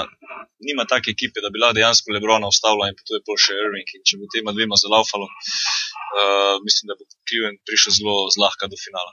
nima 0.68 0.84
take 0.92 1.14
ekipe, 1.16 1.38
da 1.44 1.54
bi 1.54 1.62
lahko 1.62 1.78
dejansko 1.80 2.16
Lebrona 2.16 2.52
ustavila 2.54 2.90
in 2.90 2.98
potem 3.00 3.22
je 3.22 3.40
še 3.46 3.58
Irving. 3.64 3.88
In 3.98 4.06
če 4.08 4.22
bo 4.22 4.34
tema 4.36 4.56
dvema 4.58 4.76
zalaufalo, 4.86 5.30
uh, 5.30 6.56
mislim, 6.66 6.90
da 6.90 6.98
bo 6.98 7.04
Cleveland 7.30 7.62
prišel 7.70 7.92
zelo 8.00 8.16
zlahka 8.36 8.72
do 8.72 8.78
finala. 8.86 9.12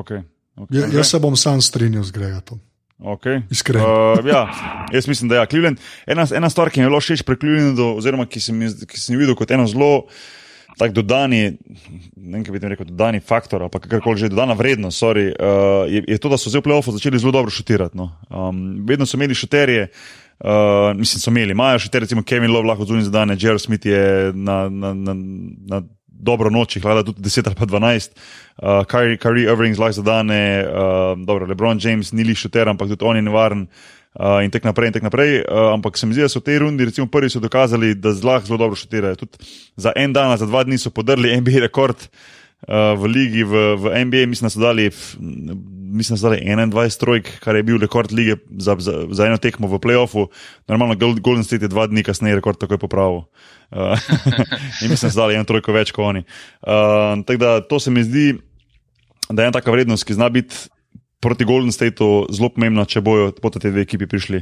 Okay. 0.00 0.22
Okay. 0.60 0.76
Ja, 0.76 0.86
jaz 1.00 1.10
se 1.10 1.18
bom 1.18 1.36
sam 1.36 1.62
strinjal 1.62 2.04
z 2.06 2.14
Gregatom. 2.14 2.60
Okay. 3.00 3.40
Iskreno. 3.50 4.12
Uh, 4.12 4.26
ja, 4.28 4.42
jaz 4.92 5.08
mislim, 5.08 5.28
da 5.28 5.34
je 5.34 5.40
ja. 5.40 5.46
Cleveland. 5.46 5.80
Ena, 6.06 6.26
ena 6.36 6.50
stvar, 6.50 6.70
ki 6.70 6.80
mi 6.80 6.84
je 6.84 6.90
zelo 6.90 7.00
všeč 7.00 7.24
pri 7.24 7.38
Clevelandu, 7.40 7.94
oziroma 7.96 8.26
ki 8.28 8.42
sem, 8.44 8.60
ki 8.60 9.00
sem 9.00 9.16
videl 9.16 9.36
kot 9.38 9.50
eno 9.56 9.64
zelo 9.70 9.90
tak 10.78 10.94
dodani, 10.96 11.42
ne 12.16 12.38
vem, 12.38 12.44
kaj 12.44 12.54
bi 12.54 12.60
rekel, 12.72 12.88
dodani 12.88 13.20
faktor 13.20 13.66
ali 13.66 13.72
kakorkoli 13.74 14.22
že, 14.22 14.30
dodana 14.32 14.54
vrednost, 14.56 15.00
sorry, 15.00 15.28
uh, 15.32 15.84
je, 15.90 16.04
je 16.08 16.18
to, 16.20 16.30
da 16.32 16.38
so 16.40 16.52
zdaj 16.52 16.62
v 16.62 16.68
play-offu 16.68 16.94
začeli 16.96 17.20
zelo 17.20 17.34
dobro 17.36 17.52
šutirati. 17.52 17.98
No. 17.98 18.10
Um, 18.30 18.80
vedno 18.88 19.08
so 19.08 19.18
imeli 19.18 19.36
šuterje. 19.36 19.88
Uh, 20.40 20.96
mislim, 20.96 21.20
so 21.20 21.32
imeli, 21.32 21.52
imajo 21.52 21.82
še 21.84 21.90
te, 21.92 22.00
recimo, 22.00 22.24
Kevin 22.24 22.52
Love, 22.52 22.68
lahko 22.70 22.86
zunaj 22.88 23.10
zadane, 23.10 23.36
Jerry 23.36 23.60
Smith 23.60 23.84
je 23.84 24.32
na, 24.32 24.62
na, 24.72 24.94
na, 24.96 25.16
na 25.68 25.82
dobro 26.20 26.52
noč, 26.52 26.76
hvala 26.82 27.04
tudi 27.06 27.24
10 27.24 27.48
ali 27.48 27.56
pa 27.56 27.66
12, 27.66 28.12
uh, 28.60 28.84
Kyrie, 28.88 29.16
Kyrie 29.20 29.48
Irving 29.48 29.76
zlah 29.76 29.92
zadane, 29.96 30.64
uh, 30.64 31.16
dobro, 31.18 31.48
LeBron 31.48 31.80
James 31.80 32.12
ni 32.12 32.24
li 32.24 32.36
šuter, 32.36 32.68
ampak 32.68 32.92
tudi 32.92 33.04
on 33.04 33.16
je 33.16 33.24
nevaren. 33.24 33.66
Uh, 34.10 34.42
in 34.42 34.50
tako 34.50 34.66
naprej, 34.66 34.88
in 34.90 34.94
tako 34.96 35.06
naprej. 35.06 35.36
Uh, 35.46 35.70
ampak 35.70 35.94
se 35.94 36.06
mi 36.06 36.16
zdi, 36.16 36.24
da 36.26 36.28
so 36.28 36.40
v 36.42 36.48
tej 36.48 36.58
rundi, 36.64 36.82
recimo, 36.84 37.06
prvi 37.06 37.30
so 37.30 37.38
dokazali, 37.38 37.94
da 37.94 38.10
zelo, 38.10 38.40
zelo 38.42 38.58
dobro 38.58 38.74
šutirajo. 38.74 39.20
Tudi 39.22 39.38
za 39.78 39.92
en 39.96 40.12
dan, 40.12 40.34
za 40.34 40.50
dva 40.50 40.64
dni 40.66 40.78
so 40.82 40.90
podrli 40.90 41.30
NBA 41.38 41.62
rekord 41.62 41.94
uh, 41.94 42.98
v 42.98 43.06
ligi, 43.06 43.46
v, 43.46 43.78
v 43.78 43.94
NBA, 44.10 44.26
mislim, 44.26 44.50
da 44.50 44.50
so 44.50 44.64
dali, 44.64 44.90
mislim, 45.90 46.18
da 46.18 46.28
dali 46.28 46.40
21 46.46 46.98
trojk, 47.00 47.28
kar 47.44 47.56
je 47.56 47.62
bil 47.62 47.78
rekord 47.82 48.12
lige 48.12 48.36
za, 48.58 48.76
za, 48.78 49.06
za 49.10 49.26
eno 49.26 49.36
tekmo 49.36 49.68
v 49.68 49.78
playoffu. 49.82 50.26
Normalno, 50.68 50.94
Golden 50.96 51.44
State 51.44 51.66
je 51.66 51.72
dva 51.72 51.86
dni 51.86 52.02
kasneje 52.06 52.38
rekord 52.38 52.58
takoj 52.58 52.78
popravil. 52.78 53.24
Uh, 53.70 53.98
in 54.82 54.90
mislim, 54.90 55.10
da 55.10 55.22
dali 55.22 55.34
eno 55.34 55.44
trojko 55.44 55.74
več 55.74 55.92
kot 55.92 56.04
oni. 56.12 56.24
Uh, 56.62 57.20
tako 57.26 57.40
da 57.42 57.60
to 57.60 57.80
se 57.80 57.90
mi 57.90 58.04
zdi, 58.04 58.34
da 59.30 59.42
je 59.42 59.50
ena 59.50 59.58
taka 59.58 59.70
vrednost, 59.74 60.06
ki 60.06 60.18
zna 60.18 60.28
biti 60.28 60.56
proti 61.20 61.44
Golden 61.44 61.72
Stateu 61.72 62.26
zelo 62.32 62.48
pomembna, 62.54 62.86
če 62.88 63.02
bojo 63.04 63.32
te 63.32 63.70
dve 63.70 63.84
ekipi 63.84 64.08
prišli. 64.08 64.40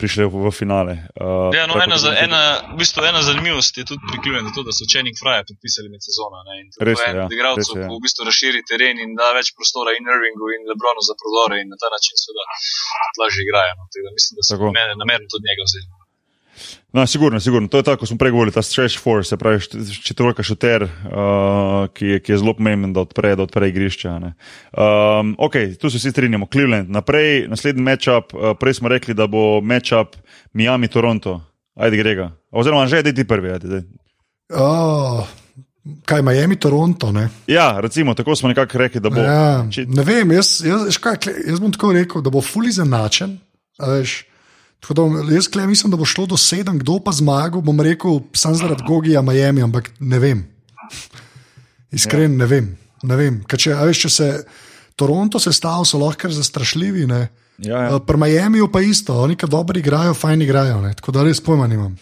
Prišli 0.00 0.24
v, 0.32 0.48
finale. 0.48 0.92
Uh, 1.12 1.52
ja, 1.52 1.68
no, 1.68 1.76
ena, 1.76 2.00
za, 2.00 2.10
ena, 2.16 2.72
v 2.72 2.80
bistvu 2.80 3.04
ena 3.04 3.20
zanimivost 3.20 3.76
je 3.76 3.84
tudi 3.84 4.00
prikrivena, 4.08 4.48
da 4.48 4.72
so 4.72 4.88
Čenik 4.88 5.20
Fraja 5.20 5.44
podpisali 5.44 5.92
med 5.92 6.00
sezono. 6.00 6.40
Res 6.80 7.04
je. 7.04 7.12
Ja, 7.20 7.28
igralcev, 7.28 7.76
ki 7.76 7.88
v 7.92 8.00
bistvu 8.00 8.24
razširi 8.24 8.64
teren 8.64 8.96
in 9.04 9.12
da 9.18 9.34
več 9.36 9.52
prostora 9.52 9.92
in 9.98 10.08
Irvingu 10.08 10.48
in 10.56 10.64
Lebronu 10.72 11.04
za 11.04 11.14
prodore 11.20 11.60
in 11.60 11.68
na 11.68 11.76
ta 11.76 11.92
način 11.92 12.16
seveda 12.16 12.48
lažje 13.20 13.44
igrajo. 13.44 13.76
No. 13.76 13.84
Mislim, 14.16 14.40
da 14.40 14.42
so 14.48 14.56
namerno 15.04 15.28
tudi 15.28 15.44
njega 15.52 15.68
vzeli. 15.68 15.99
No, 16.92 17.06
sigurno, 17.06 17.40
sigurno. 17.40 17.68
To 17.68 17.78
je 17.78 17.82
tako, 17.86 18.00
kot 18.00 18.08
smo 18.08 18.18
prej 18.18 18.32
govorili, 18.34 18.54
ta 18.54 18.62
stretch 18.62 18.98
force, 18.98 19.28
se 19.28 19.36
pravi, 19.36 19.60
četvrka 20.02 20.42
šuter, 20.42 20.82
uh, 20.82 20.90
ki, 21.94 22.18
ki 22.24 22.32
je 22.32 22.38
zelo 22.38 22.54
pomemben, 22.58 22.92
da 22.92 23.04
odpre, 23.06 23.36
da 23.36 23.46
odpre 23.46 23.68
igrišče. 23.68 24.08
Um, 24.08 25.36
ok, 25.38 25.54
tu 25.80 25.90
se 25.90 25.98
vsi 25.98 26.10
strinjamo, 26.10 26.48
Cleveland. 26.52 26.90
Naprej, 26.90 27.46
naslednji 27.48 27.82
matchup, 27.82 28.34
uh, 28.34 28.56
prej 28.60 28.80
smo 28.80 28.90
rekli, 28.90 29.14
da 29.14 29.26
bo 29.30 29.60
matchup 29.60 30.16
Miami-Toronto. 30.52 31.40
Ajde, 31.78 31.96
grega. 31.96 32.32
Oziroma, 32.50 32.86
že 32.86 33.04
je 33.04 33.14
ti 33.14 33.24
prvi. 33.24 33.50
Ajde, 33.50 33.84
oh. 34.54 35.28
Kaj 36.04 36.22
Miami, 36.22 36.56
Toronto? 36.56 37.12
Ne? 37.12 37.28
Ja, 37.46 37.80
recimo, 37.80 38.14
tako 38.14 38.36
smo 38.36 38.48
nekako 38.48 38.78
rekli, 38.78 39.00
da 39.00 39.10
bo. 39.10 39.20
Ja. 39.20 39.66
Ne 39.86 40.02
vem, 40.04 40.32
jaz, 40.32 40.60
jaz, 40.64 40.98
kaj, 40.98 41.16
jaz 41.46 41.60
bom 41.60 41.72
tako 41.72 41.92
rekel, 41.96 42.22
da 42.22 42.30
bo 42.30 42.42
fully 42.44 42.72
zanačen. 42.74 43.38
Veš, 43.80 44.24
Da, 44.88 45.02
jaz 45.34 45.48
klej, 45.48 45.66
mislim, 45.66 45.90
da 45.92 45.98
bo 46.00 46.08
šlo 46.08 46.24
do 46.26 46.36
sedem, 46.40 46.78
kdo 46.80 46.98
pa 47.04 47.12
zmagal. 47.12 47.60
Bom 47.60 47.80
rekel, 47.80 48.22
sam 48.32 48.54
zaradi 48.54 48.82
Gogija, 48.88 49.22
Miami, 49.22 49.62
ampak 49.62 49.90
ne 50.00 50.18
vem. 50.18 50.44
Iskreno 51.92 52.34
ja. 52.34 52.38
ne 52.38 52.46
vem. 52.46 52.70
Ne 53.02 53.16
vem. 53.16 53.40
Če, 53.48 53.74
veš, 53.74 54.04
če 54.06 54.10
se 54.10 54.28
Toronto 54.98 55.40
sestavlja, 55.40 55.88
so 55.88 56.00
lahko 56.00 56.30
zastrašljivi. 56.32 57.06
Ja, 57.08 57.26
ja. 57.64 57.82
Eh, 57.94 57.98
pri 58.06 58.20
Miami 58.20 58.64
pa 58.72 58.80
isto, 58.80 59.16
oni 59.20 59.36
ki 59.36 59.48
dobro 59.50 59.78
igrajo, 59.78 60.14
fajn 60.14 60.42
igrajo. 60.42 60.80
Ne? 60.84 60.94
Tako 60.96 61.12
da 61.16 61.24
res 61.28 61.40
pojma 61.44 61.68
nimam. 61.70 61.96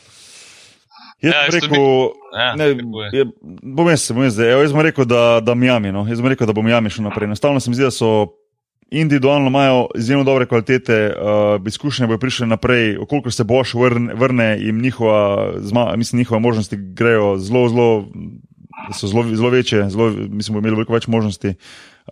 Jaz 1.18 1.34
ja, 1.34 1.46
rekel, 1.50 1.86
ja, 2.30 2.52
ne, 2.54 2.66
je, 3.10 3.24
bom 3.74 3.88
jaz, 3.90 4.04
bom 4.14 4.22
jaz, 4.22 4.36
jaz 4.38 4.74
bom 4.74 4.84
rekel, 4.86 5.06
da, 5.08 5.40
da 5.42 5.54
Miami. 5.58 5.90
No. 5.94 6.04
Jaz 6.06 6.22
bom 6.22 6.30
rekel, 6.30 6.46
da 6.46 6.54
bo 6.54 6.62
Miami 6.62 6.92
šel 6.94 7.08
naprej. 7.08 7.26
Enostavno 7.26 7.60
se 7.60 7.70
mi 7.70 7.78
zdi, 7.78 7.88
da 7.88 7.94
so 7.94 8.30
individualno 8.90 9.46
imajo 9.46 9.86
izjemno 9.94 10.24
dobre 10.24 10.46
kvalitete, 10.46 11.06
uh, 11.06 11.66
izkušnje 11.66 12.06
bojo 12.06 12.18
prišle 12.18 12.46
naprej, 12.46 12.96
okoliko 12.98 13.30
se 13.30 13.44
boš 13.44 13.74
vrne, 13.74 14.14
vrne 14.14 14.56
jim 14.60 14.82
njihova, 14.82 15.52
zma, 15.58 15.96
mislim, 15.96 16.18
njihove 16.18 16.40
možnosti 16.40 16.76
grejo 16.76 17.38
zelo, 17.38 17.68
zelo, 17.68 18.06
so 18.94 19.06
zelo, 19.06 19.24
zelo 19.36 19.50
večje, 19.50 19.90
zelo, 19.90 20.10
mislim, 20.10 20.54
bomo 20.54 20.58
imeli 20.58 20.76
veliko 20.76 20.92
več 20.92 21.06
možnosti. 21.06 21.54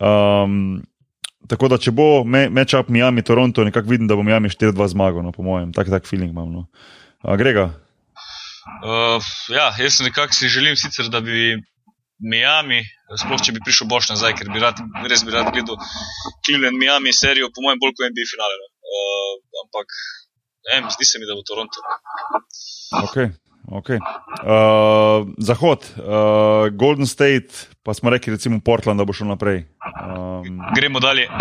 Um, 0.01 0.83
tako 1.49 1.69
da, 1.69 1.79
če 1.79 1.91
bo 1.91 2.25
matchup 2.25 2.89
Miami, 2.89 3.23
Toronto, 3.23 3.65
nekako 3.65 3.89
vidim, 3.89 4.09
da 4.09 4.17
bo 4.17 4.23
Miami 4.23 4.49
4-2 4.49 4.89
zmagal, 4.89 5.23
no, 5.23 5.33
po 5.33 5.43
mojem, 5.43 5.73
tak, 5.73 5.89
tak 5.89 6.07
feeling 6.07 6.31
imam. 6.31 6.53
No. 6.53 6.67
Uh, 7.23 7.37
Grega. 7.37 7.71
Uh, 8.83 9.23
ja, 9.55 9.71
jaz 9.79 10.01
nekako 10.03 10.35
si 10.35 10.49
želim 10.49 10.77
sicer, 10.77 11.09
da 11.09 11.21
bi 11.21 11.57
Miami, 12.23 12.81
sploh 13.21 13.41
če 13.43 13.53
bi 13.57 13.63
prišel 13.65 13.89
boš 13.91 14.11
nazaj, 14.15 14.37
ker 14.39 14.49
bi 14.53 14.63
rad, 14.63 14.81
res 15.11 15.25
bi 15.27 15.35
rad 15.35 15.51
gledal 15.53 15.77
Cleveland, 16.47 16.79
Miami 16.81 17.13
serijo, 17.13 17.51
po 17.53 17.65
mojem, 17.65 17.81
bolj 17.83 17.97
kot 17.97 18.09
NBA 18.09 18.29
finale. 18.31 18.69
Uh, 18.87 19.33
ampak, 19.65 19.99
ne, 20.71 20.79
zdi 20.95 21.09
se 21.09 21.21
mi, 21.21 21.29
da 21.29 21.37
bo 21.37 21.45
Toronto. 21.45 21.85
Okay. 23.05 23.35
Okay. 23.67 23.99
Uh, 24.47 25.27
zahod, 25.43 25.83
uh, 25.99 26.71
Golden 26.71 27.07
State, 27.11 27.67
pa 27.83 27.95
smo 27.95 28.11
rekli, 28.15 28.33
recimo 28.39 28.61
Portland, 28.65 29.03
da 29.03 29.05
bo 29.05 29.13
šel 29.17 29.27
naprej. 29.27 29.67
Um, 30.07 30.63
Gremo 30.77 31.03
dalje. 31.03 31.29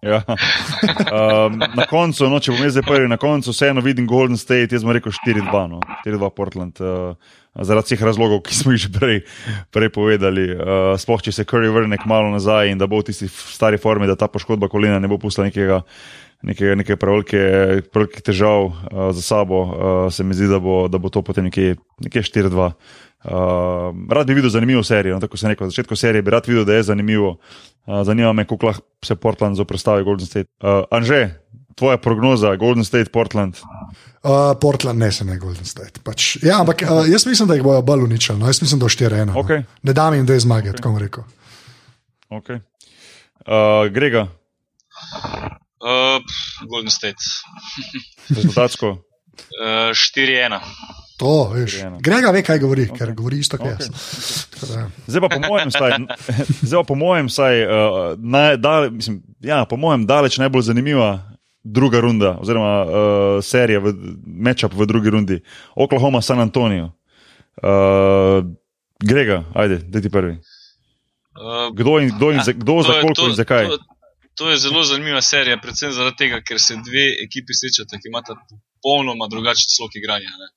Ja. 0.00 0.22
Um, 0.24 1.58
na 1.76 1.84
koncu, 1.84 2.24
no, 2.32 2.38
če 2.40 2.54
bom 2.54 2.62
jaz 2.64 2.72
zdaj 2.72 2.86
prvi, 2.86 3.08
na 3.10 3.18
koncu 3.20 3.52
vseeno 3.52 3.82
vidim 3.84 4.06
Golden 4.08 4.38
State, 4.40 4.72
jaz 4.72 4.84
bom 4.86 4.94
rekel 4.96 5.12
4-2, 5.12 5.64
no, 5.68 5.80
4-2 6.06 6.30
Portland. 6.32 6.80
Uh, 6.80 7.36
zaradi 7.54 7.90
vseh 7.90 8.02
razlogov, 8.06 8.42
ki 8.46 8.54
smo 8.54 8.72
jih 8.74 8.86
že 8.86 8.90
prej, 8.94 9.18
prej 9.74 9.90
povedali. 9.90 10.46
Uh, 10.54 10.94
sploh 11.00 11.22
če 11.22 11.34
se 11.34 11.44
Curry 11.44 11.70
vrne 11.72 11.98
malo 12.06 12.30
nazaj 12.30 12.70
in 12.70 12.78
da 12.78 12.86
bo 12.86 13.00
v 13.00 13.10
tisti 13.10 13.28
stari 13.28 13.78
formi, 13.78 14.06
da 14.06 14.16
ta 14.16 14.30
poškodba 14.30 14.70
kolena 14.70 14.98
ne 14.98 15.10
bo 15.10 15.18
pustila 15.18 15.50
nekega. 15.50 15.82
Nekaj, 16.40 16.72
nekaj 16.72 16.96
prevelikih 16.96 18.22
težav 18.24 18.70
uh, 18.72 19.10
za 19.12 19.20
sabo, 19.20 19.58
uh, 19.60 19.72
se 20.08 20.24
mi 20.24 20.32
zdi, 20.32 20.48
da 20.48 20.56
bo, 20.56 20.88
da 20.88 20.96
bo 20.96 21.12
to 21.12 21.20
potem 21.20 21.50
nekje, 21.50 21.74
nekje 22.00 22.22
4-2. 22.48 22.70
Uh, 23.20 23.92
rad 24.08 24.24
bi 24.24 24.38
videl 24.38 24.48
zanimivo 24.48 24.80
serijo. 24.80 25.14
No, 25.14 25.20
tako 25.20 25.36
se 25.36 25.52
rekel, 25.52 25.68
na 25.68 25.74
začetku 25.74 25.96
serije 25.96 26.24
bi 26.24 26.32
rad 26.32 26.48
videl, 26.48 26.64
da 26.64 26.78
je 26.78 26.86
zanimivo. 26.88 27.36
Uh, 27.84 28.00
zanima 28.08 28.32
me, 28.32 28.46
kako 28.48 28.66
lahko 28.66 29.04
se 29.04 29.20
Portland 29.20 29.60
zoprstavi 29.60 30.04
Golden 30.04 30.26
State. 30.26 30.48
Uh, 30.64 30.88
Anže, 30.90 31.28
tvoja 31.80 31.96
prognoza, 31.96 32.52
Golden 32.60 32.84
State, 32.84 33.08
Portland. 33.10 33.56
Uh, 34.22 34.30
Portland, 34.60 34.98
ne 35.00 35.12
se 35.12 35.24
ne 35.24 35.38
Golden 35.40 35.64
State. 35.64 36.02
Pač, 36.04 36.36
ja, 36.44 36.58
ampak 36.60 36.82
uh, 36.84 37.06
jaz 37.08 37.24
mislim, 37.26 37.48
da 37.48 37.56
jih 37.56 37.64
bojo 37.64 37.80
bolj 37.82 38.04
uničili. 38.04 38.38
No. 38.38 38.46
Jaz 38.46 38.60
mislim, 38.62 38.80
da 38.80 38.84
bo 38.84 38.88
4-1. 38.88 39.32
Okay. 39.44 39.64
No. 39.64 39.78
Ne 39.88 39.92
dam 39.96 40.14
jim 40.14 40.26
dve 40.28 40.36
zmage, 40.40 40.68
okay. 40.68 40.76
tako 40.76 40.92
bom 40.92 40.98
rekel. 41.00 41.24
Okay. 42.30 42.60
Uh, 43.46 43.88
Grega. 43.92 44.26
Uh, 45.80 46.20
Golden 46.68 46.92
State. 46.92 47.16
Rezultatsko. 48.36 48.90
Uh, 48.90 49.96
4-1. 49.96 50.60
To, 51.20 51.48
veš. 51.54 51.78
Grega 52.00 52.30
ve, 52.30 52.44
kaj 52.44 52.60
govori, 52.60 52.90
okay. 52.90 52.98
ker 52.98 53.14
govori 53.16 53.40
isto, 53.40 53.56
kot 53.56 53.72
Okay. 53.72 53.88
jaz. 53.88 54.70
Ja. 54.76 54.84
Zdaj 55.06 55.20
pa 55.20 55.28
po 55.32 55.40
mojem, 55.48 55.72
saj, 55.72 55.96
zdaj 56.68 56.78
pa 56.82 56.84
po 56.88 56.94
mojem, 56.94 57.32
saj, 57.32 57.64
uh, 57.64 57.98
naj, 58.20 58.56
dal, 58.60 58.90
mislim, 58.92 59.22
ja, 59.40 59.64
po 59.64 59.80
mojem, 59.80 60.04
daleč 60.06 60.36
najbolj 60.40 60.68
zanimiva 60.68 61.29
druga 61.62 62.00
runda, 62.00 62.38
oziroma 62.40 62.72
uh, 62.84 62.90
serija, 63.44 63.80
matchup 64.26 64.72
v 64.74 64.86
drugi 64.86 65.10
rundi, 65.10 65.40
Oklahoma, 65.74 66.22
San 66.22 66.40
Antonijo. 66.40 66.92
Uh, 67.62 68.44
Grega, 69.00 69.44
ajde, 69.54 69.78
da 69.88 70.00
ti 70.00 70.10
prvi. 70.10 70.32
Uh, 70.32 71.70
Kdo, 71.76 71.98
in, 72.00 72.10
kdo, 72.16 72.30
in, 72.32 72.40
za- 72.44 72.52
kdo 72.52 72.82
za 72.82 73.00
koliko 73.00 73.28
in 73.28 73.34
zakaj? 73.34 73.68
To, 73.68 73.78
to 74.34 74.50
je 74.50 74.56
zelo 74.58 74.82
zanimiva 74.84 75.22
serija, 75.22 75.56
predvsem 75.60 75.92
zaradi 75.92 76.16
tega, 76.16 76.40
ker 76.40 76.60
se 76.60 76.76
dve 76.88 77.06
ekipi 77.24 77.56
srečata, 77.56 78.00
ki 78.00 78.08
imata 78.12 78.36
popolnoma 78.80 79.28
drugačen 79.32 79.68
slog 79.76 79.96
igranja. 80.00 80.32
Ne. 80.42 80.48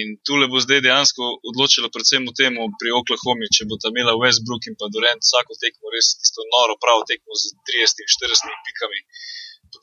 In 0.00 0.16
tule 0.28 0.48
bo 0.52 0.60
zdaj 0.60 0.82
dejansko 0.84 1.24
odločilo 1.50 1.88
predvsem 1.92 2.24
v 2.28 2.32
tem 2.36 2.56
pri 2.80 2.92
Oklahomi, 3.00 3.48
če 3.56 3.64
bo 3.68 3.80
ta 3.80 3.88
imela 3.92 4.12
Westbrook 4.20 4.68
in 4.68 4.76
pa 4.80 4.88
Durant 4.92 5.24
vsako 5.24 5.56
tekmo 5.62 5.92
res 5.94 6.12
tisto 6.20 6.44
noro 6.52 6.76
pravo 6.84 7.04
tekmo 7.08 7.32
z 7.32 7.56
30-40 7.72 8.52
pikami. 8.68 9.00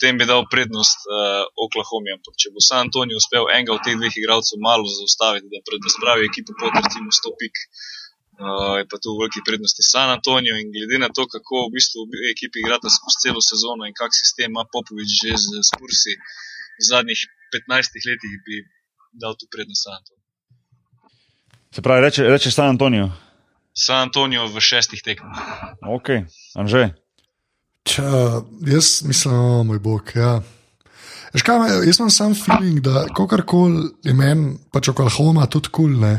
Potem 0.04 0.20
bi 0.20 0.26
dal 0.28 0.43
prednost 0.51 0.99
uh, 1.08 1.47
Oklahomi, 1.64 2.12
ampak 2.12 2.36
če 2.36 2.49
bo 2.51 2.60
San 2.60 2.82
Antonijo 2.84 3.22
uspel 3.22 3.45
enega 3.56 3.72
od 3.72 3.86
teh 3.88 3.95
dveh 3.95 4.12
igralcev 4.20 4.60
malo 4.60 4.84
zaustaviti, 4.84 5.47
da, 5.47 5.62
pre- 5.64 5.80
da 5.80 5.91
spravi 5.93 6.28
ekipo 6.28 6.51
pod 6.60 6.76
recimo 6.76 7.08
100 7.08 7.32
pik, 7.39 7.62
uh, 8.36 8.74
je 8.82 8.86
pa 8.91 8.99
tu 8.99 9.14
v 9.14 9.22
veliki 9.22 9.39
prednosti 9.47 9.80
San 9.88 10.12
Antonijo 10.12 10.58
in 10.60 10.74
glede 10.76 10.99
na 10.99 11.08
to, 11.08 11.24
kako 11.24 11.70
v 11.70 11.80
bistvu 11.80 12.04
obe 12.04 12.20
ekipi 12.34 12.60
igrata 12.60 12.91
skozi 12.91 13.22
celo 13.24 13.39
sezono 13.39 13.88
in 13.88 13.95
kak 13.95 14.12
sistem 14.12 14.51
ima 14.51 14.68
Popovič 14.68 15.08
že 15.24 15.39
z 15.39 15.64
Spursi 15.72 16.20
v 16.20 16.84
zadnjih 16.84 17.24
15 17.56 18.04
letih, 18.04 18.34
bi 18.43 18.60
dal 19.16 19.39
tu 19.39 19.47
prednost 19.47 19.88
San 19.88 19.95
Antonijo. 20.04 20.28
Se 21.72 21.80
pravi, 21.80 22.04
reče, 22.10 22.28
reče 22.28 22.51
San 22.51 22.76
Antonijo. 22.76 23.08
San 23.72 24.12
Antonijo 24.12 24.51
v 24.51 24.60
šestih 24.60 24.99
tekmah. 24.99 25.80
Ok, 25.80 26.28
Anže. 26.60 26.91
Če, 27.84 28.04
jaz 28.70 29.02
mislim, 29.08 29.34
o 29.36 29.64
moj 29.68 29.80
bog. 29.84 30.12
Ja. 30.16 30.38
Veš 31.34 31.44
Kaj, 31.44 31.64
jaz 31.88 32.00
imam 32.00 32.12
sam 32.14 32.36
feeling, 32.38 32.80
da 32.86 33.08
kakorkoli 33.16 33.90
je 34.06 34.14
meni, 34.16 34.54
pač 34.72 34.92
Oklahoma 34.94 35.48
tudi 35.52 35.72
kul. 35.74 35.98
Cool, 35.98 36.18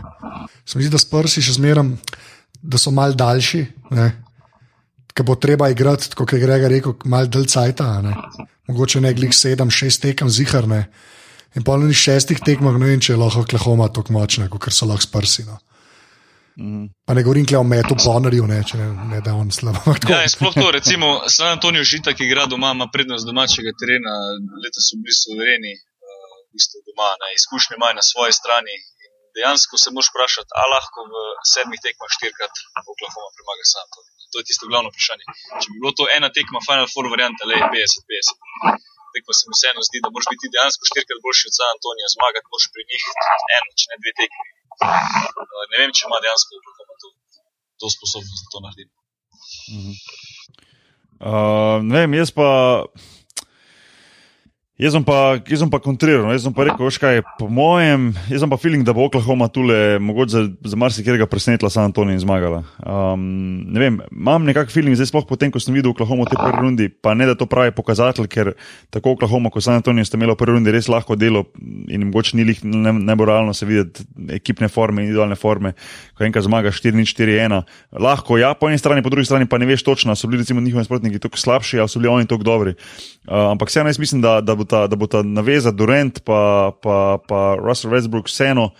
Se 0.66 0.78
mi 0.78 0.84
zdi, 0.84 0.92
da 0.92 1.00
sprsi 1.00 1.42
še 1.44 1.58
zmeram, 1.58 1.94
da 2.62 2.80
so 2.80 2.92
mal 2.94 3.14
daljši. 3.16 3.64
Ker 5.14 5.26
bo 5.26 5.36
treba 5.38 5.68
igrati, 5.70 6.10
kot 6.16 6.32
je 6.32 6.40
Grega 6.42 6.68
rekel, 6.68 6.96
mal 7.06 7.28
dalj 7.30 7.46
cajta. 7.52 7.88
Ne? 8.02 8.14
Mogoče 8.68 9.00
ne 9.04 9.12
glih 9.14 9.34
sedem, 9.36 9.70
šest 9.70 10.02
tekem 10.02 10.30
ziharne. 10.32 10.86
In 11.54 11.62
pa 11.62 11.76
na 11.78 11.92
šestih 11.94 12.40
tekmah 12.42 12.74
ne 12.80 12.90
vem, 12.90 13.00
če 13.00 13.14
je 13.14 13.20
lahko 13.20 13.44
Oklahoma 13.44 13.86
tako 13.92 14.16
močna, 14.16 14.48
kot 14.50 14.72
so 14.74 14.88
lahko 14.90 15.06
sprsi. 15.06 15.46
No. 15.46 15.60
Mhm. 16.58 16.84
Pa 17.06 17.14
ne 17.14 17.22
govorim 17.26 17.46
o 17.58 17.62
metu 17.66 17.94
Bonnerju, 18.04 18.46
ne, 18.46 18.60
če 18.68 18.78
ne, 18.78 18.88
ne 19.12 19.20
da 19.26 19.34
on 19.34 19.50
slabo. 19.50 19.94
Ja, 20.12 20.22
in 20.22 20.30
sploh 20.30 20.54
to, 20.54 20.70
recimo 20.78 21.08
San 21.36 21.56
Antonijo 21.56 21.84
Žita, 21.92 22.14
ki 22.16 22.28
igra 22.28 22.46
doma, 22.46 22.70
ima 22.76 22.86
prednost 22.94 23.26
domačega 23.30 23.74
terena, 23.80 24.14
leta 24.62 24.80
so 24.86 25.00
bili 25.02 25.16
suvereni, 25.18 25.74
uh, 25.74 26.34
v 26.46 26.54
bistvu 26.54 26.82
doma, 26.88 27.10
ne, 27.22 27.34
izkušnje 27.40 27.78
imajo 27.78 27.98
na 27.98 28.04
svoji 28.10 28.32
strani. 28.40 28.70
In 28.78 28.82
dejansko 29.36 29.74
se 29.82 29.90
moraš 29.94 30.08
vprašati, 30.12 30.50
ali 30.60 30.70
lahko 30.76 30.98
v 31.10 31.14
sedmih 31.52 31.80
tekmah 31.86 32.10
štirikrat 32.16 32.54
Oklahoma 32.92 33.30
premaga 33.36 33.64
San 33.72 33.82
Antonijo. 33.86 34.14
To 34.32 34.36
je 34.42 34.46
tisto 34.48 34.70
glavno 34.70 34.88
vprašanje. 34.90 35.26
Če 35.60 35.66
bi 35.70 35.76
bilo 35.82 35.92
to 35.98 36.04
ena 36.18 36.30
tekma, 36.36 36.62
Final 36.68 36.88
Four 36.92 37.10
varianta, 37.14 37.42
le 37.50 37.58
50-50. 37.58 38.78
Tekma 39.14 39.32
se 39.38 39.46
mi 39.46 39.54
vseeno 39.58 39.82
zdi, 39.86 40.02
da 40.02 40.10
moraš 40.14 40.30
biti 40.34 40.52
dejansko 40.54 40.90
štirikrat 40.90 41.18
boljši 41.26 41.50
od 41.50 41.56
San 41.58 41.68
Antonija, 41.74 42.14
zmagati 42.16 42.50
moraš 42.52 42.66
pri 42.74 42.82
njih 42.90 43.02
eno, 43.58 43.70
če 43.80 43.86
ne 43.90 43.98
dve 44.02 44.12
tekmi. 44.22 44.53
Uh, 44.82 45.64
ne 45.70 45.80
vem, 45.80 45.92
če 45.94 46.06
ima 46.08 46.18
dejansko 46.24 46.58
Oklahoma 46.60 46.96
to, 47.02 47.08
to 47.82 47.90
sposobnost, 47.94 48.44
da 48.44 48.52
to 48.54 48.62
naredi. 48.64 48.90
Uh, 51.20 51.78
ne 51.84 52.04
vem, 52.04 52.16
jaz 52.20 52.34
pa. 52.34 52.48
Jaz 54.74 54.90
sem 54.90 55.04
pa, 55.06 55.38
jaz 55.46 55.60
sem 55.62 55.70
pa 55.70 55.78
kontriral, 55.78 56.24
jaz 56.34 56.42
sem 56.42 56.50
pa 56.50 56.64
rekel, 56.66 56.82
veš 56.82 56.96
kaj, 56.98 57.20
po 57.38 57.46
mojem, 57.46 58.08
jaz 58.26 58.42
sem 58.42 58.50
pa 58.50 58.56
feeling, 58.58 58.82
da 58.82 58.90
bo 58.90 59.04
Oklahoma 59.06 59.46
tule 59.46 60.00
mogoče 60.02 60.32
za, 60.34 60.40
za 60.72 60.78
marsikega 60.82 61.28
presenetila 61.30 61.68
San 61.70 61.86
Antonijo 61.86 62.18
in 62.18 62.22
zmagala. 62.24 62.64
Um, 62.82 63.22
ne 63.70 63.78
vem, 63.78 64.00
imam 64.10 64.42
nekak 64.42 64.74
feeling, 64.74 64.98
zdaj 64.98 65.12
sploh 65.12 65.28
potem, 65.30 65.52
ko 65.54 65.62
sem 65.62 65.78
videl 65.78 65.92
Oklahoma 65.92 66.26
v 66.26 66.32
tej 66.32 66.40
prvi 66.42 66.62
rundi, 66.66 66.88
pa 66.90 67.14
ne 67.14 67.28
da 67.30 67.36
to 67.38 67.46
pravi 67.46 67.70
pokazatelj, 67.70 68.26
ker 68.26 68.50
tako 68.90 69.14
Oklahoma 69.14 69.54
kot 69.54 69.62
San 69.62 69.78
Antonijo 69.78 70.10
sta 70.10 70.18
imela 70.18 70.34
v 70.34 70.42
prvi 70.42 70.58
rundi 70.58 70.74
res 70.74 70.90
lahko 70.90 71.14
delo 71.14 71.44
in 71.86 72.08
mogoče 72.10 72.34
ni 72.34 72.50
lih 72.50 72.66
ne, 72.66 72.96
najbolj 72.98 73.30
realno 73.30 73.54
se 73.54 73.70
videti 73.70 74.02
ekipne 74.40 74.66
forme, 74.66 75.06
individualne 75.06 75.38
forme, 75.38 75.76
ko 76.18 76.26
enkrat 76.26 76.50
zmaga 76.50 76.74
4-4-1. 76.74 77.62
Lahko, 78.02 78.42
ja, 78.42 78.50
po 78.58 78.74
eni 78.74 78.82
strani, 78.82 79.06
po 79.06 79.14
drugi 79.14 79.30
strani 79.30 79.46
pa 79.46 79.62
ne 79.62 79.70
veš 79.70 79.86
točno, 79.86 80.18
so 80.18 80.26
bili 80.26 80.42
recimo 80.42 80.58
njihovi 80.58 80.82
nasprotniki 80.82 81.22
tako 81.22 81.38
slabši 81.38 81.78
ali 81.78 81.94
so 81.94 82.02
bili 82.02 82.10
oni 82.10 82.26
tako 82.26 82.42
dobri. 82.42 82.74
Uh, 83.24 83.50
ampak 83.50 83.68
vseeno 83.68 83.88
jaz 83.88 83.98
mislim, 83.98 84.20
da, 84.20 84.40
da, 84.40 84.54
bo 84.54 84.64
ta, 84.68 84.86
da 84.86 84.96
bo 84.96 85.06
ta 85.06 85.22
naveza 85.22 85.70
Durant 85.72 86.20
pa, 86.24 86.72
pa, 86.82 87.18
pa 87.28 87.56
Russell 87.56 87.94
Westbrook 87.94 88.28
vseeno. 88.28 88.70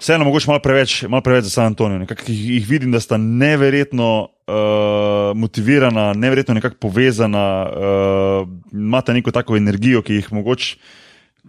Vseeno, 0.00 0.24
mogoče 0.24 0.50
malo 0.50 0.60
preveč, 0.60 1.02
malo 1.08 1.22
preveč 1.22 1.44
za 1.44 1.50
San 1.50 1.70
Antonijo. 1.70 1.98
Nekako 1.98 2.26
jih, 2.26 2.40
jih 2.50 2.66
vidim, 2.68 2.92
da 2.92 3.00
sta 3.00 3.16
neverjetno 3.16 4.08
uh, 4.22 5.30
motivirana, 5.38 6.12
neverjetno 6.12 6.54
nekako 6.58 6.76
povezana, 6.80 7.46
uh, 7.70 8.48
imata 8.72 9.12
neko 9.12 9.30
tako 9.30 9.56
energijo, 9.56 10.02
ki 10.02 10.20
jih 10.20 10.32
mogoče. 10.32 10.76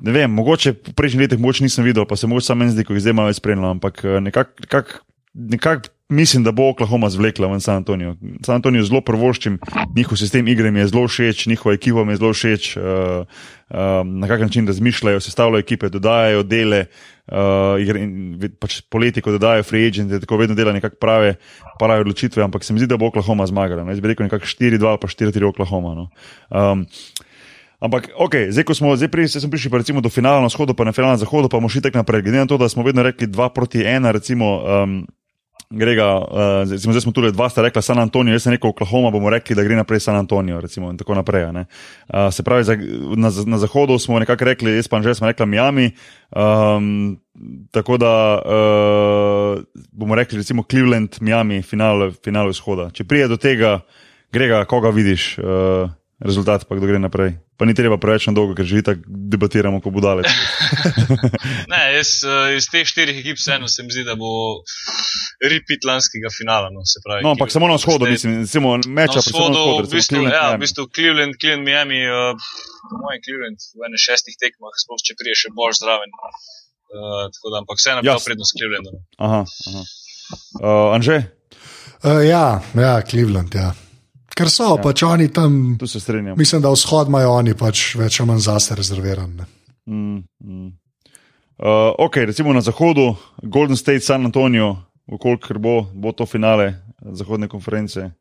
Ne 0.05 0.13
vem, 0.13 0.31
mogoče 0.31 0.71
v 0.71 0.93
prejšnjih 0.93 1.25
letih 1.25 1.41
mogoče 1.41 1.65
nisem 1.65 1.85
videl, 1.85 2.05
pa 2.05 2.15
se 2.15 2.27
mogoče 2.27 2.45
samo 2.45 2.59
meni 2.59 2.77
zdi, 2.77 2.85
ko 2.85 2.93
jih 2.93 3.01
zdaj 3.01 3.17
malo 3.17 3.33
spremljam, 3.33 3.79
ampak 3.79 4.03
nekako 4.21 4.61
nekak, 4.61 4.99
nekak 5.33 5.89
mislim, 6.09 6.43
da 6.43 6.51
bo 6.51 6.69
Oklahoma 6.69 7.09
zvlekla 7.09 7.47
ven 7.47 7.61
San 7.61 7.75
Antonijo. 7.75 8.15
San 8.45 8.55
Antonijo 8.55 8.83
zelo 8.83 9.01
prvoščim, 9.01 9.59
njihov 9.95 10.17
sistem 10.17 10.47
igre 10.47 10.71
mi 10.71 10.79
je 10.79 10.87
zelo 10.87 11.07
všeč, 11.07 11.45
njihova 11.47 11.75
ekipa 11.75 12.05
mi 12.05 12.13
je 12.13 12.17
zelo 12.17 12.33
všeč, 12.33 12.77
uh, 12.77 12.83
uh, 12.83 13.77
na 14.07 14.27
kak 14.27 14.41
način 14.41 14.67
razmišljajo, 14.67 15.19
sestavljajo 15.19 15.59
ekipe, 15.59 15.89
dodajajo 15.89 16.43
dele. 16.43 16.85
Uh, 17.27 17.75
igre, 17.83 18.05
pač 18.59 18.79
poleti, 18.87 19.19
ko 19.21 19.33
dodajo 19.35 19.63
free 19.67 19.89
agent, 19.89 20.13
tako 20.23 20.37
vedno 20.39 20.55
dela 20.55 20.71
nekako 20.71 20.95
prave, 20.95 21.33
prave 21.79 22.05
odločitve, 22.05 22.43
ampak 22.43 22.63
se 22.63 22.73
mi 22.73 22.79
zdi, 22.79 22.87
da 22.87 22.97
bo 22.97 23.09
Oklahoma 23.11 23.43
zmagala. 23.47 23.83
No. 23.83 23.91
Jaz 23.91 23.99
bi 23.99 24.13
rekel 24.13 24.29
nekako 24.29 24.47
4-2 24.47 24.87
ali 24.87 25.01
pa 25.01 25.07
4-3 25.11 25.49
Oklahoma. 25.49 25.95
No. 25.95 26.09
Um, 26.49 26.85
Ampak, 27.77 28.09
ok, 28.17 28.49
zdaj, 28.49 28.65
ko 28.65 28.73
smo, 28.73 28.95
zdaj 28.97 29.09
pri, 29.13 29.27
zdaj 29.29 29.43
smo 29.45 29.53
prišli 29.53 29.69
pa 29.69 29.77
recimo 29.77 30.01
do 30.01 30.09
finala 30.09 30.41
na 30.41 30.49
vzhodu, 30.49 30.73
pa 30.73 30.81
na 30.81 30.89
finala 30.89 31.13
na 31.13 31.21
zahodu, 31.21 31.45
pa 31.45 31.61
bomo 31.61 31.69
šli 31.69 31.83
tako 31.85 32.01
naprej. 32.01 32.25
Glede 32.25 32.41
na 32.41 32.49
to, 32.49 32.57
da 32.57 32.65
smo 32.69 32.81
vedno 32.81 33.05
rekli 33.05 33.29
2 33.29 33.49
proti 33.53 33.85
1, 33.85 34.01
recimo, 34.17 34.47
um, 34.65 35.05
Grega, 35.69 36.15
uh, 36.17 36.71
recimo, 36.71 36.93
zdaj 36.95 37.01
smo 37.01 37.11
tu 37.11 37.21
dva, 37.31 37.49
sta 37.51 37.61
rekla 37.61 37.81
San 37.81 37.99
Antonijo, 37.99 38.37
jaz 38.37 38.45
sem 38.45 38.53
rekel 38.55 38.69
Oklahoma, 38.69 39.11
bomo 39.11 39.27
rekli, 39.29 39.55
da 39.55 39.65
gre 39.67 39.75
naprej 39.75 39.99
San 39.99 40.15
Antonijo, 40.15 40.61
recimo, 40.63 40.93
in 40.93 40.97
tako 40.97 41.17
naprej. 41.17 41.43
Uh, 41.43 42.31
se 42.31 42.43
pravi, 42.43 42.63
za, 42.63 42.77
na, 43.19 43.31
na 43.45 43.59
zahodu 43.59 43.99
smo 43.99 44.19
nekako 44.19 44.47
rekli, 44.47 44.77
jaz 44.77 44.87
pa 44.87 45.01
že 45.03 45.15
sem 45.15 45.27
rekla 45.27 45.45
Miami. 45.45 45.91
Um, 46.31 47.19
tako 47.71 47.97
da 47.99 48.13
uh, 48.39 49.59
bomo 49.91 50.15
rekli, 50.15 50.39
recimo 50.39 50.63
Cleveland, 50.63 51.19
Miami, 51.19 51.61
finale, 51.61 52.13
finale 52.23 52.55
vzhoda. 52.55 52.87
Če 52.95 53.03
prije 53.03 53.27
do 53.27 53.37
tega, 53.37 53.81
Grega, 54.31 54.63
koga 54.65 54.89
vidiš, 54.89 55.37
uh, 55.39 55.91
rezultat 56.17 56.65
pa 56.65 56.73
kdo 56.73 56.85
gre 56.85 56.97
naprej. 56.97 57.37
Pa 57.53 57.65
ni 57.65 57.73
treba 57.73 57.97
preveč 57.97 58.25
na 58.25 58.33
dolgo, 58.33 58.53
ker 58.53 58.65
že 58.65 58.81
tako 58.81 59.01
debatiramo, 59.05 59.77
ko 59.79 59.89
bo 59.89 60.01
daleč. 60.01 60.25
Ne, 61.67 61.79
jaz 61.93 62.23
eh, 62.23 62.57
iz 62.57 62.67
teh 62.67 62.83
štirih 62.83 63.17
ekip 63.17 63.37
vseeno 63.37 63.67
se 63.67 63.83
mi 63.83 63.91
zdi, 63.91 64.03
da 64.03 64.15
bo 64.15 64.29
repeat 65.41 65.83
lanskega 65.83 66.29
finala. 66.29 66.69
No, 66.69 66.81
se 66.83 67.01
pravi, 67.03 67.21
No, 67.21 67.33
ampak 67.33 67.51
samo 67.51 67.67
na 67.67 67.75
vzhodu, 67.75 68.05
Zdaj- 68.05 68.11
mislim, 68.11 68.31
recimo 68.41 68.67
meča, 68.89 69.19
Na 69.19 69.23
vzhodu, 69.23 69.61
v 69.77 69.89
bistvu, 69.89 70.15
Cleveland, 70.15 70.33
ja, 70.33 70.45
v 70.49 70.59
bistvu 70.59 70.83
Cleveland, 70.89 71.33
Cleveland, 71.35 71.65
Miami, 71.65 71.99
uh, 72.03 72.33
po 72.83 72.95
mojem 72.97 73.19
Cleveland 73.21 73.59
v 73.73 73.81
ene 73.83 73.97
šestih 73.99 74.35
tekmah, 74.35 74.73
sploh 74.75 75.01
če 75.01 75.13
prije 75.15 75.35
še 75.37 75.49
boš 75.53 75.81
zraven. 75.81 76.09
Uh, 76.87 77.27
tako 77.29 77.47
da, 77.51 77.55
ampak 77.61 77.77
vseeno 77.77 77.99
Jasno. 78.01 78.25
prednost 78.25 78.53
Clevelandu. 78.55 78.89
no. 78.95 78.99
Aha, 79.19 79.41
aha. 79.43 79.81
Uh, 80.61 80.95
Anže, 80.95 81.17
Uh, 81.97 82.21
ja, 82.21 82.61
ja, 82.77 83.01
Cleveland. 83.01 83.49
Ja. 83.57 83.73
Ker 84.37 84.51
so 84.53 84.75
ja. 84.75 84.81
pač 84.83 85.03
oni 85.03 85.31
tam, 85.33 85.77
tu 85.79 85.87
se 85.87 85.99
strinjam. 85.99 86.37
mislim, 86.37 86.61
da 86.61 86.69
vzhod 86.69 87.09
imajo 87.09 87.31
oni 87.39 87.55
pač 87.57 87.95
več 87.97 88.19
ali 88.19 88.29
manj 88.29 88.43
zase 88.45 88.75
rezerviran. 88.77 89.33
ne. 89.35 89.47
Mm, 89.87 90.23
mm. 90.43 90.67
Uh, 91.57 91.95
ok, 91.97 92.15
recimo 92.29 92.53
na 92.53 92.61
zahodu, 92.61 93.15
Golden 93.41 93.77
State, 93.77 94.05
San 94.05 94.25
Antonijo, 94.25 94.75
kolikor 95.19 95.57
bo, 95.57 95.87
bo 95.93 96.11
to 96.11 96.25
finale 96.29 96.75
zahodne 97.01 97.47
konference. 97.47 98.11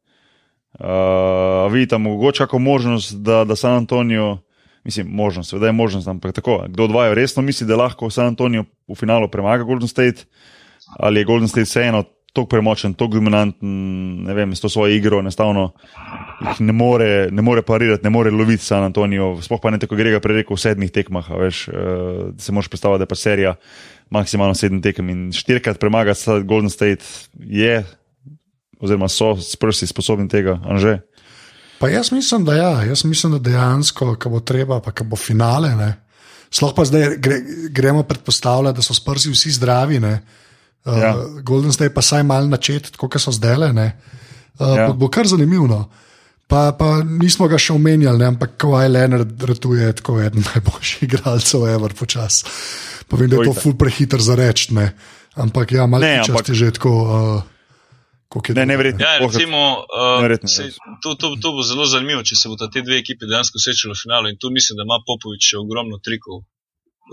Uh, 0.81 1.73
vidite, 1.73 1.99
mogoče 1.99 2.45
kako 2.45 2.59
možnost, 2.59 3.14
da, 3.21 3.45
da 3.45 3.57
San 3.57 3.83
Antonijo, 3.83 4.39
mislim, 4.85 5.07
možnost, 5.11 5.55
da 5.55 5.67
je 5.67 5.73
možnost, 5.73 6.09
ampak 6.09 6.33
tako. 6.33 6.64
Kdo 6.69 6.87
dvaja 6.87 7.14
resno 7.14 7.43
misli, 7.43 7.67
da 7.67 7.77
lahko 7.77 8.11
San 8.11 8.27
Antonijo 8.33 8.64
v 8.89 8.95
finalu 8.95 9.29
premaga 9.29 9.64
Golden 9.64 9.89
State, 9.89 10.25
ali 10.99 11.21
je 11.21 11.25
Golden 11.25 11.49
State 11.49 11.64
vseeno 11.64 12.05
tako 12.37 12.51
premočen, 12.53 12.95
tako 12.95 13.16
dominanten, 13.16 13.72
ne 14.28 14.34
vem, 14.37 14.53
s 14.55 14.61
to 14.61 14.68
svojo 14.68 14.95
igro, 14.95 15.20
enostavno 15.24 15.70
jih 16.45 16.61
ne 16.68 16.74
more, 16.76 17.11
ne 17.32 17.43
more 17.43 17.62
parirati, 17.64 18.05
ne 18.05 18.12
more 18.12 18.30
loviti 18.30 18.64
San 18.64 18.84
Antonijo, 18.84 19.32
sploh 19.43 19.61
pa 19.62 19.72
ne 19.72 19.80
tako 19.80 19.97
gre 19.97 20.12
ga 20.12 20.20
prereko 20.20 20.55
v 20.55 20.62
sedmih 20.62 20.93
tekmah, 20.93 21.30
veš, 21.41 21.66
uh, 21.68 21.74
se 22.39 22.53
moraš 22.53 22.68
predstavljati, 22.72 23.01
da 23.01 23.09
je 23.09 23.12
pa 23.14 23.20
serija 23.20 23.55
maksimalno 24.11 24.55
sedem 24.55 24.82
tekem 24.82 25.09
in 25.11 25.28
štirikrat 25.32 25.80
premagati 25.80 26.41
Golden 26.45 26.70
State 26.70 27.05
je, 27.34 27.80
oziroma 28.80 29.09
so 29.09 29.34
s 29.41 29.57
prsti 29.57 29.89
sposobni 29.91 30.28
tega, 30.28 30.61
anže. 30.68 31.01
Pa 31.78 31.89
jaz 31.89 32.12
mislim, 32.12 32.45
da 32.45 32.55
ja, 32.55 32.82
jaz 32.82 33.05
mislim, 33.05 33.32
da 33.32 33.39
dejansko, 33.39 34.16
ko 34.22 34.30
bo 34.30 34.41
treba, 34.41 34.80
pa 34.80 34.93
ko 34.93 35.05
bo 35.05 35.16
finale. 35.16 35.74
Ne. 35.76 35.93
Sploh 36.51 36.72
pa 36.76 36.84
zdaj 36.84 37.16
gre, 37.18 37.41
gremo 37.70 38.03
predpostavljati, 38.03 38.76
da 38.76 38.82
so 38.82 38.95
sprsi 38.95 39.30
vsi 39.30 39.51
zdravi. 39.51 40.01
Uh, 40.87 40.99
ja. 41.03 41.12
Golden 41.43 41.72
State 41.74 41.95
pa 41.95 42.03
saj 42.03 42.22
malo 42.22 42.47
načet, 42.47 42.93
kot 42.97 43.18
so 43.18 43.34
zdaj 43.34 43.57
le. 43.59 43.70
Uh, 43.74 44.76
ja. 44.78 44.91
Bo 44.95 45.11
kar 45.11 45.26
zanimivo. 45.26 45.66
Pa, 46.47 46.70
pa 46.78 47.03
nismo 47.03 47.49
ga 47.51 47.59
še 47.59 47.74
omenjali, 47.74 48.22
ne? 48.22 48.30
ampak 48.30 48.55
Kowaj 48.62 48.87
Leonard 48.89 49.43
ratuje 49.51 49.91
tako 49.99 50.20
eden 50.22 50.47
najboljših 50.47 51.03
igralcev, 51.09 51.66
ever 51.66 51.95
počas. 51.99 52.45
Pa 53.11 53.18
vem, 53.18 53.30
da 53.30 53.41
je 53.41 53.51
to 53.51 53.57
ful 53.59 53.74
prehiter 53.78 54.22
za 54.22 54.39
reči, 54.39 54.70
ampak 55.34 55.74
ja, 55.74 55.91
malo 55.91 56.07
časa 56.07 56.30
ampak... 56.30 56.55
je 56.55 56.55
že 56.55 56.78
tako. 56.78 56.95
Uh, 57.03 57.53
Ne, 58.37 58.66
neverjetno. 58.66 59.01
Ja, 59.01 59.16
recimo, 59.22 59.87
uh, 59.89 60.20
se, 60.45 60.68
to, 61.01 61.14
to, 61.14 61.39
to 61.41 61.53
bo 61.57 61.62
zelo 61.64 61.87
zanimivo, 61.89 62.20
če 62.26 62.37
se 62.37 62.51
bodo 62.53 62.66
te 62.68 62.82
dve 62.84 62.99
ekipe 63.01 63.24
dejansko 63.24 63.57
srečali 63.57 63.95
v 63.95 64.01
finalu. 64.03 64.28
In 64.28 64.37
tu 64.37 64.51
mislim, 64.53 64.76
da 64.76 64.84
ima 64.84 64.99
Popovič 65.07 65.55
še 65.55 65.61
ogromno 65.62 65.97
trikov 66.05 66.43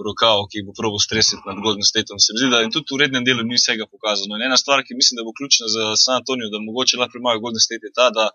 rokav, 0.08 0.48
ki 0.52 0.64
bo 0.66 0.74
probo 0.80 1.00
stresiti 1.00 1.42
nad 1.46 1.58
Golden 1.66 1.86
Stateom. 1.92 2.20
Se 2.24 2.34
mi 2.34 2.42
zdi, 2.42 2.50
da 2.54 2.62
in 2.66 2.74
tudi 2.74 2.96
v 2.96 3.02
rednem 3.04 3.24
delu 3.28 3.44
ni 3.46 3.60
vsega 3.60 3.86
pokazano. 3.94 4.38
In 4.38 4.46
ena 4.50 4.58
stvar, 4.58 4.82
ki 4.86 4.98
mislim, 5.00 5.20
da 5.20 5.28
bo 5.28 5.36
ključna 5.38 5.70
za 5.76 5.84
San 6.04 6.22
Antonijo, 6.22 6.50
da 6.54 6.62
mogoče 6.68 6.98
lahko 6.98 7.14
premaga 7.16 7.44
Golden 7.44 7.64
State, 7.68 7.86
je 7.88 7.94
ta, 8.00 8.10
da 8.18 8.26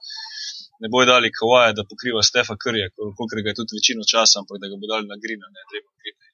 ne 0.83 0.89
bojo 0.93 1.07
dali 1.13 1.35
Kawaja, 1.39 1.75
da 1.79 1.89
pokriva 1.91 2.23
Stefa 2.23 2.55
Krija, 2.63 2.89
koliko 2.97 3.43
ga 3.43 3.51
je 3.51 3.59
tudi 3.61 3.79
večino 3.79 4.03
časa, 4.13 4.35
ampak 4.43 4.57
da 4.63 4.71
ga 4.71 4.77
bodo 4.81 4.93
dali 4.95 5.07
na 5.13 5.17
Grina, 5.25 5.47
ne 5.57 5.63
treba 5.71 5.91
Grina. 6.01 6.25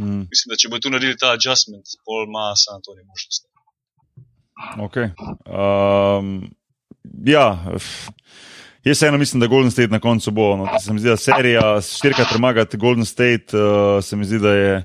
Mm. 0.00 0.22
Mislim, 0.32 0.48
da 0.50 0.60
če 0.60 0.70
bo 0.70 0.78
tu 0.78 0.90
naredili 0.94 1.18
ta 1.22 1.34
adjustment, 1.38 1.86
pol 2.06 2.26
ima 2.28 2.46
San 2.62 2.78
Antonijo 2.78 3.06
možnost. 3.12 3.42
Okay. 4.86 5.08
Um, 5.44 6.56
ja, 7.24 7.46
jaz 8.86 9.02
eno 9.02 9.18
mislim, 9.18 9.40
da 9.40 9.46
Golden 9.46 9.70
State 9.70 9.88
na 9.88 9.98
koncu 10.00 10.30
bo. 10.30 10.56
No, 10.56 10.66
se 10.80 10.92
mi 10.92 10.98
zdi, 10.98 11.08
da 11.08 11.16
serija 11.16 11.80
štirikrat 11.80 12.28
premagati 12.30 12.76
Golden 12.76 13.04
State, 13.04 13.56
uh, 13.56 14.04
se 14.04 14.16
mi 14.16 14.24
zdi, 14.24 14.38
da, 14.38 14.52
je, 14.52 14.84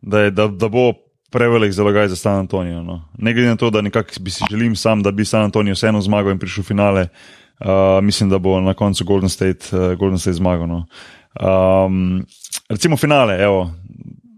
da, 0.00 0.20
je, 0.20 0.30
da, 0.30 0.46
da 0.46 0.68
bo 0.68 0.92
prevelik 1.30 1.72
zalogaj 1.72 2.08
za 2.08 2.16
San 2.16 2.38
Antonijo. 2.38 2.82
No. 2.82 3.08
Ne 3.18 3.34
glede 3.34 3.48
na 3.48 3.56
to, 3.56 3.70
da 3.70 3.80
nekako 3.80 4.10
bi 4.20 4.30
si 4.30 4.44
želim 4.50 4.76
sam, 4.76 5.02
da 5.02 5.10
bi 5.10 5.24
San 5.24 5.42
Antonijo 5.42 5.74
vseeno 5.74 6.00
zmagal 6.00 6.32
in 6.32 6.38
prišel 6.38 6.62
v 6.62 6.66
finale, 6.66 7.08
uh, 7.60 7.66
mislim, 8.02 8.30
da 8.30 8.38
bo 8.38 8.60
na 8.60 8.74
koncu 8.74 9.04
Golden 9.04 9.28
State, 9.28 9.76
uh, 9.76 9.98
Golden 9.98 10.18
State 10.18 10.36
zmagal. 10.36 10.66
No. 10.68 10.86
Um, 11.40 12.26
recimo 12.68 12.96
finale, 12.96 13.42
evo, 13.42 13.70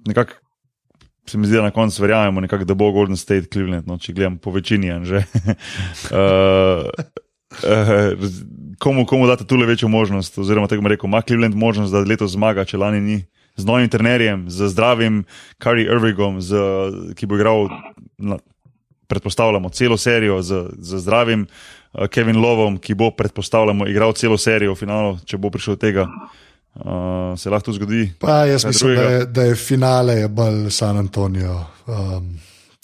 nekako 0.07 0.33
se 1.27 1.39
mi 1.39 1.47
zdi, 1.47 1.57
da 1.57 1.63
na 1.63 1.71
koncu 1.71 2.03
verjamemo, 2.03 2.41
nekak, 2.41 2.65
da 2.65 2.75
bo 2.75 2.93
Golden 2.93 3.17
State 3.17 3.49
Cleveland, 3.53 3.87
no, 3.87 3.99
če 3.99 4.13
gledam 4.13 4.39
po 4.39 4.51
večini. 4.51 4.91
uh, 4.91 5.01
uh, 7.63 8.31
komu, 8.79 9.07
komu 9.07 9.27
date 9.27 9.45
tu 9.45 9.57
le 9.57 9.67
večjo 9.67 9.89
možnost, 9.89 10.39
oziroma 10.39 10.67
tako 10.67 10.89
rekel, 10.89 11.09
ima 11.09 11.23
Cleveland 11.23 11.55
možnost, 11.55 11.93
da 11.93 11.99
letos 11.99 12.33
zmaga, 12.33 12.65
če 12.65 12.79
lani 12.79 13.01
ni. 13.01 13.25
Z 13.57 13.65
novim 13.65 13.89
trenerjem, 13.89 14.51
z 14.51 14.69
zdravim 14.69 15.25
Kari 15.59 15.87
Irvingom, 15.89 16.43
z, 16.45 16.61
ki 17.17 17.27
bo 17.27 17.39
igral, 17.39 17.71
na, 18.19 18.37
predpostavljamo, 19.09 19.71
celo 19.73 19.97
serijo, 19.97 20.43
z, 20.43 20.67
z 20.77 21.01
zdravim 21.01 21.47
uh, 21.47 22.05
Kevin 22.13 22.37
Lovom, 22.37 22.77
ki 22.79 22.95
bo, 22.95 23.11
predpostavljamo, 23.17 23.87
igral 23.89 24.13
celo 24.13 24.37
serijo 24.39 24.75
v 24.75 24.81
finalu, 24.83 25.17
če 25.25 25.41
bo 25.41 25.51
prišel 25.51 25.79
do 25.79 25.81
tega. 25.81 26.05
Uh, 26.77 27.33
se 27.41 27.49
lahko 27.51 27.73
zgodi. 27.73 28.11
Pa 28.21 28.45
jaz 28.45 28.67
mislim, 28.69 28.95
da 28.95 29.03
je, 29.03 29.25
da 29.25 29.43
je 29.43 29.55
finale 29.57 30.15
je 30.15 30.29
bolj 30.29 30.71
San 30.71 30.99
Antonijo. 31.01 31.63
Um, 31.87 32.35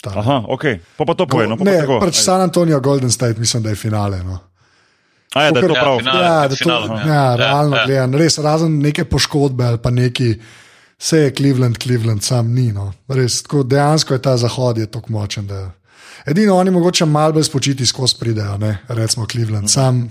Aha, 0.03 0.43
ok, 0.49 0.63
pa, 0.97 1.05
pa 1.05 1.13
to 1.13 1.27
povem. 1.29 1.53
No, 1.53 1.57
ne, 1.61 1.77
pač 2.01 2.17
San 2.17 2.41
Antonijo, 2.41 2.81
Golden 2.81 3.11
State, 3.11 3.39
mislim, 3.39 3.63
da 3.63 3.69
je 3.69 3.75
finale. 3.75 4.23
No. 4.25 4.39
A, 5.33 5.43
ja, 5.43 5.51
da 5.51 5.59
je 5.59 5.67
to 5.67 5.73
prav. 5.73 5.99
Ja, 6.05 6.23
ja, 6.23 6.47
da 6.47 6.55
to, 6.55 6.69
ja, 6.69 7.13
ja, 7.13 7.35
realno 7.35 7.77
ja, 7.77 7.85
gledam, 7.85 8.17
res 8.21 8.37
razen 8.37 8.79
neke 8.81 9.05
poškodbe 9.05 9.65
ali 9.65 9.81
pa 9.81 9.89
neki, 9.89 10.33
vse 10.99 11.23
je 11.23 11.35
Cleveland, 11.35 11.77
Cleveland, 11.81 12.23
sam 12.23 12.53
ni. 12.53 12.71
No. 12.71 12.91
Res, 13.07 13.41
tako, 13.43 13.63
dejansko 13.63 14.13
je 14.13 14.21
ta 14.21 14.37
zahod 14.37 14.77
je 14.77 14.89
tako 14.91 15.13
močen. 15.13 15.47
Da, 15.47 15.71
edino 16.25 16.57
oni 16.57 16.71
mogoče 16.71 17.05
malo 17.05 17.33
bolj 17.33 17.47
spočiti 17.49 17.85
skozi 17.85 18.19
pridejo, 18.19 18.57
ne, 18.57 18.77
recimo 18.87 19.25
Cleveland. 19.25 19.69
Sam, 19.69 20.09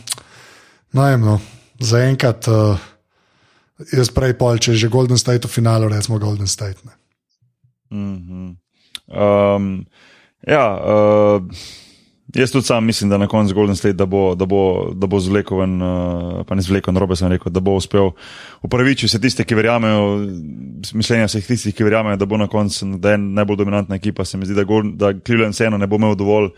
no, 0.93 1.11
no, 1.17 1.39
zaenkrat. 1.81 2.49
Uh, 2.49 2.89
jaz 3.93 4.11
prej 4.15 4.37
pol, 4.39 4.59
če 4.63 4.77
že 4.79 4.91
Golden 4.93 5.19
State 5.19 5.49
v 5.49 5.51
finalu, 5.51 5.91
recimo 5.91 6.19
Golden 6.23 6.47
State. 6.47 6.79
Mm 7.91 8.17
-hmm. 8.17 8.57
um, 9.57 9.87
ja, 10.47 10.67
uh, 10.79 11.43
jaz 12.35 12.53
tudi 12.53 12.67
sam 12.67 12.85
mislim, 12.85 13.11
da 13.11 13.19
na 13.19 13.27
koncu 13.27 13.55
Golden 13.55 13.77
State, 13.77 13.93
da 13.93 14.07
bo, 14.07 14.35
da 14.35 14.47
bo, 14.47 14.91
da 14.95 15.07
bo 15.07 15.21
zvlekoven, 15.21 15.83
uh, 15.83 16.47
pa 16.47 16.55
ne 16.55 16.63
zvlekoven, 16.63 17.01
robe 17.01 17.17
sem 17.17 17.29
rekel, 17.29 17.53
da 17.53 17.61
bo 17.61 17.77
uspel 17.77 18.11
upravičiti 18.63 19.09
se 19.09 19.21
tiste, 19.21 19.45
ki 19.45 19.59
verjamejo, 19.59 20.07
mišljenja 20.95 21.29
vseh 21.29 21.47
tistih, 21.47 21.75
ki 21.77 21.85
verjamejo, 21.85 22.17
da 22.17 22.27
bo 22.27 22.41
na 22.41 22.49
koncu, 22.49 22.95
da 23.03 23.17
je 23.17 23.19
najbolj 23.19 23.61
dominantna 23.61 23.99
ekipa. 24.01 24.25
Se 24.25 24.39
mi 24.39 24.49
zdi, 24.49 24.57
da, 24.57 24.65
Golden, 24.65 24.97
da 24.97 25.13
Cleveland 25.13 25.55
vseeno 25.55 25.79
ne 25.79 25.87
bo 25.87 26.01
imel 26.01 26.17
dovolj. 26.17 26.53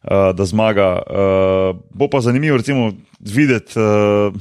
Uh, 0.00 0.30
da 0.32 0.46
zmaga. 0.48 1.02
Uh, 1.04 1.76
bo 1.92 2.06
pa 2.08 2.22
zanimivo, 2.24 2.56
recimo, 2.56 2.86
videti, 3.20 3.76
uh, 3.76 4.32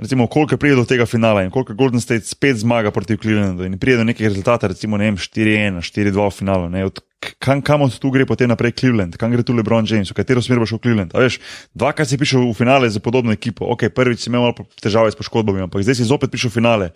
recimo, 0.00 0.26
koliko 0.26 0.56
pride 0.56 0.78
do 0.78 0.84
tega 0.88 1.04
finala 1.06 1.42
in 1.44 1.50
koliko 1.50 1.74
Golden 1.74 2.00
State 2.00 2.24
spet 2.24 2.56
zmaga 2.56 2.90
proti 2.90 3.18
Clevelandu 3.20 3.68
in 3.68 3.76
pride 3.78 4.00
do 4.00 4.08
nekega 4.08 4.28
rezultata, 4.32 4.72
recimo 4.72 4.96
4-1, 4.96 5.84
4-2 5.84 6.26
v 6.26 6.30
finalu. 6.30 6.90
Kam, 7.20 7.60
kam 7.60 7.84
od 7.84 7.92
tu 8.00 8.08
gre 8.08 8.24
potem 8.24 8.48
naprej 8.48 8.72
Cleveland, 8.80 9.18
kam 9.20 9.28
gre 9.28 9.44
tu 9.44 9.52
LeBron 9.52 9.84
James, 9.84 10.08
v 10.08 10.16
katero 10.16 10.40
smer 10.40 10.56
bo 10.56 10.64
šel 10.64 10.80
Cleveland. 10.80 11.12
Veš, 11.12 11.36
dvakrat 11.76 12.08
si 12.08 12.16
prišel 12.16 12.48
v 12.48 12.56
finale 12.56 12.88
za 12.88 12.96
podobno 12.96 13.28
ekipo, 13.28 13.68
ok, 13.68 13.92
prvič 13.92 14.24
si 14.24 14.32
imel 14.32 14.48
malo 14.48 14.64
težave 14.80 15.12
s 15.12 15.20
poškodbami, 15.20 15.68
ampak 15.68 15.84
zdaj 15.84 16.00
si 16.00 16.08
zopet 16.08 16.32
prišel 16.32 16.48
v 16.48 16.56
finale, 16.56 16.86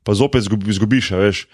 pa 0.00 0.16
zopet 0.16 0.48
zgubiš, 0.48 1.12
veš. 1.12 1.44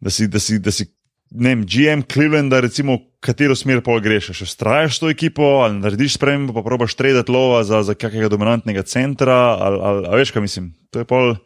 Da 0.00 0.08
si, 0.08 0.32
da 0.32 0.40
si, 0.40 0.56
da 0.56 0.72
si 0.72 0.88
ne 1.34 1.52
vem, 1.52 1.64
GM 1.68 2.08
Clevelanda, 2.08 2.60
recimo, 2.64 2.98
katero 3.20 3.56
smer 3.58 3.82
pol 3.84 4.00
greš, 4.00 4.32
še 4.36 4.48
strajaš 4.48 5.00
to 5.02 5.12
ekipo 5.12 5.64
ali 5.64 5.80
narediš 5.80 6.16
spremembo, 6.16 6.54
pa 6.56 6.64
probaš 6.64 6.96
traditi 6.96 7.32
lova 7.32 7.64
za, 7.66 7.82
za 7.84 7.96
kakega 7.98 8.30
dominantnega 8.32 8.84
centra, 8.86 9.58
ali, 9.58 9.80
ali 9.82 10.20
veš, 10.22 10.32
kaj 10.32 10.44
mislim. 10.44 10.72
To 10.94 11.02
je 11.02 11.08
pol. 11.08 11.36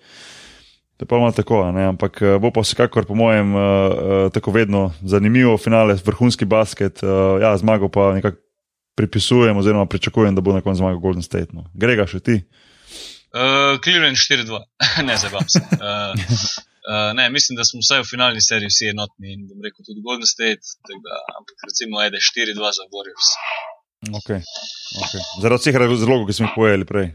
To 0.99 1.07
je 1.07 1.09
pa 1.09 1.18
malo 1.18 1.32
tako, 1.32 1.62
ne? 1.72 1.84
ampak 1.94 2.22
eh, 2.22 2.38
bo 2.42 2.51
pa 2.51 2.64
vsekakor, 2.66 3.07
po 3.07 3.14
mojem, 3.14 3.55
uh, 3.55 3.62
uh, 3.62 4.32
tako 4.34 4.51
vedno 4.51 4.90
zanimivo, 5.07 5.55
finale, 5.59 5.94
vrhunski 5.94 6.44
basket. 6.44 7.03
Uh, 7.07 7.38
ja, 7.38 7.57
zmago 7.57 7.88
pa 7.88 8.12
nekako 8.18 8.42
pripisujem, 8.99 9.57
oziroma 9.57 9.86
pričakujem, 9.86 10.34
da 10.34 10.42
bo 10.42 10.53
na 10.53 10.61
koncu 10.61 10.82
zmagal 10.82 10.99
Golden 10.99 11.22
State. 11.22 11.55
No. 11.55 11.70
Grega, 11.74 12.07
še 12.07 12.18
ti? 12.18 12.40
Uh, 13.30 13.78
Cleveland 13.84 14.18
4-2, 14.18 14.59
ne 15.09 15.16
zabavam 15.16 15.46
se. 15.49 15.62
Uh, 15.78 16.66
Uh, 16.88 17.12
ne, 17.16 17.30
mislim, 17.30 17.57
da 17.57 17.64
smo 17.68 17.82
vsaj 17.84 18.01
v 18.01 18.09
finalni 18.09 18.40
seriji 18.40 18.72
vsi 18.72 18.86
enotni 18.94 19.34
in 19.34 19.42
bom 19.49 19.61
rekel 19.61 19.84
tudi 19.84 20.01
Golden 20.01 20.24
State, 20.24 20.64
da, 20.88 21.18
ampak 21.36 21.66
recimo 21.68 22.01
ede 22.01 22.16
4-2 22.16 22.70
za 22.78 22.86
Warriors. 22.94 23.28
Okay. 24.20 24.40
Okay. 25.05 25.22
Zaradi 25.42 25.66
vseh 25.66 25.76
razlogov, 25.82 26.24
ki 26.30 26.36
smo 26.38 26.49
jih 26.49 26.55
povedali 26.57 26.88
prej. 26.88 27.11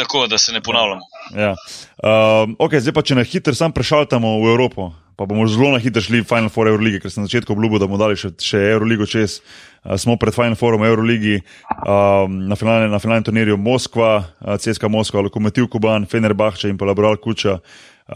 Tako, 0.00 0.24
da 0.30 0.38
se 0.38 0.52
ne 0.52 0.62
ponavljamo. 0.64 1.04
Ja. 1.36 1.52
Uh, 1.52 2.56
okay, 2.58 2.80
zdaj 2.80 2.96
pa, 2.96 3.04
če 3.04 3.18
na 3.20 3.24
hitro 3.26 3.54
sam 3.54 3.74
prešaltamo 3.76 4.38
v 4.40 4.54
Evropo, 4.54 4.90
pa 5.16 5.28
bomo 5.28 5.44
zelo 5.50 5.74
na 5.74 5.80
hitro 5.82 6.00
šli 6.00 6.22
v 6.22 6.28
Final 6.28 6.48
Four 6.48 6.70
Euroleague, 6.72 7.02
ker 7.02 7.12
sem 7.12 7.20
na 7.20 7.28
začetku 7.28 7.52
obljubil, 7.52 7.82
da 7.82 7.88
bomo 7.90 8.00
dali 8.00 8.16
še, 8.16 8.32
še 8.40 8.62
Euroligo 8.72 9.04
čez. 9.04 9.38
Uh, 9.84 9.98
smo 10.00 10.16
pred 10.16 10.32
Final 10.36 10.56
Fourom 10.56 10.86
Euroligi, 10.88 11.42
uh, 11.84 12.24
na 12.28 12.56
finalnem 12.56 13.28
turnirju 13.28 13.60
Moskva, 13.60 14.12
uh, 14.40 14.56
CSK 14.56 14.88
Moskva, 14.88 15.26
Lokomotiv 15.28 15.68
Kuban, 15.72 16.08
Fenerbahče 16.08 16.72
in 16.72 16.80
pa 16.80 16.88
Laboral 16.88 17.20
Kuča 17.20 17.60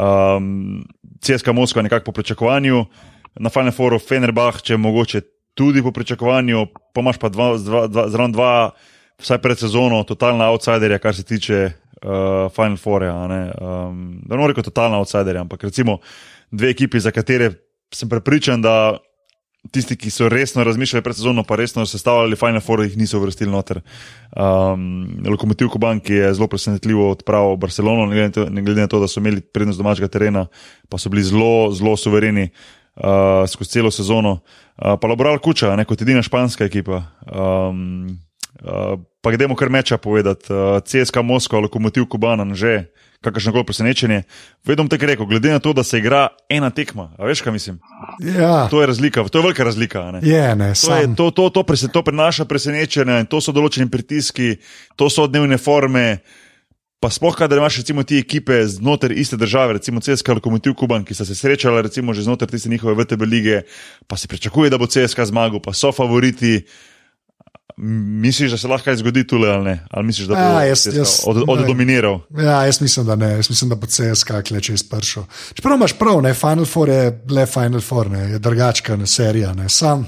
um, 0.00 0.84
CSK 1.20 1.46
Moskva 1.46 1.82
nekako 1.82 2.04
po 2.04 2.12
pričakovanju, 2.12 2.84
na 3.34 3.50
Final 3.50 3.72
Fouru 3.72 3.98
Fenerbah, 3.98 4.62
če 4.62 4.76
mogoče 4.76 5.20
tudi 5.54 5.82
po 5.82 5.92
pričakovanju, 5.92 6.66
pa 6.94 7.00
imaš 7.00 7.18
pa 7.18 7.28
dva, 7.28 7.54
dva, 7.58 7.86
dva, 7.86 8.08
zraven 8.10 8.32
dva, 8.32 8.70
vsaj 9.22 9.38
pred 9.42 9.58
sezono, 9.58 10.02
totalna 10.04 10.50
outsiderja, 10.50 10.98
kar 10.98 11.14
se 11.14 11.22
tiče 11.22 11.64
uh, 11.64 12.52
Final 12.54 12.76
Foura. 12.76 13.14
Um, 13.14 14.20
da 14.26 14.34
ne 14.34 14.40
morem 14.40 14.54
reči 14.54 14.70
totalna 14.70 14.98
outsiderja, 14.98 15.44
ampak 15.46 15.62
recimo 15.62 15.98
dve 16.50 16.70
ekipi, 16.70 17.00
za 17.00 17.10
katere 17.10 17.52
sem 17.94 18.08
prepričan, 18.08 18.62
da 18.62 18.96
tisti, 19.72 19.96
ki 19.96 20.10
so 20.12 20.28
resno 20.28 20.64
razmišljali 20.64 21.02
pred 21.02 21.16
sezono, 21.16 21.42
pa 21.44 21.56
resno 21.56 21.86
sestavljali 21.86 22.36
Final 22.36 22.60
Four, 22.60 22.82
jih 22.84 22.96
niso 22.98 23.18
vrstili 23.20 23.50
noter. 23.50 23.80
Um, 24.36 25.08
Lokomotiv 25.28 25.68
Kuban, 25.72 26.00
ki 26.04 26.12
je 26.14 26.34
zelo 26.34 26.48
presenetljivo 26.48 27.10
odpravil 27.10 27.56
Barcelono, 27.56 28.06
ne 28.06 28.16
glede, 28.16 28.32
to, 28.32 28.44
ne 28.50 28.62
glede 28.62 28.80
na 28.80 28.90
to, 28.90 29.00
da 29.00 29.08
so 29.08 29.20
imeli 29.20 29.40
prednost 29.40 29.80
domačega 29.80 30.08
terena, 30.08 30.46
pa 30.88 30.98
so 30.98 31.08
bili 31.08 31.24
zelo, 31.24 31.72
zelo 31.72 31.96
suvereni 31.96 32.48
uh, 32.50 33.48
skozi 33.48 33.70
celo 33.78 33.90
sezono. 33.90 34.38
Uh, 34.76 34.98
pa 35.00 35.08
Laboral 35.08 35.38
Kuča, 35.38 35.76
ne 35.76 35.84
kot 35.88 36.02
edina 36.02 36.22
španska 36.22 36.68
ekipa. 36.68 37.02
Um, 37.24 38.18
uh, 38.62 39.00
pa 39.20 39.30
gremo 39.30 39.56
kar 39.56 39.68
meča 39.68 39.98
povedati. 39.98 40.52
Uh, 40.52 40.80
CSK 40.84 41.22
Moskva, 41.22 41.58
Lokomotiv 41.58 42.06
Kuban, 42.06 42.54
že 42.54 42.94
kakršno 43.24 43.52
koli 43.52 43.64
presenečenje. 43.64 44.22
Vedno 44.64 44.88
tako 44.88 45.06
rekel, 45.06 45.26
glede 45.26 45.52
na 45.52 45.58
to, 45.58 45.72
da 45.72 45.82
se 45.82 45.98
igra 45.98 46.28
ena 46.48 46.70
tekma. 46.70 47.10
A 47.18 47.24
veš, 47.24 47.40
kaj 47.40 47.52
mislim? 47.52 47.80
Ja. 48.20 48.68
To 48.68 48.80
je 48.80 48.86
razlika, 48.86 49.24
to 49.24 49.38
je 49.38 49.42
velika 49.42 49.64
razlika. 49.64 50.10
Ne? 50.12 50.20
Je, 50.22 50.56
ne, 50.56 50.72
To, 50.76 50.96
je, 50.96 51.14
to, 51.16 51.30
to, 51.30 51.50
to, 51.50 51.62
prese, 51.62 51.88
to 51.88 52.02
prinaša 52.02 52.44
presenečenje 52.44 53.20
in 53.24 53.26
to 53.26 53.40
so 53.40 53.52
določeni 53.52 53.88
pritiski, 53.90 54.56
to 54.96 55.08
so 55.10 55.26
dnevne 55.26 55.58
forme. 55.58 56.20
Pa 57.04 57.10
sploh, 57.12 57.34
kadar 57.36 57.60
imaš 57.60 57.82
recimo 57.82 58.00
ti 58.02 58.16
ekipe 58.16 58.62
znotraj 58.64 59.18
iste 59.20 59.36
države, 59.36 59.76
recimo 59.76 60.00
CSK 60.00 60.38
Lokomotiv 60.38 60.72
Kuban, 60.72 61.04
ki 61.04 61.12
sta 61.14 61.26
se 61.28 61.36
srečala 61.36 61.82
recimo 61.84 62.14
že 62.16 62.24
znotraj 62.24 62.54
tiste 62.54 62.72
njihove 62.72 62.94
VTB 62.96 63.28
lige, 63.28 63.60
pa 64.08 64.16
se 64.16 64.28
pričakuje, 64.28 64.70
da 64.72 64.78
bo 64.80 64.88
CSK 64.88 65.28
zmagal, 65.28 65.60
pa 65.60 65.72
so 65.76 65.92
favoriti. 65.92 66.64
Misliš, 67.76 68.50
da 68.50 68.58
se 68.58 68.68
lahko 68.68 68.84
kaj 68.84 68.96
zgodi 68.96 69.26
tule 69.26 69.48
ali 69.50 69.64
ne? 69.64 69.86
Ali 69.90 70.06
misliš, 70.06 70.26
da 70.28 70.34
bo 70.34 70.40
Ja, 70.40 70.74
jaz- 70.74 70.92
jaz- 70.92 71.22
od, 71.26 71.44
oddominiral? 71.48 72.20
Ja, 72.30 72.64
jaz 72.64 72.80
mislim, 72.80 73.06
da 73.06 73.16
ne. 73.16 73.30
Jaz 73.30 73.50
mislim, 73.50 73.68
da 73.68 73.74
bo 73.74 73.86
CSK 73.86 74.30
kleče 74.48 74.74
izpršil. 74.74 75.22
Čeprav 75.54 75.76
imaš 75.76 75.98
prav, 75.98 76.22
ne, 76.22 76.34
Final 76.34 76.64
Four 76.64 76.88
je 76.88 77.22
le 77.30 77.46
Final 77.46 77.80
Four, 77.80 78.10
ne, 78.10 78.18
je 78.18 78.38
drugačka 78.38 78.96
ne, 78.96 79.06
serija. 79.06 79.52
Ne, 79.54 79.68
sam, 79.68 80.06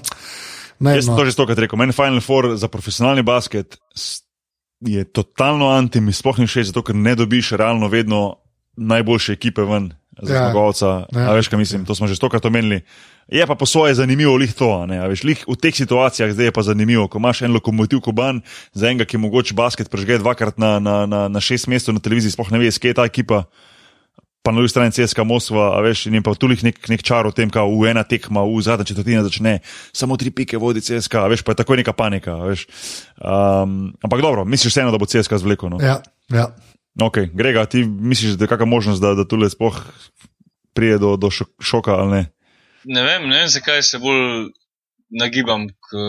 ne, 0.78 0.94
Jaz 0.94 1.04
sem 1.04 1.14
no, 1.14 1.18
to 1.18 1.24
že 1.24 1.32
stokrat 1.32 1.58
rekel. 1.58 1.78
Meni 1.78 1.92
Final 1.92 2.20
Four 2.20 2.56
za 2.56 2.68
profesionalni 2.68 3.22
basket 3.22 3.76
je 4.80 5.04
totalno 5.04 5.68
anti, 5.68 6.00
mi 6.00 6.12
sploh 6.12 6.38
ni 6.38 6.46
všeč, 6.46 6.66
zato 6.66 6.82
ker 6.82 6.94
ne 6.94 7.14
dobiš 7.14 7.50
realno 7.56 7.88
vedno 7.88 8.36
najboljše 8.76 9.32
ekipe 9.32 9.62
ven 9.62 9.92
za 10.22 10.34
Ja. 10.34 10.38
zmagovalca. 10.38 11.06
Ja. 11.12 11.32
Veš, 11.32 11.48
kaj 11.48 11.58
mislim, 11.58 11.84
to 11.84 11.94
smo 11.94 12.06
že 12.06 12.16
stokrat 12.16 12.44
omenili. 12.44 12.80
Je 13.28 13.46
pa 13.46 13.54
po 13.54 13.66
svoje 13.66 13.94
zanimivo 13.94 14.36
lih 14.36 14.54
to. 14.54 14.86
Veš, 14.86 15.24
lih 15.24 15.44
v 15.48 15.56
teh 15.58 15.74
situacijah 15.74 16.30
zdaj 16.30 16.46
je 16.46 16.52
pa 16.54 16.62
zanimivo, 16.62 17.08
ko 17.08 17.18
imaš 17.18 17.42
en 17.42 17.52
lokomotiv 17.52 18.00
Kuban, 18.00 18.40
za 18.72 18.86
enega, 18.86 19.04
ki 19.04 19.18
mogoče 19.18 19.54
basket 19.54 19.90
prežge 19.90 20.18
dvakrat 20.18 20.58
na, 20.58 20.78
na, 20.78 21.06
na, 21.06 21.28
na 21.28 21.40
šest 21.40 21.66
mesecev 21.66 21.94
na 21.94 22.00
televiziji, 22.00 22.30
sploh 22.38 22.50
ne 22.54 22.58
ve, 22.62 22.70
skje 22.70 22.94
je 22.94 22.94
ta 22.94 23.04
ekipa. 23.04 23.44
Pa 24.46 24.54
na 24.54 24.62
drugi 24.62 24.70
strani 24.70 24.94
CSK 24.94 25.26
Moskva, 25.26 25.74
a 25.74 25.82
veš, 25.82 26.06
in 26.06 26.14
je 26.14 26.22
pa 26.22 26.30
tu 26.38 26.46
nek, 26.46 26.62
nek 26.62 27.02
čar 27.02 27.26
o 27.26 27.34
tem, 27.34 27.50
kako 27.50 27.66
v 27.82 27.90
ena 27.90 28.06
tekma, 28.06 28.46
v 28.46 28.62
zadnja 28.62 28.86
četrtina 28.86 29.26
začne, 29.26 29.58
samo 29.90 30.14
tri 30.14 30.30
pike 30.30 30.54
vodi 30.54 30.78
CSK, 30.78 31.18
a 31.18 31.26
veš, 31.26 31.42
pa 31.42 31.50
je 31.50 31.66
takoj 31.66 31.82
neka 31.82 31.90
panika. 31.98 32.38
Veš. 32.46 32.70
Um, 33.18 33.90
ampak 33.98 34.22
dobro, 34.22 34.46
misliš 34.46 34.70
vseeno, 34.70 34.94
da 34.94 35.02
bo 35.02 35.10
CSK 35.10 35.42
zvleko. 35.42 35.66
No? 35.74 35.82
ja, 35.82 35.98
ja. 36.30 36.54
Ok, 37.02 37.18
Grega, 37.32 37.66
ti 37.66 37.84
misliš, 37.84 38.38
da 38.40 38.44
je 38.44 38.48
kakšna 38.48 38.66
možnost, 38.66 39.02
da, 39.02 39.14
da 39.14 39.24
tule 39.28 39.50
sploh 39.50 39.76
prije 40.72 40.98
do, 40.98 41.16
do 41.16 41.30
šok, 41.30 41.48
šoka 41.60 41.94
ali 41.94 42.10
ne? 42.10 42.22
Ne 42.84 43.02
vem, 43.02 43.28
ne 43.28 43.40
vem, 43.40 43.48
zakaj 43.48 43.82
se 43.82 43.98
bolj 43.98 44.48
nagibam 45.10 45.68
k 45.68 46.00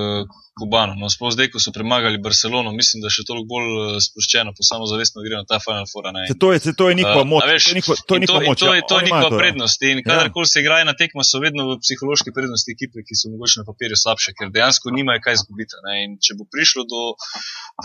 Kubanu. 0.57 0.95
No, 0.97 1.09
sploh 1.11 1.31
zdaj, 1.34 1.51
ko 1.53 1.61
so 1.61 1.71
premagali 1.75 2.17
Barcelono, 2.21 2.71
mislim, 2.73 3.01
da 3.03 3.11
je 3.11 3.17
še 3.19 3.25
toliko 3.29 3.47
bolj 3.53 3.69
eh, 3.69 3.99
sproščeno, 4.07 4.53
pa 4.57 4.65
samo 4.65 4.89
zavestno 4.89 5.23
gre 5.25 5.39
na 5.39 5.45
ta 5.47 5.59
Final 5.63 5.88
Four. 5.91 6.09
to 6.41 6.51
je, 6.53 6.73
to 6.73 6.89
je 6.89 6.97
njihova 6.99 7.23
Uh, 7.23 7.29
moč. 7.29 7.43
a 7.43 7.47
veš, 7.51 7.63
to 7.63 7.69
je 7.69 7.77
njihova, 7.79 7.97
to 8.07 8.13
je 8.15 8.19
njihova 8.23 8.43
in 8.43 8.49
moč. 8.49 8.59
To 8.59 8.67
ja, 8.67 8.75
je, 8.77 8.81
to 8.89 8.95
je 8.99 9.03
njihova 9.07 9.29
to, 9.29 9.35
ja. 9.35 9.41
prednost. 9.41 9.77
In 9.89 9.97
kadarkoli 10.05 10.47
se 10.51 10.61
igra 10.61 10.79
ena 10.85 10.93
tekma, 11.01 11.23
so 11.29 11.41
vedno 11.43 11.61
v 11.69 11.77
psihološki 11.84 12.34
prednosti 12.38 12.73
ekipe, 12.75 13.05
ki 13.07 13.13
so 13.19 13.31
mogoče 13.34 13.61
na 13.61 13.65
papirju 13.69 13.97
slabše, 14.03 14.34
ker 14.38 14.51
dejansko 14.55 14.93
nimajo 14.97 15.23
kaj 15.25 15.38
izgubiti. 15.39 15.77
če 16.25 16.38
bo 16.38 16.43
prišlo 16.53 16.81
do 16.93 17.01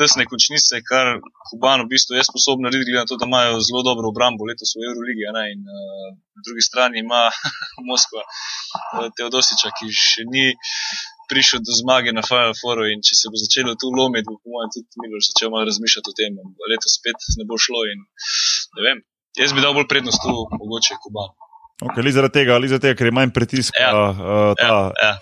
tesne 0.01 0.25
končnice, 0.31 0.81
kar 0.91 1.21
Kuban 1.49 1.85
v 1.85 1.91
bistvu 1.93 2.17
je 2.17 2.25
sposoben 2.25 2.65
narediti, 2.67 2.93
glede 2.93 3.05
na 3.05 3.11
to, 3.11 3.21
da 3.21 3.29
imajo 3.29 3.61
zelo 3.69 3.83
dobro 3.89 4.09
obrambo 4.13 4.49
letos 4.49 4.73
v 4.77 4.87
Euroligi, 4.89 5.25
in 5.53 5.61
uh, 5.69 6.17
na 6.37 6.41
drugi 6.47 6.63
strani 6.69 7.03
ima 7.05 7.29
Moskva 7.91 8.23
uh, 8.25 9.09
Teodosiča, 9.17 9.73
ki 9.77 9.93
še 9.93 10.25
ni 10.33 10.47
prišel 11.31 11.61
do 11.61 11.73
zmage 11.73 12.11
na 12.13 12.23
Final 12.23 12.55
Fouru 12.57 12.87
in 12.91 13.01
če 13.01 13.15
se 13.15 13.31
bo 13.31 13.37
začelo 13.37 13.75
tu 13.75 13.91
lomiti, 13.91 14.27
bo 14.27 14.39
po 14.39 14.49
mojem 14.51 14.71
tudi 14.75 14.89
Miloš 14.99 15.31
začel 15.31 15.51
malo 15.51 15.65
razmišljati 15.65 16.09
o 16.09 16.17
tem, 16.17 16.33
letos 16.69 16.99
spet 16.99 17.19
ne 17.37 17.45
bo 17.45 17.59
šlo 17.59 17.83
in 17.87 18.01
ne 18.77 18.83
vem. 18.83 18.99
Jaz 19.39 19.53
bi 19.53 19.61
dal 19.61 19.73
bolj 19.73 19.89
prednost 19.89 20.21
tu, 20.21 20.33
mogoče 20.53 20.99
Kuban. 21.01 21.31
Okay, 21.83 21.99
ali 21.99 22.13
zaradi 22.13 22.35
tega, 22.35 22.55
ali 22.55 22.69
zaradi 22.69 22.85
tega, 22.85 22.97
ker 22.97 23.07
je 23.07 23.13
manj 23.13 23.31
pritiska, 23.31 23.81
Ja. 23.81 23.91
uh, 24.09 24.53
ta 24.55 24.67
Ja, 24.67 24.81
ja, 25.03 25.13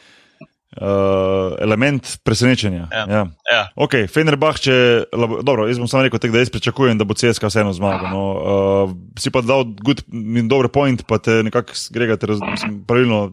uh, 0.77 1.56
element 1.59 2.18
presenečenja. 2.22 2.89
Ja. 2.90 3.05
Ja. 3.09 3.22
ja. 3.47 3.62
Ok, 3.77 3.94
Fenerbah, 4.06 4.59
če. 4.59 4.74
labo- 5.12 5.43
Dobro, 5.43 5.66
jaz 5.66 5.78
bom 5.78 5.89
samo 5.89 6.02
rekel, 6.02 6.18
tek, 6.18 6.32
da 6.32 6.39
jaz 6.39 6.51
pričakujem, 6.51 6.98
da 6.98 7.05
bo 7.05 7.14
CSK 7.14 7.43
vseeno 7.44 7.72
zmagal. 7.72 8.10
No, 8.10 8.22
uh, 8.35 8.93
si 9.16 9.31
pa 9.31 9.40
dal 9.40 9.64
good, 9.77 10.02
in 10.10 10.48
dober 10.48 10.68
point, 10.68 11.02
pa 11.05 11.18
te 11.18 11.40
nekako 11.43 11.72
grega, 11.90 12.16
te 12.16 12.27
raz, 12.27 12.40
mislim, 12.40 12.85
pravilno 12.85 13.32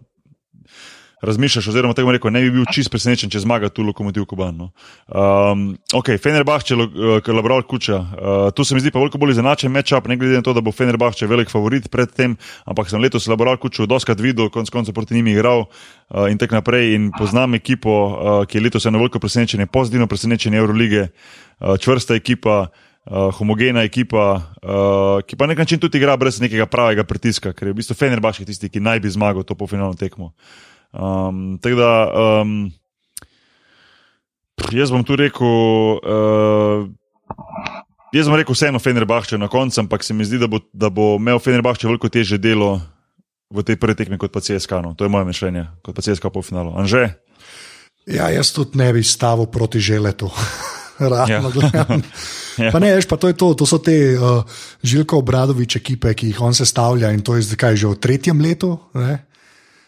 razmišljaš, 1.21 1.67
oziroma 1.67 1.93
tako 1.93 2.11
rekel, 2.11 2.31
ne 2.31 2.41
bi 2.41 2.51
bil 2.51 2.65
čist 2.73 2.91
presenečen, 2.93 3.29
če 3.33 3.41
zmaga 3.41 3.69
tu 3.73 3.83
lokomotiv 3.85 4.27
Kuban. 4.29 4.57
No. 4.57 4.67
Um, 5.09 5.63
ok, 5.97 6.13
Fenerbah, 6.21 6.61
če 6.63 6.77
uh, 6.77 7.29
Labral 7.33 7.63
Kuča. 7.65 7.97
Uh, 7.97 8.35
tu 8.53 8.65
se 8.65 8.77
mi 8.77 8.81
zdi 8.83 8.93
pa 8.93 9.01
veliko 9.01 9.17
bolj 9.21 9.33
izenačen 9.33 9.73
matchup, 9.73 10.07
ne 10.07 10.17
glede 10.19 10.37
na 10.37 10.45
to, 10.45 10.53
da 10.53 10.61
bo 10.61 10.73
Fenerbah 10.75 11.15
če 11.17 11.29
velik 11.29 11.49
favorit 11.49 11.89
pred 11.93 12.13
tem, 12.13 12.37
ampak 12.69 12.91
sem 12.91 13.01
letos 13.01 13.27
Labral 13.31 13.57
Kuču 13.61 13.89
doskrat 13.89 14.21
videl, 14.21 14.51
konc 14.53 14.69
koncev 14.73 14.93
proti 14.97 15.17
njim 15.17 15.31
igral 15.33 15.65
uh, 15.65 16.27
in 16.29 16.37
tako 16.37 16.59
naprej. 16.59 16.93
In 16.97 17.09
poznam 17.17 17.57
ekipo, 17.57 17.95
uh, 17.97 18.41
ki 18.45 18.59
je 18.59 18.65
letos 18.67 18.85
eno 18.85 19.01
veliko 19.01 19.21
presenečenje, 19.23 19.65
pozitivno 19.65 20.07
presenečenje 20.07 20.61
Eurolige, 20.61 21.07
uh, 21.09 21.77
čvrsta 21.81 22.17
ekipa. 22.19 22.67
Uh, 23.07 23.29
homogena 23.37 23.85
ekipa, 23.87 24.23
uh, 24.35 25.21
ki 25.23 25.37
pa 25.39 25.45
na 25.45 25.53
nek 25.53 25.61
način 25.63 25.79
tudi 25.79 25.95
igra 25.95 26.17
brez 26.19 26.41
nekega 26.43 26.65
pravega 26.67 27.05
pritiska, 27.07 27.53
ker 27.55 27.69
je 27.69 27.71
v 27.71 27.77
bistvu 27.79 27.95
Fenerbahče 27.95 28.43
tisti, 28.43 28.67
ki 28.67 28.81
naj 28.83 28.99
bi 28.99 29.07
zmagal 29.07 29.47
to 29.47 29.55
polfinalno 29.55 29.95
tekmo. 29.95 30.33
Um, 30.93 31.57
tako 31.61 31.75
da, 31.75 31.91
um, 32.41 32.71
jaz 34.71 34.91
bom 34.91 35.03
tu 35.03 35.15
rekel, 35.19 35.45
uh, 36.01 36.87
jaz 38.15 38.29
bom 38.29 38.37
rekel 38.39 38.55
vseeno 38.55 38.79
Fenerbahče 38.79 39.37
na 39.37 39.47
koncu, 39.51 39.81
ampak 39.83 40.03
se 40.03 40.13
mi 40.13 40.25
zdi, 40.25 40.39
da 40.41 40.47
bo, 40.47 40.63
da 40.73 40.89
bo 40.89 41.15
imel 41.19 41.39
Fenerbahče 41.39 41.87
veliko 41.87 42.09
teže 42.09 42.39
delo 42.41 42.77
v 43.51 43.63
tej 43.63 43.79
prvi 43.79 43.95
tekmi 43.95 44.17
kot 44.19 44.31
pa 44.31 44.43
CSK. 44.43 44.83
No. 44.83 44.95
To 44.95 45.05
je 45.05 45.11
moje 45.11 45.27
mišljenje, 45.27 45.67
kot 45.83 45.95
pa 45.95 46.03
CSK 46.03 46.31
po 46.33 46.41
finalu. 46.41 46.75
Anže? 46.75 47.15
ja, 48.07 48.29
jaz 48.31 48.51
tudi 48.55 48.79
ne 48.79 48.91
bi 48.95 49.03
stavil 49.03 49.45
proti 49.51 49.79
želetu. 49.79 50.31
Realno 50.99 51.27
Ja. 51.33 51.51
gledam. 51.51 52.01
Ja. 52.57 52.71
Pa 52.73 52.79
ne, 52.81 52.89
veš, 52.89 53.05
pa 53.05 53.21
to, 53.21 53.29
je 53.29 53.37
to, 53.37 53.53
to 53.53 53.67
so 53.69 53.77
te 53.77 54.17
uh, 54.17 54.41
Žilko 54.81 55.19
Obradovič 55.21 55.75
ekipe, 55.77 56.09
ki 56.17 56.31
jih 56.31 56.39
on 56.41 56.57
sestavlja 56.57 57.11
in 57.13 57.21
to 57.21 57.35
je 57.37 57.45
zdaj 57.45 57.77
že 57.77 57.85
v 57.85 57.99
tretjem 58.01 58.41
letu. 58.41 58.71
Ne? 58.97 59.26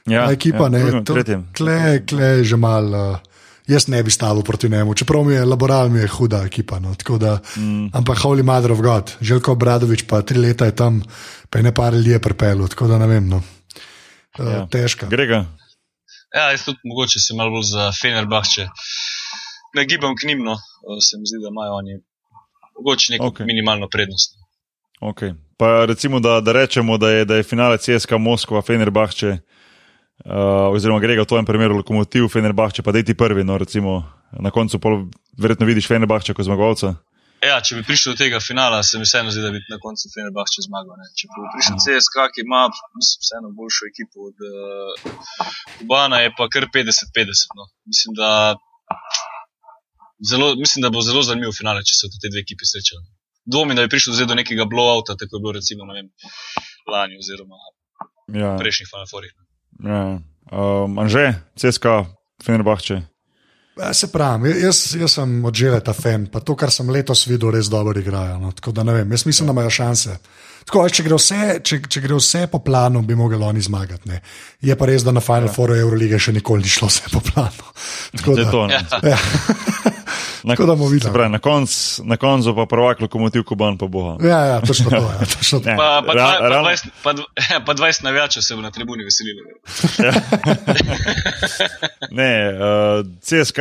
Ja, 0.05 0.25
Ta 0.25 0.33
ekipa, 0.33 0.63
ja, 0.63 0.69
ne, 0.69 0.79
drugem, 0.79 1.03
to, 1.05 1.41
kle, 1.57 2.05
kle 2.05 2.43
že 2.43 2.57
mal. 2.57 2.93
Uh, 2.93 3.17
jaz 3.69 3.85
ne 3.87 3.99
bi 4.03 4.09
stavil 4.09 4.41
proti 4.41 4.69
njemu, 4.69 4.95
čeprav 4.97 5.23
mi 5.23 5.35
je 5.35 5.43
laboral, 5.45 5.89
mi 5.93 5.99
je 5.99 6.07
huda 6.07 6.41
ekipa. 6.47 6.79
No, 6.79 6.95
tako 6.95 7.17
da, 7.21 7.35
mm. 7.57 7.91
Ampak 7.93 8.17
Holy 8.17 8.43
Mother 8.43 8.71
of 8.71 8.81
God, 8.81 9.11
Željko 9.21 9.51
Obradovič 9.51 10.07
pa 10.09 10.21
tri 10.21 10.39
leta 10.41 10.65
je 10.65 10.75
tam, 10.75 11.03
pa 11.49 11.59
je 11.59 11.63
ne 11.63 11.73
par 11.73 11.93
ljudi 11.93 12.15
je 12.15 12.19
prepel, 12.19 12.67
tako 12.67 12.87
da 12.87 12.97
ne 12.97 13.07
vem. 13.07 13.29
No. 13.29 13.43
Uh, 14.39 14.47
ja. 14.47 14.65
Težka. 14.71 15.07
Grega. 15.11 15.45
Ja, 16.33 16.49
jaz 16.51 16.65
tudi 16.65 16.81
mogoče 16.83 17.19
se 17.19 17.33
malo 17.37 17.51
bolj 17.51 17.69
za 17.69 17.91
Fenerbahče 18.01 18.67
nagibam 19.73 20.15
k 20.15 20.27
njim, 20.27 20.43
no. 20.43 20.53
Eh, 20.53 21.01
se 21.01 21.17
mi 21.17 21.25
zdi, 21.25 21.37
da 21.43 21.49
imajo 21.49 21.73
oni 21.73 21.93
mogoče 22.77 23.13
neko 23.13 23.25
okay. 23.25 23.45
minimalno 23.45 23.87
prednost. 23.91 24.35
Okay. 25.01 25.35
Pa 25.57 25.85
recimo, 25.85 26.19
da, 26.19 26.41
da 26.41 26.51
rečemo, 26.51 26.97
da 26.97 27.09
je, 27.09 27.25
da 27.25 27.35
je 27.35 27.43
finale 27.43 27.77
CSK 27.77 28.11
Moskva, 28.19 28.61
Fenerbahče, 28.61 29.37
uh, 30.25 30.69
oziroma 30.73 30.99
Grega 30.99 31.23
v 31.23 31.29
tvojem 31.29 31.45
primeru 31.45 31.79
lokomotiv 31.79 32.27
Fenerbahče, 32.33 32.83
pa 32.83 32.91
da 32.91 33.03
ti 33.03 33.17
prvi, 33.17 33.43
no 33.43 33.57
recimo 33.57 34.01
na 34.39 34.51
koncu 34.51 34.79
pol, 34.79 35.05
verjetno 35.37 35.65
vidiš 35.69 35.87
Fenerbahče 35.87 36.33
kot 36.33 36.45
zmagovalca. 36.45 36.95
Ja, 37.39 37.61
če 37.63 37.77
bi 37.77 37.85
prišel 37.87 38.13
do 38.13 38.19
tega 38.19 38.41
finala, 38.43 38.81
se 38.83 38.99
mi 38.99 39.07
vseeno 39.07 39.31
zdi, 39.31 39.39
da 39.39 39.51
bi 39.55 39.61
na 39.71 39.77
koncu 39.79 40.09
Fenerbahče 40.11 40.65
zmagal. 40.65 40.97
Ne. 40.99 41.07
Če 41.15 41.29
bi 41.31 41.51
prišel 41.53 41.77
CSK, 41.85 42.25
ki 42.35 42.43
ima 42.43 42.65
mislim, 42.67 43.21
vseeno 43.23 43.51
boljšo 43.55 43.87
ekipo 43.87 44.27
od 44.27 44.43
uh, 44.43 45.13
Kubana, 45.77 46.19
je 46.25 46.33
pa 46.35 46.49
kar 46.51 46.67
50-50. 46.73 47.55
No. 47.55 47.69
Mislim, 47.87 48.17
da 48.19 48.31
zelo, 50.31 50.51
mislim, 50.59 50.83
da 50.83 50.91
bo 50.91 51.05
zelo 51.05 51.23
zanimiv 51.23 51.55
finale, 51.55 51.85
če 51.87 51.95
se 51.95 52.11
te 52.19 52.27
dve 52.33 52.43
ekipi 52.43 52.67
srečajo. 52.67 53.05
Dvomim, 53.47 53.79
da 53.79 53.87
bi 53.87 53.93
prišlo 53.95 54.17
zdaj 54.19 54.27
do 54.27 54.35
nekega 54.35 54.67
blowouta, 54.67 55.15
tako 55.15 55.39
je 55.39 55.43
bilo 55.45 55.55
recimo 55.55 55.87
vem, 55.93 56.11
lani 56.91 57.17
oziroma 57.23 57.55
Ja, 58.35 58.57
prejšnjih 58.59 58.89
Final 58.91 59.07
Fourih. 59.09 59.31
Ja. 59.83 60.19
Um, 60.51 60.99
Anže, 60.99 61.33
CSK, 61.55 61.85
Fenerbahče. 62.43 63.01
Ja, 63.79 63.93
se 63.93 64.09
pravi, 64.11 64.51
jaz, 64.59 64.95
jaz 64.99 65.13
sem 65.15 65.37
odžele 65.45 65.79
ta 65.79 65.93
fan, 65.95 66.25
pa 66.31 66.41
to, 66.43 66.55
kar 66.59 66.71
sem 66.73 66.89
letos 66.91 67.23
videl, 67.29 67.53
res 67.55 67.69
dobro 67.71 67.99
igrajo. 67.99 68.39
No. 68.41 68.51
Tako 68.51 68.73
da 68.75 68.83
ne 68.83 68.97
vem, 68.97 69.11
jaz 69.15 69.25
mislim, 69.25 69.47
da 69.47 69.55
imajo 69.55 69.69
šanse. 69.71 70.17
Tako, 70.67 70.83
če, 70.91 71.05
gre 71.05 71.15
vse, 71.15 71.43
če, 71.63 71.79
če 71.87 72.01
gre 72.03 72.17
vse 72.17 72.43
po 72.51 72.59
planu, 72.65 73.01
bi 73.07 73.15
mogli 73.15 73.39
oni 73.39 73.63
zmagati. 73.63 74.09
Ne. 74.09 74.19
Je 74.61 74.75
pa 74.75 74.89
res, 74.89 75.05
da 75.07 75.13
na 75.15 75.23
Final 75.23 75.47
ja. 75.47 75.53
Fouru 75.55 75.77
Eurolige 75.79 76.19
še 76.19 76.35
nikoli 76.35 76.67
ni 76.67 76.73
šlo 76.73 76.91
vse 76.91 77.13
po 77.13 77.23
planu. 77.29 77.71
Tako 78.19 78.35
da, 78.35 78.49
to, 78.51 78.65
ja. 78.73 78.83
Ja. 79.13 79.95
Na, 80.43 80.55
Tako 80.55 80.65
da 80.65 80.75
bomo 80.75 80.89
videli. 80.89 81.13
Pravi, 81.13 81.29
na 81.29 81.39
koncu 81.39 82.03
konc 82.19 82.45
pa 82.55 82.65
prvak 82.65 83.01
lokomotiv 83.01 83.43
Kuban 83.43 83.77
pa 83.77 83.87
boha. 83.87 84.17
Ja, 84.27 84.39
ja, 84.45 84.61
točno 84.61 84.89
to. 84.89 84.95
Ja, 84.95 85.19
točno 85.37 85.59
to. 85.59 85.65
Pa, 85.65 86.03
pa, 86.07 86.13
pa, 86.13 86.13
20, 86.13 86.87
pa, 87.03 87.13
pa 87.65 87.73
20 87.73 88.03
navijačev 88.03 88.41
se 88.41 88.55
bo 88.55 88.61
na 88.61 88.71
tribuni 88.71 89.03
veselilo. 89.03 89.41
Ja. 89.99 90.13
ne, 92.11 92.53
uh, 92.53 93.05
CSK, 93.21 93.59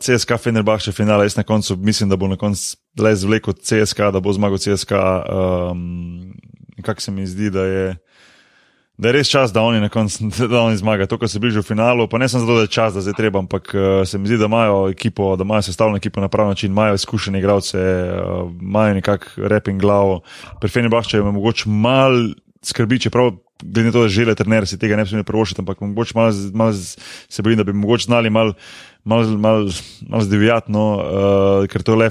CSK 0.00 0.32
Fenerbahče 0.42 0.92
finale, 0.92 1.24
jaz 1.24 1.36
na 1.36 1.42
koncu 1.42 1.76
mislim, 1.76 2.08
da 2.08 2.16
bo 2.16 2.28
na 2.28 2.36
koncu 2.36 2.76
le 2.98 3.16
zvlekel 3.16 3.54
CSK, 3.54 3.98
da 4.12 4.20
bo 4.20 4.32
zmagal 4.32 4.58
CSK. 4.58 4.92
Um, 4.92 6.34
Kako 6.82 7.00
se 7.00 7.10
mi 7.10 7.26
zdi, 7.26 7.50
da 7.50 7.62
je 7.62 7.96
da 8.98 9.08
je 9.08 9.12
res 9.12 9.28
čas, 9.30 9.52
da 9.52 9.62
oni 9.62 9.88
koncu 9.88 10.30
zmagajo. 10.82 11.06
To, 11.06 11.18
kar 11.18 11.28
se 11.28 11.38
bližuje 11.38 11.62
v 11.62 11.70
finalu, 11.70 12.08
pa 12.08 12.18
ne 12.18 12.28
samo 12.28 12.44
zato, 12.44 12.56
da 12.56 12.66
je 12.66 12.74
čas, 12.74 12.94
da 12.94 13.00
zdaj 13.00 13.14
treba, 13.14 13.38
ampak 13.38 13.70
uh, 13.74 14.08
se 14.08 14.18
mi 14.18 14.26
zdi, 14.26 14.38
da 14.38 14.50
imajo 14.50 14.88
ekipo, 14.90 15.36
da 15.36 15.44
imajo 15.46 15.62
sestavljeno 15.62 15.96
ekipo 15.96 16.20
na 16.20 16.28
pravi 16.28 16.48
način, 16.48 16.72
imajo 16.72 16.94
izkušene 16.94 17.38
igralce, 17.38 17.78
uh, 17.78 18.50
imajo 18.60 18.94
nekakšen 18.94 19.44
rep 19.46 19.68
in 19.68 19.78
glavo. 19.78 20.20
Pri 20.60 20.70
Fenerbahče 20.70 21.16
je 21.16 21.22
mogoče 21.22 21.68
mal 21.68 22.12
skrbi, 22.62 23.00
čeprav 23.06 23.32
glede 23.62 23.88
na 23.88 23.92
to, 23.92 24.04
da 24.06 24.12
žele 24.12 24.34
trener 24.38 24.66
si 24.70 24.78
tega 24.78 24.96
ne 24.96 25.02
bi 25.02 25.10
smeli 25.10 25.26
prvošiti, 25.26 25.62
ampak 25.62 25.80
mogoče 25.82 26.14
mal, 26.14 26.32
mal 26.54 26.72
se 26.74 27.42
bojim, 27.42 27.58
da 27.58 27.66
bi 27.66 27.72
mogoče 27.72 28.10
znali 28.10 28.30
mal 28.30 28.54
malo 29.08 29.38
mal, 29.38 29.68
mal 30.08 30.20
zdivjati, 30.20 30.72
no, 30.72 30.84
uh, 31.00 31.66
ker 31.70 31.82
to 31.82 31.94
je 31.94 32.00
le, 32.02 32.08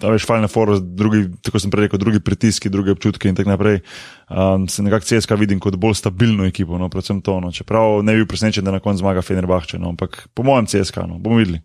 da 0.00 0.12
veš, 0.14 0.24
fajn 0.26 0.48
forum, 0.48 0.80
drugi, 0.96 1.26
tako 1.44 1.60
sem 1.60 1.72
prej 1.72 1.86
rekel, 1.86 2.00
drugi 2.00 2.22
pritiski, 2.24 2.72
druge 2.72 2.94
občutke 2.94 3.28
in 3.28 3.36
tako 3.36 3.52
naprej. 3.52 3.82
Um, 4.30 4.64
se 4.68 4.82
nekako 4.82 5.06
CSK 5.10 5.36
vidim 5.38 5.60
kot 5.60 5.76
bolj 5.76 5.98
stabilno 6.00 6.48
ekipo, 6.48 6.80
no, 6.80 6.88
predvsem 6.92 7.20
to. 7.20 7.36
No, 7.44 7.52
čeprav 7.52 8.00
ne 8.02 8.16
bi 8.16 8.22
bil 8.22 8.30
presenečen, 8.30 8.64
da 8.64 8.72
na 8.72 8.80
koncu 8.80 9.04
zmaga 9.04 9.22
Fenerbahče, 9.22 9.80
no, 9.82 9.92
ampak 9.92 10.22
po 10.34 10.46
mojem 10.46 10.70
CSK, 10.72 11.04
no, 11.10 11.20
bomo 11.20 11.42
videli. 11.42 11.60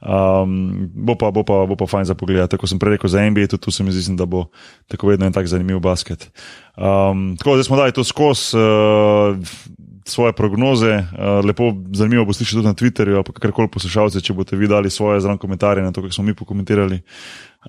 Um, 0.00 0.88
bo, 0.94 1.14
pa, 1.14 1.28
bo, 1.30 1.44
pa, 1.44 1.66
bo 1.68 1.76
pa 1.76 1.86
fajn 1.86 2.08
za 2.08 2.16
pogled. 2.16 2.48
Tako 2.48 2.66
sem 2.66 2.80
prej 2.80 2.96
rekel 2.96 3.12
za 3.12 3.20
NBA, 3.20 3.50
tudi 3.52 3.62
tu 3.68 3.70
se 3.70 3.84
mi 3.84 3.92
zdi, 3.92 4.16
da 4.16 4.24
bo 4.26 4.48
tako 4.88 5.12
vedno 5.12 5.28
en 5.28 5.36
tak 5.36 5.46
zanimiv 5.46 5.80
basket. 5.80 6.30
Um, 6.76 7.36
tako 7.36 7.56
da 7.56 7.64
smo 7.64 7.76
dali 7.76 7.92
to 7.92 8.04
skozi. 8.04 8.56
Uh, 8.56 9.36
svoje 10.10 10.32
prognoze. 10.32 10.94
Uh, 10.96 11.44
lepo, 11.44 11.72
zanimivo 11.92 12.24
bo 12.24 12.32
slišati 12.32 12.56
tudi 12.56 12.66
na 12.66 12.74
Twitterju, 12.74 13.22
pa 13.22 13.32
kakorkoli 13.32 13.68
poslušalce, 13.68 14.20
če 14.20 14.34
boste 14.34 14.56
vi 14.56 14.68
dali 14.68 14.90
svoje 14.90 15.20
zraven 15.20 15.38
komentarje 15.38 15.84
na 15.84 15.92
to, 15.92 16.02
kar 16.02 16.12
smo 16.12 16.24
mi 16.24 16.34
pokomentirali. 16.34 17.00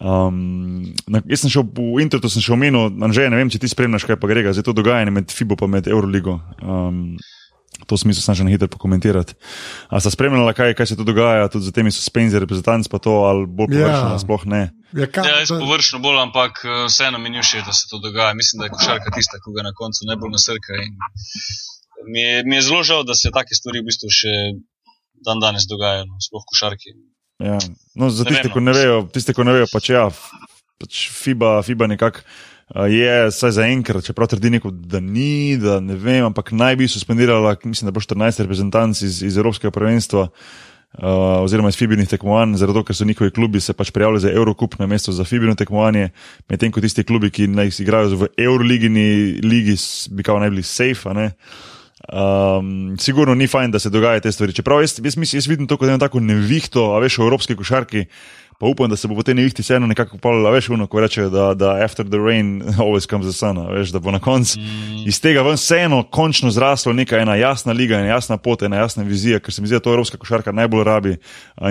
Um, 0.02 0.82
na, 1.08 1.22
jaz 1.30 1.44
sem 1.44 1.54
šel 1.54 1.68
v 1.68 2.02
internetu, 2.02 2.32
sem 2.32 2.42
šel 2.42 2.56
omenil, 2.56 2.90
Anže, 3.04 3.28
ne 3.30 3.38
vem, 3.38 3.52
če 3.52 3.62
ti 3.62 3.70
spremljaš, 3.72 4.08
kaj 4.08 4.20
pa 4.22 4.32
gre, 4.32 4.48
zdaj 4.50 4.66
to 4.66 4.76
dogajanje 4.78 5.14
med 5.14 5.36
FIBO 5.36 5.60
in 5.68 5.78
Euroligo. 5.86 6.40
Um, 6.64 7.18
To 7.90 7.98
smisel 7.98 8.22
sem 8.22 8.36
že 8.38 8.44
na 8.46 8.54
hitro 8.54 8.70
pokomentirati. 8.72 9.34
A 9.90 10.00
ste 10.00 10.12
spremljali, 10.14 10.54
kaj, 10.54 10.76
kaj 10.78 10.94
se 10.94 10.98
tu 11.00 11.06
dogaja, 11.08 11.50
tudi 11.52 11.66
za 11.66 11.74
temi 11.76 11.92
suspenzi, 11.92 12.40
reprezentanci 12.40 12.92
pa 12.92 13.02
to, 13.02 13.26
ali 13.28 13.48
bolj 13.50 13.74
površno, 13.74 14.14
ja. 14.16 14.20
sploh 14.22 14.44
ne? 14.46 14.62
Ja, 14.94 15.08
kaj, 15.08 15.28
ja, 15.28 15.40
jaz 15.44 15.54
površno 15.56 16.00
bolj, 16.04 16.20
ampak 16.30 16.62
eh, 16.64 16.86
vseeno 16.88 17.20
mi 17.20 17.34
ni 17.34 17.42
všeč, 17.42 17.66
da 17.66 17.74
se 17.74 17.90
to 17.90 18.00
dogaja. 18.04 18.36
Mislim, 18.38 18.62
da 18.62 18.70
je 18.70 18.76
košarka 18.78 19.14
tista, 19.16 19.42
ki 19.42 19.56
ga 19.56 19.66
na 19.68 19.74
koncu 19.76 20.08
najbolj 20.08 20.36
nasrka. 20.36 20.78
In 20.84 20.94
mi 22.12 22.22
je, 22.22 22.44
mi 22.46 22.56
je 22.56 22.62
zelo 22.68 22.84
žal, 22.84 23.04
da 23.08 23.18
se 23.18 23.34
take 23.34 23.56
stvari 23.58 23.82
v 23.82 23.90
bistvu 23.90 24.12
še 24.14 24.36
dan 25.26 25.42
danes 25.42 25.68
dogajajo, 25.70 26.08
no, 26.10 26.22
sploh 26.22 26.46
košarki. 26.50 26.96
Ja. 27.42 27.58
No, 27.98 28.10
za 28.14 28.26
tiste, 28.28 28.50
ki 28.54 28.62
ne 28.62 28.74
vejo, 28.78 28.98
tiste, 29.14 29.34
ki 29.34 29.46
ne 29.46 29.58
vejo, 29.58 29.68
pač 29.74 29.90
ja, 29.94 30.08
pač 30.82 31.08
FIBA, 31.14 31.62
FIBA 31.66 31.90
nekako. 31.96 32.26
Je 32.76 33.28
vsaj 33.28 33.52
za 33.52 33.66
enkrat, 33.68 34.06
čeprav 34.06 34.30
trdi 34.32 34.50
neko, 34.50 34.72
da 34.72 35.00
ni, 35.00 35.58
da 35.60 35.80
ne 35.84 35.96
vem, 36.00 36.26
ampak 36.26 36.54
naj 36.56 36.76
bi 36.80 36.88
suspendirala, 36.88 37.56
mislim, 37.64 37.88
da 37.88 37.92
bo 37.92 38.00
14 38.00 38.40
reprezentanc 38.46 39.02
iz, 39.02 39.24
iz 39.24 39.38
Evropskega 39.38 39.72
prvenstva 39.76 40.22
uh, 40.28 41.42
oziroma 41.44 41.70
iz 41.70 41.76
Fibinih 41.76 42.08
tekmovanj, 42.08 42.56
zato 42.62 42.84
ker 42.88 42.96
so 42.96 43.06
njihovi 43.06 43.32
klubi 43.32 43.60
se 43.60 43.74
pač 43.74 43.92
prijavili 43.92 44.20
za 44.20 44.32
Eurocup 44.32 44.80
na 44.80 44.88
mesto 44.88 45.12
za 45.12 45.24
Fibino 45.24 45.56
tekmovanje, 45.56 46.10
medtem 46.50 46.72
ko 46.72 46.82
tisti 46.82 47.04
klubi, 47.04 47.30
ki 47.30 47.48
naj 47.48 47.76
igrajo 47.80 48.16
v 48.16 48.32
Euroligini, 48.38 49.42
ligi, 49.44 49.76
bi 50.12 50.24
kao 50.24 50.40
naj 50.40 50.50
bili 50.50 50.64
safe. 50.64 51.32
Um, 52.12 52.96
sigurno 53.00 53.36
ni 53.36 53.48
fajn, 53.48 53.72
da 53.72 53.80
se 53.80 53.90
dogajajo 53.90 54.20
te 54.20 54.32
stvari. 54.32 54.54
Čeprav 54.54 54.82
jaz, 54.82 54.96
jaz, 55.04 55.18
jaz, 55.18 55.34
jaz 55.34 55.48
vidim 55.48 55.68
to 55.68 55.78
kot 55.78 55.90
eno 55.90 56.00
tako 56.02 56.20
nevihto, 56.20 56.96
a 56.96 57.00
veš, 57.00 57.20
v 57.20 57.28
evropski 57.28 57.56
košarki, 57.56 58.06
pa 58.62 58.68
upam, 58.68 58.90
da 58.90 58.96
se 58.96 59.08
bo 59.08 59.16
po 59.18 59.24
tej 59.26 59.34
nevihti 59.34 59.64
vseeno 59.66 59.88
nekako 59.90 60.20
pol, 60.22 60.46
a 60.46 60.52
veš, 60.54 60.68
uno, 60.70 60.86
ko 60.88 61.02
rečejo, 61.02 61.32
da, 61.34 61.54
da 61.58 61.72
after 61.82 62.06
the 62.06 62.20
rain 62.22 62.62
always 62.84 63.10
comes 63.10 63.26
the 63.26 63.34
sun, 63.34 63.58
veš, 63.58 63.90
da 63.90 64.00
bo 64.00 64.14
na 64.14 64.20
koncu 64.22 64.60
mm. 64.60 65.02
iz 65.10 65.18
tega 65.22 65.42
ven 65.42 65.58
vseeno 65.58 66.04
končno 66.04 66.52
zraslo 66.54 66.94
neka 66.94 67.18
ena 67.18 67.36
jasna 67.36 67.74
liga, 67.74 67.98
ena 67.98 68.14
jasna 68.14 68.38
pot, 68.38 68.62
ena 68.62 68.78
jasna 68.78 69.04
vizija, 69.04 69.40
ker 69.42 69.54
se 69.54 69.66
mi 69.66 69.68
zdi, 69.68 69.80
da 69.80 69.88
to 69.88 69.96
evropska 69.96 70.22
košarka 70.22 70.54
najbolj 70.54 70.84
rabi. 70.86 71.18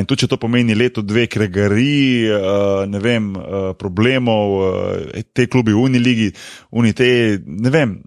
In 0.01 0.05
tudi, 0.05 0.25
če 0.25 0.33
to 0.35 0.41
pomeni 0.43 0.75
leto, 0.75 1.07
dve, 1.07 1.29
kregari, 1.31 2.27
uh, 2.27 2.83
ne 2.91 2.99
vem, 2.99 3.31
problemov, 3.79 4.59
uh, 4.59 5.25
te 5.33 5.47
klubi 5.47 5.71
v 5.71 5.87
Uniligi, 5.87 6.33
Unite, 6.75 7.07
ne 7.47 7.71
vem 7.71 8.01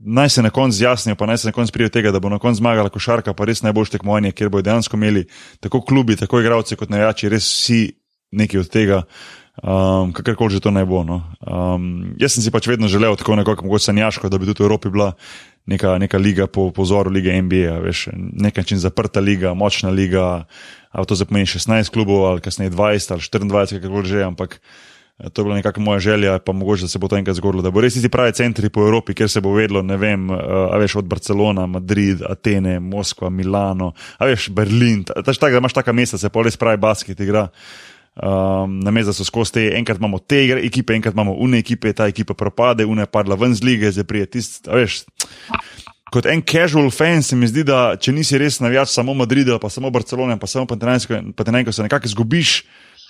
naj 0.00 0.28
se 0.28 0.42
na 0.42 0.50
koncu 0.50 0.76
zjasnijo, 0.76 1.16
pa 1.16 1.26
naj 1.26 1.38
se 1.38 1.48
na 1.48 1.52
koncu 1.52 1.72
prijo 1.72 1.88
tega, 1.88 2.10
da 2.10 2.18
bo 2.20 2.28
na 2.28 2.38
koncu 2.38 2.58
zmagala 2.58 2.88
košarka, 2.88 3.34
pa 3.34 3.44
res 3.44 3.62
najboljše 3.62 3.98
tekmovanje, 3.98 4.32
kjer 4.32 4.48
bodo 4.48 4.62
dejansko 4.62 4.96
imeli 4.96 5.26
tako 5.60 5.80
klubi, 5.80 6.16
tako 6.16 6.40
igravci 6.40 6.76
kot 6.76 6.88
najjači, 6.90 7.28
res 7.28 7.44
vsi 7.44 7.99
neki 8.30 8.58
od 8.58 8.68
tega. 8.68 9.02
Um, 9.60 10.14
Kakorkoli 10.16 10.56
že 10.56 10.64
to 10.64 10.72
naj 10.72 10.86
bo. 10.88 11.04
No. 11.04 11.20
Um, 11.44 12.16
jaz 12.16 12.36
sem 12.36 12.44
si 12.44 12.52
pač 12.54 12.70
vedno 12.70 12.88
želel, 12.88 13.16
tako 13.18 13.36
nekako 13.36 13.68
mogoče 13.68 13.90
sanjaško, 13.90 14.30
da 14.32 14.38
bi 14.38 14.48
tudi 14.48 14.62
v 14.62 14.68
Evropi 14.70 14.88
bila 14.88 15.12
neka, 15.66 15.98
neka 16.00 16.18
liga 16.18 16.46
po 16.46 16.70
pozoru 16.72 17.12
lige 17.12 17.34
NBA, 17.42 17.76
veš, 17.84 18.08
nekaj 18.14 18.64
čim 18.64 18.80
zaprta 18.80 19.20
liga, 19.20 19.52
močna 19.54 19.90
liga, 19.92 20.46
ali 20.90 21.06
to 21.06 21.14
zapomeni 21.14 21.46
16 21.46 21.92
klubov, 21.92 22.24
ali 22.30 22.40
kasneje 22.40 22.72
20 22.72 23.12
ali 23.12 23.20
24, 23.20 23.82
kakorkoli 23.82 24.08
že, 24.08 24.24
ampak 24.24 24.60
To 25.20 25.42
je 25.42 25.44
bila 25.44 25.56
nekakšna 25.60 25.84
moja 25.84 26.00
želja, 26.00 26.38
pa 26.38 26.52
mogoče 26.52 26.88
se 26.88 26.98
bo 26.98 27.08
to 27.08 27.16
enkrat 27.16 27.36
zgodilo. 27.36 27.62
Da 27.62 27.70
bo 27.70 27.80
res 27.84 27.94
ti 27.94 28.08
pravi 28.08 28.32
centri 28.32 28.70
po 28.72 28.80
Evropi, 28.80 29.14
kjer 29.14 29.28
se 29.28 29.40
bo 29.44 29.52
vedlo, 29.52 29.82
ne 29.82 29.96
vem, 30.00 30.30
a 30.32 30.78
veš 30.80 30.96
od 31.02 31.04
Barcelona, 31.04 31.66
Madrid, 31.66 32.22
Atene, 32.24 32.78
Moskva, 32.80 33.28
Milano, 33.30 33.92
a 34.18 34.24
veš 34.24 34.48
Berlin. 34.48 35.04
Taš 35.04 35.38
tak, 35.38 35.52
da 35.52 35.60
imaš 35.60 35.76
taka 35.76 35.92
mesta, 35.92 36.18
se 36.18 36.32
pa 36.32 36.42
res 36.42 36.56
pravi 36.56 36.80
basket 36.80 37.20
igra. 37.20 37.50
Um, 38.16 38.80
na 38.82 38.90
mestu 38.90 39.14
so 39.14 39.24
skozi 39.24 39.52
te, 39.54 39.62
enkrat 39.78 40.00
imamo 40.00 40.18
te 40.18 40.40
igre, 40.44 40.64
ekipe, 40.66 40.96
enkrat 40.96 41.14
imamo 41.14 41.36
une 41.38 41.60
ekipe, 41.62 41.92
ta 41.94 42.08
ekipa 42.10 42.34
propade, 42.34 42.84
une 42.84 43.06
padla 43.06 43.36
ven 43.38 43.54
z 43.54 43.62
lige, 43.64 43.92
zdaj 43.94 44.04
prije 44.04 44.26
tisti. 44.26 44.70
Kot 46.10 46.26
en 46.26 46.42
casual 46.42 46.90
fan 46.90 47.22
se 47.22 47.38
mi 47.38 47.46
zdi, 47.46 47.62
da 47.64 47.94
če 47.94 48.12
nisi 48.12 48.38
res 48.38 48.58
navijač 48.58 48.90
samo 48.90 49.14
Madrida, 49.14 49.60
pa 49.62 49.70
samo 49.70 49.92
Barcelona, 49.94 50.34
pa 50.42 50.50
samo 50.50 50.66
Pantenajsko, 50.66 51.20
pa 51.38 51.46
te 51.46 51.54
nekako 51.54 52.10
izgubiš. 52.10 52.64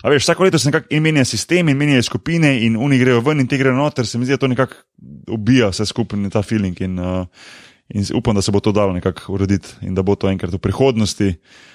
A 0.05 0.12
veš, 0.12 0.27
vsako 0.27 0.44
leto 0.44 0.60
se 0.60 0.68
nekako 0.68 1.01
menja 1.01 1.24
sistem 1.24 1.72
in 1.72 1.81
menjajo 1.81 2.05
skupine, 2.05 2.52
in 2.66 2.77
oni 2.77 3.01
grejo 3.01 3.24
ven 3.24 3.40
in 3.40 3.48
ti 3.48 3.56
grejo 3.60 3.74
noter, 3.77 4.06
se 4.06 4.20
mi 4.20 4.28
zdi, 4.28 4.36
da 4.36 4.44
to 4.44 4.52
nekako 4.52 4.77
ubija 5.32 5.72
vse 5.72 5.89
skupaj 5.89 6.28
ta 6.32 6.44
feeling. 6.44 6.77
In, 6.85 7.01
uh, 7.01 7.24
in 7.89 8.05
upam, 8.16 8.36
da 8.36 8.44
se 8.44 8.52
bo 8.52 8.60
to 8.60 8.72
dalo 8.72 8.93
nekako 8.93 9.32
urediti 9.32 9.81
in 9.81 9.97
da 9.97 10.05
bo 10.05 10.14
to 10.14 10.28
enkrat 10.28 10.52
v 10.52 10.60
prihodnosti. 10.60 11.32
Uh, 11.35 11.69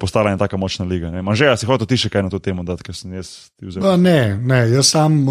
postala 0.00 0.30
je 0.30 0.38
tako 0.38 0.58
močna 0.58 0.84
liga. 0.84 1.12
Že 1.32 1.52
jaz 1.52 1.60
si 1.60 1.66
hotel 1.66 1.86
ti 1.86 1.96
še 1.96 2.10
kaj 2.12 2.26
na 2.26 2.30
to 2.32 2.42
temo 2.42 2.64
ker 2.64 2.94
sem 2.94 3.14
jaz 3.14 3.52
ti 3.56 3.66
vzel. 3.66 3.82
No, 3.82 3.96
ne, 3.96 4.36
ne, 4.36 4.66
jaz 4.72 4.92
sam 4.96 5.22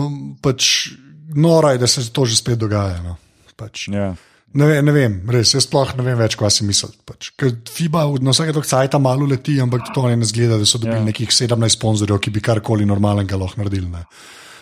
pač 0.41 0.91
nora 1.36 1.76
je, 1.76 1.84
da 1.84 1.88
se 1.88 2.08
to 2.12 2.26
že 2.26 2.40
spet 2.40 2.60
dogaja. 2.60 3.02
No. 3.03 3.18
Pač. 3.56 3.88
Yeah. 3.91 4.16
Ja. 4.16 4.30
Ne, 4.52 4.68
ve, 4.68 4.82
ne 4.84 4.91
vem, 4.91 5.14
res, 5.32 5.53
jaz 5.56 5.64
sploh 5.64 5.94
ne 5.95 6.03
vem 6.03 6.18
več, 6.20 6.36
kaj 6.36 6.52
si 6.52 6.66
misliš. 6.68 6.98
Pač. 7.08 7.32
FIBA 7.72 8.03
na 8.20 8.34
vsake 8.36 8.52
dok 8.56 8.68
cajt 8.68 8.98
malo 8.99 9.28
leti, 9.30 9.56
ampak 9.64 9.94
to 9.95 10.03
ne 10.12 10.28
zgleda, 10.28 10.60
da 10.60 10.68
so 10.68 10.82
dobili 10.82 10.98
yeah. 10.98 11.08
Ja. 11.08 11.12
nekih 11.14 11.32
17 11.32 11.78
sponzorjev, 11.78 12.20
ki 12.20 12.34
bi 12.36 12.44
karkoli 12.44 12.88
normalnega 12.88 13.40
lahko 13.40 13.62
naredili. 13.62 13.88
Ne. 13.88 14.03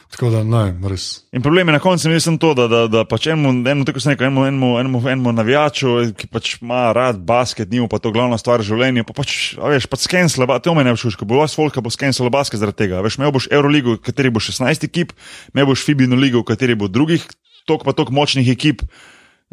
Tako 0.10 0.31
da, 0.34 0.40
ne, 0.44 0.73
res. 0.90 1.22
In 1.31 1.44
problem 1.45 1.69
je 1.69 1.76
na 1.76 1.80
koncu, 1.80 2.10
mislim, 2.10 2.40
to, 2.41 2.56
da, 2.57 2.65
da, 2.68 2.80
da 2.90 3.03
pač 3.06 3.27
enemu, 3.30 3.52
enemu, 3.61 3.86
tako 3.86 4.02
sem 4.02 4.15
rekel, 4.15 4.26
enemu, 4.26 4.48
enemu, 4.48 4.69
enemu, 4.81 5.02
enemu 5.06 5.34
navijaču, 5.38 5.91
ki 6.18 6.30
pač 6.34 6.56
ima 6.57 6.88
rad 6.98 7.19
basket, 7.22 7.69
njemu 7.69 7.88
pa 7.91 7.99
to 8.02 8.11
glavna 8.15 8.40
stvar 8.41 8.64
življenja, 8.65 9.06
pa 9.06 9.14
pač, 9.14 9.53
veš, 9.61 9.86
pač 9.91 10.07
skensla, 10.07 10.49
to 10.65 10.73
me 10.73 10.88
ne 10.88 10.95
všuš, 10.98 11.19
ko 11.19 11.30
bo 11.30 11.38
vas 11.44 11.53
volka, 11.57 11.84
bo 11.86 11.94
skensla 11.94 12.34
basket 12.34 12.64
zaradi 12.64 12.81
tega. 12.81 13.03
Veš, 13.06 13.19
me 13.22 13.30
boš 13.30 13.52
Euroligo, 13.53 13.99
v 13.99 14.03
kateri 14.10 14.34
bo 14.34 14.41
16 14.41 14.90
ekip, 14.90 15.14
me 15.53 15.68
boš 15.69 15.86
Fibino 15.86 16.18
ligo, 16.18 16.41
v 16.41 16.49
kateri 16.49 16.80
bo 16.80 16.90
drugih, 16.90 17.30
tok 17.69 17.86
pa 17.86 17.94
tok 17.94 18.10
močnih 18.10 18.49
ekip. 18.57 18.81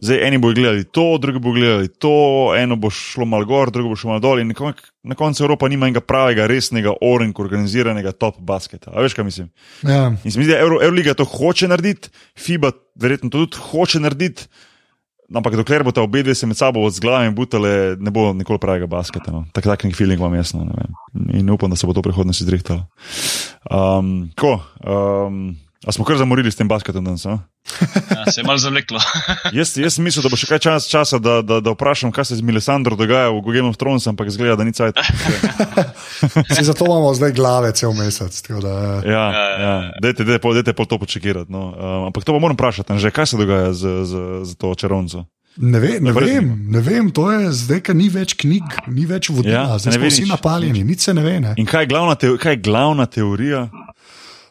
Zdaj, 0.02 0.18
eni 0.27 0.39
bodo 0.39 0.55
gledali 0.55 0.85
to, 0.85 1.18
drugi 1.18 1.39
bodo 1.39 1.55
gledali 1.56 1.89
to, 1.89 2.52
eno 2.59 2.77
bo 2.77 2.90
šlo 2.90 3.24
malo 3.24 3.44
gor, 3.48 3.70
drugo 3.73 3.89
bo 3.89 3.97
šlo 3.97 4.10
malo 4.10 4.20
dol. 4.20 4.40
In 4.40 4.52
na 5.02 5.14
koncu 5.14 5.44
Evropa 5.44 5.68
nima 5.68 5.89
enega 5.89 6.02
pravega, 6.05 6.47
resnega, 6.47 6.93
orenka, 7.01 7.43
organiziranega 7.43 8.12
top 8.12 8.36
basketa. 8.40 8.93
A 8.93 9.01
veš, 9.01 9.16
kaj 9.16 9.24
mislim? 9.24 9.48
Ja. 9.82 10.12
In 10.24 10.31
se 10.31 10.39
mi 10.39 10.44
zdi, 10.44 10.52
da 10.52 10.60
Euro, 10.60 10.82
Euroliga 10.82 11.14
to 11.14 11.24
hoče 11.24 11.68
narediti, 11.68 12.12
FIBA 12.36 12.73
verjetno 12.94 13.31
to 13.31 13.47
tudi 13.47 13.62
hoče 13.70 14.01
narediti. 14.05 14.48
Ampak 15.35 15.56
dokler 15.59 15.82
boste 15.82 16.01
obe 16.01 16.23
dve 16.23 16.35
se 16.39 16.47
med 16.47 16.56
sabo 16.56 16.85
z 16.90 17.02
glavami 17.02 17.35
butale, 17.35 17.97
ne 17.98 18.10
bo 18.14 18.31
nikoli 18.36 18.60
pravega 18.62 18.86
basketa. 18.86 19.32
No. 19.32 19.47
Tak, 19.52 19.64
tak 19.64 19.85
nek 19.89 19.97
feeling 19.97 20.20
vam 20.23 20.35
jasno. 20.35 20.68
In 21.35 21.51
upam, 21.51 21.73
da 21.73 21.77
se 21.77 21.86
bo 21.86 21.97
to 21.97 22.05
v 22.05 22.12
prihodnosti 22.12 22.44
zrihtalo. 22.47 22.85
Um, 23.66 24.28
ko, 24.39 24.60
um, 24.85 25.56
a 25.86 25.92
smo 25.92 26.02
kar 26.02 26.16
zamorili 26.16 26.50
s 26.50 26.56
tem 26.56 26.66
basketom 26.66 27.04
danes? 27.04 27.24
Ja, 27.24 27.38
se 28.26 28.40
je 28.40 28.44
malo 28.44 28.58
zavleklo. 28.58 28.98
jaz, 29.52 29.76
jaz 29.76 29.94
sem 29.94 30.02
mislil, 30.02 30.22
da 30.22 30.28
bo 30.28 30.36
še 30.36 30.46
kaj 30.46 30.58
čas, 30.60 30.86
časa, 30.86 31.18
da, 31.18 31.38
da, 31.40 31.60
da 31.60 31.70
vprašam, 31.70 32.10
kaj 32.10 32.24
se 32.24 32.36
z 32.36 32.42
Milesandro 32.42 32.96
dogaja 32.96 33.30
v 33.30 33.40
Game 33.44 33.66
of 33.66 33.76
Thrones, 33.76 34.04
ampak 34.04 34.26
zgleda, 34.28 34.56
da 34.56 34.64
ni 34.64 34.72
cajt. 34.72 34.98
Zato 36.60 36.84
imamo 36.84 37.14
zdaj 37.14 37.32
glave 37.32 37.72
cel 37.72 37.92
mesec. 37.92 38.42
Da, 38.52 39.02
Ja, 39.04 39.24
ja, 39.30 39.48
ja. 39.60 39.74
Dajte, 40.02 40.24
dajte, 40.24 40.38
pol- 40.38 40.54
dajte 40.54 40.72
pol 40.72 40.86
to 40.86 40.98
počekirati. 40.98 41.46
No. 41.48 41.70
Um, 41.70 42.04
ampak 42.06 42.24
to 42.24 42.32
pa 42.32 42.38
moram 42.38 42.54
vprašati, 42.54 42.98
že 42.98 43.10
kaj 43.10 43.26
se 43.26 43.36
dogaja 43.36 43.72
z, 43.72 43.82
z, 44.02 44.12
z 44.42 44.50
to 44.54 44.74
čarovnico. 44.74 45.24
ne, 45.56 45.80
ve, 45.80 45.88
ne, 45.96 46.12
Naprej. 46.12 46.28
vem, 46.30 46.46
ne 46.68 46.80
vem, 46.80 47.08
to 47.10 47.32
je 47.32 47.48
zdaj, 47.54 47.80
ker 47.80 47.96
ni 47.96 48.08
več 48.08 48.34
knjig, 48.34 48.64
ni 48.86 49.06
več 49.06 49.30
vodila, 49.30 49.54
Ja, 49.54 49.62
ja, 49.66 49.78
zdaj 49.78 49.96
smo 49.96 50.06
vsi 50.06 50.26
napaljeni, 50.26 50.84
nič 50.84 51.00
se 51.00 51.14
ne 51.14 51.22
ve. 51.24 51.40
Ne. 51.40 51.54
In 51.56 51.64
kaj 51.64 51.82
je 51.82 51.88
glavna, 51.88 52.12
te, 52.14 52.28
kaj 52.36 52.52
je 52.52 52.60
glavna 52.60 53.06
teorija? 53.06 53.62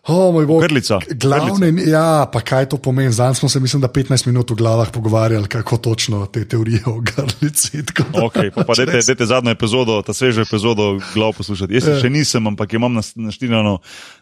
Oh, 0.07 0.29
moj 0.29 0.45
bog. 0.45 0.61
Grlica. 0.61 0.99
Glavne, 1.11 1.73
ja, 1.83 2.25
pa 2.25 2.37
kaj 2.39 2.67
to 2.67 2.77
pomeni? 2.77 3.09
Zdaj 3.09 3.35
smo 3.35 3.49
se, 3.49 3.59
mislim, 3.59 3.81
da 3.81 3.87
15 3.89 4.27
minut 4.27 4.45
v 4.45 4.55
glavah 4.55 4.89
pogovarjali, 4.89 5.47
kako 5.47 5.77
točno 5.79 6.25
te 6.25 6.45
teorije 6.45 6.83
o 6.85 6.99
grlici. 7.01 7.81
da- 7.81 8.21
Okay, 8.21 8.51
pa 8.51 8.63
pa 8.63 8.73
dajte, 8.75 8.91
res- 8.91 9.05
dajte 9.07 9.25
zadnjo 9.25 9.51
epizodo, 9.51 10.01
ta 10.01 10.13
svežo 10.13 10.41
epizodo, 10.41 10.83
glav 11.13 11.33
poslušati. 11.33 11.73
Jaz 11.73 11.87
Ja. 11.87 11.99
še 11.99 12.09
nisem, 12.09 12.47
ampak 12.47 12.73
imam 12.73 12.93
naštirano 13.15 13.79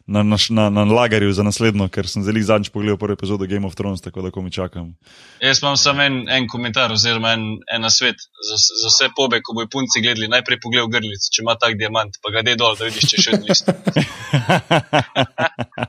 na, 0.08 0.24
na, 0.24 0.38
na, 0.50 0.70
na 0.72 0.84
lagerju 0.86 1.34
za 1.34 1.44
naslednjo, 1.44 1.90
ker 1.90 2.08
sem 2.08 2.24
zelo 2.24 2.40
zadnjič 2.42 2.70
pogledal 2.70 2.98
prvo 2.98 3.14
epizodo 3.14 3.46
Game 3.46 3.68
of 3.68 3.76
Thrones, 3.76 4.02
tako 4.02 4.22
da 4.22 4.32
ko 4.32 4.42
mi 4.42 4.52
čakam. 4.52 4.96
Jaz 5.42 5.60
imam 5.62 5.76
samo 5.78 6.02
en, 6.02 6.30
en 6.30 6.48
komentar, 6.48 6.92
oziroma 6.92 7.34
en, 7.34 7.44
en 7.68 7.90
svet 7.90 8.16
za, 8.16 8.56
za 8.56 8.88
vse 8.88 9.12
pobe, 9.12 9.42
ko 9.42 9.54
bojo 9.54 9.68
punci 9.68 10.00
gledali. 10.00 10.28
Najprej 10.30 10.60
pogled 10.60 10.84
v 10.84 10.90
grlico, 10.90 11.28
če 11.30 11.42
ima 11.42 11.56
tak 11.56 11.76
diamant, 11.76 12.16
pa 12.24 12.32
ga 12.32 12.42
dej 12.42 12.56
dol, 12.56 12.76
da 12.76 12.86
vidiš, 12.86 13.04
če 13.04 13.18
še 13.20 13.32
isto. 13.52 13.72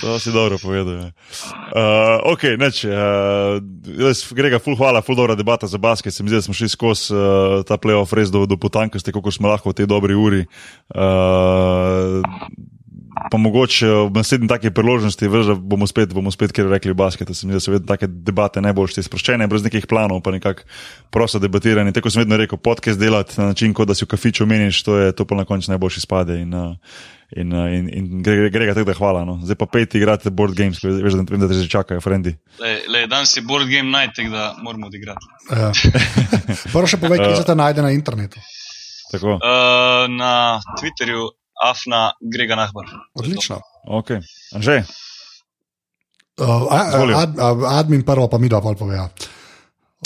To 0.00 0.18
si 0.18 0.32
dobro 0.32 0.58
povedal. 0.58 0.94
Ja. 0.94 1.08
Uh, 1.70 2.32
ok, 2.34 2.42
neč. 2.58 2.84
Uh, 2.84 3.60
jaz, 3.86 4.24
Grega, 4.34 4.58
ful 4.58 4.76
hvala, 4.76 5.02
ful 5.04 5.16
dobra 5.16 5.36
debata 5.38 5.68
za 5.70 5.78
basket. 5.78 6.14
Se 6.14 6.22
mi 6.22 6.32
zdi, 6.32 6.40
da 6.40 6.42
smo 6.42 6.56
šli 6.56 6.68
skozi 6.68 7.14
uh, 7.14 7.62
ta 7.66 7.78
playoff 7.78 8.14
res 8.16 8.32
do, 8.32 8.46
do 8.46 8.58
potankosti, 8.60 9.12
kako 9.12 9.30
smo 9.30 9.52
lahko 9.52 9.70
v 9.70 9.82
tej 9.82 9.90
dobri 9.90 10.16
uri. 10.16 10.42
Uh, 10.94 12.24
pa 13.30 13.38
mogoče 13.38 13.88
v 13.88 14.10
naslednji 14.14 14.48
taki 14.48 14.70
priložnosti, 14.74 15.28
veš, 15.28 15.52
da 15.52 15.54
bomo 15.54 15.86
spet, 15.86 16.14
bomo 16.14 16.32
spet 16.32 16.52
kjer 16.56 16.70
rekli 16.72 16.94
basket. 16.94 17.28
Se 17.36 17.46
mi 17.46 17.52
zdi, 17.52 17.58
da 17.58 17.60
so 17.60 17.74
vedno 17.74 17.90
take 17.90 18.08
debate 18.08 18.62
najboljše, 18.64 19.04
sproščene, 19.06 19.48
brez 19.50 19.64
nekih 19.66 19.86
planov, 19.90 20.22
pa 20.24 20.32
nekako 20.34 20.66
prosto 21.12 21.38
debatiranje. 21.42 21.92
Tako 21.96 22.10
sem 22.10 22.24
vedno 22.24 22.38
rekel, 22.40 22.58
podcast 22.58 23.00
delati 23.00 23.40
na 23.40 23.50
način, 23.52 23.74
kot 23.76 23.90
da 23.90 23.94
si 23.94 24.06
v 24.06 24.12
kafiču 24.14 24.46
meniš, 24.46 24.82
to 24.86 24.98
je 24.98 25.16
to 25.16 25.26
pa 25.28 25.38
na 25.38 25.44
koncu 25.44 25.72
najboljši 25.74 26.06
spade. 26.06 26.40
In, 26.40 26.54
uh, 26.54 26.76
In, 27.30 27.52
uh, 27.54 27.70
in, 27.70 27.86
in 27.94 28.22
gre, 28.26 28.48
gre 28.50 28.66
ga 28.66 28.72
tako, 28.74 28.88
da 28.88 28.94
hvala. 28.98 29.20
No. 29.22 29.36
Zdaj 29.46 29.54
pa 29.60 29.66
pet 29.70 29.94
igrate 29.94 30.32
board 30.34 30.56
games, 30.58 30.80
ker 30.82 30.96
veš, 30.98 31.14
da, 31.14 31.22
vem, 31.30 31.38
da 31.38 31.46
te 31.46 31.60
že 31.60 31.68
čakajo, 31.70 32.02
frendi. 32.02 32.32
Lej, 32.58 32.80
lej, 32.90 33.06
danes 33.06 33.36
je 33.36 33.44
board 33.46 33.70
game 33.70 33.86
night, 33.86 34.16
tako 34.18 34.34
da 34.34 34.48
moramo 34.58 34.90
odigrati. 34.90 35.28
Ja. 35.46 35.70
Prvo 36.74 36.88
še 36.90 36.98
povej, 36.98 37.22
kje 37.22 37.36
se 37.38 37.46
ta 37.46 37.54
najde 37.54 37.86
na 37.86 37.92
internetu. 37.94 38.42
Tako, 39.12 39.38
Uh, 39.42 40.06
na 40.10 40.60
Twitterju 40.78 41.30
Afna 41.60 42.12
Grega 42.20 42.56
Nahbar. 42.56 42.88
Odlično. 43.14 43.60
ok. 43.88 44.10
Anže, 44.56 44.82
Uh, 46.40 46.72
ad, 46.72 47.36
ad, 47.36 47.62
admin 47.68 48.00
prvo, 48.00 48.24
pa 48.28 48.38
mi 48.40 48.48
dva 48.48 48.62
pol 48.64 48.72
poveja. 48.72 49.04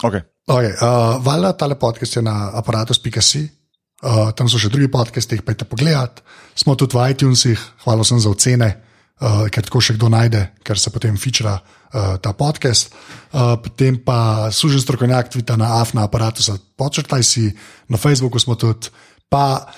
ok. 0.02 0.14
Okay, 0.50 0.72
uh, 0.82 1.22
Valjda 1.24 1.52
tale 1.56 1.78
podcast 1.78 2.16
je 2.16 2.22
na 2.22 2.50
aparatus.si. 2.58 3.44
Uh, 4.02 4.32
tam 4.36 4.50
so 4.50 4.58
še 4.58 4.68
drugi 4.68 4.90
podcasti, 4.90 5.38
jih 5.38 5.44
pejte 5.46 5.64
pogledat. 5.64 6.20
Smo 6.58 6.74
tudi 6.74 6.98
v 6.98 7.06
iTunesih, 7.14 7.60
hvala 7.86 8.02
sem 8.04 8.18
za 8.20 8.28
ocene, 8.28 8.68
uh, 9.22 9.46
ker 9.46 9.62
tako 9.64 9.80
še 9.80 9.94
kdo 9.94 10.10
najde, 10.10 10.42
ker 10.66 10.76
se 10.76 10.90
potem 10.90 11.14
fičra 11.16 11.54
uh, 11.54 12.18
ta 12.18 12.34
podcast. 12.36 12.90
Uh, 13.30 13.54
potem 13.62 13.96
pa 14.02 14.50
služen 14.50 14.82
strokovnjak 14.82 15.30
tvita 15.32 15.56
na 15.56 15.78
afna 15.78 16.04
aparatusa, 16.04 16.58
počrtaj 16.76 17.22
si, 17.22 17.46
na 17.88 17.96
Facebooku 17.96 18.42
smo 18.42 18.58
tudi, 18.58 18.90
pa 19.30 19.70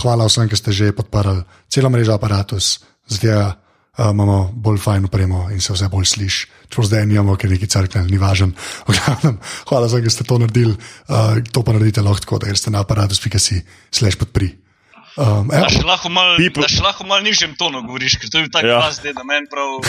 hvala 0.00 0.26
vsem, 0.26 0.48
ki 0.48 0.56
ste 0.56 0.72
že 0.72 0.94
podprli 0.96 1.42
celo 1.68 1.90
mrežo 1.90 2.14
aparatus, 2.16 2.80
zdaj 3.08 3.52
uh, 3.52 4.10
imamo 4.10 4.52
bolj 4.54 4.80
fajn 4.80 5.04
upremo 5.04 5.50
in 5.52 5.60
se 5.60 5.72
vse 5.72 5.88
bolj 5.92 6.06
sliši. 6.14 6.48
Čeprav 6.68 6.88
zdaj 6.88 7.06
nimamo, 7.06 7.36
ker 7.36 7.50
neki 7.52 7.68
crkven, 7.68 8.08
ni 8.08 8.18
važen. 8.18 8.54
Glavnem, 8.88 9.38
hvala 9.68 9.88
za 9.88 10.00
to, 10.00 10.08
da 10.08 10.10
ste 10.10 10.24
to 10.24 10.38
naredili. 10.38 10.76
Uh, 11.08 11.42
to 11.52 11.62
pa 11.62 11.76
naredite 11.76 12.00
lahko 12.00 12.24
tako, 12.24 12.38
da 12.38 12.48
greste 12.48 12.70
na 12.70 12.80
aparatus.si 12.80 13.62
slash 13.90 14.16
podpri. 14.16 14.61
Um, 15.16 15.48
Da 15.52 15.58
evo, 15.60 15.68
še 15.68 15.84
lahko 15.84 16.08
malo 16.08 16.38
mal 16.40 17.06
mal 17.08 17.20
nižjem 17.20 17.52
tonu 17.60 17.82
govoriš, 17.84 18.16
ker 18.16 18.32
to 18.32 18.40
je 18.40 18.46
bil 18.46 18.52
tak 18.52 18.64
Ja. 18.64 18.80
glas, 18.80 18.96
da 19.04 19.24
meni 19.28 19.44
prav. 19.50 19.84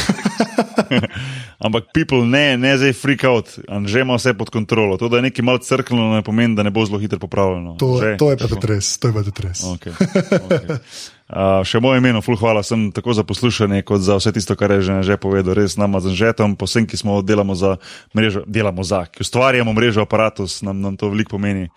Ampak 1.65 1.95
people 1.95 2.27
ne, 2.27 2.57
ne 2.59 2.75
zdaj 2.75 2.91
freak 2.91 3.23
out, 3.23 3.47
Anže 3.71 4.03
ima 4.03 4.17
vse 4.19 4.33
pod 4.35 4.51
kontrolo. 4.51 4.97
To, 4.99 5.07
da 5.07 5.23
je 5.23 5.31
nekaj 5.31 5.45
malo 5.45 5.63
crkljeno, 5.63 6.11
ne 6.15 6.21
pomeni, 6.21 6.55
da 6.55 6.63
ne 6.63 6.71
bo 6.75 6.83
zelo 6.83 6.99
hitro 6.99 7.19
popravljeno. 7.23 7.77
to, 7.79 7.95
Anže, 7.95 8.17
to 8.19 8.31
je 8.31 8.37
pa 8.37 8.43
tako? 8.43 8.55
tudi 8.59 8.67
res. 8.73 8.97
To 8.99 9.07
je 9.07 9.13
pa 9.13 9.23
tudi 9.23 9.41
res. 9.47 9.59
Okay, 9.63 9.93
okay. 9.95 10.79
Uh, 11.33 11.63
še 11.65 11.79
moje 11.81 11.97
ime, 11.97 12.11
ful 12.21 12.35
hvala 12.37 12.61
sem 12.61 12.91
tako 12.93 13.15
za 13.15 13.23
poslušanje, 13.25 13.81
kot 13.87 14.03
za 14.05 14.19
vse 14.19 14.29
tisto, 14.35 14.53
kar 14.59 14.69
je 14.75 14.83
že, 14.85 14.93
že 15.01 15.15
povedal. 15.17 15.55
Res 15.55 15.79
nama 15.79 15.97
z 16.03 16.11
Anžetom, 16.11 16.53
posem, 16.59 16.83
ki 16.85 16.99
smo 16.99 17.23
delamo 17.25 17.55
za 17.57 17.79
mrežo, 18.13 18.43
delamo 18.45 18.83
za, 18.83 19.07
ki 19.09 19.23
ustvarjamo 19.23 19.73
mrežo 19.73 20.03
aparatus, 20.03 20.61
nam, 20.61 20.83
nam 20.83 20.99
to 20.99 21.09
veliko 21.09 21.39
pomeni. 21.39 21.71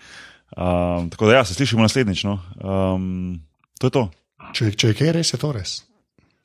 Um, 0.56 1.10
tako 1.10 1.26
da 1.26 1.40
ja, 1.40 1.44
se 1.44 1.54
slišimo 1.54 1.82
naslednjič. 1.82 2.24
No. 2.24 2.38
Um, 2.62 3.40
to 3.78 3.90
je 3.90 3.90
to. 3.90 4.04
Če, 4.54 4.70
če 4.78 4.92
je 4.92 4.98
kaj, 5.00 5.12
res 5.16 5.34
je 5.34 5.40
to 5.42 5.52
res. 5.52 5.80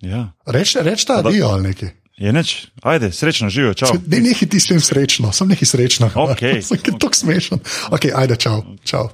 Ja. 0.01 0.31
Reč, 0.49 0.73
reč 0.81 1.05
ta 1.05 1.21
adijo 1.21 1.51
ali 1.53 1.69
nekaj. 1.69 1.93
Je 2.21 2.29
neč, 2.33 2.67
ajde, 2.85 3.09
srečno 3.11 3.49
živijo, 3.49 3.73
čau. 3.73 3.95
Ne 4.07 4.19
nekaj 4.21 4.49
ti 4.49 4.59
s 4.61 4.69
tem 4.69 4.81
srečno, 4.81 5.31
sem 5.33 5.49
nekaj 5.49 5.69
srečno. 5.69 6.09
Okej. 6.13 6.61
Sem 6.67 6.77
okay. 6.77 6.97
tako 7.01 7.17
smešen. 7.17 7.61
Ok, 7.89 8.11
ajde, 8.13 8.37
čau. 8.37 8.61
čau. 8.85 9.09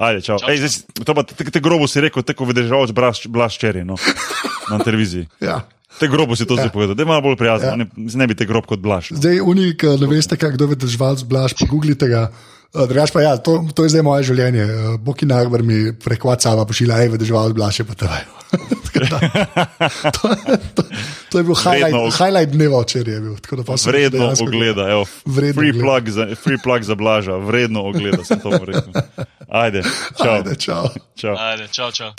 Ajde, 0.00 0.24
čau. 0.24 0.38
Ej, 0.48 0.64
zdaj, 0.64 1.04
to 1.04 1.14
pa 1.14 1.22
te, 1.28 1.36
te 1.36 1.60
grobo 1.62 1.86
si 1.90 2.00
rekel, 2.02 2.24
tako 2.26 2.48
vedežavač 2.48 2.90
blaščeri 3.28 3.84
no, 3.86 4.00
na 4.70 4.80
televiziji. 4.82 5.28
Ja. 5.50 5.62
Te 5.98 6.06
grobo 6.06 6.36
si 6.38 6.46
to 6.46 6.54
zdaj 6.54 6.70
povedal, 6.70 6.94
da 6.94 7.02
je 7.02 7.08
malo 7.10 7.20
bolj 7.20 7.34
prijazno, 7.36 7.74
Ja. 7.74 7.76
ne, 7.76 7.86
ne 7.98 8.26
bi 8.30 8.36
te 8.38 8.46
grob 8.46 8.64
kot 8.64 8.78
blaš. 8.78 9.10
Zdaj, 9.18 9.40
unik, 9.42 9.82
ne 10.00 10.06
veste, 10.06 10.38
kako 10.38 10.70
je 10.70 10.78
držal 10.78 11.18
zblaž, 11.18 11.56
pogooglite 11.58 12.06
ga. 12.08 12.28
Uh, 12.70 12.86
Drugač 12.86 13.10
pa 13.10 13.18
ja, 13.22 13.34
to, 13.34 13.66
to 13.74 13.82
je 13.82 13.90
zdaj 13.96 14.04
moje 14.06 14.28
življenje. 14.30 14.62
Uh, 14.62 14.94
Boki 15.02 15.26
Nagbar 15.26 15.64
mi 15.66 15.90
preko 15.90 16.30
WhatsAppa 16.30 16.62
pošilja, 16.70 17.00
hej, 17.02 17.10
držal 17.18 17.50
zblaž 17.50 17.82
je 17.82 17.86
pa 17.88 17.98
te. 17.98 18.06
to, 20.14 20.26
to, 20.74 20.82
to 21.30 21.34
je 21.38 21.44
bil 21.46 21.54
highlight, 21.54 21.94
Vredno- 21.94 22.14
highlight 22.14 22.50
dneva 22.54 22.82
včeraj. 22.82 23.14
je 23.14 23.20
bil, 23.20 23.36
Vredno 23.86 24.30
ogleda, 24.38 24.86
evo, 24.90 25.04
Vredno 25.26 25.58
free, 25.60 25.70
ogleda. 25.74 25.82
plug 25.82 26.10
za, 26.10 26.24
free 26.34 26.58
plug 26.62 26.82
za 26.86 26.94
blaža, 26.94 27.38
vredno 27.42 27.86
ogleda, 27.90 28.22
sem 28.24 28.38
to 28.42 28.50
rekel. 28.50 28.94
Ajde, 29.50 29.82
čau. 30.18 30.34
Ajde, 30.38 30.54
čau. 30.54 30.84
čau. 31.18 31.34
Ajde, 31.34 31.66
čau, 31.74 31.90
čau. 31.90 32.14